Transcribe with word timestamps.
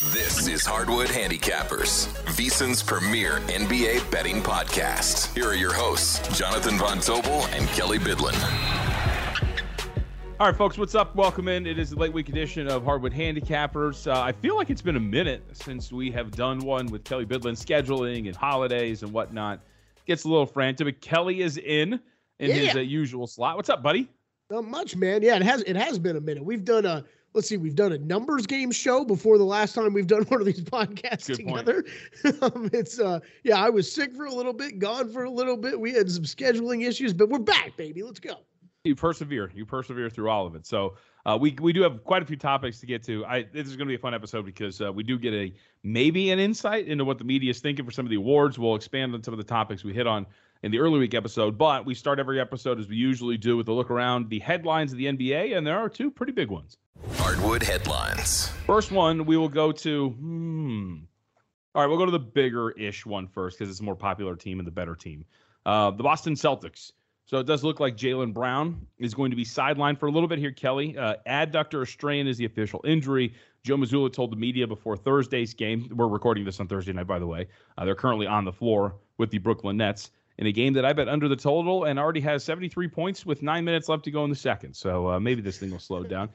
This 0.00 0.48
is 0.48 0.64
Hardwood 0.64 1.08
Handicappers, 1.08 2.06
VSIN's 2.32 2.82
premier 2.82 3.40
NBA 3.48 4.10
betting 4.10 4.40
podcast. 4.40 5.34
Here 5.34 5.44
are 5.46 5.54
your 5.54 5.74
hosts, 5.74 6.18
Jonathan 6.38 6.78
Von 6.78 6.96
Tobel 7.00 7.46
and 7.52 7.68
Kelly 7.68 7.98
Bidlin. 7.98 8.32
All 10.40 10.46
right, 10.46 10.56
folks, 10.56 10.78
what's 10.78 10.94
up? 10.94 11.14
Welcome 11.14 11.46
in. 11.46 11.66
It 11.66 11.78
is 11.78 11.90
the 11.90 11.96
late 11.96 12.10
week 12.14 12.30
edition 12.30 12.68
of 12.68 12.84
Hardwood 12.86 13.12
Handicappers. 13.12 14.10
Uh, 14.10 14.18
I 14.18 14.32
feel 14.32 14.56
like 14.56 14.70
it's 14.70 14.80
been 14.80 14.96
a 14.96 15.00
minute 15.00 15.42
since 15.52 15.92
we 15.92 16.10
have 16.12 16.30
done 16.30 16.60
one 16.60 16.86
with 16.86 17.04
Kelly 17.04 17.26
Bidlin 17.26 17.52
scheduling 17.62 18.28
and 18.28 18.34
holidays 18.34 19.02
and 19.02 19.12
whatnot. 19.12 19.60
Gets 20.06 20.24
a 20.24 20.28
little 20.30 20.46
frantic, 20.46 20.86
but 20.86 21.02
Kelly 21.02 21.42
is 21.42 21.58
in 21.58 22.00
in 22.38 22.48
Yeah. 22.48 22.54
his 22.54 22.76
uh, 22.76 22.80
usual 22.80 23.26
slot. 23.26 23.56
What's 23.56 23.68
up, 23.68 23.82
buddy? 23.82 24.08
Not 24.48 24.64
much, 24.64 24.96
man. 24.96 25.20
Yeah, 25.22 25.36
it 25.36 25.42
has 25.42 25.60
it 25.64 25.76
has 25.76 25.98
been 25.98 26.16
a 26.16 26.20
minute. 26.20 26.42
We've 26.42 26.64
done 26.64 26.86
a 26.86 27.04
let's 27.34 27.48
see, 27.48 27.56
we've 27.56 27.74
done 27.74 27.92
a 27.92 27.98
numbers 27.98 28.46
game 28.46 28.70
show 28.70 29.04
before 29.04 29.38
the 29.38 29.44
last 29.44 29.74
time 29.74 29.92
we've 29.92 30.06
done 30.06 30.22
one 30.28 30.40
of 30.40 30.46
these 30.46 30.60
podcasts 30.60 31.28
Good 31.28 31.38
together. 31.38 31.84
um, 32.42 32.70
it's 32.72 32.98
uh 32.98 33.20
yeah, 33.44 33.56
I 33.56 33.70
was 33.70 33.90
sick 33.90 34.14
for 34.14 34.26
a 34.26 34.32
little 34.32 34.52
bit, 34.52 34.78
gone 34.78 35.10
for 35.10 35.24
a 35.24 35.30
little 35.30 35.56
bit. 35.56 35.78
We 35.78 35.92
had 35.92 36.10
some 36.10 36.24
scheduling 36.24 36.86
issues, 36.86 37.12
but 37.12 37.28
we're 37.28 37.38
back, 37.38 37.76
baby. 37.76 38.02
Let's 38.02 38.20
go. 38.20 38.36
You 38.84 38.96
persevere. 38.96 39.52
You 39.54 39.64
persevere 39.64 40.10
through 40.10 40.28
all 40.28 40.44
of 40.44 40.56
it. 40.56 40.66
So 40.66 40.96
uh, 41.24 41.38
we 41.40 41.56
we 41.60 41.72
do 41.72 41.82
have 41.82 42.02
quite 42.02 42.22
a 42.22 42.26
few 42.26 42.36
topics 42.36 42.80
to 42.80 42.86
get 42.86 43.02
to. 43.04 43.24
I 43.26 43.44
this 43.52 43.68
is 43.68 43.76
going 43.76 43.86
to 43.86 43.92
be 43.92 43.94
a 43.94 43.98
fun 43.98 44.12
episode 44.12 44.44
because 44.44 44.80
uh, 44.80 44.92
we 44.92 45.04
do 45.04 45.18
get 45.18 45.32
a 45.32 45.54
maybe 45.84 46.32
an 46.32 46.40
insight 46.40 46.88
into 46.88 47.04
what 47.04 47.18
the 47.18 47.24
media 47.24 47.50
is 47.50 47.60
thinking 47.60 47.84
for 47.84 47.92
some 47.92 48.04
of 48.04 48.10
the 48.10 48.16
awards. 48.16 48.58
We'll 48.58 48.74
expand 48.74 49.14
on 49.14 49.22
some 49.22 49.32
of 49.34 49.38
the 49.38 49.44
topics 49.44 49.84
we 49.84 49.92
hit 49.92 50.08
on 50.08 50.26
in 50.62 50.70
the 50.70 50.78
early 50.78 50.98
week 50.98 51.14
episode, 51.14 51.58
but 51.58 51.84
we 51.84 51.94
start 51.94 52.18
every 52.18 52.40
episode 52.40 52.78
as 52.78 52.88
we 52.88 52.96
usually 52.96 53.36
do 53.36 53.56
with 53.56 53.68
a 53.68 53.72
look 53.72 53.90
around 53.90 54.28
the 54.28 54.38
headlines 54.38 54.92
of 54.92 54.98
the 54.98 55.06
NBA, 55.06 55.56
and 55.56 55.66
there 55.66 55.78
are 55.78 55.88
two 55.88 56.10
pretty 56.10 56.32
big 56.32 56.50
ones. 56.50 56.76
Hardwood 57.14 57.62
headlines. 57.62 58.48
First 58.66 58.92
one, 58.92 59.26
we 59.26 59.36
will 59.36 59.48
go 59.48 59.72
to. 59.72 60.10
Hmm. 60.10 60.96
All 61.74 61.82
right, 61.82 61.88
we'll 61.88 61.98
go 61.98 62.04
to 62.04 62.12
the 62.12 62.18
bigger 62.18 62.70
ish 62.72 63.04
one 63.06 63.26
first 63.26 63.58
because 63.58 63.70
it's 63.70 63.80
a 63.80 63.84
more 63.84 63.96
popular 63.96 64.36
team 64.36 64.58
and 64.60 64.66
the 64.66 64.72
better 64.72 64.94
team. 64.94 65.24
Uh, 65.66 65.90
the 65.90 66.02
Boston 66.02 66.34
Celtics. 66.34 66.92
So 67.24 67.38
it 67.38 67.46
does 67.46 67.64
look 67.64 67.80
like 67.80 67.96
Jaylen 67.96 68.34
Brown 68.34 68.86
is 68.98 69.14
going 69.14 69.30
to 69.30 69.36
be 69.36 69.44
sidelined 69.44 69.98
for 69.98 70.06
a 70.06 70.10
little 70.10 70.28
bit 70.28 70.38
here, 70.38 70.50
Kelly. 70.50 70.98
Uh, 70.98 71.14
adductor 71.26 71.88
strain 71.88 72.26
is 72.26 72.36
the 72.36 72.44
official 72.44 72.80
injury. 72.84 73.32
Joe 73.64 73.76
Mazzulla 73.76 74.12
told 74.12 74.32
the 74.32 74.36
media 74.36 74.66
before 74.66 74.96
Thursday's 74.96 75.54
game. 75.54 75.88
We're 75.94 76.08
recording 76.08 76.44
this 76.44 76.60
on 76.60 76.66
Thursday 76.66 76.92
night, 76.92 77.06
by 77.06 77.18
the 77.18 77.26
way. 77.26 77.46
Uh, 77.78 77.86
they're 77.86 77.94
currently 77.94 78.26
on 78.26 78.44
the 78.44 78.52
floor 78.52 78.96
with 79.16 79.30
the 79.30 79.38
Brooklyn 79.38 79.78
Nets 79.78 80.10
in 80.42 80.48
a 80.48 80.52
game 80.52 80.72
that 80.72 80.84
I 80.84 80.92
bet 80.92 81.08
under 81.08 81.28
the 81.28 81.36
total 81.36 81.84
and 81.84 82.00
already 82.00 82.20
has 82.22 82.42
73 82.42 82.88
points 82.88 83.24
with 83.24 83.42
nine 83.42 83.64
minutes 83.64 83.88
left 83.88 84.02
to 84.06 84.10
go 84.10 84.24
in 84.24 84.30
the 84.30 84.34
second. 84.36 84.74
So 84.74 85.08
uh, 85.08 85.20
maybe 85.20 85.40
this 85.40 85.56
thing 85.58 85.70
will 85.70 85.78
slow 85.78 86.02
down. 86.02 86.30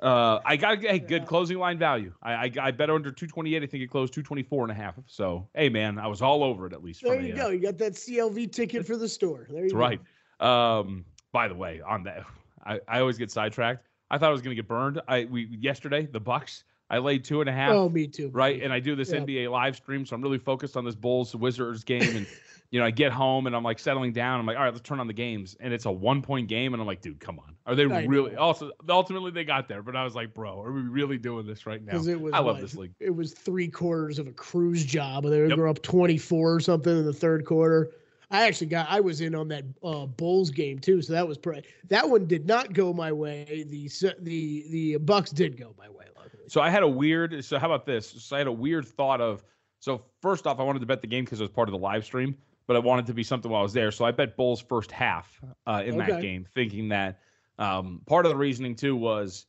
Uh, 0.00 0.38
I 0.44 0.56
got 0.56 0.84
a 0.84 0.98
good 0.98 1.24
closing 1.26 1.58
line 1.58 1.78
value. 1.78 2.12
I, 2.22 2.32
I 2.32 2.52
I 2.60 2.70
bet 2.72 2.90
under 2.90 3.10
228. 3.10 3.62
I 3.62 3.66
think 3.66 3.82
it 3.82 3.90
closed 3.90 4.12
224 4.12 4.64
and 4.64 4.70
a 4.70 4.74
half. 4.74 4.94
So 5.06 5.48
hey 5.54 5.70
man, 5.70 5.98
I 5.98 6.06
was 6.08 6.20
all 6.20 6.44
over 6.44 6.66
it 6.66 6.74
at 6.74 6.84
least. 6.84 7.02
There 7.02 7.18
you 7.20 7.32
a, 7.32 7.36
go. 7.36 7.46
uh, 7.46 7.48
You 7.48 7.58
got 7.60 7.78
that 7.78 7.94
CLV 7.94 8.52
ticket 8.52 8.86
for 8.86 8.96
the 8.98 9.08
store. 9.08 9.46
There 9.48 9.64
you 9.64 9.70
That's 9.70 9.72
go. 9.72 9.78
right. 9.78 10.00
Um, 10.40 11.04
by 11.32 11.48
the 11.48 11.54
way, 11.54 11.80
on 11.80 12.04
that, 12.04 12.24
I, 12.64 12.80
I 12.86 13.00
always 13.00 13.16
get 13.18 13.30
sidetracked. 13.30 13.86
I 14.10 14.18
thought 14.18 14.28
I 14.28 14.32
was 14.32 14.42
gonna 14.42 14.54
get 14.54 14.68
burned. 14.68 15.00
I 15.08 15.24
we 15.24 15.46
yesterday 15.58 16.06
the 16.06 16.20
Bucks. 16.20 16.64
I 16.90 16.98
laid 16.98 17.24
two 17.24 17.40
and 17.40 17.50
a 17.50 17.52
half. 17.52 17.72
Oh, 17.74 17.88
me 17.88 18.06
too. 18.06 18.30
right? 18.32 18.62
And 18.62 18.72
I 18.72 18.80
do 18.80 18.94
this 18.94 19.10
Yeah. 19.12 19.20
NBA 19.20 19.50
live 19.50 19.76
stream, 19.76 20.06
so 20.06 20.14
I'm 20.14 20.22
really 20.22 20.38
focused 20.38 20.76
on 20.76 20.84
this 20.84 20.94
Bulls 20.94 21.34
Wizards 21.34 21.82
game. 21.84 22.16
And 22.16 22.26
you 22.70 22.78
know, 22.78 22.84
I 22.86 22.90
get 22.90 23.12
home 23.12 23.46
and 23.46 23.56
I'm 23.56 23.62
like 23.62 23.78
settling 23.78 24.12
down. 24.12 24.40
I'm 24.40 24.46
like, 24.46 24.56
all 24.56 24.62
right, 24.64 24.72
let's 24.72 24.86
turn 24.86 25.00
on 25.00 25.06
the 25.06 25.12
games. 25.14 25.56
And 25.60 25.72
it's 25.72 25.86
a 25.86 25.90
one 25.90 26.20
point 26.22 26.48
game, 26.48 26.74
and 26.74 26.80
I'm 26.80 26.86
like, 26.86 27.00
dude, 27.00 27.18
come 27.20 27.38
on, 27.38 27.56
are 27.66 27.74
they 27.74 27.84
I 27.84 28.04
really? 28.04 28.32
know. 28.32 28.38
Also, 28.38 28.70
ultimately 28.88 29.30
they 29.30 29.44
got 29.44 29.68
there, 29.68 29.82
but 29.82 29.96
I 29.96 30.04
was 30.04 30.14
like, 30.14 30.34
bro, 30.34 30.60
are 30.62 30.72
we 30.72 30.82
really 30.82 31.18
doing 31.18 31.46
this 31.46 31.64
right 31.66 31.82
now? 31.82 31.92
Because 31.92 32.08
it 32.08 32.20
was 32.20 32.34
I 32.34 32.38
love 32.38 32.56
what? 32.56 32.60
this 32.60 32.74
league. 32.74 32.92
It 33.00 33.10
was 33.14 33.32
three 33.32 33.68
quarters 33.68 34.18
of 34.18 34.26
a 34.26 34.32
cruise 34.32 34.84
job. 34.84 35.24
They 35.24 35.40
were 35.40 35.66
Yep. 35.66 35.76
up 35.76 35.82
24 35.82 36.54
or 36.54 36.60
something 36.60 36.96
in 36.98 37.04
the 37.04 37.12
third 37.12 37.44
quarter. 37.44 37.90
I 38.30 38.46
actually 38.46 38.66
got 38.66 38.86
I 38.90 39.00
was 39.00 39.22
in 39.22 39.34
on 39.34 39.48
that 39.48 39.64
uh, 39.82 40.04
Bulls 40.04 40.50
game 40.50 40.78
too, 40.78 41.00
so 41.00 41.14
that 41.14 41.26
was 41.26 41.38
pretty. 41.38 41.66
That 41.88 42.06
one 42.10 42.26
did 42.26 42.46
not 42.46 42.74
go 42.74 42.92
my 42.92 43.10
way. 43.10 43.64
The 43.66 43.88
the 44.20 44.66
the 44.70 44.96
Bucks 44.98 45.30
did 45.30 45.56
go 45.56 45.74
my 45.78 45.88
way. 45.88 46.04
Luckily. 46.14 46.42
So 46.48 46.60
I 46.60 46.68
had 46.68 46.82
a 46.82 46.88
weird. 46.88 47.42
So 47.42 47.58
how 47.58 47.66
about 47.66 47.86
this? 47.86 48.06
So 48.06 48.36
I 48.36 48.40
had 48.40 48.46
a 48.46 48.52
weird 48.52 48.86
thought 48.86 49.22
of. 49.22 49.42
So 49.80 50.02
first 50.20 50.46
off, 50.46 50.60
I 50.60 50.62
wanted 50.62 50.80
to 50.80 50.86
bet 50.86 51.00
the 51.00 51.06
game 51.06 51.24
because 51.24 51.40
it 51.40 51.44
was 51.44 51.50
part 51.50 51.68
of 51.68 51.72
the 51.72 51.78
live 51.78 52.04
stream, 52.04 52.36
but 52.68 52.76
I 52.76 52.78
wanted 52.78 53.06
to 53.06 53.14
be 53.14 53.24
something 53.24 53.50
while 53.50 53.60
I 53.60 53.62
was 53.64 53.72
there. 53.72 53.90
So 53.90 54.04
I 54.04 54.12
bet 54.12 54.36
Bulls 54.36 54.60
first 54.60 54.92
half 54.92 55.40
uh, 55.66 55.82
in 55.84 55.96
that 55.96 56.20
game, 56.20 56.46
thinking 56.54 56.90
that 56.90 57.18
um, 57.58 58.02
part 58.06 58.26
of 58.26 58.30
the 58.30 58.36
reasoning 58.36 58.76
too 58.76 58.94
was 58.94 59.46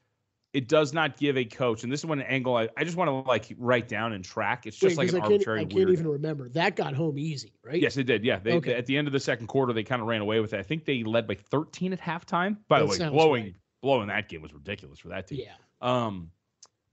it 0.53 0.67
does 0.67 0.93
not 0.93 1.17
give 1.17 1.37
a 1.37 1.45
coach, 1.45 1.83
and 1.83 1.91
this 1.91 1.99
is 1.99 2.05
one 2.05 2.21
angle 2.21 2.55
I, 2.55 2.69
I 2.75 2.83
just 2.83 2.97
want 2.97 3.09
to 3.09 3.29
like 3.29 3.53
write 3.59 3.87
down 3.87 4.13
and 4.13 4.23
track. 4.23 4.65
It's 4.65 4.77
just 4.77 4.97
like 4.97 5.09
an 5.09 5.17
I 5.17 5.19
can't, 5.19 5.33
arbitrary 5.33 5.59
I 5.59 5.65
can't 5.65 5.89
even 5.91 6.07
remember. 6.07 6.49
That 6.49 6.75
got 6.75 6.95
home 6.95 7.19
easy, 7.19 7.53
right? 7.63 7.79
Yes, 7.79 7.97
it 7.97 8.05
did. 8.05 8.23
Yeah, 8.23 8.39
they, 8.39 8.53
Okay. 8.53 8.73
at 8.73 8.87
the 8.87 8.97
end 8.97 9.07
of 9.07 9.11
the 9.11 9.19
second 9.19 9.47
quarter, 9.47 9.73
they 9.73 9.83
kind 9.83 10.01
of 10.01 10.07
ran 10.07 10.21
away 10.21 10.39
with 10.39 10.53
it. 10.53 10.59
I 10.59 10.63
think 10.63 10.85
they 10.85 11.03
led 11.03 11.27
by 11.27 11.35
13 11.35 11.93
at 11.93 12.01
halftime. 12.01 12.57
By 12.67 12.79
That 12.79 12.85
the 12.97 13.03
way, 13.03 13.09
blowing 13.09 13.43
right. 13.43 13.55
blowing 13.83 14.07
that 14.07 14.27
game 14.29 14.41
was 14.41 14.53
ridiculous 14.53 14.97
for 14.97 15.09
that 15.09 15.27
team. 15.27 15.41
Yeah. 15.43 15.53
Um, 15.81 16.31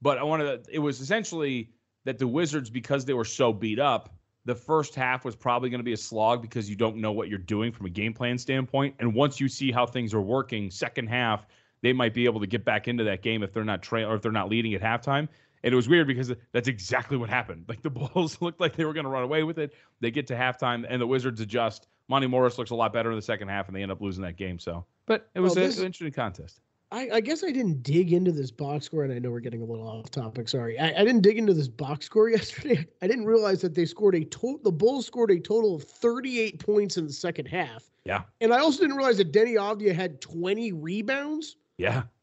but 0.01 0.19
I 0.19 0.23
wanted 0.23 0.65
to, 0.65 0.75
it 0.75 0.79
was 0.79 0.99
essentially 1.01 1.71
that 2.03 2.19
the 2.19 2.27
Wizards, 2.27 2.69
because 2.69 3.05
they 3.05 3.13
were 3.13 3.25
so 3.25 3.53
beat 3.53 3.79
up, 3.79 4.13
the 4.47 4.55
first 4.55 4.95
half 4.95 5.25
was 5.25 5.35
probably 5.35 5.69
going 5.69 5.79
to 5.79 5.83
be 5.83 5.91
a 5.93 5.97
slog 5.97 6.41
because 6.41 6.69
you 6.69 6.75
don't 6.77 6.95
know 6.95 7.11
what 7.11 7.27
you're 7.27 7.37
doing 7.37 7.69
from 7.71 7.85
a 7.85 7.89
game 7.89 8.13
plan 8.13 8.37
standpoint. 8.37 8.95
And 8.99 9.13
once 9.13 9.41
you 9.41 9.49
see 9.49 9.71
how 9.73 9.85
things 9.85 10.13
are 10.13 10.21
working, 10.21 10.71
second 10.71 11.07
half, 11.07 11.45
they 11.81 11.91
might 11.91 12.13
be 12.13 12.23
able 12.23 12.39
to 12.39 12.47
get 12.47 12.63
back 12.63 12.87
into 12.87 13.03
that 13.03 13.21
game 13.21 13.43
if 13.43 13.51
they're 13.51 13.65
not 13.65 13.83
trail 13.83 14.09
or 14.09 14.15
if 14.15 14.21
they're 14.21 14.31
not 14.31 14.49
leading 14.49 14.73
at 14.73 14.81
halftime. 14.81 15.27
And 15.63 15.73
it 15.73 15.75
was 15.75 15.89
weird 15.89 16.07
because 16.07 16.31
that's 16.53 16.69
exactly 16.69 17.17
what 17.17 17.29
happened. 17.29 17.65
Like 17.67 17.81
the 17.81 17.89
Bulls 17.91 18.41
looked 18.41 18.61
like 18.61 18.77
they 18.77 18.85
were 18.85 18.93
going 18.93 19.03
to 19.03 19.09
run 19.09 19.23
away 19.23 19.43
with 19.43 19.59
it. 19.59 19.73
They 19.99 20.11
get 20.11 20.27
to 20.27 20.35
halftime 20.35 20.85
and 20.89 21.01
the 21.01 21.07
Wizards 21.07 21.41
adjust. 21.41 21.87
Monte 22.07 22.27
Morris 22.27 22.57
looks 22.57 22.71
a 22.71 22.75
lot 22.75 22.93
better 22.93 23.09
in 23.11 23.17
the 23.17 23.21
second 23.21 23.49
half, 23.49 23.67
and 23.67 23.75
they 23.75 23.81
end 23.83 23.91
up 23.91 23.99
losing 23.99 24.23
that 24.23 24.37
game. 24.37 24.59
So, 24.59 24.85
but 25.07 25.29
it 25.35 25.41
was 25.41 25.55
Well, 25.57 25.65
this- 25.65 25.77
an 25.77 25.85
interesting 25.85 26.13
contest. 26.13 26.61
I, 26.89 27.09
I 27.15 27.19
guess 27.19 27.43
I 27.43 27.51
didn't 27.51 27.83
dig 27.83 28.13
into 28.13 28.31
this 28.31 28.49
box 28.49 28.85
score, 28.85 29.03
and 29.03 29.11
I 29.11 29.19
know 29.19 29.29
we're 29.29 29.41
getting 29.41 29.61
a 29.61 29.65
little 29.65 29.87
off 29.87 30.09
topic. 30.09 30.47
Sorry, 30.47 30.79
I, 30.79 31.01
I 31.01 31.03
didn't 31.03 31.19
dig 31.21 31.37
into 31.37 31.53
this 31.53 31.67
box 31.67 32.05
score 32.05 32.29
yesterday. 32.37 32.87
I 33.01 33.07
didn't 33.07 33.25
realize 33.25 33.59
that 33.61 33.75
they 33.75 33.85
scored 33.85 34.15
a 34.15 34.23
total. 34.23 34.59
The 34.63 34.71
Bulls 34.71 35.05
scored 35.05 35.31
a 35.31 35.39
total 35.39 35.75
of 35.75 35.83
38 35.83 36.59
points 36.65 36.95
in 36.97 37.05
the 37.05 37.11
second 37.13 37.47
half, 37.47 37.83
Yeah, 38.05 38.21
and 38.39 38.53
I 38.53 38.59
also 38.59 38.81
didn't 38.81 38.95
realize 38.95 39.17
that 39.17 39.33
Deni 39.33 39.55
Avdija 39.55 39.93
had 39.93 40.21
20 40.21 40.71
rebounds. 40.73 41.57
yeah. 41.77 42.03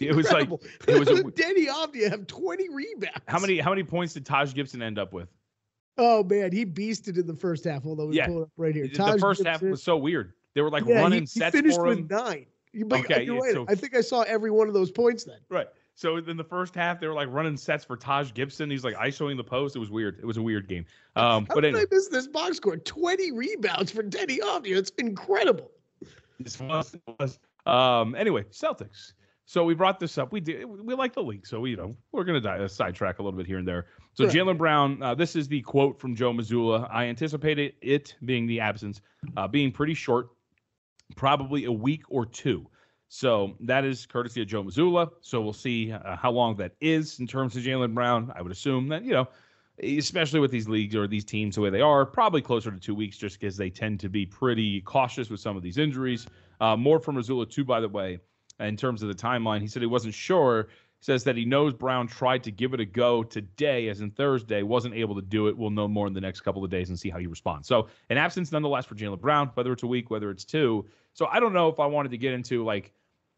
It 0.00 0.14
was 0.16 0.30
like- 0.32 0.48
it 0.88 0.98
was 0.98 1.08
a 1.08 1.22
did 1.24 1.34
Deni 1.36 1.66
Avdija 1.66 2.08
have 2.10 2.26
20 2.26 2.68
rebounds. 2.70 3.18
How 3.28 3.38
many 3.38 3.58
how 3.58 3.70
many 3.70 3.82
points 3.82 4.14
did 4.14 4.24
Taj 4.24 4.54
Gibson 4.54 4.80
end 4.80 4.98
up 4.98 5.12
with? 5.12 5.28
Oh 5.98 6.24
man, 6.24 6.52
he 6.52 6.64
beasted 6.64 7.18
in 7.18 7.26
the 7.26 7.34
first 7.34 7.64
half. 7.64 7.84
Although 7.84 8.06
we 8.06 8.16
Yeah. 8.16 8.26
pull 8.28 8.38
it 8.40 8.42
up 8.44 8.50
right 8.56 8.74
here. 8.74 8.86
the 8.88 8.94
Taj 8.94 9.20
first 9.20 9.44
half 9.44 9.60
was 9.60 9.82
so 9.82 9.96
weird. 9.98 10.32
They 10.54 10.62
were 10.62 10.70
like 10.70 10.86
yeah, 10.86 11.00
running 11.00 11.20
he, 11.20 11.26
sets 11.26 11.54
finished 11.54 11.76
for 11.76 11.84
with 11.88 11.98
him. 11.98 12.06
nine. 12.10 12.46
You, 12.72 12.86
but 12.86 13.00
Okay, 13.00 13.24
you're 13.24 13.38
right. 13.40 13.52
so- 13.52 13.66
I 13.68 13.74
think 13.74 13.94
I 13.96 14.00
saw 14.00 14.22
every 14.22 14.50
one 14.50 14.68
of 14.68 14.74
those 14.74 14.90
points 14.90 15.24
then. 15.24 15.38
Right. 15.48 15.66
So 15.94 16.16
in 16.16 16.36
the 16.38 16.44
first 16.44 16.74
half, 16.74 17.00
they 17.00 17.06
were 17.06 17.12
like 17.12 17.28
running 17.30 17.56
sets 17.56 17.84
for 17.84 17.98
Taj 17.98 18.32
Gibson. 18.32 18.70
He's 18.70 18.82
like 18.82 18.94
isoing 18.96 19.36
the 19.36 19.44
post. 19.44 19.76
It 19.76 19.78
was 19.78 19.90
weird. 19.90 20.18
It 20.20 20.24
was 20.24 20.38
a 20.38 20.42
weird 20.42 20.66
game. 20.66 20.86
Um, 21.16 21.44
How 21.46 21.54
but 21.56 21.60
did 21.60 21.74
anyway, 21.74 21.82
I 21.90 21.94
miss 21.94 22.08
this 22.08 22.26
box 22.26 22.56
score? 22.56 22.78
20 22.78 23.32
rebounds 23.32 23.92
for 23.92 24.02
Deni 24.02 24.38
Avdija. 24.38 24.76
It's 24.78 24.90
incredible. 24.98 25.70
this 26.40 26.58
was, 26.58 26.94
it 26.94 27.02
was. 27.20 27.38
Um, 27.66 28.14
anyway, 28.14 28.44
Celtics. 28.44 29.12
So 29.44 29.64
we 29.64 29.74
brought 29.74 30.00
this 30.00 30.16
up. 30.16 30.32
We 30.32 30.40
did. 30.40 30.64
We 30.64 30.94
like 30.94 31.12
the 31.12 31.22
league, 31.22 31.46
so 31.46 31.60
we, 31.60 31.70
you 31.70 31.76
know 31.76 31.94
we're 32.12 32.24
gonna 32.24 32.40
die, 32.40 32.58
uh, 32.58 32.68
sidetrack 32.68 33.18
a 33.18 33.22
little 33.22 33.36
bit 33.36 33.46
here 33.46 33.58
and 33.58 33.68
there. 33.68 33.86
So 34.14 34.24
Right. 34.24 34.34
Jaylen 34.34 34.56
Brown, 34.56 35.02
uh, 35.02 35.14
this 35.14 35.36
is 35.36 35.46
the 35.46 35.60
quote 35.60 36.00
from 36.00 36.14
Joe 36.16 36.32
Mazzulla. 36.32 36.88
I 36.90 37.04
anticipated 37.04 37.74
it 37.82 38.14
being 38.24 38.46
the 38.46 38.60
absence, 38.60 39.02
uh, 39.36 39.46
being 39.46 39.70
pretty 39.70 39.94
short, 39.94 40.28
probably 41.16 41.64
a 41.64 41.72
week 41.72 42.02
or 42.08 42.26
two. 42.26 42.66
So 43.08 43.56
that 43.60 43.84
is 43.84 44.06
courtesy 44.06 44.40
of 44.40 44.48
Joe 44.48 44.64
Mazzulla. 44.64 45.10
So 45.20 45.40
we'll 45.40 45.52
see 45.52 45.92
uh, 45.92 46.16
how 46.16 46.30
long 46.30 46.56
that 46.56 46.72
is 46.80 47.20
in 47.20 47.26
terms 47.26 47.54
of 47.56 47.62
Jaylen 47.62 47.94
Brown. 47.94 48.32
I 48.34 48.40
would 48.40 48.52
assume 48.52 48.88
that 48.88 49.04
you 49.04 49.12
know, 49.12 49.28
especially 49.82 50.40
with 50.40 50.50
these 50.50 50.68
leagues 50.68 50.96
or 50.96 51.06
these 51.06 51.24
teams 51.24 51.56
the 51.56 51.60
way 51.60 51.70
they 51.70 51.82
are, 51.82 52.06
probably 52.06 52.40
closer 52.40 52.70
to 52.70 52.78
two 52.78 52.94
weeks, 52.94 53.18
just 53.18 53.38
because 53.38 53.56
they 53.56 53.68
tend 53.68 54.00
to 54.00 54.08
be 54.08 54.24
pretty 54.24 54.80
cautious 54.80 55.28
with 55.28 55.40
some 55.40 55.56
of 55.56 55.62
these 55.62 55.76
injuries. 55.76 56.26
Uh, 56.60 56.76
more 56.76 56.98
from 56.98 57.16
Mazzulla 57.16 57.48
too, 57.50 57.64
by 57.64 57.80
the 57.80 57.88
way, 57.88 58.18
in 58.60 58.76
terms 58.76 59.02
of 59.02 59.08
the 59.08 59.14
timeline. 59.14 59.60
He 59.60 59.66
said 59.66 59.82
he 59.82 59.86
wasn't 59.86 60.14
sure 60.14 60.68
says 61.02 61.24
that 61.24 61.36
he 61.36 61.44
knows 61.44 61.74
Brown 61.74 62.06
tried 62.06 62.44
to 62.44 62.52
give 62.52 62.74
it 62.74 62.80
a 62.80 62.84
go 62.84 63.24
today, 63.24 63.88
as 63.88 64.00
in 64.00 64.12
Thursday, 64.12 64.62
wasn't 64.62 64.94
able 64.94 65.16
to 65.16 65.20
do 65.20 65.48
it. 65.48 65.58
We'll 65.58 65.70
know 65.70 65.88
more 65.88 66.06
in 66.06 66.12
the 66.12 66.20
next 66.20 66.42
couple 66.42 66.64
of 66.64 66.70
days 66.70 66.90
and 66.90 66.98
see 66.98 67.10
how 67.10 67.18
he 67.18 67.26
responds. 67.26 67.66
So, 67.66 67.88
an 68.08 68.18
absence 68.18 68.52
nonetheless 68.52 68.86
for 68.86 68.94
Jaylen 68.94 69.20
Brown, 69.20 69.50
whether 69.54 69.72
it's 69.72 69.82
a 69.82 69.86
week, 69.88 70.10
whether 70.10 70.30
it's 70.30 70.44
two. 70.44 70.86
So, 71.12 71.26
I 71.26 71.40
don't 71.40 71.52
know 71.52 71.68
if 71.68 71.80
I 71.80 71.86
wanted 71.86 72.12
to 72.12 72.18
get 72.18 72.32
into 72.32 72.64
like, 72.64 72.92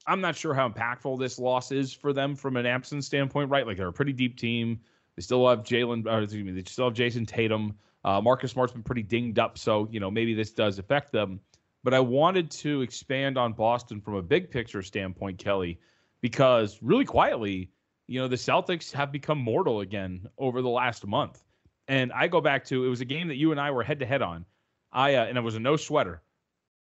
I'm 0.06 0.20
not 0.20 0.36
sure 0.36 0.52
how 0.52 0.68
impactful 0.68 1.18
this 1.18 1.38
loss 1.38 1.72
is 1.72 1.94
for 1.94 2.12
them 2.12 2.36
from 2.36 2.58
an 2.58 2.66
absence 2.66 3.06
standpoint, 3.06 3.50
right? 3.50 3.66
Like, 3.66 3.78
they're 3.78 3.88
a 3.88 3.92
pretty 3.92 4.12
deep 4.12 4.38
team. 4.38 4.78
They 5.16 5.22
still 5.22 5.48
have 5.48 5.60
Jaylen, 5.60 6.06
or 6.06 6.20
excuse 6.20 6.44
me, 6.44 6.52
they 6.52 6.68
still 6.70 6.84
have 6.84 6.94
Jayson 6.94 7.26
Tatum. 7.26 7.78
Uh, 8.04 8.20
Marcus 8.20 8.52
Smart's 8.52 8.74
been 8.74 8.82
pretty 8.82 9.02
dinged 9.02 9.38
up. 9.38 9.56
So, 9.56 9.88
you 9.90 10.00
know, 10.00 10.10
maybe 10.10 10.34
this 10.34 10.52
does 10.52 10.78
affect 10.78 11.12
them. 11.12 11.40
But 11.82 11.94
I 11.94 12.00
wanted 12.00 12.50
to 12.50 12.82
expand 12.82 13.38
on 13.38 13.54
Boston 13.54 14.02
from 14.02 14.16
a 14.16 14.22
big 14.22 14.50
picture 14.50 14.82
standpoint, 14.82 15.38
Kelly, 15.38 15.78
because 16.24 16.78
really 16.80 17.04
quietly, 17.04 17.68
you 18.06 18.18
know, 18.18 18.26
the 18.26 18.36
Celtics 18.36 18.90
have 18.92 19.12
become 19.12 19.36
mortal 19.36 19.80
again 19.80 20.26
over 20.38 20.62
the 20.62 20.70
last 20.70 21.06
month. 21.06 21.44
And 21.86 22.10
I 22.14 22.28
go 22.28 22.40
back 22.40 22.64
to 22.68 22.82
it 22.86 22.88
was 22.88 23.02
a 23.02 23.04
game 23.04 23.28
that 23.28 23.36
you 23.36 23.50
and 23.50 23.60
I 23.60 23.70
were 23.70 23.82
head 23.82 24.00
to 24.00 24.06
head 24.06 24.22
on. 24.22 24.46
I 24.90 25.16
uh, 25.16 25.26
and 25.26 25.36
it 25.36 25.42
was 25.42 25.54
a 25.54 25.60
no 25.60 25.76
sweater. 25.76 26.22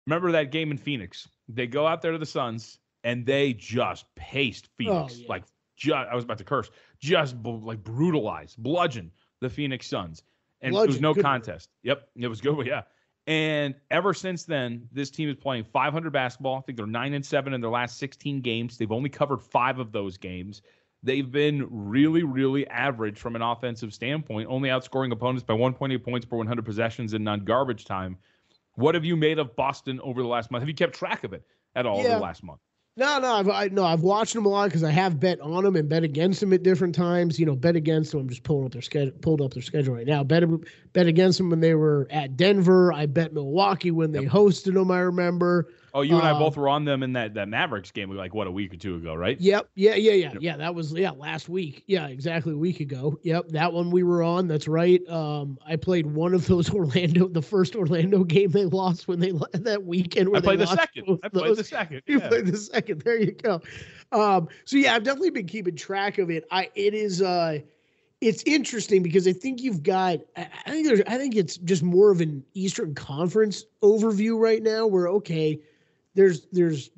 Remember 0.08 0.32
that 0.32 0.50
game 0.50 0.73
in 0.73 0.76
Phoenix? 0.76 1.29
They 1.49 1.69
go 1.69 1.87
out 1.87 2.02
there 2.02 2.11
to 2.11 2.19
the 2.19 2.26
Suns 2.26 2.81
and 3.05 3.25
they 3.25 3.52
just 3.52 4.12
paced 4.17 4.70
Phoenix 4.76 5.20
yeah. 5.20 5.26
like 5.29 5.44
just 5.76 5.94
I 5.94 6.17
was 6.17 6.25
about 6.25 6.38
to 6.38 6.44
curse, 6.44 6.69
just 6.99 7.41
bl- 7.41 7.58
like 7.58 7.84
brutalize, 7.84 8.56
bludgeon 8.56 9.12
the 9.41 9.49
Phoenix 9.49 9.87
Suns, 9.87 10.25
and 10.62 10.75
it 10.75 10.84
was 10.84 11.00
no 11.00 11.12
word. 11.12 11.23
contest. 11.23 11.70
Yep, 11.84 12.08
it 12.17 12.26
was 12.26 12.41
good. 12.41 12.67
Yeah, 12.67 12.82
and 13.29 13.75
ever 13.91 14.15
since 14.15 14.45
then, 14.45 14.89
this 14.91 15.11
team 15.11 15.29
is 15.29 15.37
playing 15.37 15.65
500 15.65 16.11
basketball. 16.11 16.57
I 16.57 16.61
think 16.63 16.79
they're 16.79 16.87
nine 16.87 17.13
and 17.13 17.25
seven 17.25 17.53
in 17.53 17.61
their 17.61 17.69
last 17.69 17.99
16 17.99 18.41
games. 18.41 18.79
They've 18.79 18.91
only 18.91 19.11
covered 19.11 19.43
five 19.43 19.79
of 19.79 19.93
those 19.93 20.17
games. 20.17 20.63
They've 21.03 21.31
been 21.31 21.67
really, 21.71 22.23
really 22.23 22.67
average 22.69 23.19
from 23.19 23.37
an 23.37 23.43
offensive 23.43 23.93
standpoint, 23.93 24.49
only 24.49 24.71
outscoring 24.71 25.13
opponents 25.13 25.45
by 25.45 25.53
1.8 25.53 26.03
points 26.03 26.25
per 26.25 26.39
100 26.39 26.65
possessions 26.65 27.13
in 27.13 27.23
non-garbage 27.23 27.85
time. 27.85 28.17
What 28.77 28.95
have 28.95 29.05
you 29.05 29.15
made 29.15 29.39
of 29.39 29.55
Boston 29.55 30.01
over 30.01 30.23
the 30.23 30.29
last 30.29 30.51
month? 30.51 30.63
Have 30.63 30.69
you 30.69 30.75
kept 30.75 30.95
track 30.95 31.23
of 31.23 31.35
it 31.35 31.45
at 31.77 31.85
all 31.85 31.99
over 31.99 32.09
the 32.09 32.19
last 32.19 32.43
month? 32.43 32.61
No, 32.99 33.21
no, 33.21 33.33
I've 33.33 33.49
I, 33.49 33.69
no, 33.69 33.85
I've 33.85 34.00
watched 34.00 34.35
them 34.35 34.45
a 34.45 34.49
lot 34.49 34.65
because 34.67 34.83
I 34.83 34.91
have 34.91 35.21
bet 35.21 35.41
on 35.41 35.62
them 35.62 35.77
and 35.77 35.89
bet 35.89 36.03
against 36.03 36.41
them 36.41 36.53
at 36.53 36.65
different 36.65 36.97
times. 36.97 37.39
You 37.39 37.47
know, 37.47 37.55
bet 37.55 37.77
against 37.77 38.11
them. 38.11 38.23
I'm 38.23 38.29
just 38.29 38.43
pulling 38.43 38.67
up 38.67 38.73
their 38.73 38.83
schedule, 38.83 39.12
pulled 39.21 39.41
up 39.41 39.55
their 39.55 39.62
schedule 39.62 39.95
right 39.95 40.06
now. 40.06 40.25
Bet 40.25 40.43
bet 40.95 41.06
against 41.06 41.39
them 41.39 41.49
when 41.49 41.61
they 41.61 41.75
were 41.75 42.09
at 42.11 42.37
Denver. 42.37 42.93
I 42.93 43.06
bet 43.06 43.33
Milwaukee 43.33 43.93
when 43.93 44.11
they 44.11 44.25
hosted 44.25 44.75
them. 44.75 44.91
I 44.91 44.99
remember. 44.99 45.69
Oh, 45.94 46.02
you 46.02 46.17
and 46.17 46.26
I 46.26 46.38
both 46.38 46.56
were 46.56 46.69
on 46.69 46.85
them 46.85 47.02
in 47.02 47.12
that, 47.14 47.35
that 47.35 47.49
Mavericks 47.49 47.90
game 47.90 48.11
like 48.11 48.35
what 48.35 48.46
a 48.46 48.50
week 48.50 48.73
or 48.73 48.76
two 48.76 48.96
ago, 48.96 49.14
right? 49.14 49.40
Yep. 49.40 49.69
Yeah. 49.75 49.94
Yeah. 49.94 50.12
Yeah. 50.12 50.32
Yeah. 50.40 50.56
That 50.56 50.75
was 50.75 50.93
yeah 50.93 51.11
last 51.11 51.49
week. 51.49 51.85
Yeah, 51.87 52.08
exactly 52.08 52.52
a 52.52 52.56
week 52.56 52.81
ago. 52.81 53.19
Yep. 53.23 53.49
That 53.49 53.73
one 53.73 53.90
we 53.90 54.02
were 54.02 54.23
on. 54.23 54.49
That's 54.49 54.69
right. 54.69 55.06
Um, 55.08 55.58
I 55.67 55.76
played 55.76 56.06
one 56.06 56.35
of 56.35 56.46
those 56.49 56.70
Orlando, 56.70 57.29
the 57.29 57.43
first 57.43 57.76
Orlando 57.76 58.25
game 58.25 58.50
they 58.50 58.64
lost 58.64 59.08
when 59.08 59.20
they 59.20 59.32
that 59.52 59.85
weekend. 59.85 60.29
Where 60.29 60.38
I 60.38 60.43
played 60.43 60.61
they 60.61 60.64
the 60.64 60.76
second. 60.76 61.20
I 61.23 61.29
played 61.29 61.50
those. 61.50 61.56
the 61.58 61.64
second. 61.64 62.02
You 62.06 62.20
played 62.20 62.46
the 62.46 62.56
second. 62.56 63.02
There 63.02 63.20
you 63.20 63.32
go. 63.32 63.61
Um, 64.12 64.49
so 64.64 64.76
yeah, 64.76 64.94
I've 64.94 65.05
definitely 65.05 65.31
been 65.31 65.46
keeping 65.46 65.76
track 65.76 66.19
of 66.19 66.31
it. 66.31 66.44
I 66.50 66.70
it 66.75 66.94
is 66.94 67.23
uh 67.23 67.61
it's 68.20 68.43
interesting 68.44 69.02
because 69.02 69.29
I 69.29 69.32
think 69.32 69.62
you've 69.62 69.82
got 69.82 70.19
I 70.37 70.49
think 70.67 70.87
there's 70.87 71.02
I 71.06 71.17
think 71.17 71.37
it's 71.37 71.56
just 71.58 71.82
more 71.82 72.11
of 72.11 72.20
an 72.20 72.44
Eastern 72.55 72.94
Conference 72.94 73.64
overview 73.82 74.38
right 74.38 74.62
now 74.62 74.87
where 74.87 75.08
okay, 75.08 75.61
there's 76.19 76.47
there's 76.50 76.91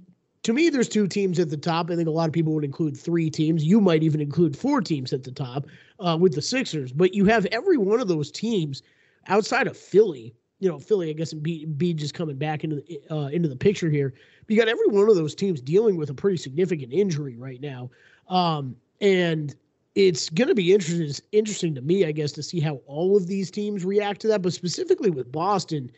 to 0.44 0.54
me 0.54 0.70
there's 0.70 0.88
two 0.88 1.06
teams 1.06 1.38
at 1.38 1.50
the 1.50 1.56
top. 1.56 1.90
I 1.90 1.96
think 1.96 2.08
a 2.08 2.10
lot 2.10 2.26
of 2.26 2.32
people 2.32 2.54
would 2.54 2.64
include 2.64 2.96
three 2.96 3.28
teams. 3.28 3.62
You 3.62 3.78
might 3.78 4.02
even 4.02 4.18
include 4.20 4.56
four 4.56 4.80
teams 4.80 5.12
at 5.12 5.22
the 5.22 5.30
top 5.30 5.66
uh, 6.00 6.16
with 6.18 6.34
the 6.34 6.40
Sixers, 6.40 6.90
but 6.90 7.12
you 7.14 7.26
have 7.26 7.44
every 7.46 7.76
one 7.76 8.00
of 8.00 8.08
those 8.08 8.30
teams 8.30 8.82
outside 9.28 9.66
of 9.66 9.76
Philly. 9.76 10.34
You 10.58 10.70
know, 10.70 10.78
Philly, 10.78 11.10
I 11.10 11.12
guess, 11.12 11.32
and 11.32 11.42
B, 11.42 11.66
B 11.66 11.92
just 11.92 12.14
coming 12.14 12.36
back 12.36 12.64
into 12.64 12.76
the, 12.76 13.00
uh, 13.10 13.26
into 13.28 13.48
the 13.48 13.56
picture 13.56 13.90
here. 13.90 14.14
But 14.46 14.50
you 14.50 14.56
got 14.58 14.68
every 14.68 14.86
one 14.88 15.08
of 15.10 15.16
those 15.16 15.34
teams 15.34 15.60
dealing 15.60 15.96
with 15.96 16.08
a 16.10 16.14
pretty 16.14 16.38
significant 16.38 16.92
injury 16.92 17.36
right 17.36 17.60
now, 17.60 17.90
um, 18.28 18.76
and 19.02 19.54
it's 19.94 20.30
going 20.30 20.48
to 20.48 20.54
be 20.54 20.72
interesting 20.72 21.26
interesting 21.32 21.74
to 21.74 21.82
me, 21.82 22.06
I 22.06 22.12
guess, 22.12 22.32
to 22.32 22.42
see 22.42 22.60
how 22.60 22.80
all 22.86 23.16
of 23.18 23.26
these 23.26 23.50
teams 23.50 23.84
react 23.84 24.22
to 24.22 24.28
that. 24.28 24.40
But 24.40 24.54
specifically 24.54 25.10
with 25.10 25.30
Boston, 25.30 25.90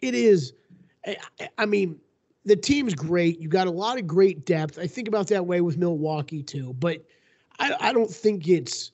it 0.00 0.14
is. 0.14 0.54
I, 1.06 1.16
I- 1.40 1.48
I 1.58 1.66
mean, 1.66 1.98
the 2.44 2.56
team's 2.56 2.94
great. 2.94 3.38
You 3.40 3.48
got 3.48 3.66
a 3.66 3.70
lot 3.70 3.98
of 3.98 4.06
great 4.06 4.44
depth. 4.46 4.78
I 4.78 4.86
think 4.86 5.08
about 5.08 5.28
that 5.28 5.46
way 5.46 5.60
with 5.60 5.76
Milwaukee 5.76 6.42
too, 6.42 6.74
but 6.78 7.04
I, 7.58 7.74
I 7.80 7.92
don't 7.92 8.10
think 8.10 8.48
it's. 8.48 8.92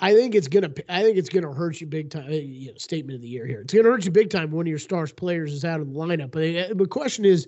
I 0.00 0.12
think 0.12 0.34
it's 0.34 0.48
gonna. 0.48 0.70
I 0.88 1.02
think 1.02 1.16
it's 1.16 1.28
gonna 1.28 1.52
hurt 1.52 1.80
you 1.80 1.86
big 1.86 2.10
time. 2.10 2.28
You 2.30 2.68
know, 2.68 2.74
statement 2.76 3.14
of 3.16 3.22
the 3.22 3.28
year 3.28 3.46
here. 3.46 3.60
It's 3.60 3.72
gonna 3.72 3.88
hurt 3.88 4.04
you 4.04 4.10
big 4.10 4.28
time. 4.28 4.50
when 4.50 4.56
One 4.56 4.66
of 4.66 4.70
your 4.70 4.78
stars 4.78 5.12
players 5.12 5.52
is 5.52 5.64
out 5.64 5.80
of 5.80 5.92
the 5.92 5.98
lineup. 5.98 6.32
But 6.32 6.42
uh, 6.42 6.74
the 6.74 6.86
question 6.86 7.24
is, 7.24 7.46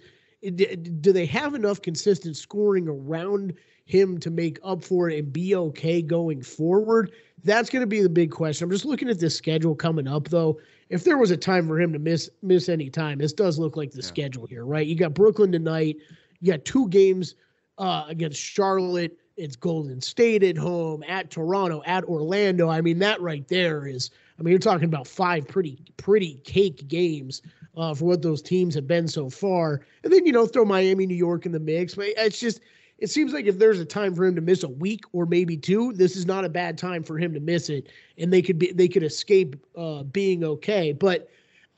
do 0.54 1.12
they 1.12 1.26
have 1.26 1.54
enough 1.54 1.82
consistent 1.82 2.36
scoring 2.36 2.88
around 2.88 3.54
him 3.84 4.18
to 4.18 4.30
make 4.30 4.58
up 4.62 4.82
for 4.82 5.10
it 5.10 5.18
and 5.18 5.32
be 5.32 5.56
okay 5.56 6.00
going 6.02 6.42
forward? 6.42 7.12
That's 7.42 7.70
going 7.70 7.80
to 7.80 7.86
be 7.86 8.00
the 8.00 8.08
big 8.08 8.30
question. 8.30 8.64
I'm 8.64 8.70
just 8.70 8.84
looking 8.84 9.08
at 9.08 9.18
this 9.18 9.36
schedule 9.36 9.74
coming 9.74 10.08
up, 10.08 10.28
though. 10.28 10.60
If 10.88 11.04
there 11.04 11.18
was 11.18 11.30
a 11.30 11.36
time 11.36 11.66
for 11.66 11.80
him 11.80 11.92
to 11.92 11.98
miss 11.98 12.30
miss 12.42 12.68
any 12.68 12.90
time, 12.90 13.18
this 13.18 13.32
does 13.32 13.58
look 13.58 13.76
like 13.76 13.90
the 13.90 14.02
schedule 14.02 14.46
here, 14.46 14.64
right? 14.64 14.86
You 14.86 14.94
got 14.94 15.14
Brooklyn 15.14 15.50
tonight. 15.50 15.96
You 16.40 16.52
got 16.52 16.64
two 16.64 16.88
games 16.88 17.34
uh, 17.78 18.04
against 18.08 18.40
Charlotte. 18.40 19.18
It's 19.36 19.56
Golden 19.56 20.00
State 20.00 20.42
at 20.42 20.56
home, 20.56 21.02
at 21.06 21.30
Toronto, 21.30 21.82
at 21.84 22.04
Orlando. 22.04 22.70
I 22.70 22.80
mean, 22.80 22.98
that 23.00 23.20
right 23.20 23.46
there 23.48 23.86
is. 23.86 24.10
I 24.38 24.42
mean, 24.42 24.52
you're 24.52 24.58
talking 24.58 24.86
about 24.86 25.06
five 25.06 25.46
pretty 25.48 25.78
pretty 25.96 26.40
cake 26.44 26.86
games 26.88 27.42
uh, 27.76 27.94
for 27.94 28.06
what 28.06 28.22
those 28.22 28.40
teams 28.40 28.74
have 28.74 28.86
been 28.86 29.08
so 29.08 29.28
far. 29.28 29.82
And 30.04 30.12
then 30.12 30.24
you 30.24 30.32
know 30.32 30.46
throw 30.46 30.64
Miami, 30.64 31.06
New 31.06 31.16
York 31.16 31.46
in 31.46 31.52
the 31.52 31.60
mix. 31.60 31.94
But 31.94 32.06
it's 32.16 32.40
just 32.40 32.60
it 32.98 33.10
seems 33.10 33.32
like 33.32 33.46
if 33.46 33.58
there's 33.58 33.78
a 33.78 33.84
time 33.84 34.14
for 34.14 34.24
him 34.24 34.34
to 34.36 34.40
miss 34.40 34.62
a 34.62 34.68
week 34.68 35.04
or 35.12 35.26
maybe 35.26 35.56
two, 35.56 35.92
this 35.92 36.16
is 36.16 36.26
not 36.26 36.44
a 36.44 36.48
bad 36.48 36.78
time 36.78 37.02
for 37.02 37.18
him 37.18 37.34
to 37.34 37.40
miss 37.40 37.68
it, 37.68 37.88
and 38.18 38.32
they 38.32 38.40
could 38.40 38.58
be 38.58 38.72
they 38.72 38.88
could 38.88 39.02
escape 39.02 39.56
uh, 39.76 40.02
being 40.04 40.44
okay. 40.44 40.92
But 40.92 41.28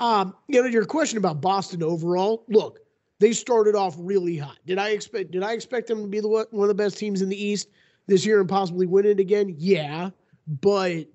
um, 0.00 0.34
you 0.46 0.62
know, 0.62 0.68
your 0.68 0.84
question 0.84 1.18
about 1.18 1.40
Boston 1.40 1.82
overall, 1.82 2.44
look, 2.48 2.80
they 3.18 3.32
started 3.32 3.75
off 3.75 3.96
really 3.98 4.37
hot. 4.37 4.58
Did 4.64 4.78
I 4.78 4.90
expect 4.90 5.32
did 5.32 5.42
I 5.42 5.52
expect 5.52 5.88
them 5.88 6.02
to 6.02 6.08
be 6.08 6.20
the 6.20 6.28
one 6.28 6.46
one 6.50 6.70
of 6.70 6.76
the 6.76 6.82
best 6.82 6.98
teams 6.98 7.20
in 7.20 7.28
the 7.28 7.42
East 7.42 7.68
this 8.06 8.25
year 8.25 8.40
and 8.40 8.48
possibly 8.48 8.87
win 8.87 9.06
it 9.06 9.18
again? 9.18 9.54
Yeah, 9.58 10.10
but 10.60 11.06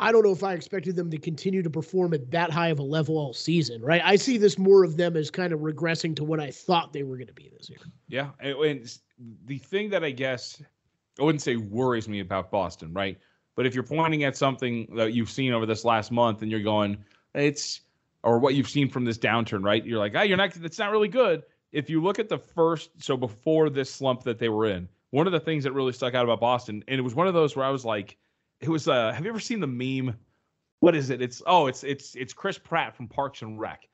I 0.00 0.12
don't 0.12 0.24
know 0.24 0.32
if 0.32 0.44
I 0.44 0.54
expected 0.54 0.94
them 0.94 1.10
to 1.10 1.18
continue 1.18 1.62
to 1.62 1.70
perform 1.70 2.14
at 2.14 2.30
that 2.30 2.50
high 2.50 2.68
of 2.68 2.78
a 2.78 2.84
level 2.84 3.18
all 3.18 3.34
season, 3.34 3.82
right? 3.82 4.00
I 4.04 4.14
see 4.16 4.38
this 4.38 4.56
more 4.56 4.84
of 4.84 4.96
them 4.96 5.16
as 5.16 5.30
kind 5.30 5.52
of 5.52 5.60
regressing 5.60 6.14
to 6.16 6.24
what 6.24 6.38
I 6.38 6.50
thought 6.50 6.92
they 6.92 7.02
were 7.02 7.16
going 7.16 7.26
to 7.26 7.32
be 7.32 7.50
this 7.56 7.68
year. 7.68 7.80
Yeah, 8.06 8.30
and, 8.40 8.88
the 9.46 9.58
thing 9.58 9.90
that 9.90 10.04
I 10.04 10.12
guess 10.12 10.62
I 11.18 11.24
wouldn't 11.24 11.42
say 11.42 11.56
worries 11.56 12.08
me 12.08 12.20
about 12.20 12.52
Boston, 12.52 12.92
right? 12.92 13.18
But 13.56 13.66
if 13.66 13.74
you're 13.74 13.82
pointing 13.82 14.22
at 14.22 14.36
something 14.36 14.86
that 14.94 15.14
you've 15.14 15.30
seen 15.30 15.52
over 15.52 15.66
this 15.66 15.84
last 15.84 16.12
month 16.12 16.42
and 16.42 16.50
you're 16.50 16.62
going, 16.62 16.98
it's 17.34 17.80
or 18.22 18.38
what 18.38 18.54
you've 18.54 18.68
seen 18.68 18.88
from 18.88 19.04
this 19.04 19.18
downturn, 19.18 19.64
right? 19.64 19.84
You're 19.84 19.98
like, 19.98 20.12
ah, 20.14 20.22
you're 20.22 20.36
not. 20.36 20.56
It's 20.56 20.78
not 20.78 20.92
really 20.92 21.08
good. 21.08 21.42
If 21.72 21.90
you 21.90 22.00
look 22.00 22.20
at 22.20 22.28
the 22.28 22.38
first, 22.38 22.90
so 23.02 23.16
before 23.16 23.68
this 23.68 23.90
slump 23.90 24.22
that 24.22 24.38
they 24.38 24.48
were 24.48 24.66
in, 24.66 24.88
one 25.10 25.26
of 25.26 25.32
the 25.32 25.40
things 25.40 25.64
that 25.64 25.72
really 25.72 25.92
stuck 25.92 26.14
out 26.14 26.24
about 26.24 26.40
Boston, 26.40 26.84
and 26.86 26.98
it 26.98 27.02
was 27.02 27.14
one 27.14 27.26
of 27.26 27.34
those 27.34 27.56
where 27.56 27.64
I 27.64 27.70
was 27.70 27.84
like, 27.84 28.16
it 28.60 28.68
was. 28.68 28.88
uh 28.88 29.12
Have 29.12 29.24
you 29.24 29.30
ever 29.30 29.40
seen 29.40 29.60
the 29.60 29.66
meme? 29.66 30.16
What 30.80 30.94
is 30.94 31.10
it? 31.10 31.20
It's 31.22 31.42
oh, 31.46 31.66
it's 31.66 31.84
it's 31.84 32.14
it's 32.14 32.32
Chris 32.32 32.58
Pratt 32.58 32.96
from 32.96 33.08
Parks 33.08 33.42
and 33.42 33.58
Rec 33.58 33.88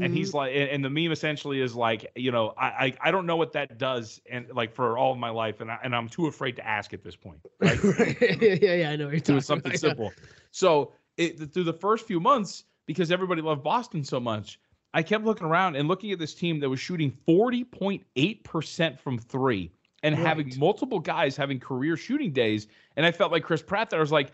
and 0.00 0.14
he's 0.14 0.34
like 0.34 0.52
and, 0.54 0.68
and 0.68 0.84
the 0.84 0.90
meme 0.90 1.12
essentially 1.12 1.60
is 1.60 1.74
like 1.74 2.10
you 2.16 2.30
know 2.30 2.52
I, 2.58 2.66
I 2.66 2.92
i 3.02 3.10
don't 3.10 3.26
know 3.26 3.36
what 3.36 3.52
that 3.52 3.78
does 3.78 4.20
and 4.30 4.46
like 4.52 4.74
for 4.74 4.98
all 4.98 5.12
of 5.12 5.18
my 5.18 5.30
life 5.30 5.60
and, 5.60 5.70
I, 5.70 5.78
and 5.82 5.94
i'm 5.94 6.08
too 6.08 6.26
afraid 6.26 6.56
to 6.56 6.66
ask 6.66 6.92
at 6.92 7.02
this 7.02 7.16
point 7.16 7.40
right 7.60 8.16
yeah, 8.20 8.54
yeah, 8.60 8.74
yeah, 8.74 8.90
I 8.90 8.96
know 8.96 9.08
you're 9.08 9.20
do 9.20 9.40
something 9.40 9.72
about. 9.72 9.80
simple 9.80 10.12
so 10.50 10.92
it, 11.16 11.52
through 11.52 11.64
the 11.64 11.72
first 11.72 12.06
few 12.06 12.20
months 12.20 12.64
because 12.86 13.10
everybody 13.10 13.42
loved 13.42 13.62
boston 13.62 14.04
so 14.04 14.20
much 14.20 14.60
i 14.94 15.02
kept 15.02 15.24
looking 15.24 15.46
around 15.46 15.76
and 15.76 15.88
looking 15.88 16.12
at 16.12 16.18
this 16.18 16.34
team 16.34 16.60
that 16.60 16.68
was 16.68 16.80
shooting 16.80 17.16
40.8% 17.26 19.00
from 19.00 19.18
three 19.18 19.70
and 20.06 20.14
having 20.16 20.52
multiple 20.58 20.98
guys 20.98 21.36
having 21.36 21.58
career 21.60 21.96
shooting 21.96 22.32
days 22.32 22.66
and 22.96 23.04
i 23.04 23.10
felt 23.10 23.32
like 23.32 23.42
chris 23.42 23.62
pratt 23.62 23.90
there 23.90 23.98
I 23.98 24.02
was 24.02 24.12
like 24.12 24.32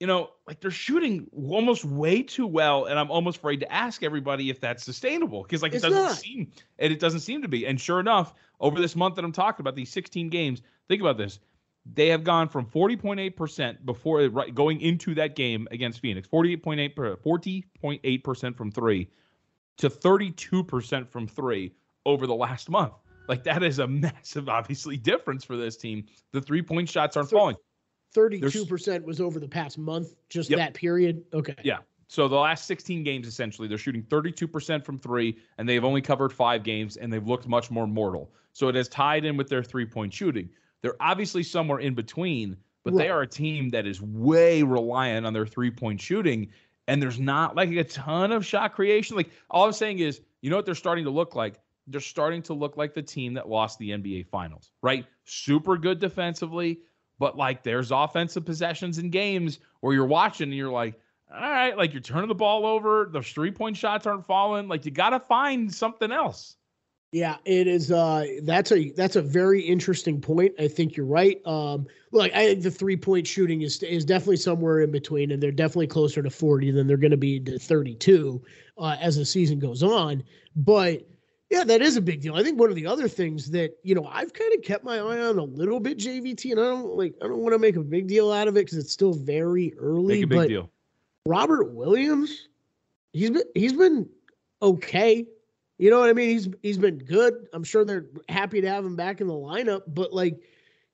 you 0.00 0.06
know, 0.06 0.30
like 0.46 0.60
they're 0.60 0.70
shooting 0.70 1.28
almost 1.46 1.84
way 1.84 2.22
too 2.22 2.46
well, 2.46 2.86
and 2.86 2.98
I'm 2.98 3.10
almost 3.10 3.36
afraid 3.36 3.60
to 3.60 3.70
ask 3.70 4.02
everybody 4.02 4.48
if 4.48 4.58
that's 4.58 4.82
sustainable 4.82 5.42
because 5.42 5.62
like 5.62 5.74
It's 5.74 5.84
it 5.84 5.90
doesn't 5.90 6.04
not. 6.04 6.16
seem 6.16 6.50
and 6.78 6.90
it 6.90 6.98
doesn't 6.98 7.20
seem 7.20 7.42
to 7.42 7.48
be. 7.48 7.66
And 7.66 7.78
sure 7.78 8.00
enough, 8.00 8.32
over 8.60 8.80
this 8.80 8.96
month 8.96 9.16
that 9.16 9.24
I'm 9.26 9.32
talking 9.32 9.62
about, 9.62 9.76
these 9.76 9.90
16 9.90 10.30
games, 10.30 10.62
think 10.88 11.02
about 11.02 11.18
this. 11.18 11.38
They 11.94 12.08
have 12.08 12.24
gone 12.24 12.48
from 12.48 12.64
40.8% 12.64 13.84
before 13.84 14.20
right, 14.28 14.54
going 14.54 14.80
into 14.80 15.14
that 15.16 15.36
game 15.36 15.68
against 15.70 16.00
Phoenix, 16.00 16.26
48.8 16.28 16.96
per- 16.96 17.16
40.8% 17.16 18.56
from 18.56 18.70
three 18.70 19.08
to 19.78 19.90
32% 19.90 21.08
from 21.08 21.26
three 21.26 21.74
over 22.06 22.26
the 22.26 22.34
last 22.34 22.70
month. 22.70 22.94
Like 23.30 23.44
that 23.44 23.62
is 23.62 23.78
a 23.78 23.86
massive, 23.88 24.48
obviously, 24.48 24.96
difference 24.96 25.44
for 25.44 25.56
this 25.56 25.76
team. 25.76 26.04
The 26.32 26.42
three 26.42 26.62
point 26.62 26.88
shots 26.88 27.16
aren't 27.16 27.30
falling. 27.30 27.56
Thirty-two 28.12 28.66
percent 28.66 29.06
was 29.06 29.20
over 29.20 29.38
the 29.38 29.48
past 29.48 29.78
month, 29.78 30.16
just 30.28 30.50
Yep. 30.50 30.58
that 30.58 30.74
period. 30.74 31.22
Okay. 31.32 31.54
Yeah. 31.62 31.78
So 32.08 32.26
the 32.26 32.34
last 32.34 32.66
16 32.66 33.04
games, 33.04 33.28
essentially, 33.28 33.68
they're 33.68 33.78
shooting 33.78 34.02
32% 34.02 34.84
from 34.84 34.98
three, 34.98 35.38
and 35.58 35.68
they've 35.68 35.84
only 35.84 36.02
covered 36.02 36.32
five 36.32 36.64
games, 36.64 36.96
and 36.96 37.12
they've 37.12 37.24
looked 37.24 37.46
much 37.46 37.70
more 37.70 37.86
mortal. 37.86 38.32
So 38.52 38.66
it 38.66 38.74
has 38.74 38.88
tied 38.88 39.24
in 39.24 39.36
with 39.36 39.48
their 39.48 39.62
three 39.62 39.86
point 39.86 40.12
shooting. 40.12 40.50
They're 40.82 41.00
obviously 41.00 41.44
somewhere 41.44 41.78
in 41.78 41.94
between, 41.94 42.56
but 42.82 42.96
they 42.96 43.10
are 43.10 43.22
a 43.22 43.28
team 43.28 43.68
that 43.70 43.86
is 43.86 44.02
way 44.02 44.64
reliant 44.64 45.24
on 45.24 45.32
their 45.32 45.46
three 45.46 45.70
point 45.70 46.00
shooting, 46.00 46.48
and 46.88 47.00
there's 47.00 47.20
not 47.20 47.54
like 47.54 47.70
a 47.70 47.84
ton 47.84 48.32
of 48.32 48.44
shot 48.44 48.74
creation. 48.74 49.14
Like 49.16 49.30
all 49.48 49.66
I'm 49.66 49.72
saying 49.72 50.00
is, 50.00 50.20
you 50.40 50.50
know 50.50 50.56
what 50.56 50.66
they're 50.66 50.74
starting 50.74 51.04
to 51.04 51.10
look 51.10 51.36
like? 51.36 51.60
They're 51.90 52.00
starting 52.00 52.42
to 52.42 52.54
look 52.54 52.76
like 52.76 52.94
the 52.94 53.02
team 53.02 53.34
that 53.34 53.48
lost 53.48 53.78
the 53.78 53.90
NBA 53.90 54.28
Finals, 54.28 54.72
right? 54.82 55.04
Super 55.24 55.76
good 55.76 55.98
defensively, 55.98 56.80
but 57.18 57.36
like 57.36 57.62
there's 57.62 57.90
offensive 57.90 58.44
possessions 58.44 58.98
in 58.98 59.10
games 59.10 59.58
where 59.80 59.94
you're 59.94 60.06
watching 60.06 60.48
and 60.48 60.56
you're 60.56 60.70
like, 60.70 60.98
all 61.32 61.40
right, 61.40 61.76
like 61.76 61.92
you're 61.92 62.02
turning 62.02 62.28
the 62.28 62.34
ball 62.34 62.66
over, 62.66 63.08
the 63.12 63.22
three 63.22 63.50
point 63.50 63.76
shots 63.76 64.06
aren't 64.06 64.26
falling. 64.26 64.68
Like 64.68 64.84
you 64.84 64.90
got 64.90 65.10
to 65.10 65.20
find 65.20 65.72
something 65.72 66.10
else. 66.10 66.56
Yeah, 67.12 67.36
it 67.44 67.66
is. 67.66 67.90
Uh, 67.90 68.24
that's 68.44 68.70
a 68.70 68.92
that's 68.92 69.16
a 69.16 69.22
very 69.22 69.60
interesting 69.60 70.20
point. 70.20 70.54
I 70.60 70.68
think 70.68 70.96
you're 70.96 71.06
right. 71.06 71.44
Um, 71.44 71.86
look, 72.12 72.32
I 72.32 72.46
think 72.46 72.62
the 72.62 72.70
three 72.70 72.96
point 72.96 73.26
shooting 73.26 73.62
is 73.62 73.82
is 73.82 74.04
definitely 74.04 74.36
somewhere 74.36 74.80
in 74.80 74.92
between, 74.92 75.32
and 75.32 75.42
they're 75.42 75.50
definitely 75.50 75.88
closer 75.88 76.22
to 76.22 76.30
40 76.30 76.70
than 76.70 76.86
they're 76.86 76.96
going 76.96 77.10
to 77.10 77.16
be 77.16 77.40
to 77.40 77.58
32 77.58 78.40
uh, 78.78 78.96
as 79.00 79.16
the 79.16 79.24
season 79.24 79.58
goes 79.58 79.82
on. 79.82 80.22
But 80.54 81.08
yeah, 81.50 81.64
that 81.64 81.82
is 81.82 81.96
a 81.96 82.00
big 82.00 82.20
deal. 82.20 82.36
I 82.36 82.44
think 82.44 82.60
one 82.60 82.70
of 82.70 82.76
the 82.76 82.86
other 82.86 83.08
things 83.08 83.50
that 83.50 83.72
you 83.82 83.94
know 83.94 84.06
I've 84.06 84.32
kind 84.32 84.52
of 84.54 84.62
kept 84.62 84.84
my 84.84 84.98
eye 84.98 85.20
on 85.20 85.38
a 85.38 85.44
little 85.44 85.80
bit, 85.80 85.98
JVT, 85.98 86.52
and 86.52 86.60
I 86.60 86.64
don't 86.64 86.96
like 86.96 87.14
I 87.22 87.26
don't 87.26 87.38
want 87.38 87.52
to 87.54 87.58
make 87.58 87.76
a 87.76 87.82
big 87.82 88.06
deal 88.06 88.30
out 88.30 88.46
of 88.46 88.56
it 88.56 88.66
because 88.66 88.78
it's 88.78 88.92
still 88.92 89.12
very 89.12 89.74
early. 89.76 90.14
Make 90.14 90.24
a 90.24 90.26
big 90.28 90.38
but 90.38 90.48
deal. 90.48 90.70
Robert 91.26 91.72
Williams, 91.72 92.48
he's 93.12 93.30
been 93.30 93.42
he's 93.54 93.72
been 93.72 94.08
okay. 94.62 95.26
You 95.78 95.90
know 95.90 95.98
what 95.98 96.08
I 96.08 96.12
mean? 96.12 96.28
He's 96.28 96.48
he's 96.62 96.78
been 96.78 96.98
good. 96.98 97.48
I'm 97.52 97.64
sure 97.64 97.84
they're 97.84 98.06
happy 98.28 98.60
to 98.60 98.68
have 98.68 98.84
him 98.84 98.94
back 98.94 99.20
in 99.20 99.26
the 99.26 99.34
lineup, 99.34 99.82
but 99.88 100.12
like 100.12 100.40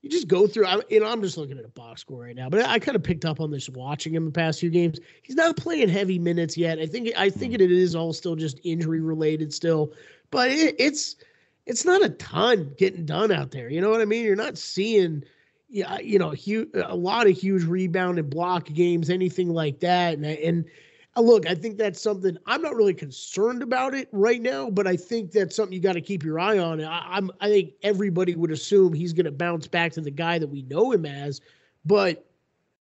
you 0.07 0.11
just 0.11 0.29
go 0.29 0.47
through. 0.47 0.67
I, 0.67 0.81
you 0.89 1.01
know, 1.01 1.07
I'm 1.07 1.21
just 1.21 1.37
looking 1.37 1.59
at 1.59 1.65
a 1.65 1.69
box 1.69 2.01
score 2.01 2.23
right 2.23 2.37
now, 2.37 2.49
but 2.49 2.65
I, 2.65 2.79
kind 2.79 2.95
of 2.95 3.03
picked 3.03 3.25
up 3.25 3.41
on 3.41 3.51
this 3.51 3.69
watching 3.69 4.15
him 4.15 4.25
the 4.25 4.31
past 4.31 4.61
few 4.61 4.71
games. 4.71 5.01
He's 5.23 5.35
not 5.35 5.57
playing 5.57 5.89
heavy 5.89 6.19
minutes 6.19 6.57
yet. 6.57 6.79
I 6.79 6.87
think 6.87 7.11
I 7.17 7.29
think 7.29 7.55
hmm. 7.57 7.61
it 7.61 7.73
is 7.73 7.97
all 7.97 8.13
still 8.13 8.37
just 8.37 8.61
injury 8.63 9.01
related 9.01 9.53
still, 9.53 9.93
but 10.31 10.51
it, 10.51 10.77
it's 10.79 11.17
it's 11.67 11.85
not 11.85 12.05
a 12.05 12.11
ton 12.11 12.73
getting 12.79 13.05
done 13.05 13.33
out 13.33 13.51
there. 13.51 13.69
You 13.69 13.81
know 13.81 13.91
what 13.91 14.01
I 14.01 14.05
mean? 14.05 14.25
You're 14.25 14.37
not 14.37 14.57
seeing 14.57 15.25
yeah, 15.69 15.99
you 15.99 16.21
know, 16.21 16.31
huge, 16.31 16.69
a 16.75 16.95
lot 16.95 17.27
of 17.27 17.37
huge 17.37 17.65
rebound 17.65 18.21
and 18.21 18.31
block 18.31 18.67
games, 18.67 19.11
anything 19.11 19.51
like 19.51 19.81
that. 19.81 20.15
And 20.15 20.25
and 20.25 20.65
look, 21.21 21.47
I 21.47 21.55
think 21.55 21.79
that's 21.79 22.01
something 22.01 22.37
I'm 22.47 22.63
not 22.63 22.75
really 22.75 22.95
concerned 22.95 23.63
about 23.63 23.95
it 23.95 24.09
right 24.13 24.41
now, 24.41 24.71
but 24.71 24.87
I 24.87 24.97
think 24.97 25.33
that's 25.33 25.57
something 25.57 25.73
you 25.73 25.81
got 25.81 25.95
to 25.95 26.01
keep 26.01 26.23
your 26.23 26.39
eye 26.39 26.59
on. 26.59 26.83
I, 26.83 27.07
I'm 27.09 27.31
I 27.41 27.49
think 27.49 27.73
everybody 27.83 28.35
would 28.35 28.51
assume 28.51 28.93
he's 28.93 29.13
going 29.13 29.25
to 29.27 29.33
bounce 29.33 29.67
back 29.67 29.93
to 29.93 30.01
the 30.01 30.11
guy 30.11 30.39
that 30.39 30.49
we 30.49 30.63
know 30.63 30.93
him 30.93 31.07
as, 31.07 31.41
but 31.85 32.27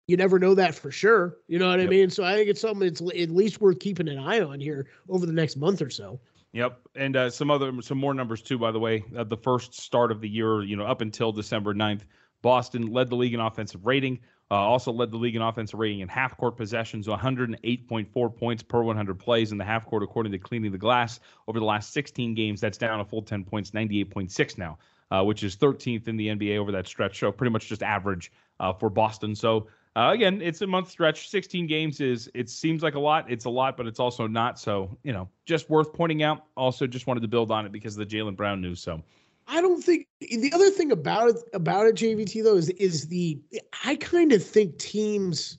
you 0.06 0.16
never 0.16 0.38
know 0.38 0.54
that 0.54 0.74
for 0.74 0.90
sure. 0.90 1.36
You 1.48 1.58
know 1.58 1.68
what 1.68 1.80
I 1.80 1.86
mean? 1.86 2.08
So 2.10 2.24
I 2.24 2.34
think 2.34 2.48
it's 2.48 2.60
something 2.62 2.80
that's 2.80 3.00
at 3.00 3.30
least 3.30 3.60
worth 3.60 3.78
keeping 3.78 4.08
an 4.08 4.18
eye 4.18 4.40
on 4.40 4.58
here 4.58 4.86
over 5.08 5.26
the 5.26 5.32
next 5.32 5.56
month 5.56 5.82
or 5.82 5.90
so. 5.90 6.18
Yep, 6.52 6.80
and 6.94 7.14
uh, 7.14 7.30
some 7.30 7.50
other 7.50 7.70
some 7.82 7.98
more 7.98 8.14
numbers 8.14 8.40
too. 8.40 8.58
By 8.58 8.72
the 8.72 8.80
way, 8.80 9.04
uh, 9.16 9.24
the 9.24 9.36
first 9.36 9.74
start 9.74 10.10
of 10.10 10.22
the 10.22 10.28
year, 10.28 10.62
you 10.62 10.76
know, 10.76 10.84
up 10.84 11.02
until 11.02 11.30
December 11.30 11.74
9th, 11.74 12.02
Boston 12.40 12.86
led 12.86 13.10
the 13.10 13.16
league 13.16 13.34
in 13.34 13.40
offensive 13.40 13.84
rating. 13.84 14.18
Uh, 14.50 14.54
also 14.54 14.90
led 14.90 15.10
the 15.10 15.16
league 15.16 15.36
in 15.36 15.42
offensive 15.42 15.78
rating 15.78 16.00
in 16.00 16.08
half 16.08 16.36
court 16.36 16.56
possessions, 16.56 17.06
108.4 17.06 18.36
points 18.36 18.62
per 18.62 18.82
100 18.82 19.18
plays 19.18 19.52
in 19.52 19.58
the 19.58 19.64
half 19.64 19.84
court, 19.84 20.02
according 20.02 20.32
to 20.32 20.38
Cleaning 20.38 20.72
the 20.72 20.78
Glass. 20.78 21.20
Over 21.46 21.58
the 21.58 21.66
last 21.66 21.92
16 21.92 22.34
games, 22.34 22.60
that's 22.60 22.78
down 22.78 23.00
a 23.00 23.04
full 23.04 23.22
10 23.22 23.44
points, 23.44 23.72
98.6 23.72 24.56
now, 24.56 24.78
uh, 25.10 25.22
which 25.22 25.42
is 25.42 25.56
13th 25.56 26.08
in 26.08 26.16
the 26.16 26.28
NBA 26.28 26.56
over 26.56 26.72
that 26.72 26.86
stretch. 26.86 27.18
So 27.18 27.30
pretty 27.30 27.50
much 27.50 27.68
just 27.68 27.82
average 27.82 28.32
uh, 28.58 28.72
for 28.72 28.88
Boston. 28.88 29.34
So 29.34 29.68
uh, 29.96 30.12
again, 30.12 30.40
it's 30.40 30.62
a 30.62 30.66
month 30.66 30.88
stretch. 30.88 31.28
16 31.28 31.66
games 31.66 32.00
is 32.00 32.30
it 32.32 32.48
seems 32.48 32.82
like 32.82 32.94
a 32.94 33.00
lot. 33.00 33.28
It's 33.28 33.46
a 33.46 33.50
lot, 33.50 33.76
but 33.76 33.86
it's 33.86 33.98
also 33.98 34.26
not. 34.26 34.58
So 34.58 34.96
you 35.02 35.12
know, 35.12 35.28
just 35.44 35.68
worth 35.68 35.92
pointing 35.92 36.22
out. 36.22 36.44
Also, 36.56 36.86
just 36.86 37.06
wanted 37.06 37.20
to 37.20 37.28
build 37.28 37.50
on 37.50 37.66
it 37.66 37.72
because 37.72 37.98
of 37.98 38.08
the 38.08 38.16
Jaylen 38.16 38.36
Brown 38.36 38.60
news. 38.60 38.80
So 38.80 39.02
I 39.48 39.60
don't 39.60 39.82
think 39.82 40.06
the 40.20 40.52
other 40.54 40.70
thing 40.70 40.92
about 40.92 41.30
it 41.30 41.36
about 41.54 41.86
it, 41.86 41.96
JVT 41.96 42.44
though, 42.44 42.56
is 42.56 42.68
is 42.70 43.08
the 43.08 43.40
I 43.84 43.96
kind 43.96 44.32
of 44.32 44.44
think 44.44 44.78
teams 44.78 45.58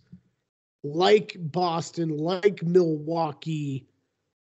like 0.84 1.36
Boston, 1.40 2.16
like 2.18 2.64
Milwaukee, 2.64 3.86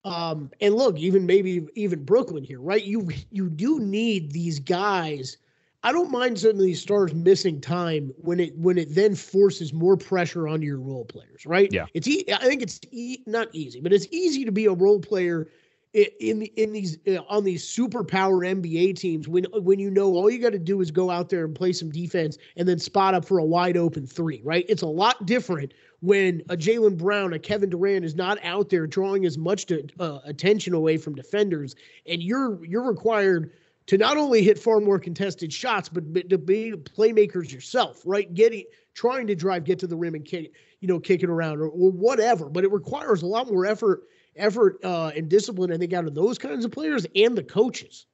um, 0.03 0.51
and 0.61 0.75
look, 0.75 0.97
even 0.99 1.25
maybe 1.25 1.65
even 1.75 2.03
Brooklyn 2.03 2.43
here, 2.43 2.59
right? 2.61 2.83
You 2.83 3.09
you 3.31 3.49
do 3.49 3.79
need 3.79 4.31
these 4.31 4.59
guys. 4.59 5.37
I 5.81 5.93
don't 5.93 6.11
mind 6.11 6.37
some 6.37 6.51
of 6.51 6.59
these 6.59 6.81
stars 6.81 7.13
missing 7.13 7.61
time 7.61 8.11
when 8.17 8.41
it 8.41 8.57
when 8.57 8.77
it 8.77 8.93
then 8.93 9.15
forces 9.15 9.71
more 9.71 9.95
pressure 9.95 10.47
on 10.47 10.61
your 10.61 10.79
role 10.79 11.05
players, 11.05 11.45
right? 11.45 11.71
Yeah. 11.71 11.85
it's 11.93 12.07
e- 12.07 12.25
I 12.33 12.39
think 12.45 12.61
it's 12.61 12.81
e- 12.91 13.23
not 13.25 13.47
easy, 13.53 13.79
but 13.79 13.93
it's 13.93 14.07
easy 14.11 14.43
to 14.43 14.51
be 14.51 14.65
a 14.65 14.73
role 14.73 14.99
player 14.99 15.47
in 15.93 16.39
the 16.39 16.53
in 16.55 16.71
these 16.71 16.97
uh, 17.07 17.17
on 17.29 17.43
these 17.43 17.65
superpower 17.65 18.45
NBA 18.45 18.95
teams 18.95 19.27
when 19.27 19.45
when 19.53 19.79
you 19.79 19.89
know 19.89 20.13
all 20.13 20.29
you 20.29 20.37
got 20.37 20.51
to 20.51 20.59
do 20.59 20.81
is 20.81 20.91
go 20.91 21.09
out 21.09 21.29
there 21.29 21.45
and 21.45 21.55
play 21.55 21.73
some 21.73 21.89
defense 21.89 22.37
and 22.57 22.67
then 22.67 22.77
spot 22.77 23.15
up 23.15 23.25
for 23.25 23.39
a 23.39 23.45
wide 23.45 23.75
open 23.75 24.05
three, 24.05 24.41
right? 24.43 24.65
It's 24.69 24.83
a 24.83 24.87
lot 24.87 25.25
different 25.25 25.73
when 26.01 26.43
a 26.49 26.55
Jaylen 26.55 26.97
Brown, 26.97 27.33
a 27.33 27.39
Kevin 27.39 27.69
Durant 27.71 28.05
is 28.05 28.15
not 28.15 28.37
out 28.43 28.69
there 28.69 28.85
drawing 28.85 29.25
as 29.25 29.37
much 29.37 29.65
to, 29.67 29.87
uh, 29.99 30.19
attention 30.25 30.73
away 30.73 30.97
from 30.97 31.15
defenders, 31.15 31.75
and 32.05 32.21
you're 32.21 32.63
you're 32.63 32.83
required 32.83 33.51
to 33.87 33.97
not 33.97 34.17
only 34.17 34.43
hit 34.43 34.59
far 34.59 34.79
more 34.79 34.99
contested 34.99 35.51
shots, 35.51 35.89
but, 35.89 36.13
but 36.13 36.29
to 36.29 36.37
be 36.37 36.71
playmakers 36.73 37.51
yourself, 37.51 38.03
right? 38.05 38.31
Getting 38.35 38.65
trying 38.93 39.25
to 39.25 39.33
drive, 39.33 39.63
get 39.63 39.79
to 39.79 39.87
the 39.87 39.95
rim 39.95 40.13
and 40.13 40.23
kick, 40.23 40.51
you 40.81 40.87
know, 40.87 40.99
kick 40.99 41.23
it 41.23 41.29
around 41.29 41.59
or, 41.59 41.69
or 41.69 41.89
whatever. 41.89 42.49
But 42.49 42.63
it 42.63 42.71
requires 42.71 43.23
a 43.23 43.25
lot 43.25 43.51
more 43.51 43.65
effort, 43.65 44.03
effort 44.35 44.83
uh, 44.83 45.11
and 45.15 45.29
discipline, 45.29 45.71
I 45.71 45.77
think, 45.77 45.93
out 45.93 46.05
of 46.05 46.15
those 46.15 46.37
kinds 46.37 46.65
of 46.65 46.71
players 46.71 47.05
and 47.15 47.37
the 47.37 47.43
coaches. 47.43 48.05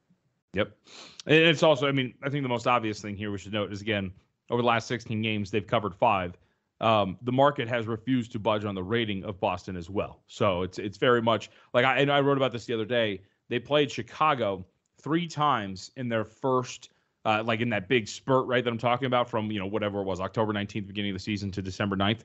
Yep. 0.54 0.76
And 1.26 1.36
it's 1.36 1.62
also, 1.62 1.86
I 1.86 1.92
mean, 1.92 2.14
I 2.22 2.30
think 2.30 2.42
the 2.42 2.48
most 2.48 2.66
obvious 2.66 3.00
thing 3.00 3.16
here 3.16 3.30
we 3.30 3.38
should 3.38 3.52
note 3.52 3.72
is 3.72 3.82
again, 3.82 4.12
over 4.50 4.62
the 4.62 4.68
last 4.68 4.86
16 4.88 5.20
games, 5.22 5.50
they've 5.50 5.66
covered 5.66 5.94
five. 5.94 6.36
Um, 6.80 7.18
the 7.22 7.32
market 7.32 7.68
has 7.68 7.86
refused 7.86 8.32
to 8.32 8.38
budge 8.38 8.64
on 8.64 8.74
the 8.74 8.82
rating 8.82 9.24
of 9.24 9.40
Boston 9.40 9.76
as 9.76 9.88
well. 9.88 10.22
So 10.26 10.62
it's 10.62 10.78
it's 10.78 10.98
very 10.98 11.22
much 11.22 11.50
like 11.72 11.86
I 11.86 11.98
and 11.98 12.12
I 12.12 12.20
wrote 12.20 12.36
about 12.36 12.52
this 12.52 12.66
the 12.66 12.74
other 12.74 12.84
day. 12.84 13.22
They 13.48 13.58
played 13.58 13.90
Chicago 13.90 14.66
three 15.00 15.26
times 15.26 15.90
in 15.96 16.08
their 16.08 16.24
first 16.24 16.90
uh, 17.24 17.42
like 17.44 17.60
in 17.60 17.68
that 17.70 17.88
big 17.88 18.06
spurt, 18.06 18.46
right? 18.46 18.62
That 18.62 18.70
I'm 18.70 18.78
talking 18.78 19.06
about 19.06 19.28
from 19.28 19.50
you 19.50 19.58
know 19.58 19.66
whatever 19.66 20.00
it 20.00 20.04
was, 20.04 20.20
October 20.20 20.52
19th, 20.52 20.86
beginning 20.86 21.10
of 21.10 21.16
the 21.16 21.22
season 21.22 21.50
to 21.52 21.62
December 21.62 21.96
9th. 21.96 22.20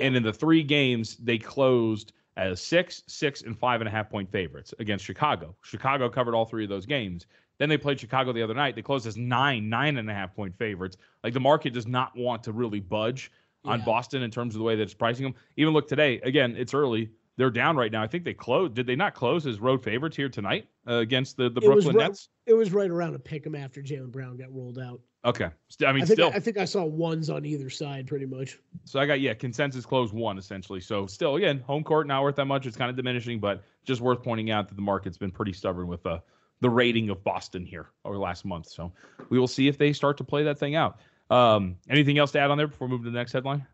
And 0.00 0.16
in 0.16 0.22
the 0.22 0.32
three 0.32 0.62
games, 0.62 1.16
they 1.16 1.38
closed 1.38 2.12
as 2.36 2.60
six, 2.60 3.02
six, 3.06 3.42
and 3.42 3.58
five 3.58 3.80
and 3.80 3.88
a 3.88 3.90
half 3.90 4.08
point 4.10 4.30
favorites 4.30 4.72
against 4.78 5.04
Chicago. 5.04 5.54
Chicago 5.62 6.08
covered 6.08 6.34
all 6.34 6.44
three 6.44 6.64
of 6.64 6.70
those 6.70 6.86
games. 6.86 7.26
Then 7.58 7.68
they 7.68 7.76
played 7.78 8.00
Chicago 8.00 8.32
the 8.32 8.42
other 8.42 8.54
night. 8.54 8.74
They 8.74 8.82
closed 8.82 9.06
as 9.06 9.16
nine, 9.16 9.68
nine 9.68 9.98
and 9.98 10.10
a 10.10 10.14
half 10.14 10.34
point 10.34 10.56
favorites. 10.58 10.96
Like 11.22 11.34
the 11.34 11.40
market 11.40 11.72
does 11.72 11.86
not 11.86 12.16
want 12.16 12.42
to 12.44 12.52
really 12.52 12.80
budge 12.80 13.30
on 13.64 13.78
Yeah. 13.80 13.84
Boston 13.84 14.22
in 14.22 14.30
terms 14.30 14.54
of 14.54 14.58
the 14.58 14.64
way 14.64 14.74
that 14.74 14.82
it's 14.82 14.94
pricing 14.94 15.24
them. 15.24 15.34
Even 15.56 15.72
look 15.72 15.86
today, 15.88 16.20
again, 16.24 16.56
it's 16.56 16.74
early. 16.74 17.10
They're 17.36 17.50
down 17.50 17.76
right 17.76 17.90
now. 17.92 18.02
I 18.02 18.06
think 18.06 18.24
they 18.24 18.34
closed. 18.34 18.74
Did 18.74 18.86
they 18.86 18.96
not 18.96 19.14
close 19.14 19.46
as 19.46 19.60
road 19.60 19.82
favorites 19.82 20.16
here 20.16 20.28
tonight 20.28 20.68
uh, 20.88 20.94
against 20.94 21.36
the, 21.36 21.48
the 21.50 21.60
It 21.60 21.64
Brooklyn 21.66 21.96
right- 21.96 22.08
Nets? 22.08 22.28
It 22.46 22.54
was 22.54 22.72
right 22.72 22.90
around 22.90 23.14
a 23.14 23.18
pick 23.18 23.46
'em 23.46 23.54
after 23.54 23.80
Jaylen 23.82 24.10
Brown 24.10 24.36
got 24.36 24.52
rolled 24.52 24.78
out. 24.78 25.00
Okay. 25.24 25.44
I 25.44 25.92
mean, 25.92 26.02
I 26.02 26.06
think 26.06 26.18
still. 26.18 26.32
I, 26.34 26.40
think 26.40 26.58
I 26.58 26.64
saw 26.64 26.84
ones 26.84 27.30
on 27.30 27.44
either 27.44 27.70
side, 27.70 28.08
pretty 28.08 28.26
much. 28.26 28.58
So 28.84 28.98
I 28.98 29.06
got 29.06 29.20
yeah, 29.20 29.34
consensus 29.34 29.86
close 29.86 30.12
one 30.12 30.36
essentially. 30.36 30.80
So 30.80 31.06
still 31.06 31.36
again, 31.36 31.60
home 31.60 31.84
court 31.84 32.08
not 32.08 32.22
worth 32.22 32.36
that 32.36 32.46
much. 32.46 32.66
It's 32.66 32.76
kind 32.76 32.90
of 32.90 32.96
diminishing, 32.96 33.38
but 33.38 33.62
just 33.84 34.00
worth 34.00 34.22
pointing 34.22 34.50
out 34.50 34.68
that 34.68 34.74
the 34.74 34.82
market's 34.82 35.18
been 35.18 35.30
pretty 35.30 35.52
stubborn 35.52 35.86
with 35.86 36.02
the 36.02 36.20
the 36.60 36.70
rating 36.70 37.10
of 37.10 37.22
Boston 37.22 37.64
here 37.64 37.90
over 38.04 38.14
the 38.14 38.20
last 38.20 38.44
month. 38.44 38.68
So 38.68 38.92
we 39.28 39.38
will 39.38 39.48
see 39.48 39.68
if 39.68 39.78
they 39.78 39.92
start 39.92 40.16
to 40.18 40.24
play 40.24 40.42
that 40.44 40.58
thing 40.58 40.74
out. 40.74 41.00
Um, 41.30 41.76
anything 41.88 42.18
else 42.18 42.32
to 42.32 42.40
add 42.40 42.50
on 42.50 42.58
there 42.58 42.68
before 42.68 42.88
moving 42.88 43.04
to 43.04 43.10
the 43.10 43.18
next 43.18 43.32
headline? 43.32 43.66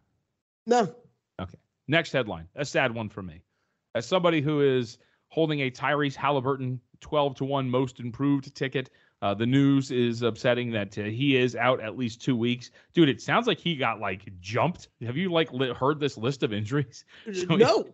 No, 0.67 0.95
Okay. 1.41 1.59
Next 1.87 2.13
headline, 2.13 2.47
a 2.55 2.65
sad 2.65 2.95
one 2.95 3.09
for 3.09 3.23
me. 3.23 3.43
As 3.95 4.07
somebody 4.07 4.41
who 4.41 4.61
is 4.61 4.99
holding 5.29 5.61
a 5.61 5.71
Tyrese 5.71 6.15
Halliburton 6.15 6.81
12 7.01 7.37
to 7.37 7.45
1 7.45 7.71
most 7.71 8.01
improved 8.01 8.55
ticket, 8.55 8.91
uh, 9.21 9.35
the 9.35 9.47
news 9.47 9.91
is 9.91 10.23
upsetting 10.23 10.71
that 10.73 10.97
uh, 10.97 11.03
he 11.03 11.37
is 11.37 11.57
out 11.57 11.81
at 11.81 11.97
least 11.97 12.23
two 12.23 12.37
weeks. 12.37 12.71
Dude, 12.95 13.09
it 13.09 13.21
sounds 13.21 13.47
like 13.47 13.59
he 13.59 13.77
got 13.77 14.01
like 14.01 14.29
jumped. 14.41 14.89
Have 15.05 15.17
you 15.17 15.33
like 15.33 15.53
li- 15.53 15.73
heard 15.73 15.99
this 15.99 16.17
list 16.17 16.43
of 16.43 16.53
injuries? 16.53 17.05
So 17.35 17.57
no. 17.57 17.85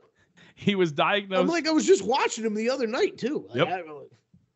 He, 0.54 0.64
he, 0.70 0.74
was 0.74 0.92
diagnosed. 0.92 1.40
I'm 1.40 1.48
like, 1.48 1.66
I 1.66 1.70
was 1.70 1.86
just 1.86 2.04
watching 2.04 2.44
him 2.44 2.54
the 2.54 2.70
other 2.70 2.86
night 2.86 3.18
too. 3.18 3.46
Yep. 3.54 3.68
I, 3.68 3.82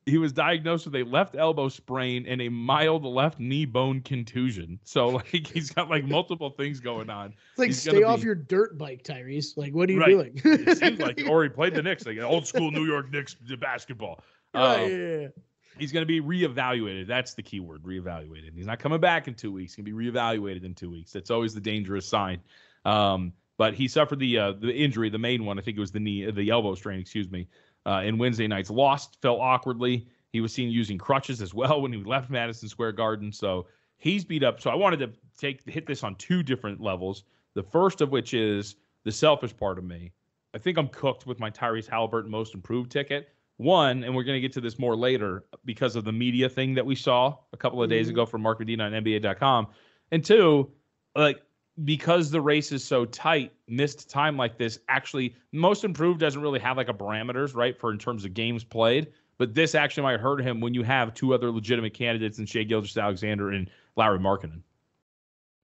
he 0.09 0.19
was 0.19 0.33
diagnosed 0.33 0.87
with 0.87 0.95
a 0.97 1.03
left 1.05 1.37
elbow 1.37 1.69
sprain 1.69 2.27
and 2.27 2.41
a 2.41 2.49
mild 2.49 3.05
left 3.05 3.39
knee 3.39 3.65
bone 3.65 4.01
contusion. 4.01 4.79
So 4.85 5.07
like 5.35 5.47
he's 5.47 5.71
got 5.71 5.89
like 5.89 6.05
multiple 6.05 6.51
things 6.51 6.81
going 6.81 7.11
on. 7.11 7.35
It's 7.51 7.59
like 7.59 7.69
he's 7.69 7.81
stay 7.81 8.03
off 8.03 8.21
be... 8.21 8.27
your 8.27 8.35
dirt 8.35 8.79
bike, 8.79 9.03
Tyrese. 9.03 9.57
Like 9.57 9.75
what 9.75 9.89
are 9.89 9.93
you 9.93 10.01
right. 10.01 10.09
doing? 10.09 10.41
it 10.45 10.79
seems 10.79 10.99
like 10.99 11.23
or 11.29 11.43
he 11.43 11.49
played 11.49 11.75
the 11.75 11.83
Knicks, 11.83 12.07
like 12.07 12.17
an 12.17 12.25
old 12.25 12.47
school 12.47 12.71
New 12.71 12.87
York 12.87 13.13
Knicks 13.13 13.35
basketball. 13.61 14.21
Um, 14.55 14.81
yeah, 14.81 14.87
yeah. 14.87 15.29
He's 15.78 15.92
going 15.92 16.06
to 16.06 16.06
be 16.06 16.20
reevaluated. 16.20 17.06
That's 17.06 17.35
the 17.35 17.42
key 17.42 17.61
word, 17.61 17.82
reevaluated. 17.82 18.54
He's 18.54 18.66
not 18.66 18.78
coming 18.78 19.00
back 19.00 19.28
in 19.28 19.35
two 19.35 19.52
weeks. 19.52 19.75
He's 19.75 19.85
going 19.85 19.92
to 19.92 19.99
be 19.99 20.11
reevaluated 20.11 20.64
in 20.64 20.75
two 20.75 20.90
weeks. 20.90 21.12
That's 21.12 21.30
always 21.30 21.54
the 21.54 21.61
dangerous 21.61 22.06
sign. 22.06 22.40
Um, 22.85 23.32
but 23.56 23.75
he 23.75 23.88
suffered 23.88 24.20
the 24.20 24.38
uh, 24.38 24.52
the 24.52 24.73
injury, 24.73 25.11
the 25.11 25.18
main 25.18 25.44
one. 25.44 25.58
I 25.58 25.62
think 25.62 25.76
it 25.76 25.80
was 25.80 25.90
the 25.90 26.00
knee, 26.00 26.30
the 26.30 26.50
elbow 26.50 26.75
strain. 26.75 27.00
Excuse 27.00 27.30
me. 27.30 27.49
Uh, 27.87 28.02
in 28.04 28.18
Wednesday 28.18 28.47
night's 28.47 28.70
lost, 28.70 29.20
fell 29.20 29.40
awkwardly. 29.40 30.06
He 30.32 30.40
was 30.40 30.52
seen 30.52 30.70
using 30.70 30.99
crutches 30.99 31.40
as 31.42 31.54
well 31.54 31.80
when 31.82 31.92
he 31.92 32.02
left 32.02 32.30
Madison 32.30 32.68
Square 32.68 32.92
Garden. 32.92 33.32
So 33.32 33.66
he's 33.97 34.25
beat 34.25 34.44
up. 34.44 34.61
So 34.61 34.70
I 34.70 34.75
wanted 34.75 35.00
to 35.00 35.11
take 35.37 35.68
hit 35.68 35.87
this 35.87 36.04
on 36.04 36.14
two 36.16 36.42
different 36.42 36.80
levels. 36.80 37.25
The 37.54 37.62
first 37.62 38.00
of 38.00 38.11
which 38.11 38.35
is 38.35 38.76
the 39.04 39.12
selfish 39.12 39.56
part 39.56 39.78
of 39.78 39.85
me. 39.85 40.12
I 40.54 40.58
think 40.58 40.78
I'm 40.78 40.88
cooked 40.88 41.26
with 41.26 41.40
my 41.40 41.50
Tyrese 41.50 41.88
Halliburton 41.88 42.30
most 42.30 42.54
improved 42.54 42.90
ticket. 42.90 43.30
One, 43.59 44.05
and 44.05 44.15
we're 44.15 44.23
going 44.23 44.37
to 44.37 44.41
get 44.41 44.53
to 44.53 44.61
this 44.61 44.79
more 44.79 44.97
later 44.97 45.45
because 45.65 45.97
of 45.97 46.05
the 46.05 46.12
media 46.12 46.49
thing 46.49 46.75
that 46.75 46.87
we 46.87 46.95
saw 46.95 47.37
a 47.53 47.57
couple 47.57 47.83
of 47.83 47.91
days 47.91 48.07
mm-hmm. 48.07 48.15
ago 48.15 48.27
from 48.27 48.43
Mark 48.43 48.61
Medina 48.61 48.85
on 48.85 48.93
NBA.com. 48.93 49.67
And 50.12 50.25
two, 50.25 50.71
like 51.17 51.43
because 51.85 52.31
the 52.31 52.41
race 52.41 52.73
is 52.73 52.85
so 52.85 53.05
tight, 53.05 53.53
missed 53.67 54.09
time 54.09 54.37
like 54.37 54.59
this 54.59 54.79
actually 54.88 55.37
most 55.53 55.85
improved 55.85 56.21
doesn't 56.21 56.41
really 56.41 56.61
have 56.61 56.77
like 56.77 56.88
a 56.88 56.95
parameters, 56.95 57.55
right? 57.55 57.79
For 57.79 57.91
in 57.93 57.99
terms 57.99 58.25
of 58.25 58.35
games 58.35 58.65
played. 58.65 59.09
But 59.38 59.55
this 59.55 59.75
actually 59.75 60.03
might 60.03 60.19
hurt 60.19 60.41
him 60.41 60.61
when 60.61 60.75
you 60.75 60.83
have 60.83 61.15
two 61.15 61.33
other 61.33 61.50
legitimate 61.50 61.95
candidates 61.95 62.38
in 62.41 62.47
Shai 62.47 62.65
Gilgeous-Alexander 62.65 63.50
and 63.50 63.71
Lauri 63.97 64.19
Markkanen. 64.19 64.62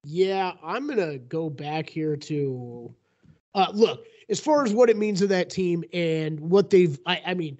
Yeah, 0.04 0.52
I'm 0.62 0.86
gonna 0.86 1.18
go 1.18 1.50
back 1.50 1.88
here 1.88 2.16
to 2.16 2.94
uh, 3.54 3.70
look 3.72 4.06
as 4.28 4.38
far 4.38 4.64
as 4.64 4.72
what 4.72 4.90
it 4.90 4.96
means 4.96 5.20
to 5.20 5.26
that 5.28 5.50
team 5.50 5.82
and 5.92 6.38
what 6.38 6.70
they've. 6.70 6.98
I, 7.06 7.22
I 7.26 7.34
mean, 7.34 7.58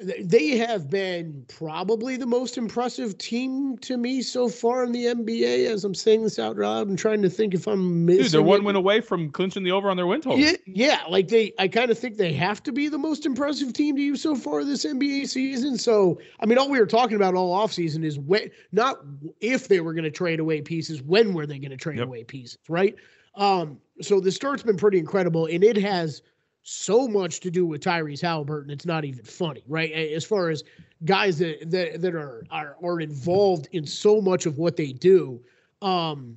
they 0.00 0.56
have 0.56 0.88
been 0.88 1.44
probably 1.48 2.16
the 2.16 2.26
most 2.26 2.56
impressive 2.56 3.18
team 3.18 3.76
to 3.78 3.98
me 3.98 4.22
so 4.22 4.48
far 4.48 4.82
in 4.82 4.92
the 4.92 5.06
NBA. 5.06 5.66
As 5.66 5.84
I'm 5.84 5.94
saying 5.94 6.22
this 6.22 6.38
out 6.38 6.56
loud, 6.56 6.88
I'm 6.88 6.96
trying 6.96 7.20
to 7.22 7.28
think 7.28 7.52
if 7.52 7.66
I'm 7.66 8.06
missing. 8.06 8.22
Dude, 8.22 8.32
they're 8.32 8.42
one 8.42 8.60
it. 8.60 8.64
win 8.64 8.76
away 8.76 9.02
from 9.02 9.30
clinching 9.30 9.62
the 9.62 9.72
over 9.72 9.90
on 9.90 9.96
their 9.96 10.06
win 10.06 10.22
total. 10.22 10.38
Yeah, 10.38 10.52
yeah. 10.66 11.00
Like 11.08 11.28
they, 11.28 11.52
I 11.58 11.68
kind 11.68 11.90
of 11.90 11.98
think 11.98 12.16
they 12.16 12.32
have 12.32 12.62
to 12.62 12.72
be 12.72 12.88
the 12.88 12.98
most 12.98 13.26
impressive 13.26 13.74
team 13.74 13.96
to 13.96 14.02
you 14.02 14.16
so 14.16 14.34
far 14.34 14.64
this 14.64 14.86
NBA 14.86 15.28
season. 15.28 15.76
So, 15.76 16.18
I 16.40 16.46
mean, 16.46 16.56
all 16.56 16.70
we 16.70 16.80
were 16.80 16.86
talking 16.86 17.16
about 17.16 17.34
all 17.34 17.54
offseason 17.54 18.02
is 18.02 18.18
when, 18.18 18.50
not 18.72 19.00
if 19.40 19.68
they 19.68 19.80
were 19.80 19.92
going 19.92 20.04
to 20.04 20.10
trade 20.10 20.40
away 20.40 20.62
pieces, 20.62 21.02
when 21.02 21.34
were 21.34 21.46
they 21.46 21.58
going 21.58 21.72
to 21.72 21.76
trade 21.76 21.98
yep. 21.98 22.06
away 22.06 22.24
pieces, 22.24 22.58
right? 22.68 22.96
Um, 23.34 23.78
so 24.00 24.18
the 24.18 24.32
start's 24.32 24.62
been 24.62 24.78
pretty 24.78 24.98
incredible, 24.98 25.46
and 25.46 25.62
it 25.62 25.76
has 25.76 26.22
so 26.62 27.08
much 27.08 27.40
to 27.40 27.50
do 27.50 27.66
with 27.66 27.82
Tyrese 27.82 28.20
Halliburton. 28.20 28.70
It's 28.70 28.86
not 28.86 29.04
even 29.04 29.24
funny, 29.24 29.62
right? 29.66 29.90
As 29.92 30.24
far 30.24 30.50
as 30.50 30.62
guys 31.04 31.38
that 31.38 31.70
that, 31.70 32.00
that 32.00 32.14
are, 32.14 32.44
are 32.50 32.76
are 32.82 33.00
involved 33.00 33.68
in 33.72 33.86
so 33.86 34.20
much 34.20 34.46
of 34.46 34.58
what 34.58 34.76
they 34.76 34.92
do, 34.92 35.40
um, 35.82 36.36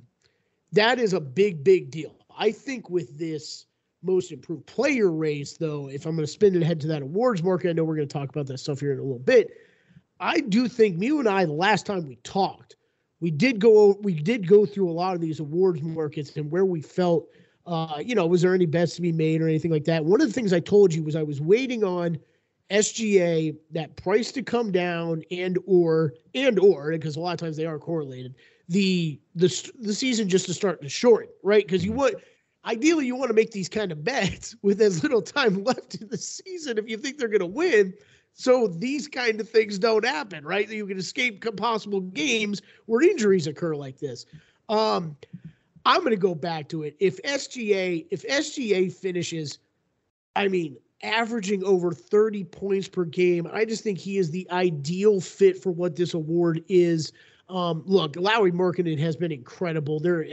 that 0.72 0.98
is 0.98 1.12
a 1.12 1.20
big, 1.20 1.62
big 1.62 1.90
deal. 1.90 2.16
I 2.36 2.50
think 2.50 2.90
with 2.90 3.18
this 3.18 3.66
most 4.02 4.32
improved 4.32 4.66
player 4.66 5.10
race, 5.10 5.56
though, 5.56 5.88
if 5.88 6.04
I'm 6.06 6.16
going 6.16 6.26
to 6.26 6.32
spin 6.32 6.54
it 6.56 6.62
ahead 6.62 6.80
to 6.80 6.86
that 6.88 7.02
awards 7.02 7.42
market, 7.42 7.70
I 7.70 7.72
know 7.72 7.84
we're 7.84 7.96
going 7.96 8.08
to 8.08 8.12
talk 8.12 8.28
about 8.28 8.46
that 8.46 8.58
stuff 8.58 8.80
here 8.80 8.92
in 8.92 8.98
a 8.98 9.02
little 9.02 9.18
bit. 9.18 9.50
I 10.20 10.40
do 10.40 10.68
think 10.68 11.02
you 11.02 11.20
and 11.20 11.28
I, 11.28 11.44
the 11.44 11.52
last 11.52 11.86
time 11.86 12.06
we 12.06 12.16
talked, 12.16 12.76
we 13.20 13.30
did 13.30 13.58
go 13.58 13.98
we 14.02 14.14
did 14.14 14.48
go 14.48 14.66
through 14.66 14.90
a 14.90 14.92
lot 14.92 15.14
of 15.14 15.20
these 15.20 15.40
awards 15.40 15.82
markets 15.82 16.36
and 16.36 16.50
where 16.50 16.64
we 16.64 16.80
felt– 16.80 17.28
uh, 17.66 18.02
you 18.04 18.14
know, 18.14 18.26
was 18.26 18.42
there 18.42 18.54
any 18.54 18.66
bets 18.66 18.94
to 18.96 19.02
be 19.02 19.12
made 19.12 19.40
or 19.40 19.48
anything 19.48 19.70
like 19.70 19.84
that? 19.84 20.04
One 20.04 20.20
of 20.20 20.26
the 20.26 20.32
things 20.32 20.52
I 20.52 20.60
told 20.60 20.92
you 20.92 21.02
was 21.02 21.16
I 21.16 21.22
was 21.22 21.40
waiting 21.40 21.82
on 21.82 22.18
SGA 22.70 23.56
that 23.72 23.96
price 23.96 24.32
to 24.32 24.42
come 24.42 24.72
down 24.72 25.22
and 25.30 25.58
or 25.66 26.14
and 26.34 26.58
or 26.58 26.90
because 26.92 27.16
a 27.16 27.20
lot 27.20 27.32
of 27.32 27.38
times 27.38 27.56
they 27.56 27.66
are 27.66 27.78
correlated 27.78 28.34
the 28.68 29.20
the 29.34 29.72
the 29.80 29.94
season 29.94 30.28
just 30.28 30.46
to 30.46 30.54
start 30.54 30.80
to 30.82 30.88
shorten 30.88 31.30
right 31.42 31.66
because 31.66 31.84
you 31.84 31.90
mm-hmm. 31.90 32.00
want 32.00 32.14
ideally 32.64 33.06
you 33.06 33.14
want 33.14 33.28
to 33.28 33.34
make 33.34 33.50
these 33.50 33.68
kind 33.68 33.92
of 33.92 34.02
bets 34.02 34.56
with 34.62 34.80
as 34.80 35.02
little 35.02 35.22
time 35.22 35.62
left 35.64 35.96
in 35.96 36.08
the 36.08 36.16
season 36.16 36.78
if 36.78 36.88
you 36.88 36.96
think 36.96 37.18
they're 37.18 37.28
going 37.28 37.40
to 37.40 37.46
win 37.46 37.92
so 38.32 38.66
these 38.66 39.06
kind 39.06 39.40
of 39.40 39.48
things 39.48 39.78
don't 39.78 40.04
happen 40.04 40.44
right 40.44 40.70
you 40.70 40.86
can 40.86 40.98
escape 40.98 41.44
possible 41.56 42.00
games 42.00 42.62
where 42.86 43.02
injuries 43.02 43.46
occur 43.46 43.74
like 43.74 43.98
this 43.98 44.24
um 44.70 45.14
I'm 45.84 46.00
going 46.00 46.10
to 46.10 46.16
go 46.16 46.34
back 46.34 46.68
to 46.70 46.82
it. 46.82 46.96
If 46.98 47.20
SGA, 47.22 48.06
if 48.10 48.22
SGA 48.26 48.92
finishes, 48.92 49.58
I 50.34 50.48
mean, 50.48 50.76
averaging 51.02 51.62
over 51.64 51.92
30 51.92 52.44
points 52.44 52.88
per 52.88 53.04
game, 53.04 53.48
I 53.52 53.64
just 53.64 53.82
think 53.82 53.98
he 53.98 54.18
is 54.18 54.30
the 54.30 54.48
ideal 54.50 55.20
fit 55.20 55.62
for 55.62 55.70
what 55.70 55.96
this 55.96 56.14
award 56.14 56.64
is. 56.68 57.12
Um, 57.48 57.82
look, 57.86 58.16
Lauri 58.16 58.52
Markkanen 58.52 58.98
has 58.98 59.16
been 59.16 59.30
incredible. 59.30 60.00
There, 60.00 60.26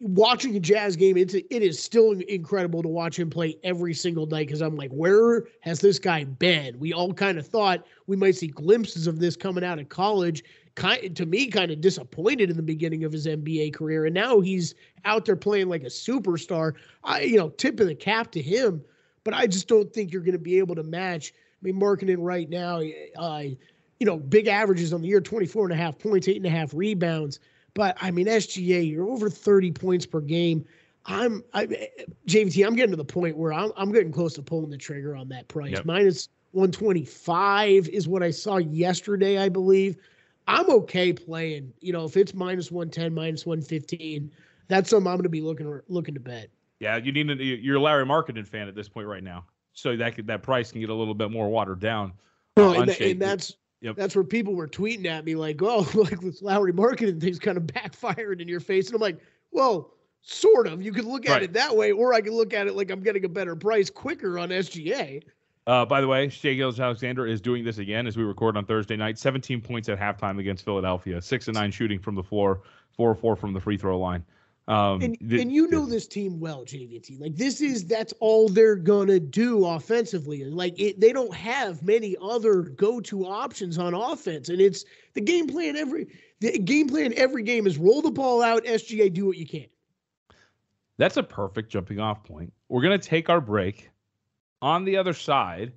watching 0.00 0.56
a 0.56 0.60
Jazz 0.60 0.96
game, 0.96 1.16
it's 1.16 1.34
it 1.34 1.46
is 1.50 1.80
still 1.80 2.12
incredible 2.12 2.82
to 2.82 2.88
watch 2.88 3.18
him 3.18 3.30
play 3.30 3.56
every 3.62 3.94
single 3.94 4.26
night 4.26 4.46
because 4.46 4.62
I'm 4.62 4.76
like, 4.76 4.90
where 4.90 5.44
has 5.60 5.80
this 5.80 5.98
guy 5.98 6.24
been? 6.24 6.78
We 6.78 6.92
all 6.92 7.12
kind 7.12 7.38
of 7.38 7.46
thought 7.46 7.86
we 8.06 8.16
might 8.16 8.36
see 8.36 8.48
glimpses 8.48 9.06
of 9.06 9.20
this 9.20 9.36
coming 9.36 9.64
out 9.64 9.78
of 9.78 9.88
college 9.90 10.44
kind 10.74 11.14
to 11.16 11.26
me 11.26 11.46
kind 11.48 11.70
of 11.70 11.80
disappointed 11.80 12.50
in 12.50 12.56
the 12.56 12.62
beginning 12.62 13.04
of 13.04 13.12
his 13.12 13.26
NBA 13.26 13.74
career, 13.74 14.06
and 14.06 14.14
now 14.14 14.40
he's 14.40 14.74
out 15.04 15.24
there 15.24 15.36
playing 15.36 15.68
like 15.68 15.82
a 15.82 15.86
superstar. 15.86 16.74
I, 17.02 17.22
you 17.22 17.36
know, 17.36 17.50
tip 17.50 17.78
of 17.80 17.86
the 17.86 17.94
cap 17.94 18.30
to 18.32 18.42
him, 18.42 18.82
but 19.22 19.34
I 19.34 19.46
just 19.46 19.68
don't 19.68 19.92
think 19.92 20.12
you're 20.12 20.22
going 20.22 20.32
to 20.32 20.38
be 20.38 20.58
able 20.58 20.74
to 20.74 20.82
match. 20.82 21.32
I 21.34 21.66
mean, 21.66 21.80
Markkanen 21.80 22.16
right 22.18 22.48
now, 22.48 22.80
uh, 23.16 23.42
you 24.00 24.06
know, 24.06 24.18
big 24.18 24.48
averages 24.48 24.92
on 24.92 25.00
the 25.00 25.08
year, 25.08 25.20
24 25.20 25.64
and 25.64 25.72
a 25.72 25.76
half 25.76 25.98
points, 25.98 26.28
eight 26.28 26.36
and 26.36 26.46
a 26.46 26.50
half 26.50 26.74
rebounds. 26.74 27.40
But 27.74 27.96
I 28.00 28.10
mean, 28.10 28.26
SGA, 28.26 28.88
you're 28.88 29.08
over 29.08 29.30
30 29.30 29.72
points 29.72 30.06
per 30.06 30.20
game. 30.20 30.64
I'm, 31.06 31.44
I, 31.52 31.66
JVT, 32.26 32.66
I'm 32.66 32.74
getting 32.74 32.92
to 32.92 32.96
the 32.96 33.04
point 33.04 33.36
where 33.36 33.52
I'm, 33.52 33.72
I'm 33.76 33.92
getting 33.92 34.12
close 34.12 34.34
to 34.34 34.42
pulling 34.42 34.70
the 34.70 34.78
trigger 34.78 35.14
on 35.14 35.28
that 35.28 35.48
price. 35.48 35.72
Yep. 35.72 35.84
Minus 35.84 36.28
125 36.52 37.88
is 37.88 38.08
what 38.08 38.22
I 38.22 38.30
saw 38.30 38.56
yesterday, 38.56 39.38
I 39.38 39.48
believe. 39.48 39.98
I'm 40.46 40.68
okay 40.70 41.12
playing. 41.12 41.72
You 41.80 41.92
know, 41.92 42.04
if 42.04 42.16
it's 42.16 42.34
minus 42.34 42.70
110, 42.70 43.14
minus 43.14 43.46
115, 43.46 44.30
that's 44.68 44.90
something 44.90 45.06
I'm 45.06 45.16
going 45.16 45.24
to 45.24 45.28
be 45.28 45.40
looking 45.40 45.80
looking 45.88 46.14
to 46.14 46.20
bet. 46.20 46.50
Yeah, 46.80 46.96
you 46.96 47.12
need 47.12 47.28
to, 47.28 47.42
you're 47.42 47.76
a 47.76 47.80
Lauri 47.80 48.04
Markkanen 48.04 48.46
fan 48.46 48.68
at 48.68 48.74
this 48.74 48.88
point 48.88 49.06
right 49.06 49.22
now, 49.22 49.44
so 49.72 49.96
that 49.96 50.14
could, 50.14 50.26
that 50.26 50.42
price 50.42 50.72
can 50.72 50.80
get 50.80 50.90
a 50.90 50.94
little 50.94 51.14
bit 51.14 51.30
more 51.30 51.48
watered 51.48 51.80
down. 51.80 52.12
No, 52.56 52.74
uh, 52.74 52.82
and, 52.82 52.90
and, 52.90 53.22
that's 53.22 53.56
yep. 53.80 53.96
that's 53.96 54.14
where 54.14 54.24
people 54.24 54.54
were 54.54 54.68
tweeting 54.68 55.06
at 55.06 55.24
me 55.24 55.34
like, 55.34 55.62
"Oh, 55.62 55.88
like 55.94 56.20
this 56.20 56.42
Lauri 56.42 56.72
Markkanen 56.72 57.20
thing's 57.20 57.38
kind 57.38 57.56
of 57.56 57.66
backfired 57.66 58.40
in 58.40 58.48
your 58.48 58.60
face," 58.60 58.88
and 58.88 58.94
I'm 58.94 59.00
like, 59.00 59.20
"Well." 59.50 59.90
Sort 60.26 60.66
of. 60.66 60.80
You 60.80 60.90
could 60.90 61.04
look 61.04 61.28
at 61.28 61.32
right. 61.32 61.42
it 61.42 61.52
that 61.52 61.76
way, 61.76 61.92
or 61.92 62.14
I 62.14 62.22
could 62.22 62.32
look 62.32 62.54
at 62.54 62.66
it 62.66 62.74
like 62.74 62.90
I'm 62.90 63.02
getting 63.02 63.26
a 63.26 63.28
better 63.28 63.54
price 63.54 63.90
quicker 63.90 64.38
on 64.38 64.48
SGA. 64.48 65.22
Uh, 65.66 65.84
by 65.84 66.00
the 66.00 66.06
way, 66.06 66.28
Shai 66.28 66.54
Gilgeous-Alexander 66.54 67.26
is 67.26 67.40
doing 67.40 67.64
this 67.64 67.78
again 67.78 68.06
as 68.06 68.16
we 68.16 68.22
record 68.22 68.56
on 68.56 68.66
Thursday 68.66 68.96
night. 68.96 69.18
17 69.18 69.60
points 69.62 69.88
at 69.88 69.98
halftime 69.98 70.38
against 70.38 70.64
Philadelphia, 70.64 71.22
six 71.22 71.48
and 71.48 71.54
nine 71.54 71.70
shooting 71.70 71.98
from 71.98 72.14
the 72.14 72.22
floor, 72.22 72.60
four 72.96 73.10
or 73.10 73.14
four 73.14 73.34
from 73.34 73.54
the 73.54 73.60
free 73.60 73.78
throw 73.78 73.98
line. 73.98 74.24
Um, 74.66 75.02
and, 75.02 75.18
th- 75.20 75.42
and 75.42 75.52
you 75.52 75.68
know 75.68 75.84
this 75.84 76.06
team 76.06 76.40
well, 76.40 76.64
JVT. 76.64 77.20
Like 77.20 77.36
this 77.36 77.60
is 77.60 77.86
that's 77.86 78.14
all 78.20 78.48
they're 78.48 78.76
gonna 78.76 79.20
do 79.20 79.66
offensively. 79.66 80.42
Like 80.44 80.78
it, 80.80 81.00
they 81.00 81.12
don't 81.12 81.34
have 81.34 81.82
many 81.82 82.16
other 82.22 82.62
go-to 82.62 83.26
options 83.26 83.76
on 83.76 83.92
offense, 83.92 84.48
and 84.48 84.62
it's 84.62 84.86
the 85.12 85.20
game 85.20 85.48
plan. 85.48 85.76
Every 85.76 86.06
the 86.40 86.58
game 86.58 86.88
plan 86.88 87.12
every 87.14 87.42
game 87.42 87.66
is 87.66 87.76
roll 87.76 88.00
the 88.00 88.10
ball 88.10 88.42
out. 88.42 88.64
SGA, 88.64 89.12
do 89.12 89.26
what 89.26 89.36
you 89.36 89.46
can. 89.46 89.66
That's 90.96 91.18
a 91.18 91.22
perfect 91.22 91.70
jumping 91.70 92.00
off 92.00 92.24
point. 92.24 92.50
We're 92.70 92.82
gonna 92.82 92.96
take 92.96 93.28
our 93.28 93.42
break 93.42 93.90
on 94.64 94.84
the 94.84 94.96
other 94.96 95.12
side, 95.12 95.74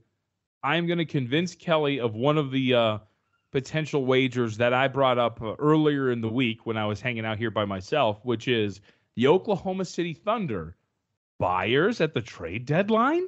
I'm 0.64 0.88
going 0.88 0.98
to 0.98 1.06
convince 1.06 1.56
Kelly 1.56 2.00
of 2.00 2.16
one 2.16 2.38
of 2.38 2.52
the 2.52 2.74
uh, 2.74 2.98
potential 3.52 4.06
wagers 4.06 4.56
that 4.58 4.74
I 4.74 4.88
brought 4.88 5.18
up 5.18 5.42
uh, 5.42 5.56
earlier 5.60 6.10
in 6.10 6.22
the 6.22 6.30
week 6.30 6.66
when 6.66 6.78
I 6.78 6.86
was 6.86 7.02
hanging 7.02 7.26
out 7.26 7.38
here 7.38 7.52
by 7.52 7.66
myself, 7.66 8.24
which 8.24 8.48
is 8.48 8.80
the 9.18 9.28
Oklahoma 9.28 9.84
City 9.84 10.14
Thunder 10.14 10.78
buyers 11.38 12.00
at 12.00 12.14
the 12.14 12.22
trade 12.22 12.66
deadline? 12.66 13.28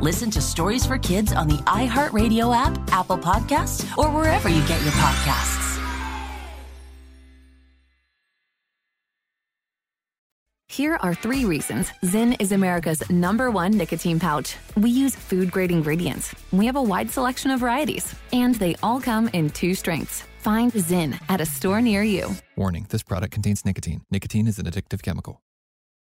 Listen 0.00 0.30
to 0.30 0.40
Stories 0.40 0.86
for 0.86 0.96
Kids 0.96 1.32
on 1.34 1.46
the 1.46 1.58
iHeartRadio 1.66 2.56
app, 2.56 2.78
Apple 2.90 3.18
Podcasts, 3.18 3.84
or 3.98 4.10
wherever 4.10 4.48
you 4.48 4.66
get 4.66 4.80
your 4.82 4.92
podcasts. 4.92 5.60
Here 10.68 10.96
are 11.02 11.14
three 11.14 11.44
reasons 11.44 11.90
Zyn 12.04 12.40
is 12.40 12.52
America's 12.52 13.10
number 13.10 13.50
one 13.50 13.72
nicotine 13.72 14.18
pouch. 14.18 14.56
We 14.76 14.88
use 14.88 15.14
food 15.14 15.50
grade 15.50 15.70
ingredients. 15.70 16.34
We 16.52 16.64
have 16.64 16.76
a 16.76 16.82
wide 16.82 17.10
selection 17.10 17.50
of 17.50 17.60
varieties, 17.60 18.14
and 18.32 18.54
they 18.54 18.76
all 18.82 19.00
come 19.00 19.28
in 19.34 19.50
two 19.50 19.74
strengths. 19.74 20.24
Find 20.38 20.72
Zyn 20.72 21.20
at 21.28 21.42
a 21.42 21.46
store 21.46 21.82
near 21.82 22.02
you. 22.02 22.30
Warning 22.56 22.86
this 22.88 23.02
product 23.02 23.34
contains 23.34 23.66
nicotine. 23.66 24.00
Nicotine 24.10 24.46
is 24.46 24.58
an 24.58 24.64
addictive 24.64 25.02
chemical. 25.02 25.42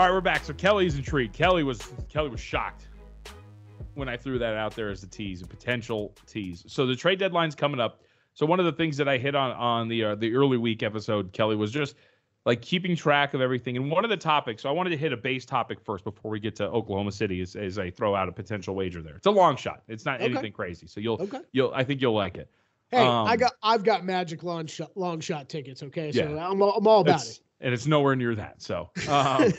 All 0.00 0.06
right, 0.06 0.12
we're 0.14 0.22
back. 0.22 0.44
So 0.44 0.54
Kelly's 0.54 0.94
intrigued. 0.94 1.34
Kelly 1.34 1.62
was 1.62 1.78
Kelly 2.08 2.30
was 2.30 2.40
shocked 2.40 2.88
when 3.96 4.08
I 4.08 4.16
threw 4.16 4.38
that 4.38 4.54
out 4.54 4.74
there 4.74 4.88
as 4.88 5.02
a 5.02 5.06
tease, 5.06 5.42
a 5.42 5.46
potential 5.46 6.14
tease. 6.26 6.64
So 6.68 6.86
the 6.86 6.96
trade 6.96 7.18
deadline's 7.18 7.54
coming 7.54 7.80
up. 7.80 8.00
So 8.32 8.46
one 8.46 8.58
of 8.58 8.64
the 8.64 8.72
things 8.72 8.96
that 8.96 9.08
I 9.10 9.18
hit 9.18 9.34
on 9.34 9.50
on 9.50 9.88
the 9.88 10.02
uh, 10.02 10.14
the 10.14 10.34
early 10.34 10.56
week 10.56 10.82
episode, 10.82 11.34
Kelly, 11.34 11.54
was 11.54 11.70
just 11.70 11.96
like 12.46 12.62
keeping 12.62 12.96
track 12.96 13.34
of 13.34 13.42
everything. 13.42 13.76
And 13.76 13.90
one 13.90 14.02
of 14.02 14.08
the 14.08 14.16
topics, 14.16 14.62
so 14.62 14.70
I 14.70 14.72
wanted 14.72 14.88
to 14.88 14.96
hit 14.96 15.12
a 15.12 15.18
base 15.18 15.44
topic 15.44 15.78
first 15.84 16.04
before 16.04 16.30
we 16.30 16.40
get 16.40 16.56
to 16.56 16.64
Oklahoma 16.70 17.12
City, 17.12 17.42
as, 17.42 17.54
as 17.54 17.78
I 17.78 17.90
throw 17.90 18.14
out 18.14 18.26
a 18.26 18.32
potential 18.32 18.74
wager 18.74 19.02
there. 19.02 19.16
It's 19.16 19.26
a 19.26 19.30
long 19.30 19.54
shot. 19.54 19.82
It's 19.86 20.06
not 20.06 20.22
Okay. 20.22 20.30
anything 20.32 20.52
crazy. 20.52 20.86
So 20.86 21.00
you'll 21.00 21.20
Okay. 21.20 21.40
you'll 21.52 21.74
I 21.74 21.84
think 21.84 22.00
you'll 22.00 22.14
like 22.14 22.38
it. 22.38 22.50
Hey, 22.90 23.06
Um, 23.06 23.26
I 23.26 23.36
got 23.36 23.52
I've 23.62 23.84
got 23.84 24.06
magic 24.06 24.44
long 24.44 24.64
shot 24.64 24.96
long 24.96 25.20
shot 25.20 25.50
tickets. 25.50 25.82
Okay, 25.82 26.10
so 26.10 26.26
Yeah. 26.26 26.48
I'm, 26.48 26.62
all- 26.62 26.72
I'm 26.78 26.86
all 26.86 27.02
about 27.02 27.16
It's- 27.16 27.36
it. 27.36 27.40
And 27.60 27.74
it's 27.74 27.86
nowhere 27.86 28.16
near 28.16 28.34
that. 28.34 28.62
So, 28.62 28.90
um, 29.08 29.52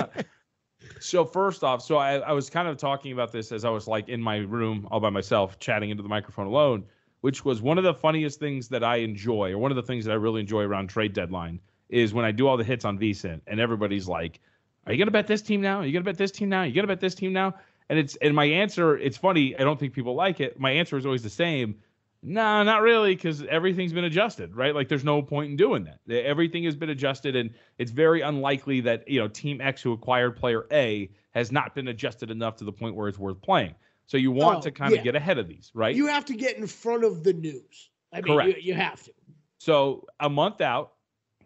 so 1.00 1.24
first 1.24 1.64
off, 1.64 1.82
so 1.82 1.96
I, 1.96 2.18
I 2.18 2.32
was 2.32 2.50
kind 2.50 2.68
of 2.68 2.76
talking 2.76 3.12
about 3.12 3.32
this 3.32 3.52
as 3.52 3.64
I 3.64 3.70
was 3.70 3.86
like 3.86 4.08
in 4.08 4.20
my 4.20 4.38
room 4.38 4.86
all 4.90 5.00
by 5.00 5.10
myself, 5.10 5.58
chatting 5.58 5.90
into 5.90 6.02
the 6.02 6.08
microphone 6.08 6.46
alone, 6.46 6.84
which 7.20 7.44
was 7.44 7.62
one 7.62 7.78
of 7.78 7.84
the 7.84 7.94
funniest 7.94 8.38
things 8.40 8.68
that 8.68 8.84
I 8.84 8.96
enjoy, 8.96 9.52
or 9.52 9.58
one 9.58 9.70
of 9.70 9.76
the 9.76 9.82
things 9.82 10.04
that 10.04 10.12
I 10.12 10.16
really 10.16 10.40
enjoy 10.40 10.62
around 10.62 10.88
trade 10.88 11.12
deadline, 11.12 11.60
is 11.88 12.14
when 12.14 12.24
I 12.24 12.32
do 12.32 12.48
all 12.48 12.56
the 12.56 12.64
hits 12.64 12.84
on 12.84 12.98
VSIN 12.98 13.40
and 13.46 13.60
everybody's 13.60 14.08
like, 14.08 14.40
"Are 14.86 14.92
you 14.92 14.98
gonna 14.98 15.10
bet 15.10 15.26
this 15.26 15.42
team 15.42 15.60
now? 15.60 15.80
Are 15.80 15.86
you 15.86 15.92
gonna 15.92 16.04
bet 16.04 16.18
this 16.18 16.30
team 16.30 16.48
now? 16.48 16.60
Are 16.60 16.66
you 16.66 16.74
gonna 16.74 16.86
bet 16.88 17.00
this 17.00 17.14
team 17.14 17.32
now?" 17.32 17.54
And 17.88 17.98
it's 17.98 18.16
and 18.16 18.34
my 18.34 18.46
answer, 18.46 18.96
it's 18.96 19.18
funny. 19.18 19.54
I 19.58 19.64
don't 19.64 19.78
think 19.78 19.92
people 19.92 20.14
like 20.14 20.40
it. 20.40 20.58
My 20.58 20.70
answer 20.70 20.96
is 20.96 21.04
always 21.04 21.22
the 21.22 21.30
same. 21.30 21.76
No, 22.24 22.62
not 22.62 22.82
really, 22.82 23.14
because 23.16 23.42
everything's 23.44 23.92
been 23.92 24.04
adjusted, 24.04 24.54
right? 24.54 24.74
Like 24.74 24.88
there's 24.88 25.04
no 25.04 25.22
point 25.22 25.50
in 25.50 25.56
doing 25.56 25.84
that. 25.84 25.98
Everything 26.24 26.62
has 26.64 26.76
been 26.76 26.90
adjusted, 26.90 27.34
and 27.34 27.50
it's 27.78 27.90
very 27.90 28.20
unlikely 28.20 28.80
that 28.82 29.08
you 29.08 29.18
know 29.18 29.26
Team 29.26 29.60
X 29.60 29.82
who 29.82 29.92
acquired 29.92 30.36
player 30.36 30.66
A 30.70 31.10
has 31.32 31.50
not 31.50 31.74
been 31.74 31.88
adjusted 31.88 32.30
enough 32.30 32.56
to 32.56 32.64
the 32.64 32.72
point 32.72 32.94
where 32.94 33.08
it's 33.08 33.18
worth 33.18 33.40
playing. 33.42 33.74
So 34.06 34.16
you 34.18 34.30
want 34.30 34.58
Oh, 34.58 34.62
to 34.62 34.70
kind 34.70 34.92
of 34.92 34.98
yeah. 34.98 35.02
get 35.04 35.16
ahead 35.16 35.38
of 35.38 35.48
these, 35.48 35.70
right? 35.74 35.96
You 35.96 36.06
have 36.06 36.24
to 36.26 36.34
get 36.34 36.56
in 36.58 36.66
front 36.66 37.02
of 37.04 37.24
the 37.24 37.32
news. 37.32 37.90
I 38.12 38.20
mean, 38.20 38.26
you, 38.26 38.38
Correct. 38.40 38.62
you 38.62 38.74
have 38.74 39.02
to. 39.04 39.12
So 39.58 40.06
a 40.20 40.28
month 40.28 40.60
out, 40.60 40.92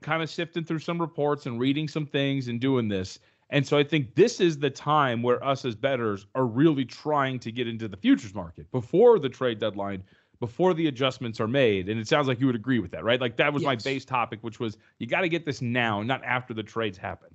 kind 0.03 0.23
of 0.23 0.29
sifting 0.29 0.65
through 0.65 0.81
some 0.81 1.01
reports 1.01 1.47
and 1.47 1.59
reading 1.61 1.87
some 1.89 2.07
things 2.07 2.49
and 2.49 2.61
doing 2.61 2.89
this. 2.89 3.19
And 3.51 3.65
so 3.65 3.79
I 3.79 3.85
think 3.85 4.15
this 4.17 4.41
is 4.41 4.59
the 4.59 4.71
time 4.71 5.23
where 5.23 5.43
us 5.45 5.65
as 5.65 5.77
bettors 5.77 6.27
are 6.35 6.47
really 6.47 6.85
trying 6.85 7.39
to 7.41 7.53
get 7.53 7.69
into 7.69 7.87
the 7.87 7.97
futures 7.97 8.35
market 8.35 8.71
before 8.73 9.21
the 9.21 9.29
trade 9.29 9.61
deadline, 9.61 10.03
before 10.41 10.75
the 10.75 10.87
adjustments 10.89 11.41
are 11.41 11.49
made. 11.49 11.89
And 11.89 11.99
it 12.01 12.09
sounds 12.09 12.29
like 12.29 12.41
you 12.41 12.47
would 12.47 12.55
agree 12.55 12.79
with 12.79 12.91
that, 12.93 13.05
right? 13.05 13.21
Like 13.21 13.37
that 13.37 13.53
was 13.53 13.63
my 13.63 13.77
base 13.77 14.05
topic, 14.05 14.39
which 14.43 14.61
was 14.61 14.77
you 14.99 15.07
got 15.07 15.23
to 15.23 15.29
get 15.29 15.45
this 15.47 15.63
now, 15.63 16.03
not 16.03 16.23
after 16.25 16.55
the 16.55 16.63
trades 16.63 16.99
happen. 16.99 17.29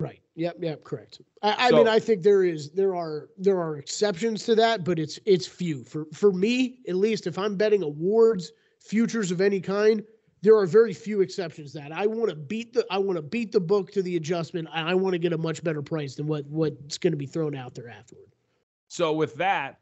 Right. 0.00 0.20
Yep. 0.34 0.56
Yep. 0.60 0.84
Correct. 0.84 1.20
I, 1.42 1.66
I 1.66 1.70
So- 1.70 1.76
mean, 1.78 1.88
I 1.88 1.98
think 1.98 2.22
there 2.22 2.44
is 2.44 2.70
there 2.70 2.94
are 2.96 3.28
there 3.38 3.60
are 3.60 3.76
exceptions 3.78 4.44
to 4.44 4.54
that, 4.56 4.84
but 4.84 4.98
it's 4.98 5.18
it's 5.24 5.46
few. 5.46 5.84
For 5.84 6.06
for 6.12 6.32
me, 6.32 6.80
at 6.88 6.96
least, 6.96 7.26
if 7.26 7.38
I'm 7.38 7.56
betting 7.56 7.82
awards, 7.82 8.52
futures 8.80 9.30
of 9.30 9.40
any 9.40 9.60
kind, 9.60 10.02
there 10.42 10.56
are 10.56 10.66
very 10.66 10.92
few 10.92 11.20
exceptions. 11.20 11.72
That 11.72 11.92
I 11.92 12.06
want 12.06 12.28
to 12.30 12.34
beat 12.36 12.72
the 12.72 12.84
I 12.90 12.98
want 12.98 13.16
to 13.16 13.22
beat 13.22 13.52
the 13.52 13.60
book 13.60 13.92
to 13.92 14.02
the 14.02 14.16
adjustment, 14.16 14.68
and 14.74 14.88
I 14.88 14.94
want 14.94 15.14
to 15.14 15.18
get 15.18 15.32
a 15.32 15.38
much 15.38 15.62
better 15.62 15.80
price 15.82 16.16
than 16.16 16.26
what 16.26 16.44
what's 16.46 16.98
going 16.98 17.12
to 17.12 17.16
be 17.16 17.26
thrown 17.26 17.54
out 17.54 17.74
there 17.76 17.88
afterward. 17.88 18.34
So 18.88 19.12
with 19.12 19.34
that, 19.36 19.78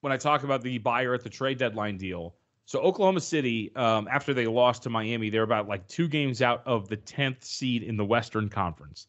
when 0.00 0.12
I 0.12 0.16
talk 0.16 0.42
about 0.42 0.62
the 0.62 0.78
buyer 0.78 1.14
at 1.14 1.22
the 1.22 1.30
trade 1.30 1.58
deadline 1.58 1.96
deal, 1.96 2.34
so 2.66 2.80
Oklahoma 2.80 3.20
City, 3.20 3.70
um, 3.76 4.08
after 4.10 4.34
they 4.34 4.46
lost 4.48 4.82
to 4.82 4.90
Miami, 4.90 5.30
they're 5.30 5.44
about 5.44 5.68
like 5.68 5.86
two 5.86 6.08
games 6.08 6.42
out 6.42 6.62
of 6.66 6.88
the 6.88 6.96
tenth 6.96 7.44
seed 7.44 7.84
in 7.84 7.96
the 7.96 8.04
Western 8.04 8.48
Conference. 8.48 9.06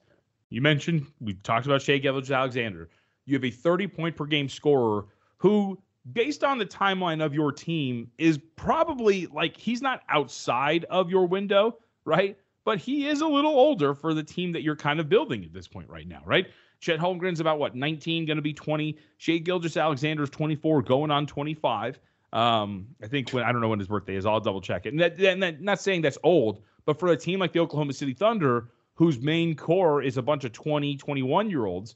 You 0.50 0.62
mentioned 0.62 1.08
we 1.20 1.34
talked 1.34 1.66
about 1.66 1.82
Shai 1.82 1.98
Gilgeous-Alexander. 1.98 2.88
You 3.26 3.34
have 3.34 3.44
a 3.44 3.52
30 3.52 3.88
point 3.88 4.16
per 4.16 4.26
game 4.26 4.48
scorer 4.48 5.06
who, 5.38 5.78
based 6.14 6.44
on 6.44 6.60
the 6.60 6.68
timeline 6.68 7.24
of 7.24 7.34
your 7.34 7.52
team, 7.52 8.12
is 8.20 8.40
probably 8.56 9.26
like 9.28 9.58
he's 9.58 9.82
not 9.82 10.04
outside 10.08 10.86
of 10.86 11.10
your 11.10 11.28
window, 11.28 11.78
right? 12.06 12.38
But 12.64 12.78
he 12.78 13.08
is 13.08 13.22
a 13.22 13.28
little 13.28 13.52
older 13.52 13.96
for 13.96 14.14
the 14.14 14.24
team 14.24 14.52
that 14.52 14.62
you're 14.62 14.76
kind 14.76 15.00
of 15.00 15.10
building 15.10 15.44
at 15.44 15.52
this 15.52 15.68
point 15.68 15.90
right 15.90 16.08
now, 16.08 16.22
right? 16.26 16.48
Chet 16.80 17.00
Holmgren's 17.00 17.40
about 17.40 17.60
what 17.60 17.76
19, 17.76 18.26
going 18.26 18.38
to 18.38 18.42
be 18.42 18.54
20. 18.54 18.98
Shai 19.18 19.38
Gilgeous-Alexander's 19.38 20.30
24, 20.30 20.82
going 20.84 21.12
on 21.12 21.26
25. 21.26 22.00
Um, 22.34 22.88
I 23.02 23.08
think 23.08 23.32
when 23.32 23.44
I 23.44 23.52
don't 23.52 23.62
know 23.62 23.70
when 23.70 23.80
his 23.80 23.88
birthday 23.88 24.16
is, 24.16 24.26
I'll 24.26 24.40
double 24.40 24.62
check 24.62 24.86
it. 24.86 24.90
And 24.90 25.00
that, 25.00 25.20
and 25.20 25.42
that, 25.42 25.62
not 25.62 25.82
saying 25.82 26.02
that's 26.02 26.18
old, 26.24 26.62
but 26.86 27.00
for 27.00 27.10
a 27.10 27.18
team 27.18 27.40
like 27.40 27.54
the 27.54 27.60
Oklahoma 27.60 27.94
City 27.94 28.14
Thunder, 28.14 28.70
whose 28.96 29.20
main 29.20 29.56
core 29.56 30.02
is 30.02 30.18
a 30.18 30.22
bunch 30.22 30.44
of 30.44 30.52
20, 30.52 30.98
21 30.98 31.50
year 31.50 31.66
olds, 31.66 31.96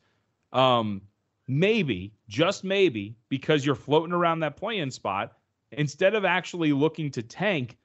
um, 0.53 1.01
maybe, 1.47 2.13
just 2.27 2.63
maybe, 2.63 3.15
because 3.29 3.65
you're 3.65 3.75
floating 3.75 4.13
around 4.13 4.39
that 4.39 4.55
playing 4.55 4.91
spot, 4.91 5.33
instead 5.71 6.15
of 6.15 6.25
actually 6.25 6.71
looking 6.73 7.11
to 7.11 7.21
tank, 7.21 7.77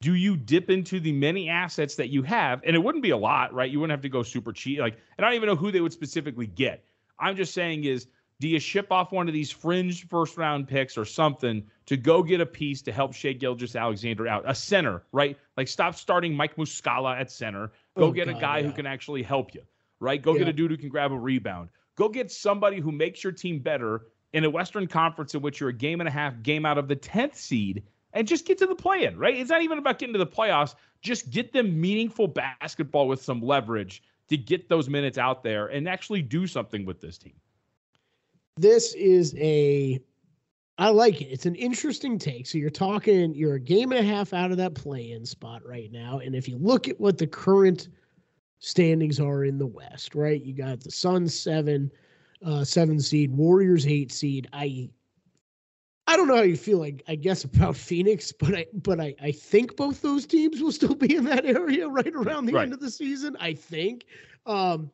do 0.00 0.14
you 0.14 0.36
dip 0.36 0.70
into 0.70 0.98
the 0.98 1.12
many 1.12 1.48
assets 1.48 1.94
that 1.96 2.08
you 2.08 2.22
have? 2.22 2.62
And 2.64 2.74
it 2.74 2.78
wouldn't 2.78 3.02
be 3.02 3.10
a 3.10 3.16
lot, 3.16 3.52
right? 3.52 3.70
You 3.70 3.80
wouldn't 3.80 3.92
have 3.92 4.02
to 4.02 4.08
go 4.08 4.22
super 4.22 4.52
cheap. 4.52 4.78
Like, 4.78 4.96
and 5.18 5.24
I 5.24 5.28
don't 5.28 5.36
even 5.36 5.48
know 5.48 5.56
who 5.56 5.70
they 5.70 5.80
would 5.80 5.92
specifically 5.92 6.46
get. 6.46 6.84
I'm 7.18 7.36
just 7.36 7.52
saying 7.52 7.84
is 7.84 8.06
do 8.40 8.48
you 8.48 8.58
ship 8.58 8.90
off 8.90 9.12
one 9.12 9.28
of 9.28 9.34
these 9.34 9.50
fringe 9.50 10.08
first 10.08 10.38
round 10.38 10.66
picks 10.66 10.96
or 10.96 11.04
something 11.04 11.62
to 11.84 11.98
go 11.98 12.22
get 12.22 12.40
a 12.40 12.46
piece 12.46 12.80
to 12.82 12.92
help 12.92 13.12
Shai 13.12 13.34
Gilgeous-Alexander 13.34 14.26
out? 14.26 14.44
A 14.46 14.54
center, 14.54 15.02
right? 15.12 15.36
Like 15.58 15.68
stop 15.68 15.94
starting 15.94 16.34
Mike 16.34 16.56
Muscala 16.56 17.20
at 17.20 17.30
center. 17.30 17.70
Go 17.98 18.06
Oh, 18.06 18.12
get 18.12 18.28
a 18.28 18.32
God, 18.32 18.40
guy 18.40 18.62
who 18.62 18.72
can 18.72 18.86
actually 18.86 19.22
help 19.22 19.54
you, 19.54 19.60
right? 20.00 20.22
Go 20.22 20.32
get 20.32 20.48
a 20.48 20.52
dude 20.54 20.70
who 20.70 20.78
can 20.78 20.88
grab 20.88 21.12
a 21.12 21.18
rebound. 21.18 21.68
Go 21.96 22.08
get 22.08 22.32
somebody 22.32 22.80
who 22.80 22.90
makes 22.90 23.22
your 23.22 23.32
team 23.34 23.58
better 23.58 24.06
in 24.32 24.44
a 24.44 24.50
Western 24.50 24.86
Conference 24.86 25.34
in 25.34 25.42
which 25.42 25.60
you're 25.60 25.68
a 25.68 25.74
game 25.74 26.00
and 26.00 26.08
a 26.08 26.12
half 26.12 26.42
game 26.42 26.64
out 26.64 26.78
of 26.78 26.88
the 26.88 26.96
10th 26.96 27.34
seed 27.34 27.82
and 28.12 28.26
just 28.26 28.46
get 28.46 28.58
to 28.58 28.66
the 28.66 28.74
play 28.74 29.04
in, 29.04 29.16
right? 29.16 29.36
It's 29.36 29.50
not 29.50 29.62
even 29.62 29.78
about 29.78 29.98
getting 29.98 30.12
to 30.14 30.18
the 30.18 30.26
playoffs. 30.26 30.74
Just 31.02 31.30
get 31.30 31.52
them 31.52 31.80
meaningful 31.80 32.28
basketball 32.28 33.08
with 33.08 33.22
some 33.22 33.40
leverage 33.40 34.02
to 34.28 34.36
get 34.36 34.68
those 34.68 34.88
minutes 34.88 35.18
out 35.18 35.42
there 35.42 35.66
and 35.68 35.88
actually 35.88 36.22
do 36.22 36.46
something 36.46 36.84
with 36.84 37.00
this 37.00 37.18
team. 37.18 37.34
this 38.56 38.94
is 38.94 39.34
a 39.38 40.00
I 40.78 40.88
like 40.88 41.20
it. 41.20 41.26
It's 41.26 41.46
an 41.46 41.56
interesting 41.56 42.18
take. 42.18 42.46
So 42.46 42.56
you're 42.56 42.70
talking 42.70 43.34
you're 43.34 43.54
a 43.54 43.60
game 43.60 43.92
and 43.92 44.00
a 44.00 44.08
half 44.08 44.32
out 44.32 44.50
of 44.50 44.56
that 44.58 44.74
play-in 44.74 45.26
spot 45.26 45.62
right 45.66 45.92
now. 45.92 46.20
And 46.20 46.34
if 46.34 46.48
you 46.48 46.56
look 46.58 46.88
at 46.88 46.98
what 46.98 47.18
the 47.18 47.26
current 47.26 47.88
standings 48.60 49.20
are 49.20 49.44
in 49.44 49.58
the 49.58 49.66
West, 49.66 50.14
right? 50.14 50.42
You 50.42 50.54
got 50.54 50.80
the 50.80 50.90
Suns 50.90 51.38
seven, 51.38 51.90
uh, 52.44 52.64
seven 52.64 53.00
seed, 53.00 53.30
Warriors 53.30 53.86
eight 53.86 54.12
seed. 54.12 54.48
I 54.52 54.88
I 56.10 56.16
don't 56.16 56.28
know 56.28 56.36
how 56.36 56.42
you 56.42 56.56
feel 56.56 56.78
like 56.78 57.02
I 57.08 57.16
guess 57.16 57.44
about 57.44 57.76
Phoenix, 57.88 58.32
but 58.32 58.54
I 58.54 58.66
but 58.72 59.00
I, 59.00 59.14
I 59.22 59.32
think 59.32 59.76
both 59.76 60.02
those 60.02 60.26
teams 60.26 60.62
will 60.62 60.72
still 60.72 60.94
be 60.94 61.14
in 61.16 61.24
that 61.24 61.46
area 61.46 61.88
right 61.88 62.12
around 62.14 62.46
the 62.46 62.58
Right. 62.58 62.62
end 62.62 62.72
of 62.74 62.80
the 62.80 62.90
season. 62.90 63.36
I 63.40 63.54
think. 63.54 64.06
Um 64.46 64.90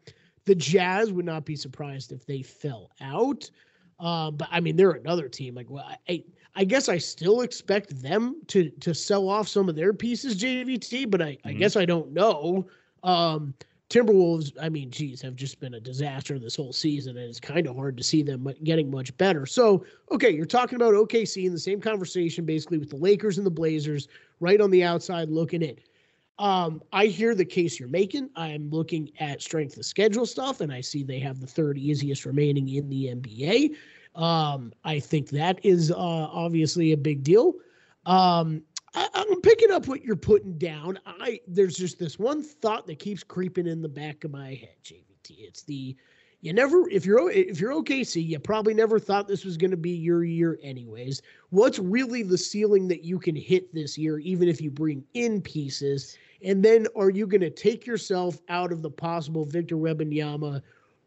the 0.46 0.55
Jazz 0.55 1.12
would 1.12 1.24
not 1.26 1.44
be 1.44 1.57
surprised 1.57 2.12
if 2.12 2.26
they 2.26 2.42
fell 2.42 2.90
out. 3.00 3.50
Uh, 3.98 4.31
but 4.31 4.48
I 4.50 4.61
mean, 4.61 4.76
they're 4.76 4.92
another 4.92 5.29
team. 5.29 5.55
Like, 5.55 5.70
well, 5.70 5.85
I, 5.87 5.96
I, 6.09 6.24
I 6.57 6.64
guess 6.64 6.88
I 6.88 6.98
still 6.98 7.40
expect 7.42 8.00
them 8.02 8.40
to 8.48 8.70
to 8.81 8.94
sell 8.94 9.29
off 9.29 9.48
some 9.48 9.68
of 9.68 9.76
their 9.76 9.92
pieces, 9.92 10.37
JVT. 10.40 11.05
But 11.07 11.22
I, 11.22 11.38
I 11.44 11.52
Mhm. 11.52 11.55
guess 11.55 11.76
I 11.76 11.85
don't 11.87 12.12
know. 12.12 12.66
Um, 13.02 13.55
Timberwolves, 13.88 14.53
I 14.61 14.68
mean, 14.68 14.90
geez, 14.90 15.22
have 15.22 15.37
just 15.37 15.61
been 15.61 15.75
a 15.75 15.81
disaster 15.81 16.38
this 16.38 16.57
whole 16.57 16.72
season, 16.72 17.16
and 17.16 17.29
it's 17.29 17.38
kind 17.38 17.68
of 17.68 17.77
hard 17.77 17.96
to 17.96 18.03
see 18.03 18.22
them 18.22 18.49
getting 18.64 18.90
much 18.90 19.16
better. 19.16 19.46
So, 19.46 19.85
okay, 20.11 20.31
you're 20.31 20.44
talking 20.44 20.77
about 20.77 20.94
OKC 20.94 21.46
in 21.46 21.53
the 21.53 21.59
same 21.59 21.81
conversation, 21.81 22.44
basically 22.44 22.79
with 22.79 22.90
the 22.90 22.96
Lakers 22.96 23.38
and 23.38 23.46
the 23.46 23.51
Blazers, 23.51 24.09
right 24.40 24.61
on 24.61 24.70
the 24.72 24.83
outside 24.83 25.31
looking 25.31 25.62
in. 25.62 25.77
Um, 26.38 26.83
I 26.92 27.07
hear 27.07 27.35
the 27.35 27.44
case 27.44 27.79
you're 27.79 27.88
making. 27.88 28.29
I'm 28.37 28.68
looking 28.70 29.11
at 29.20 29.40
strength 29.40 29.77
of 29.77 29.87
schedule 29.87 30.27
stuff, 30.27 30.61
and 30.61 30.72
I 30.72 30.81
see 30.81 31.03
they 31.03 31.20
have 31.20 31.40
the 31.40 31.46
third 31.46 31.79
easiest 31.79 32.27
remaining 32.27 32.68
in 32.68 32.88
the 32.88 33.14
NBA. 33.14 33.77
Um, 34.20 34.72
I 34.85 34.99
think 34.99 35.29
that 35.31 35.64
is 35.64 35.92
uh, 35.92 35.96
obviously 35.96 36.92
a 36.92 36.96
big 36.96 37.22
deal. 37.22 37.55
Um, 38.05 38.62
I'm 39.31 39.41
picking 39.41 39.71
up 39.71 39.87
what 39.89 40.05
you're 40.05 40.17
putting 40.17 40.59
down. 40.59 40.99
I 41.07 41.41
there's 41.47 41.77
just 41.77 41.99
this 41.99 42.19
one 42.19 42.43
thought 42.43 42.87
that 42.87 42.99
keeps 42.99 43.23
creeping 43.23 43.67
in 43.67 43.83
the 43.83 43.89
back 43.89 44.25
of 44.25 44.31
my 44.31 44.55
head, 44.55 44.77
JVT. 44.85 45.37
It's 45.39 45.62
the 45.62 45.97
you 46.41 46.53
never 46.53 46.89
if 46.91 47.05
you're 47.05 47.31
if 47.31 47.61
you're 47.61 47.73
OKC, 47.73 48.27
you 48.27 48.39
probably 48.39 48.75
never 48.75 48.99
thought 48.99 49.27
this 49.27 49.45
was 49.45 49.57
going 49.57 49.71
to 49.71 49.77
be 49.77 49.91
your 49.91 50.25
year 50.25 50.59
anyways. 50.62 51.23
What's 51.51 51.79
really 51.79 52.23
the 52.23 52.39
ceiling 52.39 52.89
that 52.89 53.05
you 53.05 53.19
can 53.19 53.35
hit 53.35 53.73
this 53.75 53.97
year, 53.97 54.19
even 54.19 54.49
if 54.49 54.61
you 54.61 54.71
bring 54.71 55.05
in 55.15 55.41
pieces? 55.41 56.17
And 56.43 56.62
then 56.62 56.87
are 56.95 57.11
you 57.11 57.27
going 57.27 57.41
to 57.41 57.51
take 57.51 57.87
yourself 57.87 58.39
out 58.49 58.71
of 58.71 58.83
the 58.83 58.91
possible 58.91 59.45
Victor 59.45 59.77
Wembanyama 59.77 60.62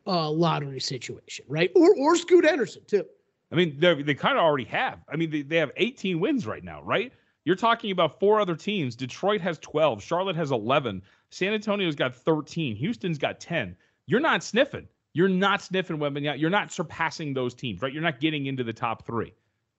uh, 0.08 0.30
lottery 0.30 0.82
situation, 0.82 1.46
right? 1.48 1.72
Or 1.76 1.96
or 1.96 2.16
Scoot 2.16 2.44
Henderson 2.44 2.82
too. 2.88 3.06
I 3.52 3.56
mean, 3.56 3.80
they 3.80 4.02
they 4.02 4.16
kind 4.16 4.38
of 4.38 4.44
already 4.44 4.66
have. 4.66 5.00
I 5.12 5.16
mean, 5.16 5.30
they, 5.30 5.42
they 5.44 5.58
have 5.58 5.72
18 5.78 6.20
wins 6.20 6.46
right 6.46 6.64
now, 6.64 6.82
right? 6.82 7.14
You're 7.50 7.56
talking 7.56 7.90
about 7.90 8.20
four 8.20 8.40
other 8.40 8.56
teams. 8.56 8.96
Detroit 8.96 9.42
has 9.42 9.58
12. 9.58 10.04
Charlotte 10.04 10.36
has 10.36 10.52
11. 10.52 11.02
San 11.32 11.52
Antonio's 11.52 11.96
got 11.96 12.16
13. 12.16 12.76
Houston's 12.76 13.18
got 13.18 13.40
10. 13.40 13.76
You're 14.06 14.20
not 14.20 14.44
sniffing. 14.44 14.88
You're 15.14 15.30
not 15.30 15.64
sniffing 15.64 15.98
Wembanyama. 15.98 16.40
You're 16.40 16.52
not 16.52 16.72
surpassing 16.72 17.34
those 17.34 17.56
teams, 17.56 17.82
right? 17.82 17.92
You're 17.92 18.04
not 18.04 18.20
getting 18.20 18.46
into 18.46 18.64
the 18.64 18.72
top 18.72 19.04
three. 19.04 19.34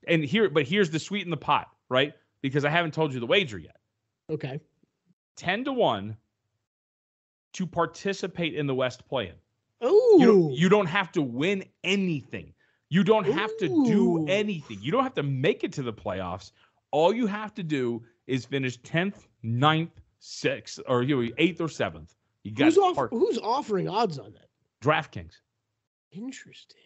And 0.08 0.24
here, 0.24 0.50
but 0.50 0.66
here's 0.66 0.90
the 0.90 0.98
sweet 0.98 1.24
in 1.24 1.30
the 1.30 1.36
pot, 1.36 1.68
right? 1.88 2.12
Because 2.42 2.64
I 2.64 2.70
haven't 2.70 2.92
told 2.92 3.14
you 3.14 3.20
the 3.20 3.26
wager 3.26 3.58
yet. 3.58 3.76
Okay. 4.28 4.58
10 5.36 5.66
to 5.66 5.72
1 5.72 6.16
to 7.52 7.66
participate 7.68 8.56
in 8.56 8.66
the 8.66 8.74
West 8.74 9.06
play-in. 9.06 9.36
Oh, 9.80 10.16
You 10.18 10.26
don't, 10.26 10.52
you 10.54 10.68
don't 10.70 10.86
have 10.86 11.12
to 11.12 11.22
win 11.22 11.62
anything. 11.84 12.52
You 12.88 13.04
don't 13.04 13.26
have 13.26 13.56
to 13.58 13.68
do 13.86 14.26
anything. 14.26 14.78
You 14.82 14.90
don't 14.90 15.04
have 15.04 15.14
to 15.14 15.22
make 15.22 15.62
it 15.62 15.72
to 15.74 15.82
the 15.84 15.92
playoffs. 15.92 16.50
All 16.90 17.12
you 17.12 17.26
have 17.26 17.54
to 17.54 17.62
do 17.62 18.02
is 18.26 18.44
finish 18.44 18.78
10th, 18.80 19.26
9th, 19.44 19.90
6th, 20.20 20.80
or 20.86 21.02
you 21.02 21.16
know, 21.22 21.32
8th 21.38 21.60
or 21.60 21.66
7th. 21.66 22.14
You 22.42 22.52
got 22.52 22.66
who's, 22.66 22.78
off, 22.78 23.10
who's 23.10 23.38
offering 23.38 23.88
odds 23.88 24.18
on 24.18 24.32
that? 24.32 24.48
DraftKings. 24.82 25.34
Interesting. 26.12 26.80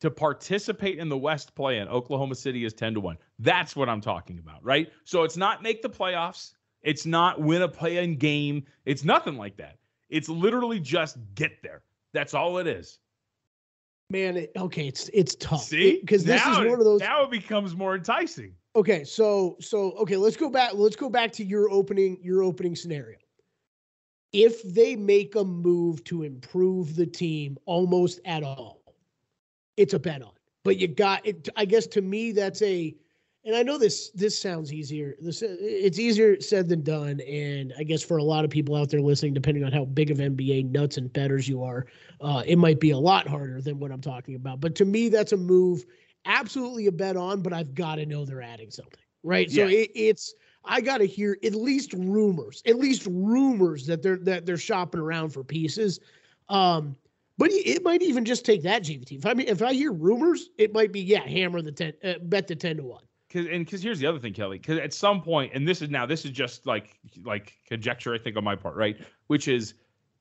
To 0.00 0.10
participate 0.10 0.98
in 0.98 1.08
the 1.08 1.16
West 1.16 1.54
play 1.54 1.78
in, 1.78 1.88
Oklahoma 1.88 2.34
City 2.34 2.64
is 2.64 2.74
10 2.74 2.94
to 2.94 3.00
1. 3.00 3.16
That's 3.38 3.74
what 3.74 3.88
I'm 3.88 4.00
talking 4.00 4.38
about, 4.38 4.62
right? 4.64 4.90
So 5.04 5.22
it's 5.22 5.36
not 5.36 5.62
make 5.62 5.80
the 5.80 5.88
playoffs. 5.88 6.52
It's 6.82 7.06
not 7.06 7.40
win 7.40 7.62
a 7.62 7.68
play 7.68 7.98
in 7.98 8.16
game. 8.16 8.64
It's 8.84 9.04
nothing 9.04 9.36
like 9.36 9.56
that. 9.56 9.78
It's 10.10 10.28
literally 10.28 10.80
just 10.80 11.16
get 11.34 11.62
there. 11.62 11.82
That's 12.12 12.34
all 12.34 12.58
it 12.58 12.66
is. 12.66 12.98
Man, 14.10 14.46
okay, 14.56 14.86
it's 14.86 15.10
it's 15.12 15.34
tough. 15.34 15.64
See? 15.64 15.98
because 16.00 16.22
this 16.22 16.40
is 16.46 16.58
one 16.58 16.68
of 16.68 16.84
those. 16.84 17.00
Now 17.00 17.24
it 17.24 17.30
becomes 17.30 17.74
more 17.74 17.96
enticing. 17.96 18.52
Okay, 18.76 19.04
so 19.04 19.56
so 19.58 19.92
okay, 19.92 20.18
let's 20.18 20.36
go 20.36 20.50
back. 20.50 20.72
Let's 20.74 20.96
go 20.96 21.08
back 21.08 21.32
to 21.32 21.44
your 21.44 21.70
opening 21.70 22.18
your 22.22 22.42
opening 22.42 22.76
scenario. 22.76 23.16
If 24.34 24.62
they 24.64 24.96
make 24.96 25.34
a 25.34 25.44
move 25.44 26.04
to 26.04 26.24
improve 26.24 26.94
the 26.94 27.06
team 27.06 27.56
almost 27.64 28.20
at 28.26 28.42
all, 28.42 28.82
it's 29.78 29.94
a 29.94 29.98
bet 29.98 30.20
on. 30.20 30.32
But 30.62 30.76
you 30.76 30.88
got 30.88 31.26
it. 31.26 31.48
I 31.56 31.64
guess 31.64 31.86
to 31.86 32.02
me 32.02 32.32
that's 32.32 32.60
a, 32.60 32.94
and 33.46 33.56
I 33.56 33.62
know 33.62 33.78
this 33.78 34.10
this 34.10 34.38
sounds 34.38 34.74
easier. 34.74 35.14
This 35.22 35.42
it's 35.42 35.98
easier 35.98 36.38
said 36.42 36.68
than 36.68 36.82
done. 36.82 37.20
And 37.22 37.72
I 37.78 37.82
guess 37.82 38.02
for 38.02 38.18
a 38.18 38.24
lot 38.24 38.44
of 38.44 38.50
people 38.50 38.76
out 38.76 38.90
there 38.90 39.00
listening, 39.00 39.32
depending 39.32 39.64
on 39.64 39.72
how 39.72 39.86
big 39.86 40.10
of 40.10 40.18
NBA 40.18 40.70
nuts 40.70 40.98
and 40.98 41.10
bettors 41.14 41.48
you 41.48 41.62
are, 41.62 41.86
uh, 42.20 42.42
it 42.46 42.56
might 42.56 42.78
be 42.78 42.90
a 42.90 42.98
lot 42.98 43.26
harder 43.26 43.62
than 43.62 43.78
what 43.78 43.90
I'm 43.90 44.02
talking 44.02 44.34
about. 44.34 44.60
But 44.60 44.74
to 44.74 44.84
me, 44.84 45.08
that's 45.08 45.32
a 45.32 45.38
move 45.38 45.86
absolutely 46.26 46.86
a 46.86 46.92
bet 46.92 47.16
on, 47.16 47.40
but 47.40 47.52
I've 47.52 47.74
got 47.74 47.96
to 47.96 48.06
know 48.06 48.24
they're 48.24 48.42
adding 48.42 48.70
something, 48.70 49.00
right? 49.22 49.50
So 49.50 49.62
Yeah. 49.62 49.68
it, 49.68 49.90
it's 49.94 50.34
I 50.64 50.80
got 50.80 50.98
to 50.98 51.06
hear 51.06 51.38
at 51.44 51.54
least 51.54 51.92
rumors, 51.94 52.62
at 52.66 52.76
least 52.76 53.06
rumors 53.10 53.86
that 53.86 54.02
they're 54.02 54.18
that 54.18 54.44
they're 54.44 54.56
shopping 54.56 55.00
around 55.00 55.30
for 55.30 55.44
pieces. 55.44 56.00
Um, 56.48 56.96
but 57.38 57.50
it 57.50 57.66
it 57.66 57.82
might 57.84 58.02
even 58.02 58.24
just 58.24 58.44
take 58.44 58.62
that 58.62 58.82
JVT. 58.82 59.18
If 59.18 59.26
I 59.26 59.34
mean, 59.34 59.48
if 59.48 59.62
I 59.62 59.72
hear 59.72 59.92
rumors, 59.92 60.50
it 60.58 60.72
might 60.72 60.92
be 60.92 61.00
yeah, 61.00 61.26
hammer 61.26 61.62
the 61.62 61.72
ten, 61.72 61.92
uh, 62.04 62.14
bet 62.22 62.46
the 62.48 62.56
ten 62.56 62.76
to 62.78 62.82
one. 62.82 63.04
Cause 63.32 63.46
and 63.50 63.64
because 63.64 63.82
here's 63.82 63.98
the 63.98 64.06
other 64.06 64.18
thing, 64.18 64.32
Kelly. 64.32 64.58
Because 64.58 64.78
at 64.78 64.94
some 64.94 65.20
point, 65.20 65.52
and 65.54 65.66
this 65.66 65.82
is 65.82 65.90
now 65.90 66.06
this 66.06 66.24
is 66.24 66.30
just 66.30 66.66
like 66.66 66.98
like 67.24 67.54
conjecture, 67.66 68.14
I 68.14 68.18
think 68.18 68.36
on 68.36 68.44
my 68.44 68.56
part, 68.56 68.76
right? 68.76 68.96
Which 69.26 69.48
is 69.48 69.74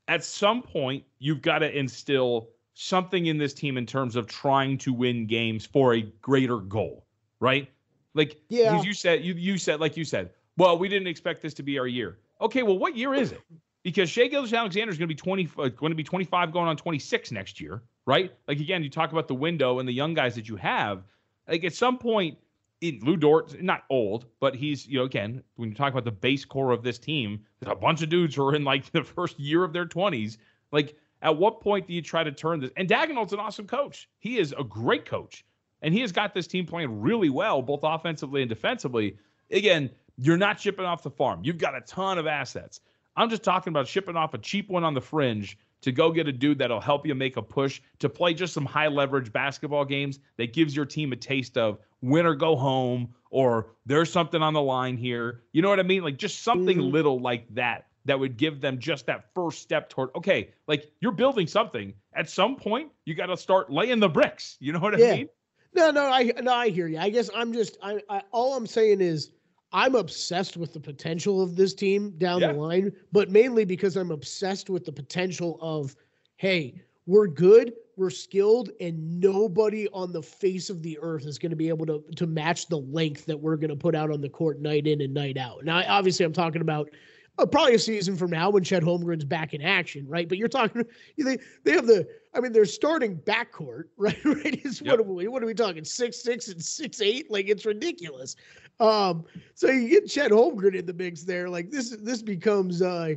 at 0.08 0.24
some 0.24 0.62
point 0.62 1.04
you've 1.20 1.42
got 1.42 1.60
to 1.60 1.78
instill 1.78 2.50
something 2.76 3.26
in 3.26 3.38
this 3.38 3.54
team 3.54 3.78
in 3.78 3.86
terms 3.86 4.16
of 4.16 4.28
trying 4.28 4.78
to 4.78 4.94
win 4.94 5.26
games 5.26 5.66
for 5.66 5.96
a 5.96 6.02
greater 6.22 6.58
goal, 6.58 7.06
right? 7.40 7.68
Like 8.14 8.38
Yeah. 8.50 8.72
because 8.72 8.86
you 8.86 8.94
said 8.94 9.24
you 9.24 9.34
you 9.34 9.58
said 9.58 9.80
like 9.80 9.98
you 9.98 10.06
said, 10.06 10.30
well, 10.58 10.78
we 10.78 10.88
didn't 10.88 11.08
expect 11.08 11.42
this 11.42 11.54
to 11.56 11.64
be 11.64 11.80
our 11.80 11.88
year. 11.88 12.20
Okay, 12.42 12.64
well, 12.64 12.78
what 12.78 12.96
year 12.96 13.14
is 13.14 13.32
it? 13.32 13.42
Because 13.84 14.10
Shai 14.10 14.28
Gilgeous-Alexander 14.28 14.92
is 14.92 14.98
going 14.98 15.08
to 15.08 15.14
be 15.14 15.18
20, 15.18 15.50
uh, 15.60 15.68
going 15.70 15.92
to 15.92 15.96
be 15.96 16.04
25 16.04 16.52
going 16.52 16.68
on 16.68 16.76
26 16.76 17.32
next 17.32 17.62
year, 17.62 17.84
right? 18.06 18.34
Like 18.48 18.60
again, 18.60 18.84
you 18.84 18.90
talk 18.90 19.12
about 19.12 19.28
the 19.28 19.36
window 19.36 19.80
and 19.80 19.88
the 19.88 19.94
young 19.94 20.14
guys 20.14 20.36
that 20.36 20.50
you 20.50 20.56
have. 20.58 21.04
Like 21.48 21.64
at 21.64 21.74
some 21.74 21.98
point, 21.98 22.38
in 22.82 23.00
Lu 23.04 23.16
Dort, 23.16 23.62
not 23.62 23.84
old, 23.90 24.26
but 24.42 24.54
he's, 24.56 24.86
you 24.86 25.00
know, 25.00 25.06
again, 25.06 25.42
when 25.56 25.70
you 25.70 25.76
talk 25.76 25.92
about 25.92 26.04
the 26.04 26.12
base 26.12 26.44
core 26.44 26.72
of 26.72 26.84
this 26.84 26.98
team, 26.98 27.46
there's 27.60 27.72
a 27.72 27.76
bunch 27.76 28.02
of 28.02 28.10
dudes 28.10 28.36
who 28.36 28.46
are 28.46 28.54
in 28.56 28.64
like 28.66 28.92
the 28.92 29.04
first 29.04 29.40
year 29.40 29.64
of 29.64 29.72
their 29.72 29.86
20s. 29.86 30.38
Like, 30.72 30.98
at 31.26 31.36
what 31.36 31.60
point 31.60 31.88
do 31.88 31.94
you 31.94 32.04
try 32.04 32.24
to 32.24 32.32
turn 32.32 32.60
this? 32.60 32.70
And 32.78 32.88
Daigneault's 32.88 33.34
an 33.34 33.40
awesome 33.40 33.66
coach. 33.66 34.08
He 34.20 34.38
is 34.38 34.54
a 34.58 34.64
great 34.64 35.06
coach. 35.06 35.44
And 35.82 35.92
he 35.92 36.00
has 36.02 36.12
got 36.12 36.36
this 36.36 36.46
team 36.46 36.68
playing 36.68 37.02
really 37.02 37.30
well, 37.32 37.64
both 37.64 37.80
offensively 37.84 38.44
and 38.44 38.50
defensively. 38.50 39.18
Again, 39.52 39.90
you're 40.18 40.38
not 40.38 40.60
shipping 40.60 40.86
off 40.86 41.02
the 41.02 41.10
farm. 41.10 41.42
You've 41.44 41.58
got 41.58 41.76
a 41.76 41.82
ton 41.82 42.20
of 42.20 42.28
assets. 42.28 42.82
I'm 43.18 43.30
just 43.30 43.44
talking 43.44 43.72
about 43.72 43.88
shipping 43.88 44.16
off 44.16 44.36
a 44.36 44.38
cheap 44.38 44.70
one 44.70 44.84
on 44.84 44.94
the 44.94 45.02
fringe 45.02 45.58
to 45.82 45.92
go 45.92 46.12
get 46.12 46.28
a 46.28 46.32
dude 46.32 46.60
that'll 46.60 46.80
help 46.80 47.08
you 47.08 47.16
make 47.16 47.38
a 47.38 47.42
push 47.42 47.82
to 48.00 48.08
play 48.08 48.36
just 48.36 48.54
some 48.54 48.66
high 48.66 48.88
leverage 48.88 49.34
basketball 49.34 49.84
games 49.84 50.20
that 50.38 50.54
gives 50.54 50.76
your 50.76 50.86
team 50.86 51.12
a 51.12 51.16
taste 51.16 51.58
of 51.58 51.80
win 52.02 52.26
or 52.28 52.36
go 52.36 52.56
home 52.56 53.10
or 53.32 53.68
there's 53.88 54.12
something 54.12 54.44
on 54.44 54.54
the 54.54 54.62
line 54.62 54.96
here. 54.96 55.42
You 55.54 55.64
know 55.64 55.70
what 55.70 55.80
I 55.80 55.84
mean? 55.84 56.04
Like 56.04 56.18
just 56.18 56.44
something 56.44 56.78
Mhm. 56.78 56.92
little 56.92 57.20
like 57.20 57.48
that 57.56 57.88
that 58.06 58.20
would 58.20 58.38
give 58.38 58.62
them 58.62 58.80
just 58.80 59.06
that 59.08 59.34
first 59.34 59.62
step 59.62 59.90
toward 59.90 60.10
okay, 60.16 60.50
like 60.68 60.92
you're 61.02 61.12
building 61.12 61.48
something. 61.48 61.94
At 62.16 62.30
some 62.30 62.56
point, 62.56 62.92
you 63.06 63.14
got 63.16 63.28
to 63.28 63.38
start 63.38 63.72
laying 63.72 64.00
the 64.00 64.10
bricks. 64.10 64.58
You 64.60 64.74
know 64.74 64.80
what 64.80 64.96
I 64.96 65.00
Yeah. 65.00 65.16
mean? 65.16 65.30
No, 65.74 65.92
no, 65.92 66.06
I 66.06 66.32
no, 66.42 66.54
I 66.54 66.70
hear 66.70 66.88
you. 66.88 66.98
I 67.00 67.10
guess 67.10 67.30
I'm 67.36 67.52
just 67.52 67.78
I, 67.82 68.00
I 68.10 68.22
all 68.32 68.56
I'm 68.56 68.68
saying 68.68 69.02
is 69.02 69.32
I'm 69.74 69.96
obsessed 69.96 70.56
with 70.56 70.72
the 70.72 70.80
potential 70.80 71.42
of 71.42 71.56
this 71.58 71.74
team 71.74 72.12
down 72.18 72.42
Yeah. 72.42 72.54
the 72.54 72.60
line, 72.60 72.92
but 73.12 73.30
mainly 73.30 73.66
because 73.66 73.98
I'm 73.98 74.12
obsessed 74.12 74.70
with 74.70 74.86
the 74.86 74.92
potential 74.94 75.58
of 75.62 75.96
hey, 76.38 76.82
we're 77.08 77.28
good, 77.28 77.74
we're 77.98 78.10
skilled, 78.10 78.70
and 78.80 79.20
nobody 79.20 79.88
on 79.90 80.12
the 80.12 80.22
face 80.22 80.70
of 80.70 80.82
the 80.82 80.98
earth 81.02 81.26
is 81.26 81.38
going 81.38 81.50
to 81.50 81.56
be 81.56 81.68
able 81.70 81.86
to 81.88 82.04
to 82.16 82.26
match 82.26 82.68
the 82.68 82.78
length 82.80 83.26
that 83.26 83.38
we're 83.38 83.58
going 83.58 83.70
to 83.70 83.76
put 83.76 83.96
out 83.96 84.12
on 84.12 84.22
the 84.22 84.30
court 84.30 84.62
night 84.62 84.88
in 84.88 85.02
and 85.02 85.14
night 85.14 85.38
out. 85.38 85.66
Now, 85.66 85.84
obviously, 85.88 86.26
I'm 86.26 86.34
talking 86.34 86.62
about 86.62 86.90
uh, 87.38 87.46
probably 87.46 87.76
a 87.76 87.80
season 87.80 88.16
from 88.16 88.32
now 88.32 88.50
when 88.50 88.64
Chet 88.64 88.84
Holmgren's 88.84 89.26
back 89.26 89.54
in 89.54 89.62
action, 89.62 90.08
right? 90.08 90.28
But 90.28 90.38
you're 90.38 90.48
talking 90.48 90.86
they 91.18 91.38
they 91.64 91.72
have 91.72 91.88
the 91.88 92.08
I 92.34 92.40
mean 92.40 92.52
they're 92.52 92.66
starting 92.66 93.18
backcourt, 93.18 93.86
right? 93.98 94.24
right? 94.26 94.62
It's 94.64 94.82
what, 94.82 95.00
are 95.00 95.04
we, 95.04 95.28
what 95.28 95.44
are 95.44 95.46
we 95.46 95.54
talking? 95.54 95.84
Six 95.84 96.22
six 96.22 96.48
and 96.48 96.64
six 96.64 97.02
eight? 97.02 97.30
Like 97.30 97.48
it's 97.48 97.66
ridiculous. 97.66 98.36
Um, 98.80 99.24
so 99.54 99.70
you 99.70 99.90
get 99.90 100.10
Chet 100.10 100.32
Holmgren 100.32 100.76
in 100.76 100.86
the 100.86 100.94
mix 100.94 101.24
there, 101.24 101.50
like 101.50 101.72
this 101.72 101.96
this 102.02 102.22
becomes 102.22 102.82
uh 102.82 103.16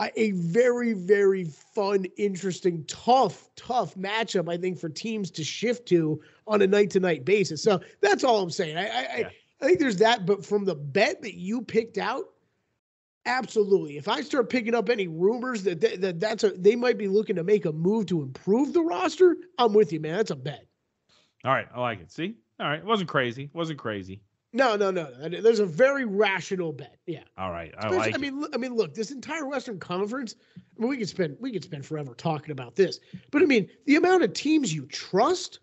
a 0.00 0.20
a 0.20 0.32
very 0.32 0.92
very 0.92 1.44
fun, 1.44 2.04
interesting, 2.16 2.84
tough, 2.86 3.48
tough 3.56 3.94
matchup. 3.94 4.52
I 4.52 4.56
think 4.56 4.78
for 4.78 4.88
teams 4.88 5.30
to 5.32 5.44
shift 5.44 5.86
to 5.88 6.20
on 6.46 6.62
a 6.62 6.66
night 6.66 6.90
to 6.90 7.00
night 7.00 7.24
basis. 7.24 7.62
So 7.62 7.80
that's 8.00 8.24
all 8.24 8.42
I'm 8.42 8.50
saying. 8.50 8.76
I 8.76 8.88
I, 8.88 9.00
I 9.00 9.30
I 9.60 9.66
think 9.66 9.78
there's 9.78 9.96
that, 9.98 10.26
but 10.26 10.44
from 10.44 10.64
the 10.64 10.74
bet 10.74 11.22
that 11.22 11.34
you 11.34 11.62
picked 11.62 11.96
out, 11.96 12.33
absolutely. 13.26 13.96
If 13.96 14.08
I 14.08 14.20
start 14.20 14.50
picking 14.50 14.74
up 14.74 14.88
any 14.88 15.08
rumors 15.08 15.62
that 15.64 15.80
that, 15.80 16.00
that 16.00 16.20
that's 16.20 16.44
a 16.44 16.50
they 16.50 16.76
might 16.76 16.98
be 16.98 17.08
looking 17.08 17.36
to 17.36 17.44
make 17.44 17.64
a 17.64 17.72
move 17.72 18.06
to 18.06 18.22
improve 18.22 18.72
the 18.72 18.82
roster, 18.82 19.36
I'm 19.58 19.72
with 19.72 19.92
you, 19.92 20.00
man. 20.00 20.16
That's 20.16 20.30
a 20.30 20.36
bet. 20.36 20.66
All 21.44 21.52
right, 21.52 21.66
I 21.74 21.80
like 21.80 22.00
it. 22.00 22.10
See? 22.10 22.36
All 22.60 22.68
right, 22.68 22.78
it 22.78 22.84
wasn't 22.84 23.08
crazy. 23.08 23.44
It 23.44 23.54
wasn't 23.54 23.78
crazy. 23.78 24.22
No, 24.52 24.76
no, 24.76 24.92
no. 24.92 25.10
There's 25.28 25.58
a 25.58 25.66
very 25.66 26.04
rational 26.04 26.72
bet. 26.72 26.96
Yeah. 27.06 27.24
All 27.36 27.50
right, 27.50 27.74
I 27.76 27.88
like 27.88 28.14
I 28.14 28.18
mean, 28.18 28.40
look- 28.40 28.54
I 28.54 28.56
mean, 28.56 28.74
look, 28.76 28.94
this 28.94 29.10
entire 29.10 29.46
Western 29.46 29.80
Conference. 29.80 30.36
I 30.56 30.80
mean, 30.80 30.88
we 30.88 30.96
could 30.96 31.08
spend 31.08 31.36
we 31.40 31.50
could 31.52 31.64
spend 31.64 31.84
forever 31.84 32.14
talking 32.14 32.52
about 32.52 32.76
this, 32.76 33.00
but 33.30 33.42
I 33.42 33.46
mean, 33.46 33.68
the 33.86 33.96
amount 33.96 34.22
of 34.22 34.32
teams 34.32 34.72
you 34.72 34.86
trust. 34.86 35.58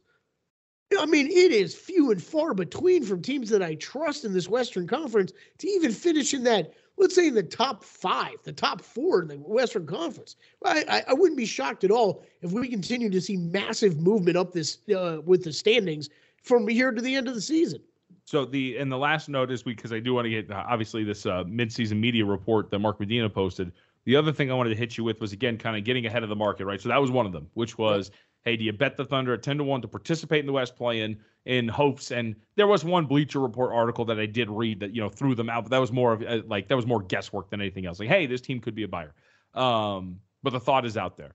I 1.00 1.06
mean, 1.06 1.28
it 1.28 1.54
is 1.54 1.74
few 1.74 2.12
and 2.12 2.22
far 2.22 2.54
between 2.54 3.06
from 3.06 3.22
teams 3.22 3.50
that 3.50 3.64
I 3.64 3.76
trust 3.76 4.26
in 4.26 4.34
this 4.34 4.50
Western 4.50 4.88
Conference 4.88 5.32
to 5.60 5.68
even 5.70 5.94
finish 5.94 6.34
in 6.34 6.44
that. 6.44 6.74
Let's 7.02 7.16
say 7.16 7.30
in 7.30 7.34
the 7.34 7.42
top 7.42 7.84
five, 7.84 8.36
the 8.44 8.54
top 8.54 8.80
four 8.80 9.24
in 9.24 9.28
the 9.28 9.38
Western 9.38 9.88
Conference. 9.88 10.36
I, 10.64 10.86
I, 10.88 11.04
I 11.08 11.14
wouldn't 11.16 11.36
be 11.36 11.48
shocked 11.48 11.84
at 11.84 11.90
all 11.90 12.24
if 12.44 12.52
we 12.52 12.68
continue 12.68 13.10
to 13.10 13.20
see 13.20 13.38
massive 13.38 14.00
movement 14.00 14.38
up 14.38 14.54
this 14.54 14.78
uh, 14.96 15.18
with 15.26 15.44
the 15.44 15.52
standings 15.52 16.10
from 16.44 16.68
here 16.68 16.92
to 16.92 17.02
the 17.02 17.16
end 17.16 17.28
of 17.28 17.34
the 17.34 17.42
season. 17.42 17.82
So 18.26 18.46
the 18.46 18.78
and 18.78 18.92
the 18.92 19.00
last 19.00 19.30
note 19.30 19.50
is 19.50 19.64
because 19.64 19.92
I 19.92 20.00
do 20.00 20.14
want 20.14 20.26
to 20.26 20.30
get 20.30 20.52
uh, 20.52 20.64
obviously 20.68 21.04
this 21.04 21.26
uh, 21.26 21.44
midseason 21.46 22.00
media 22.00 22.24
report 22.24 22.70
that 22.70 22.78
Mark 22.78 23.00
Medina 23.00 23.32
posted. 23.32 23.72
The 24.06 24.16
other 24.16 24.32
thing 24.32 24.52
I 24.52 24.54
wanted 24.54 24.70
to 24.70 24.76
hit 24.76 24.96
you 24.96 25.04
with 25.04 25.20
was 25.20 25.34
again 25.34 25.58
kind 25.58 25.76
of 25.76 25.84
getting 25.84 26.06
ahead 26.06 26.22
of 26.22 26.30
the 26.30 26.36
market, 26.36 26.66
right? 26.66 26.80
So 26.80 26.90
that 26.90 27.02
was 27.02 27.10
one 27.10 27.26
of 27.26 27.32
them, 27.32 27.48
which 27.56 27.80
was, 27.80 28.12
hey, 28.44 28.58
do 28.58 28.64
you 28.64 28.74
bet 28.74 28.98
the 28.98 29.06
Thunder 29.06 29.34
at 29.34 29.44
ten 29.44 29.58
to 29.58 29.64
one 29.64 29.82
to 29.82 29.88
participate 29.88 30.40
in 30.40 30.46
the 30.46 30.54
West 30.54 30.76
play-in 30.76 31.18
in 31.46 31.68
hopes? 31.68 32.12
And 32.12 32.36
there 32.56 32.68
was 32.68 32.84
one 32.84 33.06
Bleacher 33.06 33.40
Report 33.40 33.72
article 33.74 34.06
that 34.06 34.20
I 34.20 34.26
did 34.26 34.50
read 34.50 34.80
that 34.80 34.94
you 34.94 35.02
know 35.02 35.10
threw 35.10 35.36
them 35.36 35.50
out, 35.50 35.64
but 35.64 35.72
that 35.72 35.80
was 35.80 35.92
more 35.92 36.14
of 36.14 36.22
uh, 36.22 36.42
like 36.48 36.68
that 36.68 36.76
was 36.76 36.88
more 36.88 37.02
guesswork 37.02 37.50
than 37.50 37.62
anything 37.62 37.86
else. 37.86 38.00
Like, 38.00 38.10
hey, 38.10 38.26
this 38.26 38.42
team 38.42 38.60
could 38.60 38.76
be 38.76 38.84
a 38.84 38.88
buyer, 38.88 39.14
um, 39.54 40.20
but 40.44 40.52
the 40.52 40.60
thought 40.60 40.86
is 40.86 40.98
out 40.98 41.18
there. 41.18 41.34